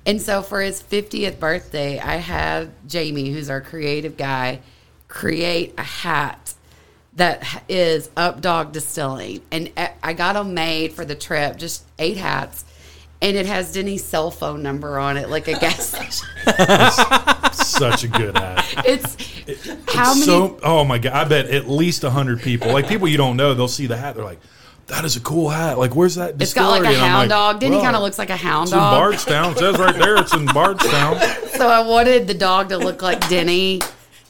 And 0.06 0.20
so 0.20 0.40
for 0.42 0.60
his 0.62 0.82
50th 0.82 1.38
birthday, 1.38 1.98
I 1.98 2.16
have 2.16 2.70
Jamie, 2.86 3.30
who's 3.30 3.50
our 3.50 3.60
creative 3.60 4.16
guy, 4.16 4.60
create 5.10 5.74
a 5.76 5.82
hat 5.82 6.54
that 7.16 7.64
is 7.68 8.06
h- 8.06 8.12
Up 8.16 8.40
Dog 8.40 8.72
Distilling. 8.72 9.42
And 9.50 9.70
I 10.02 10.14
got 10.14 10.32
them 10.34 10.54
made 10.54 10.94
for 10.94 11.04
the 11.04 11.14
trip, 11.14 11.58
just 11.58 11.84
eight 11.98 12.16
hats. 12.16 12.64
And 13.20 13.36
it 13.36 13.44
has 13.44 13.72
Denny's 13.74 14.02
cell 14.02 14.30
phone 14.30 14.62
number 14.62 14.98
on 14.98 15.18
it, 15.18 15.28
like 15.28 15.46
a 15.48 15.58
gas 15.58 15.86
station. 15.88 16.26
Such 17.52 18.04
a 18.04 18.08
good 18.08 18.34
hat. 18.38 18.64
It's 18.86 19.14
how 19.92 20.14
many? 20.14 20.24
So, 20.24 20.58
oh 20.62 20.84
my 20.84 20.96
god! 20.98 21.12
I 21.12 21.24
bet 21.24 21.46
at 21.46 21.68
least 21.68 22.00
hundred 22.02 22.40
people, 22.40 22.72
like 22.72 22.88
people 22.88 23.08
you 23.08 23.18
don't 23.18 23.36
know, 23.36 23.52
they'll 23.52 23.68
see 23.68 23.86
the 23.86 23.96
hat. 23.98 24.14
They're 24.14 24.24
like, 24.24 24.40
"That 24.86 25.04
is 25.04 25.16
a 25.16 25.20
cool 25.20 25.50
hat. 25.50 25.78
Like, 25.78 25.94
where's 25.94 26.14
that?" 26.14 26.40
it's 26.40 26.54
got 26.54 26.70
like 26.70 26.84
a? 26.84 26.88
And 26.88 26.96
hound 26.96 27.14
like, 27.14 27.28
dog. 27.28 27.60
Denny 27.60 27.76
"Well, 27.76 27.84
kind 27.84 27.96
of 27.96 28.00
looks 28.02 28.18
like 28.18 28.30
a 28.30 28.36
hound 28.36 28.64
It's 28.68 28.72
in 28.72 28.78
dog. 28.78 28.92
Bardstown. 28.98 29.52
It 29.52 29.58
says 29.58 29.78
right 29.78 29.96
there 29.96 30.16
it's 30.16 30.32
in 30.34 30.46
Bardstown. 30.46 31.18
So 31.60 31.68
I 31.68 31.82
wanted 31.86 32.26
the 32.26 32.32
dog 32.32 32.70
to 32.70 32.78
look 32.78 33.02
like 33.02 33.28
Denny. 33.28 33.80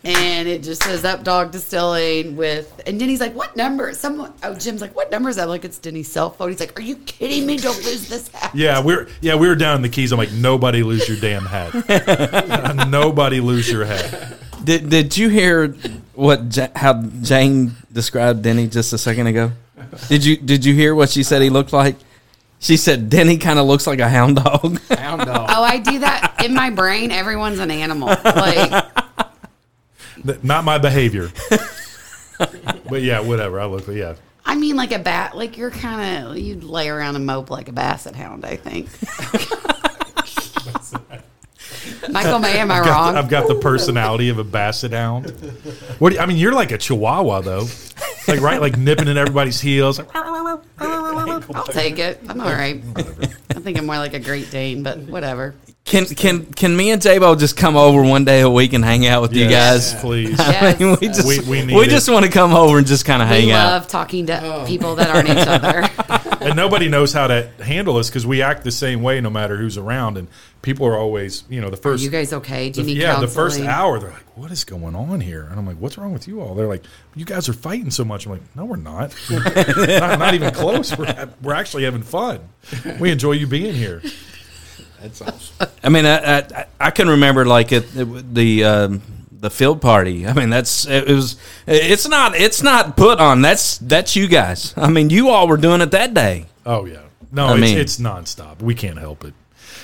And 0.02 0.48
it 0.48 0.62
just 0.62 0.82
says 0.82 1.05
up 1.05 1.24
dog 1.24 1.52
distilling 1.52 2.35
with 2.35 2.81
and 2.86 2.98
Denny's 2.98 3.20
like, 3.20 3.35
What 3.35 3.55
number? 3.55 3.93
Someone 3.93 4.32
oh 4.43 4.55
Jim's 4.55 4.81
like, 4.81 4.97
What 4.97 5.10
number 5.10 5.28
is 5.28 5.36
that? 5.36 5.43
I'm 5.43 5.48
like, 5.51 5.64
it's 5.66 5.78
Denny's 5.78 6.09
cell 6.10 6.31
phone. 6.31 6.48
He's 6.51 6.60
like, 6.60 6.78
Are 6.78 6.82
you 6.82 6.97
kidding 6.97 7.44
me? 7.44 7.59
Don't 7.59 7.77
lose 7.85 8.09
this 8.09 8.28
hat. 8.28 8.51
Yeah, 8.55 8.82
we're 8.82 9.09
yeah 9.20 9.35
we 9.35 9.47
were 9.47 9.56
down 9.56 9.77
in 9.77 9.82
the 9.82 9.90
Keys. 9.90 10.10
I'm 10.12 10.18
like, 10.18 10.32
nobody 10.32 10.82
lose 10.82 11.06
your 11.06 11.18
damn 11.18 11.44
hat. 11.44 12.86
nobody 12.89 13.40
lose 13.40 13.70
your 13.70 13.85
hat. 13.85 14.39
Did 14.64 14.89
Did 14.89 15.16
you 15.18 15.28
hear 15.28 15.68
what 16.14 16.56
Ja- 16.56 16.68
how 16.74 17.02
Jane 17.02 17.72
described 17.93 18.43
Denny 18.43 18.68
just 18.68 18.94
a 18.94 18.98
second 18.98 19.27
ago? 19.27 19.52
Did 20.09 20.24
you 20.24 20.39
Did 20.39 20.64
you 20.64 20.72
hear 20.74 20.94
what 20.94 21.10
she 21.10 21.22
said 21.22 21.43
he 21.43 21.51
looked 21.51 21.74
like? 21.74 21.97
She 22.59 22.77
said 22.77 23.10
Denny 23.10 23.36
kind 23.39 23.59
of 23.59 23.66
looks 23.66 23.86
like 23.86 24.01
a 24.01 24.09
hound 24.09 24.36
dog. 24.36 24.78
Hound 24.90 25.22
dog. 25.27 25.48
Oh, 25.51 25.62
I 25.62 25.78
do 25.78 25.98
that 26.01 26.43
in 26.44 26.55
my 26.55 26.70
brain. 26.70 27.10
Everyone's 27.10 27.59
an 27.59 27.70
animal. 27.70 28.09
Like 28.09 28.70
Th- 28.70 28.85
Not 30.43 30.65
my 30.65 30.79
behavior. 30.79 31.31
but 32.39 33.03
yeah, 33.03 33.21
whatever. 33.21 33.61
I 33.61 33.67
look. 33.67 33.87
Yeah, 33.89 34.15
I 34.45 34.57
mean, 34.57 34.77
like 34.77 34.93
a 34.93 34.99
bat. 34.99 35.37
Like 35.37 35.57
you're 35.57 35.71
kind 35.71 36.27
of 36.27 36.39
you'd 36.39 36.65
lay 36.65 36.89
around 36.89 37.17
and 37.17 37.27
mope 37.27 37.51
like 37.51 37.69
a 37.69 37.73
basset 37.73 38.15
hound. 38.15 38.45
I 38.45 38.57
think. 38.57 38.89
Michael 42.11 42.39
May, 42.39 42.59
am 42.59 42.71
I 42.71 42.79
I've 42.79 42.85
got, 42.85 42.91
wrong? 42.91 43.17
I've 43.17 43.29
got 43.29 43.49
the 43.49 43.55
personality 43.57 44.29
of 44.29 44.39
a 44.39 44.45
basset 44.45 44.93
hound. 44.93 45.31
What 45.99 46.11
do 46.11 46.17
you, 46.17 46.21
I 46.21 46.27
mean? 46.27 46.37
You're 46.37 46.53
like 46.53 46.73
a 46.73 46.79
Chihuahua 46.79 47.41
though, 47.43 47.67
like 48.27 48.41
right, 48.41 48.61
like 48.61 48.77
nipping 48.77 49.09
at 49.09 49.17
everybody's 49.17 49.61
heels. 49.61 49.99
Like, 49.99 50.09
I'll 50.17 51.65
take 51.65 51.99
it. 51.99 52.21
I'm 52.29 52.41
all 52.41 52.53
right. 52.53 52.83
I 53.51 53.61
think 53.61 53.79
I'm 53.79 53.87
more 53.87 53.99
like 53.99 54.15
a 54.15 54.19
Great 54.19 54.51
Dane, 54.51 54.83
but 54.83 54.99
whatever. 54.99 55.55
Can 55.91 56.07
can 56.07 56.45
can 56.47 56.77
me 56.77 56.93
and 56.93 57.03
J-Bo 57.03 57.35
just 57.35 57.57
come 57.57 57.75
over 57.77 58.01
one 58.01 58.25
day 58.25 58.43
a 58.43 58.49
week 58.49 58.75
and 58.75 58.85
hang 58.85 59.09
out 59.09 59.23
with 59.23 59.35
you 59.35 59.49
guys? 59.49 59.93
please. 59.97 60.37
I 60.39 60.77
mean, 60.79 60.97
we 61.01 61.09
just 61.09 61.27
We- 61.27 61.65
we, 61.65 61.75
we 61.75 61.87
just 61.89 62.09
want 62.09 62.25
to 62.25 62.31
come 62.31 62.55
over 62.55 62.79
and 62.79 62.87
just 62.87 63.05
kind 63.05 63.21
of 63.21 63.27
hang 63.27 63.51
out. 63.51 63.67
we 63.67 63.71
love 63.73 63.89
talking 63.89 64.27
to 64.27 64.65
people 64.69 64.95
that 64.95 65.11
aren't 65.11 65.29
each 65.29 65.49
other. 65.49 65.89
and 66.41 66.55
nobody 66.55 66.89
knows 66.89 67.12
how 67.12 67.27
to 67.27 67.49
handle 67.61 67.97
us 67.97 68.09
because 68.09 68.25
we 68.25 68.41
act 68.41 68.62
the 68.62 68.71
same 68.71 69.03
way 69.03 69.21
no 69.21 69.31
matter 69.31 69.57
who's 69.57 69.77
around, 69.77 70.17
and 70.17 70.29
people 70.62 70.87
are 70.87 70.97
always, 70.97 71.43
you 71.49 71.61
know, 71.61 71.71
the 71.71 71.77
Are 71.77 71.81
first. 71.81 72.05
you 72.05 72.11
guys 72.11 72.33
okay? 72.35 72.71
Do 72.71 72.83
you 72.83 72.87
the- 72.87 72.95
need 72.95 73.01
yeah, 73.01 73.07
counseling? 73.15 73.29
the 73.29 73.35
first 73.35 73.61
hour, 73.62 73.99
they're 73.99 74.11
like, 74.11 74.37
"What 74.39 74.53
is 74.53 74.62
going 74.62 74.95
on 74.95 75.21
here?" 75.21 75.49
And 75.51 75.59
I'm 75.59 75.67
like, 75.67 75.79
"What's 75.79 75.99
wrong 75.99 76.12
with 76.12 76.29
you 76.29 76.41
all?" 76.41 76.55
They're 76.55 76.69
like, 76.69 76.85
"You 77.17 77.25
guys 77.25 77.49
are 77.49 77.53
fighting 77.53 77.91
so 77.91 78.05
much." 78.05 78.27
I'm 78.27 78.33
like, 78.33 78.55
"No, 78.57 78.65
we're 78.65 78.77
not. 78.77 79.12
not, 79.31 80.21
not 80.21 80.35
even 80.35 80.53
close. 80.55 80.97
We're 80.97 81.29
we're 81.43 81.55
actually 81.55 81.83
having 81.83 82.03
fun. 82.05 82.39
We 83.01 83.11
enjoy 83.11 83.33
you 83.33 83.49
being 83.49 83.75
here." 83.75 84.03
That's 85.02 85.22
awesome. 85.22 85.68
I 85.82 85.89
mean, 85.89 86.06
I, 86.06 86.39
I 86.40 86.66
I 86.81 86.90
can 86.90 87.09
remember 87.09 87.44
like 87.44 87.72
it, 87.72 87.85
it- 87.97 88.35
the 88.35 88.64
um, 88.64 89.02
the 89.32 89.51
field 89.51 89.81
party. 89.81 90.27
I 90.27 90.32
mean, 90.32 90.51
that's 90.51 90.86
it 90.86 91.09
was. 91.09 91.36
It's 91.66 92.06
not 92.09 92.35
it's 92.36 92.62
not 92.62 92.97
put 92.97 93.18
on. 93.20 93.43
That's 93.43 93.78
that's 93.78 94.14
you 94.16 94.28
guys. 94.28 94.74
I 94.77 94.90
mean, 94.90 95.10
you 95.10 95.28
all 95.31 95.48
were 95.48 95.56
doing 95.56 95.81
it 95.81 95.90
that 95.93 96.12
day. 96.14 96.47
Oh 96.66 96.85
yeah, 96.85 97.01
no, 97.32 97.47
I 97.47 97.52
it's, 97.52 97.60
mean- 97.60 97.78
it's 97.78 97.98
nonstop. 97.98 98.60
We 98.62 98.74
can't 98.74 98.98
help 98.98 99.24
it. 99.24 99.35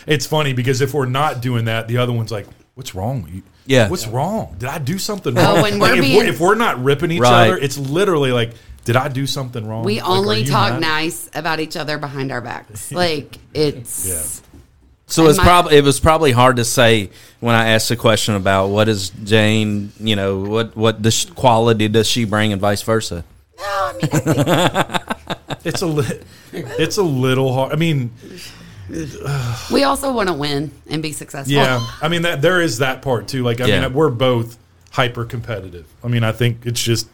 It's 0.06 0.26
funny 0.26 0.52
because 0.52 0.80
if 0.80 0.94
we're 0.94 1.06
not 1.06 1.40
doing 1.42 1.64
that, 1.64 1.88
the 1.88 1.96
other 1.98 2.12
one's 2.12 2.30
like, 2.30 2.46
"What's 2.74 2.94
wrong? 2.94 3.28
you? 3.32 3.42
Yeah. 3.68 3.88
what's 3.88 4.06
wrong? 4.06 4.54
Did 4.58 4.68
I 4.68 4.78
do 4.78 4.98
something 4.98 5.36
Oh, 5.36 5.42
wrong?" 5.54 5.62
when 5.62 5.78
we're 5.80 5.94
if, 5.96 6.00
being- 6.00 6.16
we're, 6.18 6.26
if 6.26 6.38
we're 6.40 6.54
not 6.54 6.82
ripping 6.84 7.10
each 7.10 7.20
Right. 7.20 7.46
other, 7.48 7.56
it's 7.58 7.76
literally 7.76 8.30
like, 8.30 8.52
did 8.84 8.94
I 8.94 9.08
do 9.08 9.26
something 9.26 9.66
wrong? 9.66 9.82
We 9.84 10.00
Like, 10.00 10.08
only 10.08 10.44
talk 10.44 10.74
mad? 10.74 10.80
nice 10.82 11.28
about 11.34 11.58
each 11.58 11.76
other 11.76 11.98
behind 11.98 12.30
our 12.30 12.40
backs. 12.40 12.92
Like 12.92 13.38
it's 13.54 14.06
Yeah. 14.08 14.45
So 15.08 15.26
it's 15.28 15.38
probably 15.38 15.76
it 15.76 15.84
was 15.84 16.00
probably 16.00 16.32
hard 16.32 16.56
to 16.56 16.64
say 16.64 17.10
when 17.40 17.54
I 17.54 17.68
asked 17.70 17.88
the 17.88 17.96
question 17.96 18.34
about 18.34 18.68
what 18.68 18.88
is 18.88 19.10
Jane, 19.10 19.92
you 20.00 20.16
know, 20.16 20.40
what 20.40 20.76
what 20.76 21.00
does, 21.00 21.24
quality 21.26 21.86
does 21.88 22.08
she 22.08 22.24
bring, 22.24 22.52
and 22.52 22.60
vice 22.60 22.82
versa. 22.82 23.24
no, 23.56 23.64
I 23.64 23.92
mean, 23.92 24.08
I 24.12 24.94
think 25.34 25.58
It's 25.64 25.82
a 25.82 25.86
li- 25.86 26.20
it's 26.52 26.96
a 26.96 27.02
little 27.02 27.52
hard. 27.52 27.72
I 27.72 27.76
mean, 27.76 28.10
we 29.72 29.84
also 29.84 30.12
want 30.12 30.28
to 30.28 30.34
win 30.34 30.70
and 30.88 31.02
be 31.02 31.12
successful. 31.12 31.52
yeah. 31.52 31.84
I 32.02 32.08
mean 32.08 32.22
that 32.22 32.42
there 32.42 32.60
is 32.60 32.78
that 32.78 33.02
part 33.02 33.28
too. 33.28 33.42
Like 33.44 33.60
I 33.60 33.66
Yeah. 33.66 33.82
mean, 33.82 33.92
we're 33.94 34.10
both 34.10 34.58
hyper 34.90 35.24
competitive. 35.24 35.86
I 36.02 36.08
mean, 36.08 36.24
I 36.24 36.32
think 36.32 36.66
it's 36.66 36.82
just 36.82 37.08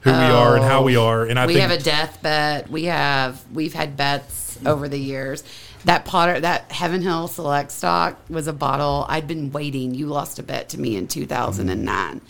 who 0.00 0.10
we 0.10 0.16
are 0.16 0.56
and 0.56 0.64
how 0.64 0.80
oh, 0.80 0.84
we 0.84 0.96
are. 0.96 1.24
And 1.24 1.38
I 1.38 1.44
Oh, 1.44 1.46
we 1.46 1.54
think 1.54 1.68
have 1.68 1.78
a 1.80 1.82
death 1.82 2.18
bet. 2.22 2.70
We 2.70 2.84
have 2.84 3.42
we've 3.52 3.74
had 3.74 3.96
bets 3.96 4.58
over 4.66 4.88
the 4.88 4.98
years. 4.98 5.42
That 5.88 6.04
Potter, 6.04 6.38
that 6.40 6.70
Heaven 6.70 7.00
Hill 7.00 7.28
Select 7.28 7.70
stock 7.70 8.18
was 8.28 8.46
a 8.46 8.52
bottle. 8.52 9.06
I'd 9.08 9.26
been 9.26 9.52
waiting. 9.52 9.94
You 9.94 10.08
lost 10.08 10.38
a 10.38 10.42
bet 10.42 10.68
to 10.68 10.78
me 10.78 10.96
in 10.96 11.08
2009, 11.08 12.20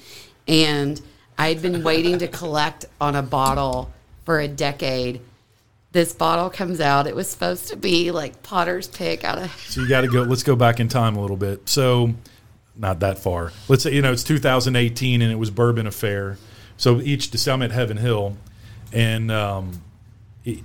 and 0.47 1.01
I'd 1.37 1.61
been 1.61 1.83
waiting 1.83 2.21
to 2.21 2.29
collect 2.29 2.85
on 3.01 3.17
a 3.17 3.23
bottle 3.23 3.91
for 4.25 4.39
a 4.39 4.47
decade. 4.47 5.23
This 5.91 6.13
bottle 6.13 6.51
comes 6.51 6.81
out. 6.81 7.09
It 7.09 7.17
was 7.17 7.29
supposed 7.29 7.67
to 7.71 7.77
be 7.77 8.13
like 8.13 8.45
Potter's 8.45 8.87
pick 8.87 9.25
out 9.25 9.39
of. 9.39 9.51
So 9.67 9.81
you 9.81 9.89
got 9.89 10.03
to 10.03 10.07
go. 10.07 10.23
Let's 10.23 10.45
go 10.45 10.55
back 10.55 10.79
in 10.79 10.87
time 10.87 11.17
a 11.17 11.21
little 11.21 11.37
bit. 11.37 11.69
So, 11.69 12.15
not 12.77 13.01
that 13.01 13.19
far. 13.19 13.51
Let's 13.67 13.83
say 13.83 13.93
you 13.93 14.03
know 14.03 14.13
it's 14.13 14.23
2018 14.23 15.21
and 15.21 15.33
it 15.33 15.35
was 15.35 15.51
Bourbon 15.51 15.89
Affair. 15.89 16.39
So 16.77 17.01
each 17.01 17.33
dis- 17.33 17.49
I'm 17.49 17.63
at 17.63 17.73
Heaven 17.73 17.97
Hill, 17.97 18.37
and 18.93 19.33
um, 19.33 19.83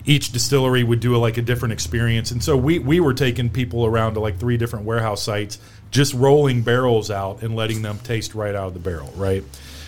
each 0.06 0.32
distillery 0.32 0.84
would 0.84 1.00
do 1.00 1.16
a, 1.16 1.18
like 1.18 1.38
a 1.38 1.42
different 1.42 1.74
experience. 1.74 2.32
And 2.32 2.44
so 2.44 2.56
we 2.56 2.80
we 2.80 3.00
were 3.00 3.14
taking 3.14 3.50
people 3.50 3.86
around 3.86 4.14
to 4.14 4.20
like 4.20 4.40
three 4.40 4.58
different 4.58 4.86
warehouse 4.86 5.22
sites, 5.22 5.60
just 5.92 6.14
rolling 6.14 6.62
barrels 6.62 7.12
out 7.12 7.42
and 7.42 7.56
letting 7.56 7.82
them 7.82 8.00
taste 8.00 8.36
right 8.36 8.56
out 8.56 8.68
of 8.68 8.74
the 8.74 8.80
barrel. 8.80 9.12
Right. 9.16 9.44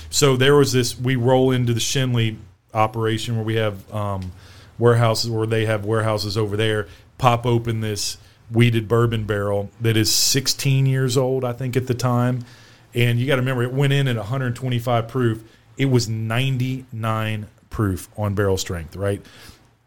So 0.10 0.38
there 0.38 0.56
was 0.56 0.72
this. 0.72 1.00
We 1.00 1.16
roll 1.16 1.52
into 1.52 1.74
the 1.74 1.80
Schenley 1.80 2.38
operation 2.74 3.36
where 3.36 3.46
we 3.46 3.56
have 3.56 3.94
um, 3.94 4.32
warehouses 4.78 5.30
where 5.30 5.48
they 5.48 5.66
have 5.66 5.86
warehouses 5.86 6.38
over 6.38 6.58
there. 6.58 6.88
Pop 7.18 7.46
open 7.46 7.80
this 7.80 8.18
wheated 8.52 8.88
bourbon 8.88 9.26
barrel 9.26 9.72
that 9.82 9.98
is 9.98 10.14
16 10.14 10.86
years 10.86 11.18
old, 11.18 11.44
I 11.44 11.54
think, 11.54 11.76
at 11.76 11.88
the 11.88 11.94
time. 11.94 12.46
And 12.94 13.20
you 13.20 13.28
got 13.28 13.36
to 13.36 13.42
remember, 13.42 13.64
it 13.64 13.74
went 13.74 13.94
in 13.94 14.08
at 14.08 14.16
125 14.16 15.08
proof. 15.08 15.44
It 15.78 15.86
was 15.86 16.08
99 16.08 17.48
proof 17.70 18.08
on 18.18 18.36
barrel 18.36 18.58
strength, 18.58 18.96
right? 18.96 19.22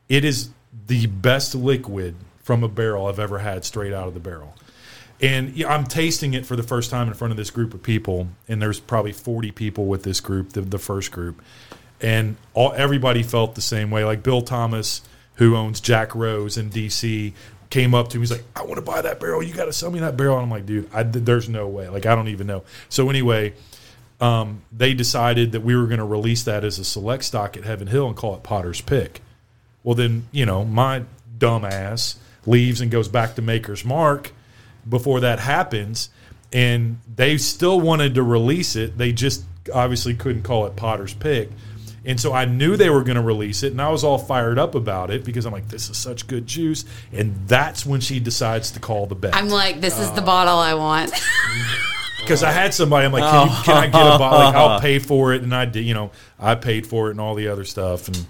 It 0.09 0.25
is 0.25 0.51
the 0.87 1.07
best 1.07 1.55
liquid 1.55 2.17
from 2.43 2.65
a 2.65 2.69
barrel 2.69 3.07
I've 3.07 3.19
ever 3.19 3.39
had 3.39 3.65
straight 3.65 3.93
out 3.93 4.09
of 4.09 4.15
the 4.15 4.21
barrel. 4.21 4.55
And 5.21 5.63
I'm 5.65 5.85
tasting 5.85 6.35
it 6.35 6.47
for 6.47 6.57
the 6.57 6.63
first 6.63 6.91
time 6.91 7.09
in 7.09 7.15
front 7.15 7.33
of 7.33 7.37
this 7.37 7.51
group 7.51 7.75
of 7.75 7.83
people, 7.83 8.29
and 8.47 8.63
there's 8.63 8.79
probably 8.79 9.13
40 9.13 9.51
people 9.51 9.87
with 9.87 10.05
this 10.05 10.21
group, 10.21 10.53
the, 10.53 10.61
the 10.61 10.79
first 10.79 11.11
group, 11.11 11.43
and 12.01 12.37
all 12.55 12.73
everybody 12.75 13.25
felt 13.25 13.55
the 13.57 13.61
same 13.61 13.91
way. 13.91 14.05
Like 14.05 14.23
Bill 14.23 14.43
Thomas, 14.43 15.03
who 15.35 15.57
owns 15.57 15.81
Jack 15.81 16.15
Rose 16.15 16.57
in 16.57 16.69
D.C., 16.69 17.35
came 17.71 17.95
up 17.95 18.09
to 18.11 18.17
me. 18.17 18.23
He's 18.23 18.31
like, 18.31 18.45
"I 18.55 18.63
want 18.63 18.77
to 18.77 18.83
buy 18.83 19.03
that 19.03 19.19
barrel. 19.19 19.43
You 19.43 19.53
got 19.53 19.65
to 19.65 19.73
sell 19.73 19.91
me 19.91 19.99
that 19.99 20.17
barrel." 20.17 20.37
And 20.37 20.45
I'm 20.45 20.51
like, 20.51 20.67
"Dude, 20.67 20.89
I, 20.95 21.03
there's 21.03 21.49
no 21.49 21.67
way. 21.67 21.89
Like, 21.89 22.07
I 22.07 22.15
don't 22.15 22.29
even 22.29 22.47
know." 22.47 22.63
So 22.89 23.11
anyway, 23.11 23.55
um, 24.21 24.63
they 24.73 24.95
decided 24.95 25.51
that 25.51 25.61
we 25.63 25.77
were 25.77 25.87
going 25.87 25.99
to 25.99 26.05
release 26.05 26.45
that 26.45 26.65
as 26.65 26.79
a 26.79 26.85
select 26.85 27.25
stock 27.25 27.57
at 27.57 27.65
Heaven 27.65 27.89
Hill 27.89 28.07
and 28.07 28.17
call 28.17 28.37
it 28.37 28.45
Potter's 28.45 28.81
Pick. 28.81 29.21
Well, 29.83 29.95
then 29.95 30.27
you 30.33 30.47
know 30.47 30.65
my 30.65 31.05
dumbass 31.39 32.17
leaves 32.47 32.81
and 32.81 32.91
goes 32.91 33.09
back 33.09 33.35
to 33.37 33.43
Maker's 33.43 33.85
Mark 33.85 34.33
before 34.89 35.21
that 35.21 35.39
happens, 35.39 36.11
and 36.53 36.99
they 37.15 37.37
still 37.39 37.81
wanted 37.81 38.15
to 38.15 38.23
release 38.23 38.77
it. 38.77 38.99
They 38.99 39.13
just 39.13 39.45
obviously 39.73 40.15
couldn't 40.15 40.43
call 40.43 40.67
it 40.67 40.77
Potter's 40.77 41.15
Pick. 41.15 41.51
And 42.05 42.19
so 42.19 42.33
I 42.33 42.47
knew 42.47 42.77
they 42.77 42.89
were 42.89 43.03
going 43.03 43.17
to 43.17 43.23
release 43.23 43.63
it, 43.63 43.73
and 43.73 43.83
I 43.83 43.91
was 43.91 44.03
all 44.03 44.19
fired 44.19 44.59
up 44.59 44.75
about 44.75 45.11
it 45.11 45.25
because 45.25 45.45
I'm 45.45 45.53
like, 45.53 45.69
"This 45.69 45.91
is 45.91 45.99
such 45.99 46.27
good 46.27 46.47
juice." 46.47 46.85
And 47.13 47.47
that's 47.47 47.85
when 47.85 48.01
she 48.01 48.19
decides 48.19 48.71
to 48.73 48.81
call 48.81 49.07
the 49.07 49.15
bet. 49.15 49.35
I'm 49.35 49.49
like, 49.49 49.81
this 49.81 49.99
is 49.99 50.11
the 50.13 50.23
bottle 50.23 50.57
I 50.57 50.75
want. 50.75 51.13
because 52.20 52.43
I 52.43 52.51
had 52.51 52.74
somebody. 52.74 53.07
I'm 53.07 53.12
like, 53.12 53.23
can, 53.23 53.49
you, 53.49 53.62
can 53.65 53.77
I 53.77 53.86
get 53.86 53.95
a 53.95 54.19
bottle? 54.19 54.39
Like, 54.39 54.55
I'll 54.55 54.81
pay 54.81 54.99
for 54.99 55.32
it, 55.35 55.43
and 55.43 55.55
I 55.55 55.65
did. 55.65 55.85
You 55.85 55.95
know, 55.95 56.11
I 56.39 56.55
paid 56.55 56.86
for 56.86 57.09
it 57.09 57.12
and 57.12 57.20
all 57.20 57.35
the 57.35 57.49
other 57.49 57.65
stuff. 57.65 58.09
And 58.09 58.27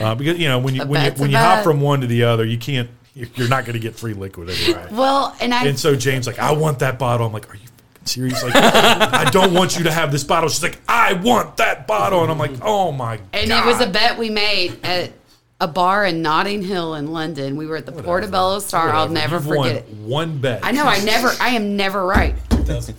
uh, 0.00 0.14
because 0.14 0.38
you 0.38 0.48
know, 0.48 0.58
when 0.58 0.74
you 0.74 0.84
when 0.84 1.04
you 1.04 1.10
when 1.20 1.30
you 1.30 1.36
hop 1.36 1.64
from 1.64 1.80
one 1.80 2.00
to 2.00 2.06
the 2.06 2.24
other, 2.24 2.44
you 2.44 2.58
can't. 2.58 2.88
You're 3.14 3.48
not 3.48 3.66
going 3.66 3.74
to 3.74 3.78
get 3.78 3.94
free 3.94 4.14
liquid 4.14 4.48
anyway. 4.48 4.88
well, 4.90 5.36
and 5.38 5.52
I 5.52 5.66
And 5.66 5.78
so 5.78 5.94
Jane's 5.94 6.26
like, 6.26 6.38
I 6.38 6.52
want 6.52 6.78
that 6.78 6.98
bottle. 6.98 7.26
I'm 7.26 7.32
like, 7.34 7.46
are 7.52 7.56
you 7.56 7.66
serious? 8.04 8.42
Like, 8.42 8.54
I 8.56 9.28
don't 9.30 9.52
want 9.52 9.76
you 9.76 9.84
to 9.84 9.92
have 9.92 10.10
this 10.10 10.24
bottle. 10.24 10.48
She's 10.48 10.62
like, 10.62 10.80
I 10.88 11.12
want 11.12 11.58
that 11.58 11.86
bottle, 11.86 12.22
and 12.22 12.32
I'm 12.32 12.38
like, 12.38 12.52
oh 12.62 12.90
my 12.90 13.18
god, 13.18 13.26
And 13.34 13.48
god. 13.50 13.64
it 13.64 13.66
was 13.66 13.80
a 13.82 13.90
bet 13.90 14.16
we 14.16 14.30
made 14.30 14.82
at 14.82 15.12
a 15.60 15.68
bar 15.68 16.06
in 16.06 16.22
Notting 16.22 16.62
Hill 16.62 16.94
in 16.94 17.12
London. 17.12 17.56
We 17.56 17.66
were 17.66 17.76
at 17.76 17.84
the 17.84 17.92
Portobello 17.92 18.60
Star. 18.60 18.88
I'll 18.88 19.10
never 19.10 19.36
You've 19.36 19.44
forget 19.46 19.76
it. 19.76 19.88
One 19.88 20.38
bet. 20.38 20.60
I 20.64 20.72
know. 20.72 20.84
I 20.84 21.04
never. 21.04 21.32
I 21.38 21.50
am 21.50 21.76
never 21.76 22.02
right. 22.04 22.34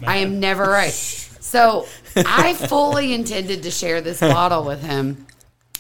I 0.06 0.18
am 0.18 0.40
never 0.40 0.64
right. 0.64 0.92
So 0.94 1.86
I 2.16 2.54
fully 2.54 3.14
intended 3.14 3.64
to 3.64 3.72
share 3.72 4.02
this 4.02 4.20
bottle 4.22 4.64
with 4.64 4.82
him, 4.82 5.28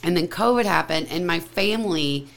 and 0.03 0.15
then 0.15 0.27
COVID 0.27 0.65
happened, 0.65 1.07
and 1.09 1.25
my 1.25 1.39
family 1.39 2.27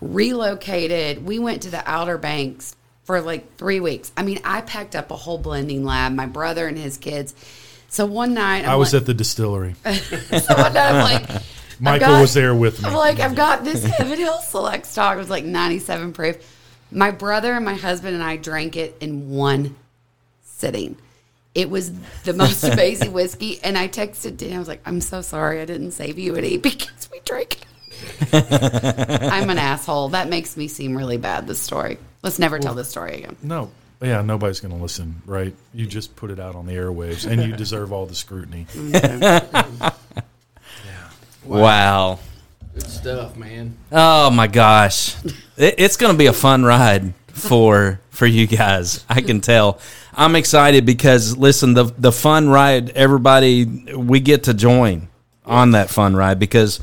relocated. 0.00 1.24
We 1.24 1.38
went 1.38 1.62
to 1.62 1.70
the 1.70 1.82
Outer 1.88 2.18
Banks 2.18 2.74
for 3.04 3.20
like 3.20 3.56
three 3.56 3.80
weeks. 3.80 4.12
I 4.16 4.22
mean, 4.22 4.40
I 4.44 4.60
packed 4.60 4.96
up 4.96 5.10
a 5.10 5.16
whole 5.16 5.38
blending 5.38 5.84
lab. 5.84 6.12
My 6.12 6.26
brother 6.26 6.66
and 6.66 6.78
his 6.78 6.96
kids. 6.96 7.34
So 7.88 8.06
one 8.06 8.34
night, 8.34 8.64
I'm 8.64 8.70
I 8.70 8.76
was 8.76 8.92
like, 8.92 9.02
at 9.02 9.06
the 9.06 9.14
distillery. 9.14 9.74
so 9.84 10.54
one 10.54 10.72
night 10.74 10.76
I'm 10.76 11.02
like, 11.02 11.42
Michael 11.80 12.08
got- 12.08 12.20
was 12.20 12.34
there 12.34 12.54
with 12.54 12.82
me. 12.82 12.88
I'm 12.88 12.94
like, 12.94 13.18
I've 13.18 13.34
got 13.34 13.64
this 13.64 13.84
Heaven 13.84 14.18
Hill 14.18 14.38
Select 14.38 14.86
stock. 14.86 15.16
It 15.16 15.18
was 15.18 15.30
like 15.30 15.44
97 15.44 16.12
proof. 16.12 16.56
My 16.92 17.10
brother 17.10 17.52
and 17.52 17.64
my 17.64 17.74
husband 17.74 18.14
and 18.14 18.22
I 18.22 18.36
drank 18.36 18.76
it 18.76 18.96
in 19.00 19.30
one 19.30 19.76
sitting. 20.60 20.96
It 21.54 21.68
was 21.68 21.92
the 22.22 22.32
most 22.32 22.62
amazing 22.62 23.12
whiskey. 23.12 23.60
And 23.62 23.76
I 23.76 23.88
texted 23.88 24.36
Dan, 24.36 24.54
I 24.54 24.58
was 24.58 24.68
like, 24.68 24.82
I'm 24.86 25.00
so 25.00 25.20
sorry 25.20 25.60
I 25.60 25.64
didn't 25.64 25.92
save 25.92 26.18
you 26.18 26.36
any 26.36 26.56
because 26.70 27.08
we 27.10 27.20
drank 27.24 27.58
it. 27.62 27.66
I'm 29.32 29.50
an 29.50 29.58
asshole. 29.58 30.10
That 30.10 30.28
makes 30.28 30.56
me 30.56 30.68
seem 30.68 30.96
really 30.96 31.16
bad, 31.16 31.46
this 31.46 31.60
story. 31.60 31.98
Let's 32.22 32.38
never 32.38 32.58
tell 32.58 32.74
this 32.74 32.88
story 32.88 33.16
again. 33.16 33.36
No. 33.42 33.70
Yeah, 34.02 34.22
nobody's 34.22 34.60
going 34.60 34.74
to 34.74 34.82
listen, 34.82 35.20
right? 35.26 35.54
You 35.74 35.86
just 35.86 36.16
put 36.16 36.30
it 36.30 36.40
out 36.40 36.54
on 36.54 36.64
the 36.64 36.72
airwaves, 36.72 37.30
and 37.30 37.42
you 37.42 37.54
deserve 37.54 37.92
all 37.92 38.06
the 38.06 38.14
scrutiny. 38.14 38.66
Mm-hmm. 38.74 39.84
Yeah. 40.86 41.10
Wow. 41.44 42.18
Good 42.74 42.86
stuff, 42.88 43.36
man. 43.36 43.76
Oh 43.90 44.30
my 44.30 44.46
gosh, 44.46 45.16
it, 45.56 45.74
it's 45.78 45.96
going 45.96 46.12
to 46.12 46.18
be 46.18 46.26
a 46.26 46.32
fun 46.32 46.64
ride 46.64 47.12
for 47.28 48.00
for 48.10 48.26
you 48.26 48.46
guys. 48.46 49.04
I 49.08 49.20
can 49.20 49.40
tell. 49.40 49.80
I'm 50.14 50.36
excited 50.36 50.84
because 50.86 51.36
listen, 51.36 51.74
the 51.74 51.84
the 51.98 52.12
fun 52.12 52.48
ride. 52.48 52.90
Everybody, 52.90 53.64
we 53.64 54.20
get 54.20 54.44
to 54.44 54.54
join 54.54 55.08
on 55.44 55.72
that 55.72 55.90
fun 55.90 56.14
ride 56.16 56.38
because 56.38 56.80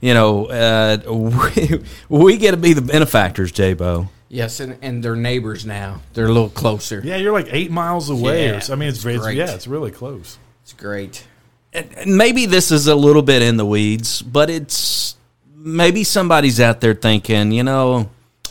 you 0.00 0.14
know 0.14 0.46
uh, 0.46 0.98
we, 1.10 1.82
we 2.08 2.36
get 2.38 2.52
to 2.52 2.56
be 2.56 2.72
the 2.72 2.82
benefactors, 2.82 3.52
J-Bo. 3.52 4.08
Yes, 4.28 4.60
and, 4.60 4.78
and 4.80 5.02
they're 5.02 5.16
neighbors 5.16 5.66
now. 5.66 6.02
They're 6.14 6.26
a 6.26 6.32
little 6.32 6.48
closer. 6.50 7.00
Yeah, 7.04 7.16
you're 7.16 7.32
like 7.32 7.48
eight 7.50 7.70
miles 7.72 8.10
away. 8.10 8.46
Yeah, 8.46 8.60
so- 8.60 8.72
I 8.72 8.76
mean, 8.76 8.88
it's, 8.88 8.98
it's 8.98 9.06
it's 9.06 9.24
great. 9.24 9.36
yeah, 9.36 9.54
it's 9.54 9.66
really 9.66 9.90
close. 9.90 10.38
It's 10.62 10.72
great. 10.72 11.26
And 11.72 12.16
maybe 12.16 12.46
this 12.46 12.70
is 12.70 12.86
a 12.86 12.94
little 12.94 13.22
bit 13.22 13.42
in 13.42 13.56
the 13.56 13.66
weeds, 13.66 14.22
but 14.22 14.48
it's 14.50 15.16
maybe 15.54 16.04
somebody's 16.04 16.60
out 16.60 16.80
there 16.80 16.94
thinking, 16.94 17.52
you 17.52 17.62
know, 17.64 18.08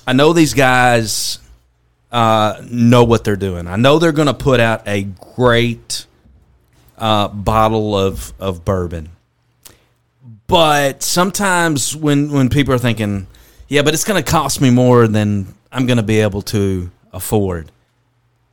I 0.07 0.14
know 0.14 0.31
these 0.34 0.53
guys 0.53 1.39
uh, 2.11 2.61
know 2.69 3.03
what 3.03 3.23
they're 3.23 3.36
doing. 3.36 3.68
I 3.68 3.76
know 3.76 3.99
they're 3.99 4.11
going 4.11 4.27
to 4.27 4.34
put 4.34 4.60
out 4.60 4.88
a 4.88 5.03
great 5.36 6.06
uh, 6.98 7.27
bottle 7.30 7.98
of 7.98 8.34
of 8.40 8.65
bourbon, 8.65 9.10
but 10.48 11.03
sometimes 11.03 11.95
when 11.95 12.31
when 12.31 12.49
people 12.49 12.73
are 12.73 12.80
thinking, 12.80 13.27
yeah, 13.68 13.81
but 13.84 13.94
it's 13.94 14.03
going 14.03 14.22
to 14.22 14.30
cost 14.31 14.61
me 14.61 14.69
more 14.69 15.07
than 15.07 15.53
I'm 15.72 15.86
going 15.86 15.98
to 15.98 16.03
be 16.03 16.19
able 16.22 16.41
to 16.44 16.91
afford. 17.14 17.72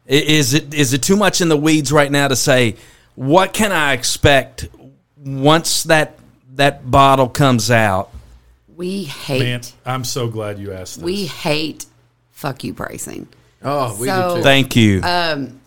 Is 0.07 0.55
it 0.55 0.73
is 0.75 0.93
it 0.93 1.03
too 1.03 1.17
much 1.17 1.41
in 1.41 1.49
the 1.49 1.57
weeds 1.57 1.91
right 1.91 2.11
now 2.11 2.29
to 2.29 2.37
say 2.37 2.77
what 3.17 3.53
can 3.53 3.73
I 3.73 3.95
expect 3.95 4.69
once 5.17 5.85
that 5.85 6.19
that 6.55 6.89
bottle 6.89 7.29
comes 7.29 7.71
out? 7.71 8.11
We 8.77 9.05
hate, 9.05 9.41
Man, 9.41 9.61
I'm 9.87 10.05
so 10.05 10.29
glad 10.29 10.59
you 10.59 10.73
asked 10.73 10.97
this. 10.97 11.05
we 11.05 11.25
hate 11.27 11.87
fuck 12.31 12.63
you 12.63 12.75
pricing. 12.75 13.27
Oh, 13.67 13.97
we 13.99 14.07
So- 14.07 14.31
do 14.31 14.37
too. 14.37 14.43
Thank 14.43 14.77
you. 14.77 15.01
Um, 15.03 15.61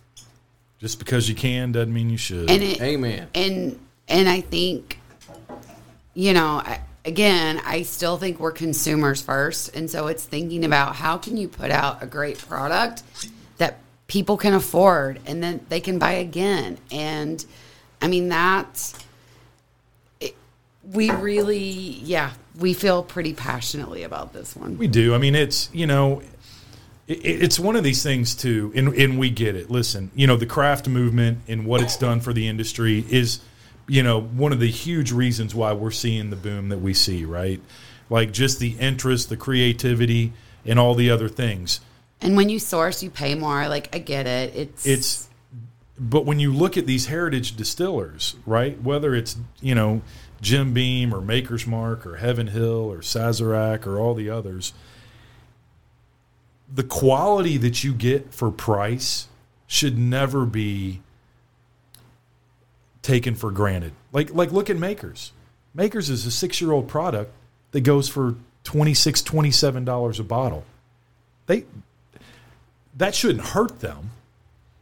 Just 0.80 0.98
because 1.00 1.28
you 1.28 1.36
can 1.36 1.74
doesn't 1.74 1.94
mean 1.94 2.10
you 2.10 2.18
should. 2.18 2.50
And 2.50 2.64
it, 2.64 2.82
Amen. 2.82 3.28
and 3.36 3.78
and 4.08 4.30
I 4.30 4.40
think, 4.42 4.98
you 6.14 6.34
know, 6.34 6.62
I, 6.66 6.80
again, 7.04 7.62
I 7.66 7.82
still 7.84 8.18
think 8.18 8.40
we're 8.40 8.52
consumers 8.54 9.22
first. 9.22 9.76
And 9.76 9.90
so 9.90 10.08
it's 10.08 10.24
thinking 10.24 10.64
about 10.64 10.96
how 10.96 11.18
can 11.18 11.36
you 11.38 11.48
put 11.50 11.70
out 11.72 12.02
a 12.02 12.06
great 12.08 12.38
product 12.40 13.04
that 13.58 13.80
people 14.08 14.38
can 14.38 14.54
afford 14.54 15.20
and 15.26 15.44
then 15.44 15.60
they 15.70 15.80
can 15.82 16.00
buy 16.00 16.14
again. 16.14 16.78
And 16.92 17.44
I 18.02 18.08
mean, 18.08 18.30
that's, 18.30 18.96
it, 20.22 20.36
we 20.94 21.12
really, 21.12 21.60
yeah, 21.60 22.32
we 22.58 22.74
feel 22.74 23.04
pretty 23.04 23.34
passionately 23.34 24.04
about 24.04 24.32
this 24.34 24.56
one. 24.56 24.78
We 24.78 24.88
do. 24.88 25.14
I 25.14 25.18
mean, 25.18 25.36
it's 25.36 25.70
you 25.74 25.86
know, 25.88 26.22
it, 26.22 26.30
it's 27.10 27.60
one 27.60 27.76
of 27.76 27.84
these 27.84 28.04
things 28.04 28.36
too, 28.36 28.72
and 28.76 28.90
and 28.90 29.18
we 29.18 29.32
get 29.32 29.56
it. 29.56 29.72
Listen, 29.72 30.12
you 30.14 30.28
know, 30.28 30.36
the 30.36 30.46
craft 30.46 30.88
movement 30.88 31.40
and 31.48 31.66
what 31.66 31.82
it's 31.82 31.98
done 31.98 32.20
for 32.20 32.34
the 32.34 32.48
industry 32.48 33.04
is, 33.10 33.40
you 33.88 34.04
know, 34.04 34.22
one 34.22 34.54
of 34.54 34.60
the 34.60 34.70
huge 34.70 35.12
reasons 35.12 35.56
why 35.56 35.74
we're 35.74 35.90
seeing 35.90 36.30
the 36.30 36.36
boom 36.36 36.70
that 36.70 36.78
we 36.78 36.94
see. 36.94 37.26
Right, 37.26 37.60
like 38.12 38.32
just 38.32 38.60
the 38.60 38.78
interest, 38.80 39.30
the 39.30 39.38
creativity, 39.38 40.34
and 40.66 40.78
all 40.78 40.94
the 40.94 41.10
other 41.10 41.28
things. 41.28 41.82
And 42.22 42.38
when 42.38 42.48
you 42.48 42.60
source, 42.60 43.02
you 43.02 43.10
pay 43.10 43.34
more. 43.34 43.68
Like 43.68 43.94
I 43.96 43.98
get 43.98 44.28
it. 44.28 44.56
It's 44.56 44.86
It's, 44.86 45.30
but 45.98 46.26
when 46.26 46.40
you 46.40 46.54
look 46.54 46.78
at 46.78 46.86
these 46.86 47.08
heritage 47.08 47.56
distillers, 47.56 48.36
right, 48.46 48.80
whether 48.84 49.16
it's 49.16 49.36
you 49.62 49.74
know 49.74 50.04
Jim 50.42 50.76
Beam 50.76 51.12
or 51.12 51.22
Maker's 51.22 51.66
Mark 51.66 52.06
or 52.06 52.18
Heaven 52.18 52.48
Hill 52.48 52.92
or 52.92 53.00
Sazerac 53.00 53.88
or 53.88 54.00
all 54.00 54.14
the 54.14 54.30
others, 54.30 54.74
the 56.74 56.84
quality 56.84 57.58
that 57.58 57.84
you 57.84 57.94
get 57.94 58.34
for 58.34 58.52
price 58.52 59.28
should 59.68 59.98
never 59.98 60.46
be 60.46 61.02
taken 63.02 63.36
for 63.36 63.52
granted. 63.52 63.94
Like 64.12 64.34
like 64.34 64.52
look 64.52 64.70
at 64.70 64.78
Makers. 64.78 65.32
Makers 65.74 66.10
is 66.10 66.26
a 66.26 66.48
6-year-old 66.48 66.88
product 66.88 67.32
that 67.72 67.82
goes 67.82 68.10
for 68.10 68.36
26 68.64 69.22
27 69.22 69.86
dollars 69.86 70.20
a 70.20 70.24
bottle. 70.24 70.64
They 71.46 71.66
that 72.98 73.16
shouldn't 73.16 73.46
hurt 73.46 73.80
them. 73.80 74.12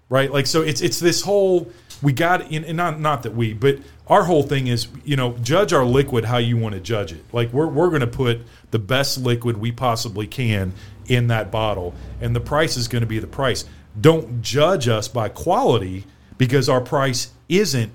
Right? 0.10 0.32
Like 0.32 0.48
so 0.48 0.62
it's 0.62 0.82
it's 0.82 1.00
this 1.00 1.22
whole 1.22 1.72
we 2.02 2.14
got 2.14 2.52
and 2.52 2.78
not 2.78 3.00
not 3.00 3.24
that 3.24 3.34
we, 3.34 3.54
but 3.54 3.80
our 4.08 4.24
whole 4.24 4.44
thing 4.44 4.68
is, 4.68 4.88
you 5.04 5.16
know, 5.16 5.34
judge 5.40 5.74
our 5.74 5.84
liquid 5.84 6.26
how 6.26 6.38
you 6.38 6.58
want 6.58 6.76
to 6.76 6.82
judge 6.82 7.12
it. 7.12 7.24
Like 7.34 7.52
we're 7.52 7.68
we're 7.68 7.90
going 7.90 8.02
to 8.02 8.08
put 8.08 8.42
the 8.72 8.80
best 8.80 9.18
liquid 9.18 9.58
we 9.58 9.72
possibly 9.72 10.28
can 10.28 10.74
in 11.08 11.28
that 11.28 11.52
bottle 11.52 11.94
and 12.22 12.36
the 12.36 12.40
price 12.40 12.78
is 12.78 12.88
going 12.88 13.02
to 13.02 13.08
be 13.08 13.20
the 13.20 13.28
price. 13.28 13.66
Don't 14.00 14.42
judge 14.42 14.88
us 14.88 15.08
by 15.08 15.30
quality 15.30 16.06
because 16.38 16.70
our 16.70 16.82
price 16.82 17.32
isn't 17.50 17.92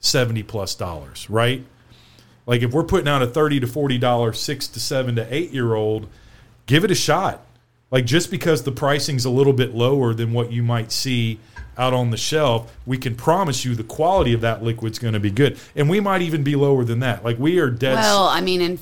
70 0.00 0.42
plus 0.44 0.74
dollars, 0.74 1.28
right? 1.28 1.64
Like 2.46 2.62
if 2.62 2.72
we're 2.72 2.84
putting 2.84 3.08
out 3.08 3.22
a 3.22 3.26
30 3.26 3.60
to 3.60 3.66
40 3.66 3.98
dollar 3.98 4.32
6 4.32 4.68
to 4.68 4.80
7 4.80 5.16
to 5.16 5.34
8 5.34 5.50
year 5.50 5.74
old, 5.74 6.08
give 6.66 6.84
it 6.84 6.90
a 6.90 6.94
shot. 6.94 7.44
Like 7.90 8.06
just 8.06 8.30
because 8.30 8.62
the 8.62 8.72
pricing's 8.72 9.24
a 9.24 9.30
little 9.30 9.52
bit 9.52 9.74
lower 9.74 10.14
than 10.14 10.32
what 10.32 10.52
you 10.52 10.62
might 10.62 10.92
see 10.92 11.38
out 11.76 11.92
on 11.92 12.10
the 12.10 12.16
shelf, 12.16 12.76
we 12.86 12.98
can 12.98 13.14
promise 13.14 13.64
you 13.64 13.74
the 13.74 13.84
quality 13.84 14.32
of 14.32 14.40
that 14.42 14.62
liquid's 14.62 14.98
going 14.98 15.14
to 15.14 15.20
be 15.20 15.30
good. 15.30 15.58
And 15.74 15.88
we 15.88 15.98
might 15.98 16.22
even 16.22 16.42
be 16.42 16.54
lower 16.54 16.84
than 16.84 17.00
that. 17.00 17.24
Like 17.24 17.38
we 17.38 17.58
are 17.58 17.70
dead 17.70 17.94
well, 17.94 18.26
I 18.26 18.40
mean, 18.40 18.60
in 18.60 18.78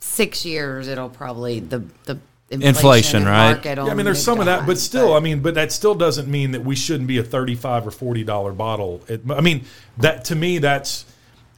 six 0.00 0.44
years, 0.44 0.88
it'll 0.88 1.08
probably 1.08 1.60
the 1.60 1.84
the 2.04 2.18
Inflation, 2.60 3.18
and 3.18 3.26
right? 3.26 3.64
Yeah, 3.64 3.84
I 3.84 3.94
mean, 3.94 4.04
there's 4.04 4.18
move 4.18 4.24
some 4.24 4.40
of 4.40 4.46
that, 4.46 4.66
but 4.66 4.78
still, 4.78 5.14
I 5.14 5.20
mean, 5.20 5.40
but 5.40 5.54
that 5.54 5.72
still 5.72 5.94
doesn't 5.94 6.28
mean 6.28 6.50
that 6.50 6.64
we 6.64 6.76
shouldn't 6.76 7.06
be 7.06 7.18
a 7.18 7.22
thirty-five 7.22 7.86
or 7.86 7.90
forty 7.90 8.24
dollar 8.24 8.52
bottle. 8.52 9.00
It, 9.08 9.22
I 9.30 9.40
mean, 9.40 9.64
that 9.98 10.26
to 10.26 10.34
me, 10.34 10.58
that's 10.58 11.06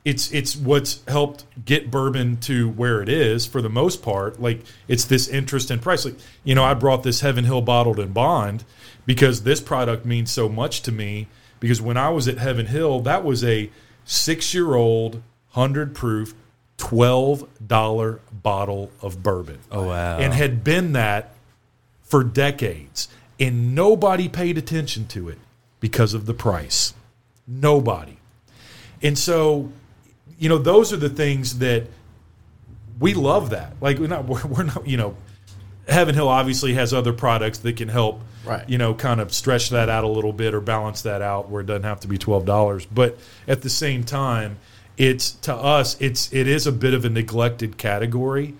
it's 0.04 0.30
it's 0.32 0.54
what's 0.54 1.02
helped 1.08 1.44
get 1.64 1.90
bourbon 1.90 2.36
to 2.36 2.68
where 2.68 3.02
it 3.02 3.08
is 3.08 3.46
for 3.46 3.62
the 3.62 3.70
most 3.70 4.02
part. 4.02 4.40
Like 4.40 4.60
it's 4.86 5.06
this 5.06 5.26
interest 5.28 5.70
in 5.70 5.78
price. 5.78 6.04
Like 6.04 6.16
you 6.44 6.54
know, 6.54 6.62
I 6.62 6.74
brought 6.74 7.02
this 7.02 7.20
Heaven 7.22 7.44
Hill 7.44 7.62
bottled 7.62 7.98
in 7.98 8.12
bond 8.12 8.64
because 9.06 9.42
this 9.42 9.60
product 9.60 10.04
means 10.04 10.30
so 10.30 10.48
much 10.48 10.82
to 10.82 10.92
me. 10.92 11.26
Because 11.58 11.80
when 11.80 11.96
I 11.96 12.10
was 12.10 12.28
at 12.28 12.36
Heaven 12.36 12.66
Hill, 12.66 13.00
that 13.00 13.24
was 13.24 13.42
a 13.42 13.70
six-year-old 14.04 15.22
hundred 15.50 15.94
proof. 15.94 16.34
Twelve 16.88 17.48
dollar 17.66 18.20
bottle 18.30 18.90
of 19.00 19.22
bourbon. 19.22 19.58
Oh, 19.70 19.88
wow. 19.88 20.18
And 20.18 20.32
had 20.32 20.62
been 20.62 20.92
that 20.92 21.34
for 22.02 22.22
decades, 22.22 23.08
and 23.40 23.74
nobody 23.74 24.28
paid 24.28 24.58
attention 24.58 25.06
to 25.08 25.28
it 25.28 25.38
because 25.80 26.14
of 26.14 26.26
the 26.26 26.34
price. 26.34 26.94
Nobody. 27.46 28.18
And 29.02 29.18
so, 29.18 29.70
you 30.38 30.48
know, 30.48 30.58
those 30.58 30.92
are 30.92 30.96
the 30.96 31.08
things 31.10 31.58
that 31.58 31.86
we 32.98 33.14
love 33.14 33.50
that. 33.50 33.74
Like 33.80 33.98
we're 33.98 34.06
not 34.08 34.24
we're, 34.28 34.46
we're 34.46 34.62
not, 34.64 34.86
you 34.86 34.96
know, 34.96 35.16
Heaven 35.88 36.14
Hill 36.14 36.28
obviously 36.28 36.74
has 36.74 36.94
other 36.94 37.12
products 37.12 37.58
that 37.58 37.76
can 37.76 37.88
help 37.88 38.20
Right. 38.44 38.68
you 38.68 38.76
know, 38.76 38.92
kind 38.92 39.22
of 39.22 39.32
stretch 39.32 39.70
that 39.70 39.88
out 39.88 40.04
a 40.04 40.08
little 40.08 40.34
bit 40.34 40.52
or 40.52 40.60
balance 40.60 41.00
that 41.02 41.22
out 41.22 41.48
where 41.48 41.62
it 41.62 41.66
doesn't 41.66 41.84
have 41.84 42.00
to 42.00 42.08
be 42.08 42.18
twelve 42.18 42.44
dollars. 42.44 42.84
But 42.84 43.18
at 43.48 43.62
the 43.62 43.70
same 43.70 44.04
time, 44.04 44.58
it's 44.96 45.32
to 45.32 45.54
us, 45.54 46.00
it's 46.00 46.32
it 46.32 46.46
is 46.46 46.66
a 46.66 46.72
bit 46.72 46.94
of 46.94 47.04
a 47.04 47.10
neglected 47.10 47.78
category 47.78 48.54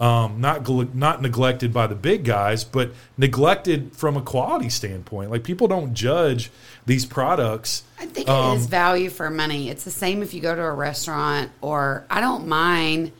um, 0.00 0.40
not 0.40 0.62
gl- 0.62 0.94
not 0.94 1.22
neglected 1.22 1.72
by 1.72 1.88
the 1.88 1.94
big 1.94 2.24
guys, 2.24 2.62
but 2.62 2.92
neglected 3.16 3.96
from 3.96 4.16
a 4.16 4.22
quality 4.22 4.68
standpoint. 4.68 5.30
Like 5.30 5.42
people 5.42 5.66
don't 5.66 5.92
judge 5.92 6.50
these 6.86 7.04
products. 7.04 7.82
I 7.98 8.06
think 8.06 8.28
it 8.28 8.56
is 8.56 8.66
value 8.66 9.10
for 9.10 9.28
money. 9.28 9.70
It's 9.70 9.84
the 9.84 9.90
same 9.90 10.22
if 10.22 10.34
you 10.34 10.40
go 10.40 10.54
to 10.54 10.62
a 10.62 10.72
restaurant 10.72 11.50
or 11.60 12.06
I 12.08 12.20
don't 12.20 12.46
mind, 12.46 13.10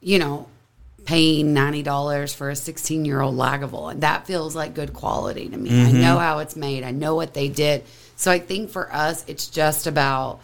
you 0.00 0.20
know, 0.20 0.46
paying 1.06 1.52
ninety 1.52 1.82
dollars 1.82 2.32
for 2.32 2.50
a 2.50 2.56
sixteen 2.56 3.04
year 3.04 3.20
old 3.20 3.34
Lagavulin, 3.34 3.92
and 3.94 4.02
that 4.02 4.28
feels 4.28 4.54
like 4.54 4.74
good 4.74 4.92
quality 4.92 5.48
to 5.48 5.56
me. 5.56 5.86
I 5.86 5.90
know 5.90 6.18
how 6.18 6.38
it's 6.38 6.54
made. 6.54 6.84
I 6.84 6.92
know 6.92 7.16
what 7.16 7.34
they 7.34 7.48
did. 7.48 7.82
So 8.14 8.30
I 8.30 8.38
think 8.38 8.70
for 8.70 8.92
us, 8.92 9.24
it's 9.26 9.48
just 9.48 9.88
about 9.88 10.40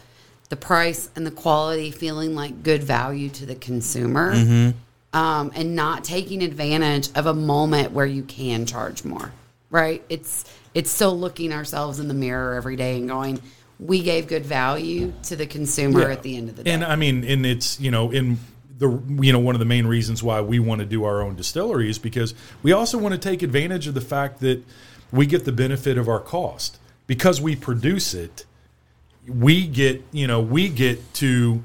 the 0.49 0.55
price 0.55 1.09
and 1.15 1.25
the 1.25 1.31
quality 1.31 1.91
feeling 1.91 2.35
like 2.35 2.63
good 2.63 2.83
value 2.83 3.29
to 3.29 3.45
the 3.45 3.55
consumer. 3.55 4.73
Um, 5.13 5.51
and 5.55 5.75
not 5.75 6.03
taking 6.03 6.43
advantage 6.43 7.09
of 7.15 7.25
a 7.25 7.33
moment 7.33 7.91
where 7.93 8.05
you 8.05 8.23
can 8.23 8.65
charge 8.65 9.03
more, 9.05 9.31
right? 9.71 10.03
It's 10.09 10.43
it's 10.75 10.91
still 10.91 11.17
looking 11.17 11.53
ourselves 11.53 11.99
in 11.99 12.07
the 12.07 12.13
mirror 12.13 12.53
every 12.55 12.75
day 12.75 12.97
and 12.97 13.07
going, 13.07 13.41
we 13.79 14.03
gave 14.03 14.27
good 14.27 14.45
value 14.45 15.13
to 15.23 15.35
the 15.35 15.47
consumer 15.47 16.01
Yeah. 16.01 16.11
at 16.11 16.23
the 16.23 16.35
end 16.35 16.49
of 16.49 16.57
the 16.57 16.63
day. 16.63 16.71
And 16.71 16.83
I 16.83 16.97
mean, 16.97 17.23
and 17.23 17.45
it's 17.45 17.79
you 17.79 17.89
know 17.89 18.11
in 18.11 18.37
the 18.77 19.01
you 19.19 19.31
know 19.31 19.39
one 19.39 19.55
of 19.55 19.59
the 19.59 19.65
main 19.65 19.87
reasons 19.87 20.21
why 20.21 20.41
we 20.41 20.59
want 20.59 20.79
to 20.79 20.85
do 20.85 21.03
our 21.05 21.21
own 21.21 21.35
distillery 21.35 21.89
is 21.89 21.97
because 21.97 22.35
we 22.61 22.71
also 22.73 22.97
want 22.97 23.13
to 23.13 23.17
take 23.19 23.41
advantage 23.41 23.87
of 23.87 23.93
the 23.93 24.01
fact 24.01 24.39
that 24.41 24.61
we 25.11 25.25
get 25.25 25.45
the 25.45 25.51
benefit 25.53 25.97
of 25.97 26.07
our 26.09 26.19
cost 26.19 26.77
because 27.07 27.41
we 27.41 27.55
produce 27.55 28.13
it. 28.13 28.45
We 29.27 29.67
get 29.67 30.03
you 30.11 30.27
know 30.27 30.41
we 30.41 30.69
get 30.69 31.13
to 31.15 31.63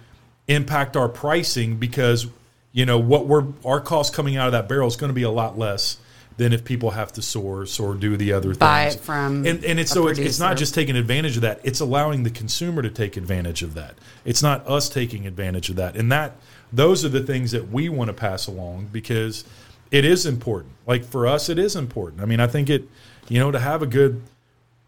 impact 0.48 0.96
our 0.96 1.08
pricing 1.08 1.76
because 1.76 2.26
you 2.72 2.86
know 2.86 2.98
what 2.98 3.26
we're 3.26 3.46
our 3.64 3.80
cost 3.80 4.12
coming 4.12 4.36
out 4.36 4.46
of 4.46 4.52
that 4.52 4.68
barrel 4.68 4.88
is 4.88 4.96
going 4.96 5.10
to 5.10 5.14
be 5.14 5.22
a 5.22 5.30
lot 5.30 5.58
less 5.58 5.98
than 6.36 6.52
if 6.52 6.64
people 6.64 6.90
have 6.90 7.12
to 7.12 7.22
source 7.22 7.78
or 7.78 7.94
do 7.94 8.16
the 8.16 8.32
other 8.32 8.54
Buy 8.54 8.84
things. 8.84 8.94
it 8.96 9.00
from 9.00 9.46
and, 9.46 9.64
and 9.64 9.78
it's 9.78 9.90
so 9.92 10.08
it's, 10.08 10.18
it's 10.18 10.40
not 10.40 10.56
just 10.56 10.74
taking 10.74 10.96
advantage 10.96 11.36
of 11.36 11.42
that 11.42 11.60
it's 11.62 11.80
allowing 11.80 12.22
the 12.22 12.30
consumer 12.30 12.82
to 12.82 12.90
take 12.90 13.16
advantage 13.16 13.62
of 13.62 13.74
that. 13.74 13.94
It's 14.24 14.42
not 14.42 14.66
us 14.66 14.88
taking 14.88 15.26
advantage 15.26 15.70
of 15.70 15.76
that. 15.76 15.96
And 15.96 16.10
that 16.10 16.36
those 16.72 17.04
are 17.04 17.10
the 17.10 17.22
things 17.22 17.50
that 17.52 17.70
we 17.70 17.88
want 17.88 18.08
to 18.08 18.14
pass 18.14 18.46
along 18.46 18.88
because 18.92 19.44
it 19.90 20.04
is 20.04 20.24
important. 20.24 20.72
Like 20.86 21.04
for 21.04 21.26
us 21.26 21.48
it 21.48 21.58
is 21.58 21.76
important. 21.76 22.22
I 22.22 22.24
mean 22.24 22.40
i 22.40 22.46
think 22.46 22.70
it 22.70 22.88
you 23.28 23.38
know 23.38 23.50
to 23.50 23.60
have 23.60 23.82
a 23.82 23.86
good 23.86 24.22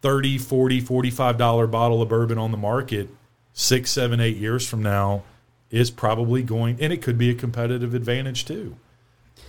30 0.04 0.36
40 0.36 0.80
45 0.80 1.38
dollar 1.38 1.66
bottle 1.66 2.02
of 2.02 2.10
bourbon 2.10 2.36
on 2.36 2.50
the 2.50 2.58
market 2.58 3.08
six 3.54 3.90
seven 3.90 4.20
eight 4.20 4.36
years 4.36 4.68
from 4.68 4.82
now 4.82 5.22
is 5.70 5.90
probably 5.90 6.42
going 6.42 6.76
and 6.78 6.92
it 6.92 7.00
could 7.00 7.16
be 7.16 7.30
a 7.30 7.34
competitive 7.34 7.94
advantage 7.94 8.44
too 8.44 8.76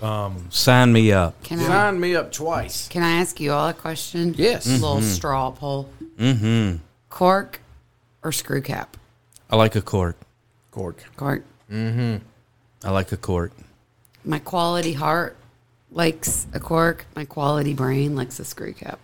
um, 0.01 0.47
Sign 0.49 0.93
me 0.93 1.11
up. 1.11 1.41
can 1.43 1.59
I 1.59 1.67
Sign 1.67 1.99
me 1.99 2.15
up 2.15 2.31
twice. 2.31 2.87
can 2.87 3.03
I 3.03 3.17
ask 3.17 3.39
you 3.39 3.51
all 3.51 3.67
a 3.67 3.73
question? 3.73 4.33
Yes. 4.37 4.65
A 4.65 4.71
little 4.71 5.01
straw 5.01 5.51
poll. 5.51 5.89
Mm-hmm. 6.17 6.77
Cork 7.09 7.61
or 8.23 8.31
screw 8.31 8.61
cap? 8.61 8.97
I 9.49 9.55
like 9.55 9.75
a 9.75 9.81
cork. 9.81 10.17
Cork. 10.71 11.03
Cork. 11.15 11.43
Mm-hmm 11.71 12.17
i 12.85 12.91
like 12.91 13.11
a 13.11 13.17
cork. 13.17 13.51
My 14.23 14.39
quality 14.39 14.93
heart 14.93 15.35
likes 15.91 16.45
a 16.53 16.59
cork. 16.59 17.05
My 17.15 17.25
quality 17.25 17.73
brain 17.73 18.15
likes 18.15 18.39
a 18.39 18.45
screw 18.45 18.73
cap. 18.73 18.99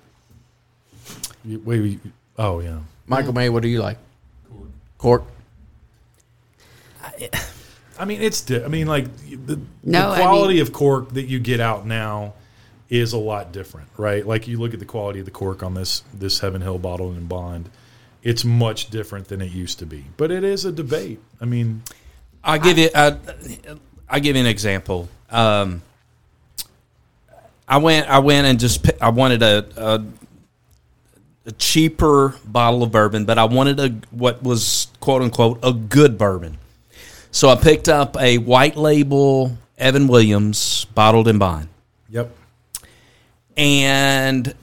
You- 1.45 1.61
wait, 1.65 1.81
wait, 1.81 1.99
oh 2.38 2.59
yeah 2.59 2.80
Michael 3.07 3.34
May, 3.34 3.49
what 3.49 3.61
do 3.63 3.68
you 3.69 3.81
like? 3.81 3.97
Cork. 4.97 5.23
I 7.99 8.05
mean, 8.05 8.22
it's. 8.22 8.41
Di- 8.41 8.63
I 8.63 8.68
mean, 8.68 8.88
like 8.88 9.05
the, 9.18 9.59
No, 9.84 10.09
the 10.11 10.15
I 10.15 10.22
quality 10.22 10.53
mean- 10.55 10.61
of 10.63 10.72
cork 10.73 11.09
that 11.13 11.23
you 11.23 11.39
get 11.39 11.59
out 11.59 11.85
now 11.85 12.34
is 12.89 13.13
a 13.13 13.18
lot 13.18 13.51
different, 13.51 13.88
right? 13.97 14.26
Like 14.26 14.47
you 14.47 14.59
look 14.59 14.73
at 14.73 14.80
the 14.80 14.85
quality 14.85 15.19
of 15.19 15.26
the 15.26 15.31
cork 15.31 15.61
on 15.63 15.73
this 15.73 16.03
this 16.13 16.39
Heaven 16.39 16.61
Hill 16.61 16.77
bottled 16.77 17.15
in 17.18 17.26
bond, 17.27 17.69
it's 18.23 18.43
much 18.45 18.89
different 18.89 19.27
than 19.27 19.41
it 19.41 19.51
used 19.51 19.80
to 19.80 19.85
be. 19.85 20.05
But 20.18 20.31
it 20.31 20.43
is 20.43 20.65
a 20.65 20.72
debate. 20.72 21.19
I 21.39 21.45
mean, 21.45 21.84
I 22.43 22.57
give 22.57 22.77
you. 22.77 22.89
I, 22.95 23.18
I'll 24.09 24.19
give 24.19 24.35
you 24.35 24.41
an 24.41 24.47
example. 24.47 25.09
Um, 25.30 25.81
I 27.68 27.77
went 27.77 28.07
I 28.09 28.19
went 28.19 28.47
and 28.47 28.59
just 28.59 28.89
I 29.01 29.09
wanted 29.09 29.41
a, 29.43 29.65
a 29.77 30.05
a 31.45 31.51
cheaper 31.53 32.35
bottle 32.45 32.84
of 32.84 32.91
bourbon, 32.91 33.26
but 33.26 33.38
I 33.38 33.45
wanted 33.45 33.80
a 33.80 33.89
what 34.11 34.43
was 34.43 34.88
quote 34.99 35.22
unquote 35.22 35.59
a 35.63 35.73
good 35.73 36.18
bourbon. 36.18 36.57
So 37.31 37.49
I 37.49 37.55
picked 37.55 37.88
up 37.89 38.15
a 38.19 38.38
white 38.38 38.76
label 38.76 39.57
Evan 39.77 40.07
Williams 40.07 40.85
bottled 40.93 41.27
in 41.27 41.38
bond. 41.39 41.68
Yep. 42.09 42.30
and 43.57 44.53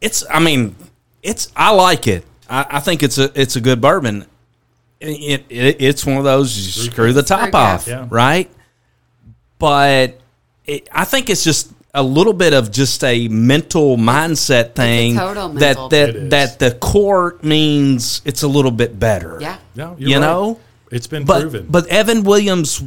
it's 0.00 0.24
I 0.30 0.40
mean 0.40 0.74
it's 1.22 1.52
I 1.56 1.72
like 1.72 2.06
it. 2.06 2.24
I, 2.48 2.66
I 2.70 2.80
think 2.80 3.02
it's 3.02 3.18
a 3.18 3.30
it's 3.40 3.56
a 3.56 3.60
good 3.60 3.80
bourbon. 3.80 4.26
It, 5.00 5.44
it 5.48 5.76
it's 5.80 6.04
one 6.04 6.16
of 6.16 6.24
those 6.24 6.56
you 6.56 6.90
screw 6.90 7.12
the 7.12 7.22
top 7.22 7.54
off, 7.54 7.86
Yeah. 7.86 8.06
right? 8.10 8.50
But 9.58 10.18
it, 10.66 10.88
I 10.92 11.04
think 11.04 11.30
it's 11.30 11.44
just 11.44 11.72
a 11.98 12.02
little 12.02 12.32
bit 12.32 12.52
of 12.54 12.70
just 12.70 13.02
a 13.04 13.28
mental 13.28 13.96
mindset 13.96 14.74
thing 14.74 15.16
total 15.16 15.48
mental. 15.48 15.88
that 15.88 16.08
It 16.08 16.12
that 16.14 16.16
is. 16.16 16.30
that 16.30 16.58
the 16.58 16.70
court 16.78 17.42
means 17.44 18.22
it's 18.24 18.42
a 18.42 18.48
little 18.48 18.70
bit 18.70 18.98
better. 18.98 19.38
Yeah. 19.40 19.58
No, 19.74 19.96
you're 19.98 20.08
you 20.10 20.14
right. 20.16 20.20
know. 20.22 20.60
it's 20.90 21.06
been 21.06 21.24
But 21.24 21.40
proven. 21.42 21.66
but 21.68 21.86
Evan 21.88 22.22
Williams 22.24 22.82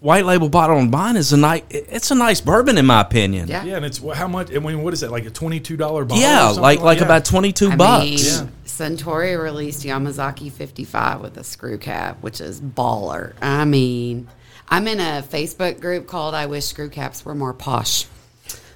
white 0.00 0.26
label 0.26 0.48
bottled 0.50 0.80
in 0.82 0.90
bond 0.90 1.16
is 1.16 1.32
a 1.32 1.36
nice 1.36 1.62
it's 1.70 2.10
a 2.10 2.14
nice 2.14 2.40
bourbon 2.40 2.76
in 2.78 2.86
my 2.86 3.00
opinion. 3.00 3.48
Yeah. 3.48 3.64
yeah, 3.64 3.76
and 3.76 3.84
it's 3.86 3.98
how 4.14 4.28
much? 4.28 4.54
I 4.54 4.58
mean, 4.58 4.82
what 4.82 4.92
is 4.94 5.00
that? 5.00 5.10
Like 5.10 5.24
a 5.26 5.30
twenty-two 5.30 5.76
dollar 5.76 6.04
bottle? 6.04 6.22
Yeah, 6.22 6.46
something 6.48 6.62
like 6.62 6.80
like 6.80 6.98
yeah. 6.98 7.04
about 7.04 7.24
twenty 7.24 7.52
two 7.52 7.70
I 7.70 7.76
bucks. 7.76 8.04
mean, 8.04 8.18
Yeah. 8.18 8.46
Suntory 8.66 9.40
released 9.40 9.84
Yamazaki 9.84 10.50
55 10.50 11.20
with 11.20 11.36
a 11.36 11.44
screw 11.44 11.78
cap, 11.78 12.20
which 12.22 12.40
is 12.40 12.60
baller. 12.60 13.32
I 13.40 13.64
mean, 13.64 14.26
I'm 14.74 14.88
in 14.88 14.98
a 14.98 15.22
Facebook 15.22 15.80
group 15.80 16.08
called 16.08 16.34
I 16.34 16.46
Wish 16.46 16.64
Screw 16.64 16.88
Caps 16.88 17.24
Were 17.24 17.36
More 17.36 17.52
Posh. 17.52 18.06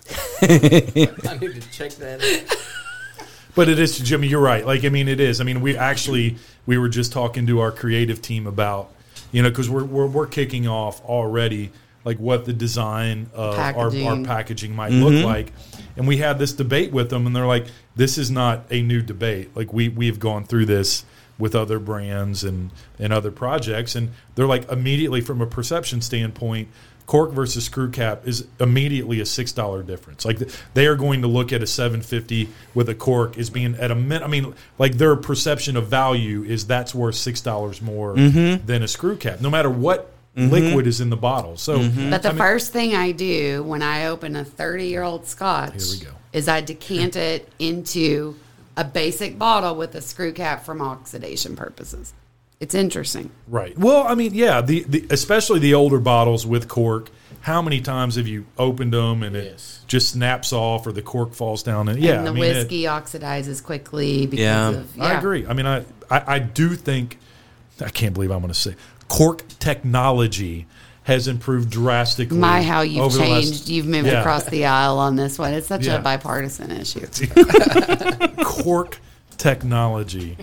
I 0.42 0.46
need 1.40 1.60
to 1.60 1.70
check 1.72 1.90
that 1.94 2.22
out. 2.22 3.26
But 3.56 3.68
it 3.68 3.80
is, 3.80 3.98
Jimmy. 3.98 4.28
You're 4.28 4.40
right. 4.40 4.64
Like, 4.64 4.84
I 4.84 4.90
mean, 4.90 5.08
it 5.08 5.18
is. 5.18 5.40
I 5.40 5.44
mean, 5.44 5.60
we 5.60 5.76
actually 5.76 6.36
we 6.66 6.78
were 6.78 6.88
just 6.88 7.12
talking 7.12 7.48
to 7.48 7.58
our 7.58 7.72
creative 7.72 8.22
team 8.22 8.46
about, 8.46 8.94
you 9.32 9.42
know, 9.42 9.48
because 9.48 9.68
we're, 9.68 9.82
we're 9.82 10.06
we're 10.06 10.28
kicking 10.28 10.68
off 10.68 11.04
already, 11.04 11.72
like 12.04 12.18
what 12.18 12.44
the 12.44 12.52
design 12.52 13.28
of 13.34 13.58
our, 13.58 13.74
our 13.76 13.90
Packaging. 13.90 14.24
packaging 14.24 14.76
might 14.76 14.92
look 14.92 15.14
mm-hmm. 15.14 15.26
like, 15.26 15.52
and 15.96 16.06
we 16.06 16.18
had 16.18 16.38
this 16.38 16.52
debate 16.52 16.92
with 16.92 17.10
them, 17.10 17.26
and 17.26 17.34
they're 17.34 17.44
like, 17.44 17.66
this 17.96 18.18
is 18.18 18.30
not 18.30 18.66
a 18.70 18.82
new 18.82 19.02
debate. 19.02 19.56
Like 19.56 19.72
we 19.72 19.88
we've 19.88 20.20
gone 20.20 20.44
through 20.44 20.66
this 20.66 21.04
with 21.39 21.55
other 21.55 21.78
brands 21.78 22.44
and 22.44 22.70
and 22.98 23.12
other 23.12 23.31
projects, 23.31 23.94
and 23.94 24.10
they're 24.35 24.47
like 24.47 24.70
immediately 24.70 25.20
from 25.20 25.40
a 25.40 25.47
perception 25.47 26.01
standpoint. 26.01 26.69
Cork 27.06 27.32
versus 27.32 27.65
screw 27.65 27.90
cap 27.90 28.28
is 28.28 28.47
immediately 28.60 29.19
a 29.20 29.24
six 29.24 29.51
dollar 29.52 29.82
difference. 29.82 30.27
Like 30.27 30.40
they 30.74 30.86
are 30.86 30.94
going 30.94 31.23
to 31.23 31.27
look 31.27 31.55
at 31.55 31.62
a 31.62 31.66
seven 31.66 32.02
fifty 32.02 32.51
with 32.74 32.90
a 32.90 32.94
cork 32.94 33.39
as 33.39 33.48
being 33.48 33.77
at 33.77 33.90
a 33.90 33.94
min. 33.94 34.23
I 34.23 34.27
mean, 34.27 34.55
like 34.78 34.98
their 34.98 35.16
perception 35.16 35.78
of 35.78 35.86
value 35.86 36.43
is 36.43 36.66
that's 36.66 36.94
worth 36.94 37.15
six 37.15 37.40
dollars 37.40 37.81
more 37.81 38.15
mm-hmm. 38.15 38.66
than 38.66 38.82
a 38.82 38.89
screw 38.89 39.16
cap, 39.16 39.40
no 39.40 39.48
matter 39.48 39.70
what 39.70 40.12
mm-hmm. 40.39 40.52
liquid 40.52 40.86
is 40.86 41.01
in 41.01 41.10
the 41.10 41.16
bottle. 41.16 41.56
So, 41.56 41.78
mm-hmm. 41.78 42.10
But 42.10 42.23
the 42.23 42.28
I 42.28 42.32
mean- 42.32 42.39
first 42.39 42.73
thing 42.73 42.94
I 42.94 43.12
do 43.12 43.62
when 43.62 43.82
I 43.82 44.06
open 44.06 44.36
a 44.36 44.44
30 44.44 44.86
year 44.86 45.02
old 45.02 45.27
scotch 45.27 45.73
Here 45.74 45.98
we 45.98 46.05
go. 46.05 46.12
is 46.32 46.48
I 46.48 46.60
decant 46.60 47.16
it 47.31 47.51
into 47.59 48.36
a 48.78 48.84
basic 48.84 49.38
bottle 49.38 49.74
with 49.74 49.94
a 49.96 50.00
screw 50.00 50.32
cap 50.32 50.64
from 50.64 50.80
oxidation 50.80 51.56
purposes. 51.56 52.14
It's 52.60 52.74
interesting. 52.74 53.30
Right. 53.46 53.76
Well, 53.76 54.05
I 54.06 54.14
mean, 54.14 54.32
yeah, 54.34 54.60
the, 54.62 54.84
the 54.84 55.05
especially 55.10 55.59
the 55.59 55.74
older 55.74 55.98
bottles 55.98 56.46
with 56.46 56.68
cork. 56.68 57.10
How 57.40 57.60
many 57.62 57.80
times 57.80 58.16
have 58.16 58.26
you 58.26 58.46
opened 58.56 58.92
them 58.92 59.22
and 59.22 59.36
it 59.36 59.62
just 59.86 60.10
snaps 60.12 60.52
off 60.52 60.86
or 60.86 60.92
the 60.92 61.02
cork 61.02 61.34
falls 61.34 61.62
down? 61.62 61.88
And 61.88 62.00
yeah, 62.00 62.18
and 62.18 62.26
the 62.26 62.30
I 62.30 62.34
mean, 62.34 62.44
it- 62.44 62.55
whiskey 62.56 62.82
oxidizes 62.84 63.62
quickly 63.62 64.26
because 64.26 64.40
Yeah. 64.40 64.68
of 64.70 64.96
yeah. 64.96 65.05
I 65.05 65.18
agree. 65.18 65.46
I 65.46 65.52
mean, 65.55 65.66
I, 65.66 65.84
I, 66.10 66.22
I 66.34 66.38
do 66.38 66.74
think 66.74 67.18
I 67.84 67.90
can't 67.90 68.14
believe 68.14 68.30
I'm 68.30 68.40
going 68.40 68.52
to 68.52 68.59
say 68.59 68.74
cork 69.09 69.42
technology 69.60 70.66
has 71.09 71.26
improved 71.26 71.70
drastically. 71.70 72.36
My, 72.36 72.62
how 72.62 72.82
you've 72.82 73.02
over 73.02 73.16
the 73.16 73.24
last- 73.26 73.44
changed. 73.44 73.68
You've 73.70 73.86
moved 73.86 74.06
Yeah. 74.09 74.20
across 74.20 74.44
the 74.44 74.66
aisle 74.66 74.98
on 74.98 75.16
this 75.16 75.39
one. 75.39 75.55
It's 75.55 75.66
such 75.66 75.86
Yeah. 75.86 75.94
a 75.97 76.02
bipartisan 76.02 76.70
issue. 76.70 77.06
cork 78.44 79.01
technology 79.39 80.36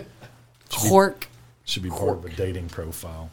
Cork. 0.68 1.28
should 1.64 1.84
be 1.84 1.88
part 1.88 2.18
of 2.18 2.24
a 2.24 2.30
dating 2.30 2.68
profile. 2.68 3.30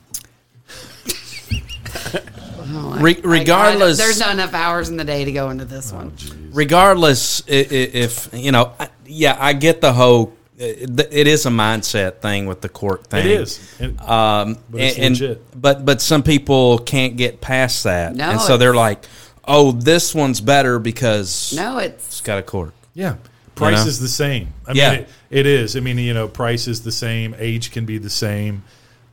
Oh, 2.66 2.98
Re- 3.00 3.16
I- 3.16 3.18
I- 3.18 3.22
regardless- 3.24 3.98
there's 3.98 4.20
not 4.20 4.32
enough 4.34 4.54
hours 4.54 4.90
in 4.90 4.98
the 4.98 5.04
day 5.04 5.26
to 5.26 5.32
go 5.32 5.50
into 5.50 5.66
this 5.66 5.92
Oh, 5.92 5.98
one. 5.98 6.14
regardless 6.54 7.42
i- 7.50 7.54
i- 7.54 7.92
if 7.94 8.30
you 8.32 8.52
know 8.52 8.72
I- 8.80 8.90
yeah 9.06 9.36
i 9.40 9.54
get 9.54 9.82
the 9.82 9.92
whole 9.94 10.34
it 10.64 11.08
it 11.12 11.28
is 11.28 11.46
a 11.46 11.50
mindset 11.50 12.20
thing 12.22 12.46
with 12.46 12.62
the 12.62 12.70
cork 12.70 13.08
thing 13.08 13.26
It 13.26 13.32
is. 13.32 13.60
It- 13.80 14.00
um 14.02 14.58
But 14.70 14.82
it's 14.82 14.96
and, 14.96 15.06
and- 15.06 15.20
legit. 15.20 15.62
but 15.62 15.86
but 15.86 16.02
some 16.02 16.24
people 16.24 16.80
can't 16.80 17.16
get 17.18 17.42
past 17.42 17.84
that 17.84 18.16
No, 18.16 18.32
and 18.32 18.42
so 18.42 18.58
they're 18.58 18.76
like 18.76 19.06
oh 19.46 19.72
this 19.74 20.16
one's 20.16 20.42
better 20.42 20.80
because 20.80 21.54
No, 21.56 21.78
it's 21.80 22.06
it's 22.08 22.22
got 22.22 22.40
a 22.40 22.44
cork 22.44 22.74
Yeah. 22.94 23.16
Price 23.56 23.84
know? 23.84 23.88
is 23.88 24.00
the 24.00 24.08
same. 24.08 24.48
I 24.68 24.72
Yeah. 24.74 24.92
mean, 24.92 25.00
it, 25.02 25.08
it 25.30 25.46
is. 25.46 25.78
I 25.78 25.80
mean, 25.80 26.00
you 26.00 26.16
know, 26.16 26.28
price 26.28 26.68
is 26.68 26.82
the 26.82 26.92
same. 26.92 27.36
Age 27.38 27.70
can 27.70 27.86
be 27.86 28.00
the 28.00 28.10
same. 28.10 28.64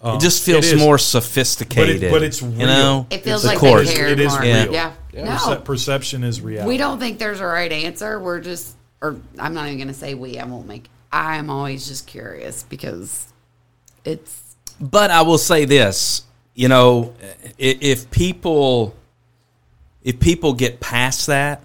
Um, 0.03 0.17
it 0.17 0.21
just 0.23 0.43
feels 0.43 0.67
it 0.67 0.77
is. 0.77 0.81
more 0.81 0.95
but, 0.95 1.03
sophisticated 1.03 2.03
it, 2.03 2.11
but 2.11 2.23
it's 2.23 2.41
you 2.41 2.49
know 2.67 3.07
it 3.11 3.23
feels 3.23 3.43
The 3.43 3.49
like 3.49 3.59
cork. 3.59 3.85
they 3.85 3.93
cared 3.95 4.13
It 4.13 4.21
is 4.21 4.33
more. 4.33 4.41
real. 4.41 4.73
Yeah. 4.73 4.93
Perce- 5.13 5.47
No, 5.47 5.57
perception 5.57 6.25
is 6.25 6.41
reality. 6.41 6.69
we 6.71 6.79
don't 6.79 6.99
think 6.99 7.19
there's 7.19 7.41
a 7.41 7.45
right 7.45 7.71
answer. 7.71 8.19
We're 8.19 8.41
just, 8.41 8.77
or 9.03 9.17
I'm 9.39 9.53
not 9.53 9.67
even 9.67 9.77
going 9.77 9.89
to 9.89 9.95
say 9.95 10.15
we. 10.15 10.39
I 10.39 10.45
won't 10.47 10.67
make. 10.67 10.89
I'm 11.13 11.51
always 11.51 11.87
just 11.89 12.07
curious 12.07 12.63
because 12.63 13.33
it's 14.05 14.57
But 14.81 15.11
I 15.11 15.23
will 15.23 15.39
say 15.39 15.65
this, 15.65 16.23
you 16.55 16.69
know, 16.69 17.15
i- 17.45 17.79
if 17.81 18.11
people 18.11 18.95
if 20.03 20.19
people 20.19 20.55
get 20.55 20.81
past 20.81 21.27
that 21.27 21.63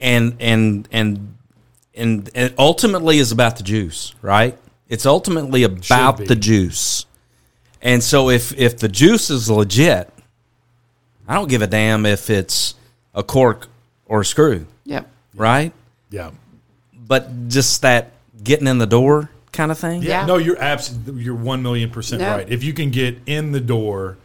and 0.00 0.36
and 0.40 0.88
and 0.92 1.34
and 1.94 2.30
it 2.34 2.54
ultimately 2.58 3.18
is 3.18 3.32
about 3.32 3.56
the 3.56 3.62
juice, 3.62 4.14
right? 4.20 4.58
It's 4.88 5.06
ultimately 5.06 5.62
about 5.62 6.18
the 6.18 6.36
juice. 6.36 7.06
And 7.80 8.02
so 8.02 8.28
if 8.30 8.52
if 8.58 8.78
the 8.78 8.88
juice 8.88 9.30
is 9.30 9.48
legit, 9.48 10.12
I 11.26 11.34
don't 11.34 11.48
give 11.48 11.62
a 11.62 11.66
damn 11.66 12.04
if 12.04 12.28
it's 12.30 12.74
a 13.14 13.22
cork 13.22 13.68
or 14.06 14.20
a 14.20 14.24
screw, 14.24 14.66
yep. 14.84 15.08
right? 15.34 15.72
Yeah. 16.10 16.30
But 17.06 17.48
just 17.48 17.82
that 17.82 18.12
getting 18.42 18.66
in 18.66 18.78
the 18.78 18.86
door 18.86 19.30
kind 19.52 19.70
of 19.70 19.78
thing. 19.78 20.02
Yeah. 20.02 20.26
No, 20.26 20.36
you're 20.38 20.58
absolutely 20.60 21.22
you're 21.22 21.34
one 21.34 21.62
million 21.62 21.90
percent 21.90 22.20
No. 22.22 22.36
right. 22.36 22.48
If 22.48 22.64
you 22.64 22.72
can 22.72 22.90
get 22.90 23.18
in 23.26 23.52
the 23.52 23.60
door 23.60 24.18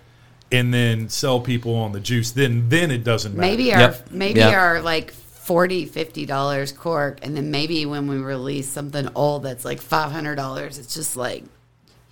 and 0.51 0.73
then 0.73 1.07
sell 1.09 1.39
people 1.39 1.75
on 1.75 1.91
the 1.91 1.99
juice, 1.99 2.31
then 2.31 2.67
then 2.69 2.91
it 2.91 3.03
doesn't 3.03 3.35
matter. 3.35 3.49
Maybe 3.51 3.73
our 3.73 3.79
Yep. 3.79 4.11
maybe 4.11 4.39
Yep. 4.39 4.53
our 4.53 4.81
like 4.81 5.11
40 5.11 5.85
50 5.85 6.25
dollars 6.25 6.71
cork 6.71 7.19
and 7.23 7.35
then 7.35 7.49
maybe 7.51 7.85
when 7.85 8.07
we 8.07 8.17
release 8.17 8.69
something 8.69 9.09
old 9.15 9.43
that's 9.43 9.65
like 9.65 9.81
$500 9.81 10.77
it's 10.79 10.93
just 10.93 11.17
like 11.17 11.43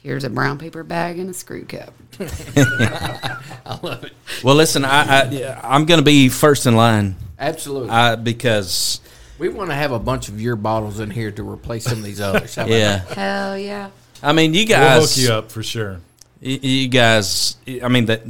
here's 0.02 0.24
a 0.24 0.30
brown 0.32 0.58
paper 0.58 0.84
bag 0.84 1.20
and 1.20 1.30
a 1.30 1.34
screw 1.34 1.64
cap 1.64 1.94
i 2.20 3.80
love 3.84 4.04
it 4.04 4.14
Well, 4.44 4.56
listen, 4.56 4.84
I, 4.86 5.02
I 5.22 5.60
I'm 5.64 5.86
going 5.86 6.00
to 6.00 6.04
be 6.06 6.30
first 6.30 6.66
in 6.66 6.76
line 6.76 7.16
Absolutely. 7.38 7.90
uh, 7.92 8.16
because 8.16 9.00
we 9.40 9.50
want 9.50 9.70
to 9.70 9.76
have 9.76 9.92
a 9.92 10.00
bunch 10.00 10.28
of 10.30 10.40
your 10.40 10.56
bottles 10.56 11.00
in 11.00 11.10
here 11.10 11.32
to 11.32 11.50
replace 11.50 11.86
some 11.86 11.98
of 12.00 12.04
these 12.04 12.22
others. 12.22 12.56
How 12.56 12.64
about 12.66 12.74
yeah, 12.78 12.98
hell 13.14 13.58
yeah 13.58 13.90
I 14.22 14.34
mean 14.34 14.54
you 14.54 14.66
we'll 14.68 14.78
guys, 14.78 15.16
hook 15.16 15.26
you 15.28 15.34
up 15.34 15.52
for 15.52 15.64
sure. 15.64 16.00
y- 16.42 16.60
you 16.62 16.88
guys, 16.90 17.56
I 17.82 17.88
mean 17.88 18.06
that. 18.06 18.22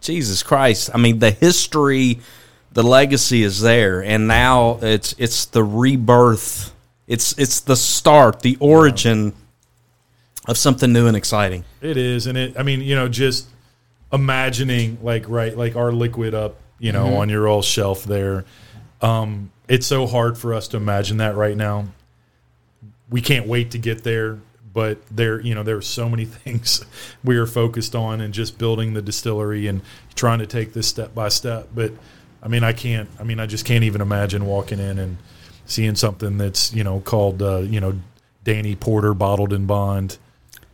Jesus 0.00 0.42
Christ! 0.42 0.90
I 0.92 0.98
mean 0.98 1.20
the 1.20 1.30
history, 1.30 2.18
the 2.72 2.82
legacy 2.82 3.44
is 3.44 3.60
there, 3.60 4.02
and 4.02 4.26
now 4.26 4.78
it's 4.82 5.14
it's 5.16 5.44
the 5.46 5.62
rebirth. 5.62 6.74
It's 7.06 7.38
it's 7.38 7.60
the 7.60 7.76
start, 7.76 8.40
the 8.40 8.56
origin 8.58 9.32
of 10.48 10.56
something 10.58 10.92
new 10.92 11.06
and 11.06 11.16
exciting. 11.16 11.64
It 11.80 11.96
is, 11.96 12.26
and 12.26 12.36
it. 12.36 12.58
I 12.58 12.64
mean, 12.64 12.80
you 12.80 12.96
know, 12.96 13.06
just 13.08 13.46
imagining 14.12 14.98
like 15.02 15.28
right, 15.28 15.56
like 15.56 15.76
our 15.76 15.92
liquid 15.92 16.34
up, 16.34 16.56
you 16.80 16.90
know, 16.92 17.06
Mm-hmm. 17.06 17.16
on 17.18 17.28
your 17.28 17.46
old 17.46 17.64
shelf 17.64 18.02
there. 18.04 18.44
Um, 19.02 19.50
it's 19.68 19.86
so 19.86 20.06
hard 20.06 20.38
for 20.38 20.54
us 20.54 20.68
to 20.68 20.76
imagine 20.76 21.18
that 21.18 21.36
right 21.36 21.56
now. 21.56 21.86
We 23.10 23.20
can't 23.20 23.46
wait 23.46 23.72
to 23.72 23.78
get 23.78 24.04
there, 24.04 24.38
but 24.72 25.04
there, 25.10 25.40
you 25.40 25.54
know, 25.54 25.62
there 25.62 25.76
are 25.76 25.82
so 25.82 26.08
many 26.08 26.24
things 26.26 26.84
we 27.22 27.36
are 27.36 27.46
focused 27.46 27.94
on, 27.94 28.20
and 28.20 28.32
just 28.32 28.58
building 28.58 28.94
the 28.94 29.02
distillery 29.02 29.66
and 29.66 29.82
trying 30.14 30.38
to 30.38 30.46
take 30.46 30.72
this 30.72 30.86
step 30.86 31.14
by 31.14 31.28
step. 31.28 31.68
But 31.74 31.92
I 32.42 32.48
mean, 32.48 32.64
I 32.64 32.72
can't. 32.72 33.08
I 33.18 33.24
mean, 33.24 33.40
I 33.40 33.46
just 33.46 33.64
can't 33.64 33.84
even 33.84 34.00
imagine 34.00 34.46
walking 34.46 34.78
in 34.78 34.98
and 34.98 35.18
seeing 35.66 35.94
something 35.94 36.38
that's 36.38 36.72
you 36.72 36.84
know 36.84 37.00
called 37.00 37.42
uh, 37.42 37.58
you 37.58 37.80
know 37.80 38.00
Danny 38.44 38.76
Porter 38.76 39.14
bottled 39.14 39.52
in 39.52 39.66
bond. 39.66 40.18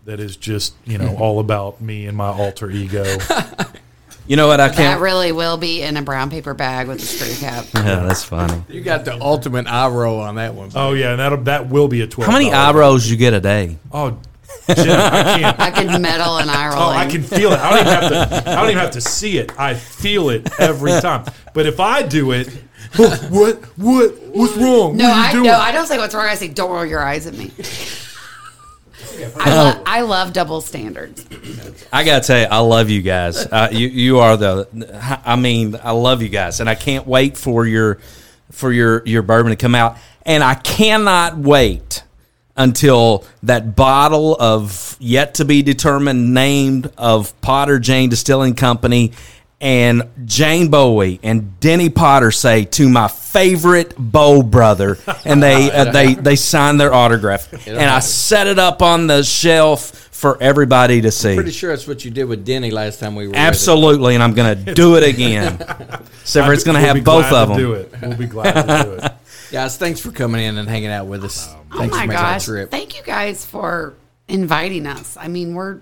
that 0.04 0.20
is 0.20 0.36
just 0.36 0.74
you 0.84 0.98
know 0.98 1.16
all 1.20 1.40
about 1.40 1.80
me 1.80 2.06
and 2.06 2.16
my 2.16 2.28
alter 2.28 2.70
ego. 2.70 3.04
You 4.28 4.36
know 4.36 4.46
what? 4.46 4.60
I 4.60 4.68
can't. 4.68 4.78
That 4.78 5.00
really 5.00 5.32
will 5.32 5.56
be 5.56 5.82
in 5.82 5.96
a 5.96 6.02
brown 6.02 6.28
paper 6.28 6.52
bag 6.52 6.86
with 6.86 7.02
a 7.02 7.06
screw 7.06 7.34
cap. 7.36 7.64
Yeah, 7.74 8.00
that's 8.00 8.22
funny. 8.22 8.62
You 8.68 8.82
got 8.82 9.06
the 9.06 9.18
ultimate 9.20 9.66
eye 9.66 9.88
roll 9.88 10.20
on 10.20 10.34
that 10.34 10.54
one. 10.54 10.70
Oh 10.74 10.92
yeah, 10.92 11.12
and 11.12 11.20
that 11.20 11.44
that 11.46 11.68
will 11.70 11.88
be 11.88 12.02
a 12.02 12.06
twelve. 12.06 12.30
How 12.30 12.38
many 12.38 12.52
eye 12.52 12.72
rolls 12.72 13.06
you 13.06 13.16
get 13.16 13.32
a 13.32 13.40
day? 13.40 13.78
Oh, 13.90 14.10
Jim, 14.10 14.90
I 14.90 15.22
can't. 15.22 15.60
I 15.60 15.70
can 15.70 16.02
meddle 16.02 16.36
and 16.36 16.50
eye 16.50 16.68
rolling. 16.68 16.82
Oh, 16.82 16.98
I 16.98 17.06
can 17.06 17.22
feel 17.22 17.52
it. 17.52 17.58
I 17.58 17.70
don't 17.70 17.80
even 17.80 17.92
have 17.92 18.10
to. 18.44 18.50
I 18.50 18.54
don't 18.56 18.64
even 18.66 18.78
have 18.78 18.90
to 18.92 19.00
see 19.00 19.38
it. 19.38 19.58
I 19.58 19.72
feel 19.72 20.28
it 20.28 20.48
every 20.60 21.00
time. 21.00 21.24
But 21.54 21.64
if 21.64 21.80
I 21.80 22.02
do 22.02 22.32
it, 22.32 22.48
oh, 22.98 23.28
what, 23.30 23.62
what, 23.78 24.14
what's 24.34 24.56
wrong? 24.56 24.96
No, 24.98 25.08
what 25.08 25.16
are 25.16 25.20
you 25.20 25.28
I 25.28 25.32
doing? 25.32 25.44
no, 25.44 25.54
I 25.54 25.72
don't 25.72 25.86
say 25.86 25.96
what's 25.96 26.14
wrong. 26.14 26.26
I 26.26 26.34
say 26.34 26.48
don't 26.48 26.70
roll 26.70 26.84
your 26.84 27.02
eyes 27.02 27.26
at 27.26 27.34
me. 27.34 27.50
I, 29.36 29.54
lo- 29.54 29.82
I 29.86 30.00
love 30.02 30.32
double 30.32 30.60
standards. 30.60 31.24
I 31.92 32.04
gotta 32.04 32.26
tell 32.26 32.40
you, 32.40 32.46
I 32.50 32.58
love 32.58 32.90
you 32.90 33.02
guys. 33.02 33.46
Uh, 33.46 33.68
you 33.72 33.88
you 33.88 34.18
are 34.18 34.36
the. 34.36 35.20
I 35.24 35.36
mean, 35.36 35.76
I 35.82 35.92
love 35.92 36.22
you 36.22 36.28
guys, 36.28 36.60
and 36.60 36.68
I 36.68 36.74
can't 36.74 37.06
wait 37.06 37.36
for 37.36 37.66
your 37.66 37.98
for 38.50 38.72
your 38.72 39.02
your 39.06 39.22
bourbon 39.22 39.50
to 39.50 39.56
come 39.56 39.74
out, 39.74 39.96
and 40.22 40.42
I 40.42 40.54
cannot 40.54 41.36
wait 41.38 42.02
until 42.56 43.24
that 43.44 43.76
bottle 43.76 44.36
of 44.38 44.96
yet 44.98 45.34
to 45.34 45.44
be 45.44 45.62
determined 45.62 46.34
named 46.34 46.90
of 46.98 47.38
Potter 47.40 47.78
Jane 47.78 48.10
Distilling 48.10 48.54
Company 48.54 49.12
and 49.60 50.02
Jane 50.24 50.70
Bowie 50.70 51.18
and 51.22 51.58
Denny 51.60 51.90
Potter 51.90 52.30
say 52.30 52.64
to 52.64 52.88
my 52.88 53.08
favorite 53.08 53.94
Bo 53.98 54.42
brother, 54.42 54.98
and 55.24 55.42
they 55.42 55.70
uh, 55.72 55.90
they 55.90 56.14
they 56.14 56.36
sign 56.36 56.76
their 56.76 56.92
autograph, 56.92 57.52
and 57.66 57.78
I 57.78 57.98
set 58.00 58.46
it 58.46 58.58
up 58.58 58.82
on 58.82 59.06
the 59.06 59.22
shelf 59.22 60.08
for 60.18 60.40
everybody 60.42 61.00
to 61.00 61.10
see. 61.10 61.34
Pretty 61.34 61.50
sure 61.50 61.70
that's 61.70 61.86
what 61.86 62.04
you 62.04 62.10
did 62.10 62.24
with 62.24 62.44
Denny 62.44 62.70
last 62.70 63.00
time 63.00 63.14
we 63.14 63.28
were. 63.28 63.36
Absolutely, 63.36 64.14
and 64.14 64.22
I'm 64.22 64.34
going 64.34 64.64
to 64.64 64.74
do 64.74 64.96
it 64.96 65.04
again. 65.04 65.54
Except 66.20 66.46
for 66.46 66.52
it's 66.52 66.64
going 66.64 66.74
to 66.74 66.86
have 66.86 67.02
both 67.04 67.32
of 67.32 67.48
them. 67.48 67.58
Do 67.58 67.72
it. 67.74 67.94
We'll 68.02 68.16
be 68.16 68.26
glad 68.26 68.52
to 68.52 68.84
do 68.84 68.92
it. 68.94 69.04
it. 69.04 69.12
Guys, 69.50 69.78
thanks 69.78 70.00
for 70.00 70.10
coming 70.10 70.42
in 70.42 70.58
and 70.58 70.68
hanging 70.68 70.90
out 70.90 71.06
with 71.06 71.24
us. 71.24 71.48
Oh 71.72 71.78
thanks 71.78 71.94
my 71.94 72.02
for 72.02 72.08
making 72.08 72.22
gosh! 72.22 72.46
the 72.46 72.52
trip. 72.52 72.70
Thank 72.70 72.96
you 72.96 73.02
guys 73.02 73.46
for 73.46 73.94
inviting 74.26 74.86
us. 74.86 75.16
I 75.16 75.28
mean, 75.28 75.54
we're 75.54 75.80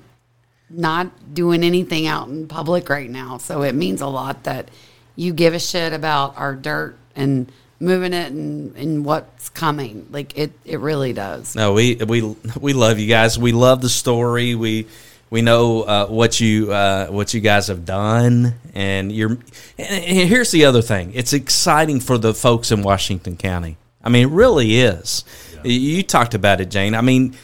not 0.68 1.34
doing 1.34 1.62
anything 1.62 2.06
out 2.06 2.28
in 2.28 2.48
public 2.48 2.88
right 2.88 3.10
now, 3.10 3.38
so 3.38 3.62
it 3.62 3.74
means 3.74 4.01
a 4.01 4.06
lot 4.06 4.44
that 4.44 4.70
you 5.14 5.32
give 5.32 5.55
a 5.55 5.59
shit 5.59 5.93
about 5.93 6.36
our 6.36 6.55
dirt 6.55 6.97
and 7.14 7.51
moving 7.78 8.12
it 8.12 8.32
and, 8.32 8.74
and 8.76 9.05
what's 9.05 9.48
coming. 9.48 10.06
Like 10.10 10.36
it, 10.38 10.52
it 10.64 10.80
really 10.80 11.12
does. 11.12 11.55
No, 11.55 11.72
we 11.72 11.97
we 11.97 12.36
we 12.60 12.72
love 12.72 12.98
you 12.98 13.09
guys. 13.09 13.38
We 13.38 13.52
love 13.52 13.80
the 13.80 13.88
story. 13.88 14.55
We 14.55 14.86
we 15.30 15.43
know 15.43 15.82
uh, 15.82 16.06
what 16.06 16.40
you 16.40 16.72
uh, 16.72 17.09
what 17.09 17.34
you 17.34 17.40
guys 17.40 17.68
have 17.68 17.84
done, 17.84 18.55
and 18.74 19.10
you're. 19.10 19.30
And 19.30 20.05
and 20.05 20.28
here's 20.28 20.51
the 20.51 20.64
other 20.64 20.82
thing: 20.82 21.12
it's 21.14 21.32
exciting 21.32 22.01
for 22.01 22.18
the 22.18 22.34
folks 22.34 22.70
in 22.70 22.82
Washington 22.82 23.36
County. 23.36 23.76
I 24.02 24.09
mean, 24.09 24.28
it 24.28 24.32
really 24.32 24.78
is. 24.78 25.24
You 25.64 26.05
talked 26.05 26.34
about 26.34 26.60
it, 26.60 26.70
Jane. 26.70 26.94
I 26.94 27.01
mean, 27.01 27.34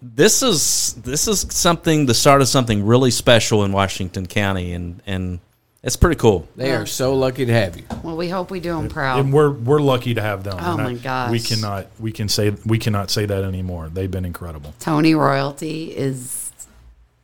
this 0.00 0.42
is 0.42 0.94
this 0.94 1.28
is 1.28 1.46
something 1.50 2.06
the 2.06 2.14
start 2.14 2.40
of 2.42 2.48
something 2.48 2.84
really 2.84 3.10
special 3.10 3.64
in 3.64 3.72
Washington 3.72 4.26
County, 4.26 4.72
and 4.72 5.02
and 5.06 5.40
it's 5.82 5.96
pretty 5.96 6.16
cool. 6.16 6.48
They 6.56 6.72
are 6.72 6.86
so 6.86 7.14
lucky 7.14 7.46
to 7.46 7.52
have 7.52 7.76
you. 7.76 7.84
Well, 8.02 8.16
we 8.16 8.28
hope 8.28 8.50
we 8.50 8.60
do 8.60 8.74
them 8.74 8.88
proud. 8.88 9.20
And 9.20 9.32
we're 9.32 9.50
we're 9.50 9.80
lucky 9.80 10.14
to 10.14 10.22
have 10.22 10.44
them. 10.44 10.56
Oh, 10.60 10.72
And 10.72 10.80
I- 10.80 10.84
my 10.84 10.94
gosh. 10.94 11.30
We 11.30 11.40
cannot 11.40 11.86
we 11.98 12.12
can 12.12 12.28
say 12.28 12.50
we 12.66 12.78
cannot 12.78 13.10
say 13.10 13.26
that 13.26 13.44
anymore. 13.44 13.88
They've 13.92 14.10
been 14.10 14.24
incredible. 14.24 14.74
Tony 14.80 15.14
Royalty 15.14 15.96
is 15.96 16.50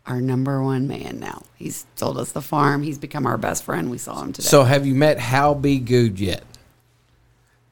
our 0.06 0.20
number 0.20 0.62
one 0.62 0.86
man 0.86 1.18
now. 1.18 1.42
He's 1.56 1.86
sold 1.96 2.18
us 2.18 2.32
the 2.32 2.42
farm. 2.42 2.82
He's 2.82 2.98
become 2.98 3.26
our 3.26 3.38
best 3.38 3.64
friend. 3.64 3.90
We 3.90 3.98
saw 3.98 4.22
him 4.22 4.32
today. 4.32 4.46
So, 4.46 4.62
have 4.64 4.86
you 4.86 4.94
met 4.94 5.18
Hal 5.18 5.55
B. 5.55 5.78
Good 5.78 6.20
yet? 6.20 6.44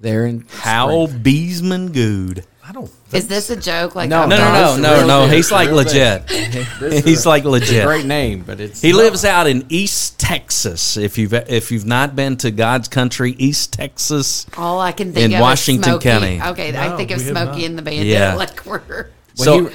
They're 0.00 0.26
in 0.26 0.46
Hal 0.48 1.06
Beesman 1.08 1.92
Good. 1.92 2.44
I 2.64 2.70
don't. 2.72 2.90
is 3.12 3.26
this 3.26 3.50
a 3.50 3.56
joke? 3.56 3.96
Like 3.96 4.08
No, 4.08 4.24
No, 4.26 4.36
no, 4.38 4.76
no, 4.76 5.00
no, 5.00 5.06
no. 5.06 5.26
He's 5.26 5.50
like 5.50 5.70
legit. 5.70 6.30
He's 7.04 7.26
like 7.26 7.42
legit. 7.44 7.84
Great 7.84 8.06
name, 8.06 8.44
but 8.46 8.60
it's 8.60 8.80
He 8.80 8.92
lives 8.92 9.24
out 9.24 9.46
in 9.48 9.66
East 9.68 10.20
Texas. 10.20 10.96
If 10.96 11.18
you've 11.18 11.32
if 11.34 11.72
you've 11.72 11.86
not 11.86 12.14
been 12.14 12.36
to 12.38 12.50
God's 12.52 12.86
country, 12.88 13.32
East 13.32 13.72
Texas. 13.72 14.46
All 14.56 14.80
I 14.80 14.92
can 14.92 15.12
think 15.12 15.32
In 15.32 15.34
of 15.34 15.40
Washington 15.40 15.82
is 15.82 16.02
Smokey. 16.02 16.08
County. 16.08 16.42
Okay, 16.52 16.76
I 16.78 16.96
think 16.96 17.10
of 17.10 17.18
we 17.18 17.24
Smokey 17.24 17.64
and 17.64 17.76
the 17.76 17.82
Bandit. 17.82 18.06
Yeah. 18.06 18.34
Like 18.34 18.64
we're 18.64 19.08
So- 19.34 19.66
he, 19.66 19.74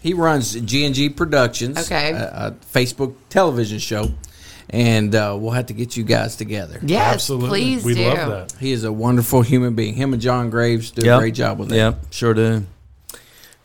he 0.00 0.14
runs 0.14 0.52
G 0.52 0.84
and 0.84 0.94
G 0.94 1.08
Productions, 1.08 1.78
Okay. 1.78 2.12
a, 2.12 2.48
a 2.48 2.56
Facebook 2.74 3.14
television 3.30 3.78
show, 3.78 4.10
and 4.70 5.14
uh, 5.14 5.36
we'll 5.38 5.52
have 5.52 5.66
to 5.66 5.72
get 5.74 5.96
you 5.96 6.04
guys 6.04 6.36
together. 6.36 6.78
yes, 6.82 7.14
Absolutely. 7.14 7.48
please 7.48 7.84
we 7.84 7.94
do. 7.94 8.04
love 8.08 8.50
that. 8.50 8.52
He 8.60 8.72
is 8.72 8.84
a 8.84 8.92
wonderful 8.92 9.42
human 9.42 9.74
being. 9.74 9.94
Him 9.94 10.12
and 10.12 10.20
John 10.22 10.50
Graves 10.50 10.90
do 10.90 11.10
a 11.12 11.18
great 11.18 11.34
job 11.34 11.58
with 11.58 11.68
that. 11.70 11.76
Yep, 11.76 12.04
sure 12.10 12.34
do. 12.34 12.64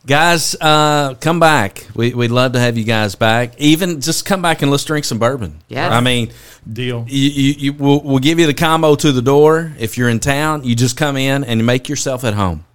Guys, 0.05 0.53
uh, 0.59 1.13
come 1.15 1.39
back. 1.39 1.87
We, 1.95 2.13
we'd 2.13 2.29
love 2.31 2.53
to 2.53 2.59
have 2.59 2.77
you 2.77 2.83
guys 2.83 3.15
back. 3.15 3.53
Even 3.57 4.01
just 4.01 4.25
come 4.25 4.41
back 4.41 4.61
and 4.61 4.69
let's 4.69 4.83
drink 4.83 5.05
some 5.05 5.17
bourbon. 5.17 5.61
Yes. 5.69 5.93
I 5.93 6.01
mean, 6.01 6.31
Deal. 6.71 7.05
you, 7.07 7.29
you, 7.29 7.53
you, 7.57 7.73
we'll, 7.73 8.01
we'll 8.01 8.19
give 8.19 8.37
you 8.37 8.45
the 8.45 8.53
combo 8.53 8.95
to 8.95 9.11
the 9.13 9.21
door. 9.21 9.71
If 9.79 9.97
you're 9.97 10.09
in 10.09 10.19
town, 10.19 10.65
you 10.65 10.75
just 10.75 10.97
come 10.97 11.15
in 11.15 11.45
and 11.45 11.61
you 11.61 11.65
make 11.65 11.87
yourself 11.87 12.25
at 12.25 12.33
home. 12.33 12.65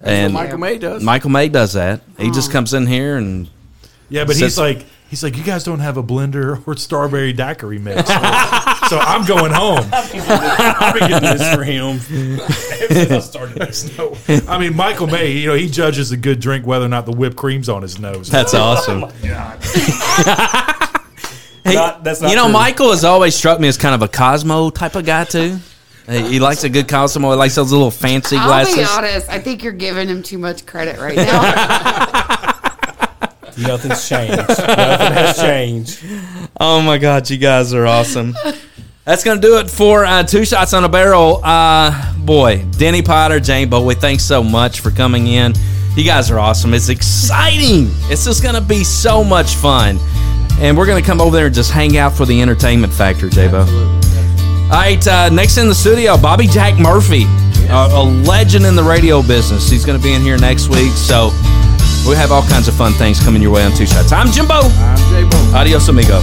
And 0.00 0.32
Michael 0.32 0.56
May 0.56 0.78
does. 0.78 1.02
Michael 1.02 1.28
May 1.28 1.50
does 1.50 1.74
that. 1.74 2.00
He 2.16 2.30
just 2.30 2.50
comes 2.50 2.72
in 2.72 2.86
here 2.86 3.18
and 3.18 3.46
Yeah, 4.08 4.24
but 4.24 4.34
Sits- 4.36 4.52
he's 4.54 4.58
like 4.58 4.86
he's 5.10 5.22
like 5.22 5.36
you 5.36 5.42
guys 5.44 5.64
don't 5.64 5.80
have 5.80 5.96
a 5.98 6.02
blender 6.02 6.66
or 6.66 6.76
strawberry 6.76 7.32
daiquiri 7.34 7.78
mix. 7.78 8.08
so 8.08 8.98
I'm 8.98 9.26
going 9.26 9.52
home. 9.52 9.84
I've 9.92 10.10
been 10.94 11.08
getting 11.10 11.36
this 11.36 11.54
for 11.54 11.62
him 11.64 11.98
since 11.98 13.10
I 13.10 13.18
started 13.20 13.56
this. 13.58 13.98
No, 13.98 14.16
I 14.48 14.58
mean 14.58 14.74
Michael 14.76 15.06
May. 15.08 15.32
You 15.32 15.48
know 15.48 15.54
he 15.54 15.68
judges 15.68 16.12
a 16.12 16.16
good 16.16 16.40
drink 16.40 16.64
whether 16.66 16.84
or 16.84 16.88
not 16.88 17.04
the 17.06 17.12
whipped 17.12 17.36
cream's 17.36 17.68
on 17.68 17.82
his 17.82 17.98
nose. 17.98 18.28
that's 18.30 18.54
oh 18.54 18.60
awesome. 18.60 19.04
Hey, 21.62 21.74
Not- 21.74 22.02
that's 22.02 22.22
not 22.22 22.30
you 22.30 22.36
know, 22.36 22.44
true. 22.44 22.52
Michael 22.54 22.90
has 22.90 23.04
always 23.04 23.34
struck 23.36 23.60
me 23.60 23.68
as 23.68 23.76
kind 23.76 23.94
of 23.94 24.00
a 24.00 24.08
Cosmo 24.08 24.70
type 24.70 24.94
of 24.94 25.04
guy 25.04 25.24
too. 25.24 25.58
He 26.08 26.22
he 26.26 26.40
likes 26.40 26.64
a 26.64 26.70
good 26.70 26.88
Cosmo. 26.88 27.30
He 27.32 27.36
likes 27.36 27.54
those 27.54 27.70
little 27.70 27.90
fancy 27.90 28.36
I'll 28.38 28.46
glasses. 28.46 28.76
be 28.76 28.82
honest. 28.84 29.28
I 29.28 29.38
think 29.40 29.62
you're 29.62 29.74
giving 29.74 30.08
him 30.08 30.22
too 30.22 30.38
much 30.38 30.64
credit 30.64 30.98
right 30.98 31.14
now. 31.16 32.36
Nothing's 33.58 34.08
changed. 34.08 34.36
Nothing 34.36 35.12
has 35.12 35.36
changed. 35.36 36.04
Oh 36.60 36.80
my 36.80 36.98
God, 36.98 37.28
you 37.30 37.38
guys 37.38 37.72
are 37.72 37.86
awesome. 37.86 38.34
That's 39.04 39.24
gonna 39.24 39.40
do 39.40 39.58
it 39.58 39.70
for 39.70 40.04
uh, 40.04 40.22
two 40.22 40.44
shots 40.44 40.74
on 40.74 40.84
a 40.84 40.88
barrel. 40.88 41.40
Uh, 41.42 42.14
boy, 42.18 42.64
Denny 42.78 43.02
Potter, 43.02 43.40
Jane 43.40 43.68
Bowie, 43.68 43.94
thanks 43.94 44.22
so 44.24 44.42
much 44.42 44.80
for 44.80 44.90
coming 44.90 45.26
in. 45.26 45.52
You 45.96 46.04
guys 46.04 46.30
are 46.30 46.38
awesome. 46.38 46.74
It's 46.74 46.88
exciting. 46.88 47.88
It's 48.10 48.24
just 48.24 48.42
gonna 48.42 48.60
be 48.60 48.84
so 48.84 49.24
much 49.24 49.54
fun, 49.56 49.98
and 50.60 50.76
we're 50.76 50.86
gonna 50.86 51.02
come 51.02 51.20
over 51.20 51.34
there 51.36 51.46
and 51.46 51.54
just 51.54 51.72
hang 51.72 51.96
out 51.96 52.12
for 52.12 52.26
the 52.26 52.40
entertainment 52.40 52.92
factor, 52.92 53.28
J-Bo. 53.28 53.60
All 54.70 54.76
right, 54.76 55.04
uh, 55.08 55.28
next 55.30 55.58
in 55.58 55.66
the 55.66 55.74
studio, 55.74 56.16
Bobby 56.16 56.46
Jack 56.46 56.78
Murphy, 56.78 57.24
a, 57.70 57.88
a 57.90 58.04
legend 58.24 58.64
in 58.64 58.76
the 58.76 58.84
radio 58.84 59.20
business. 59.20 59.68
He's 59.68 59.84
going 59.84 59.98
to 59.98 60.02
be 60.02 60.12
in 60.12 60.22
here 60.22 60.38
next 60.38 60.68
week, 60.68 60.92
so 60.92 61.30
we 62.08 62.16
have 62.16 62.32
all 62.32 62.42
kinds 62.42 62.68
of 62.68 62.74
fun 62.74 62.92
things 62.94 63.20
coming 63.20 63.42
your 63.42 63.52
way 63.52 63.64
on 63.64 63.72
Two 63.72 63.86
Shots. 63.86 64.12
I'm 64.12 64.30
Jimbo. 64.30 64.54
I'm 64.54 64.96
J-Bo. 65.10 65.56
Adios, 65.56 65.88
amigo. 65.88 66.20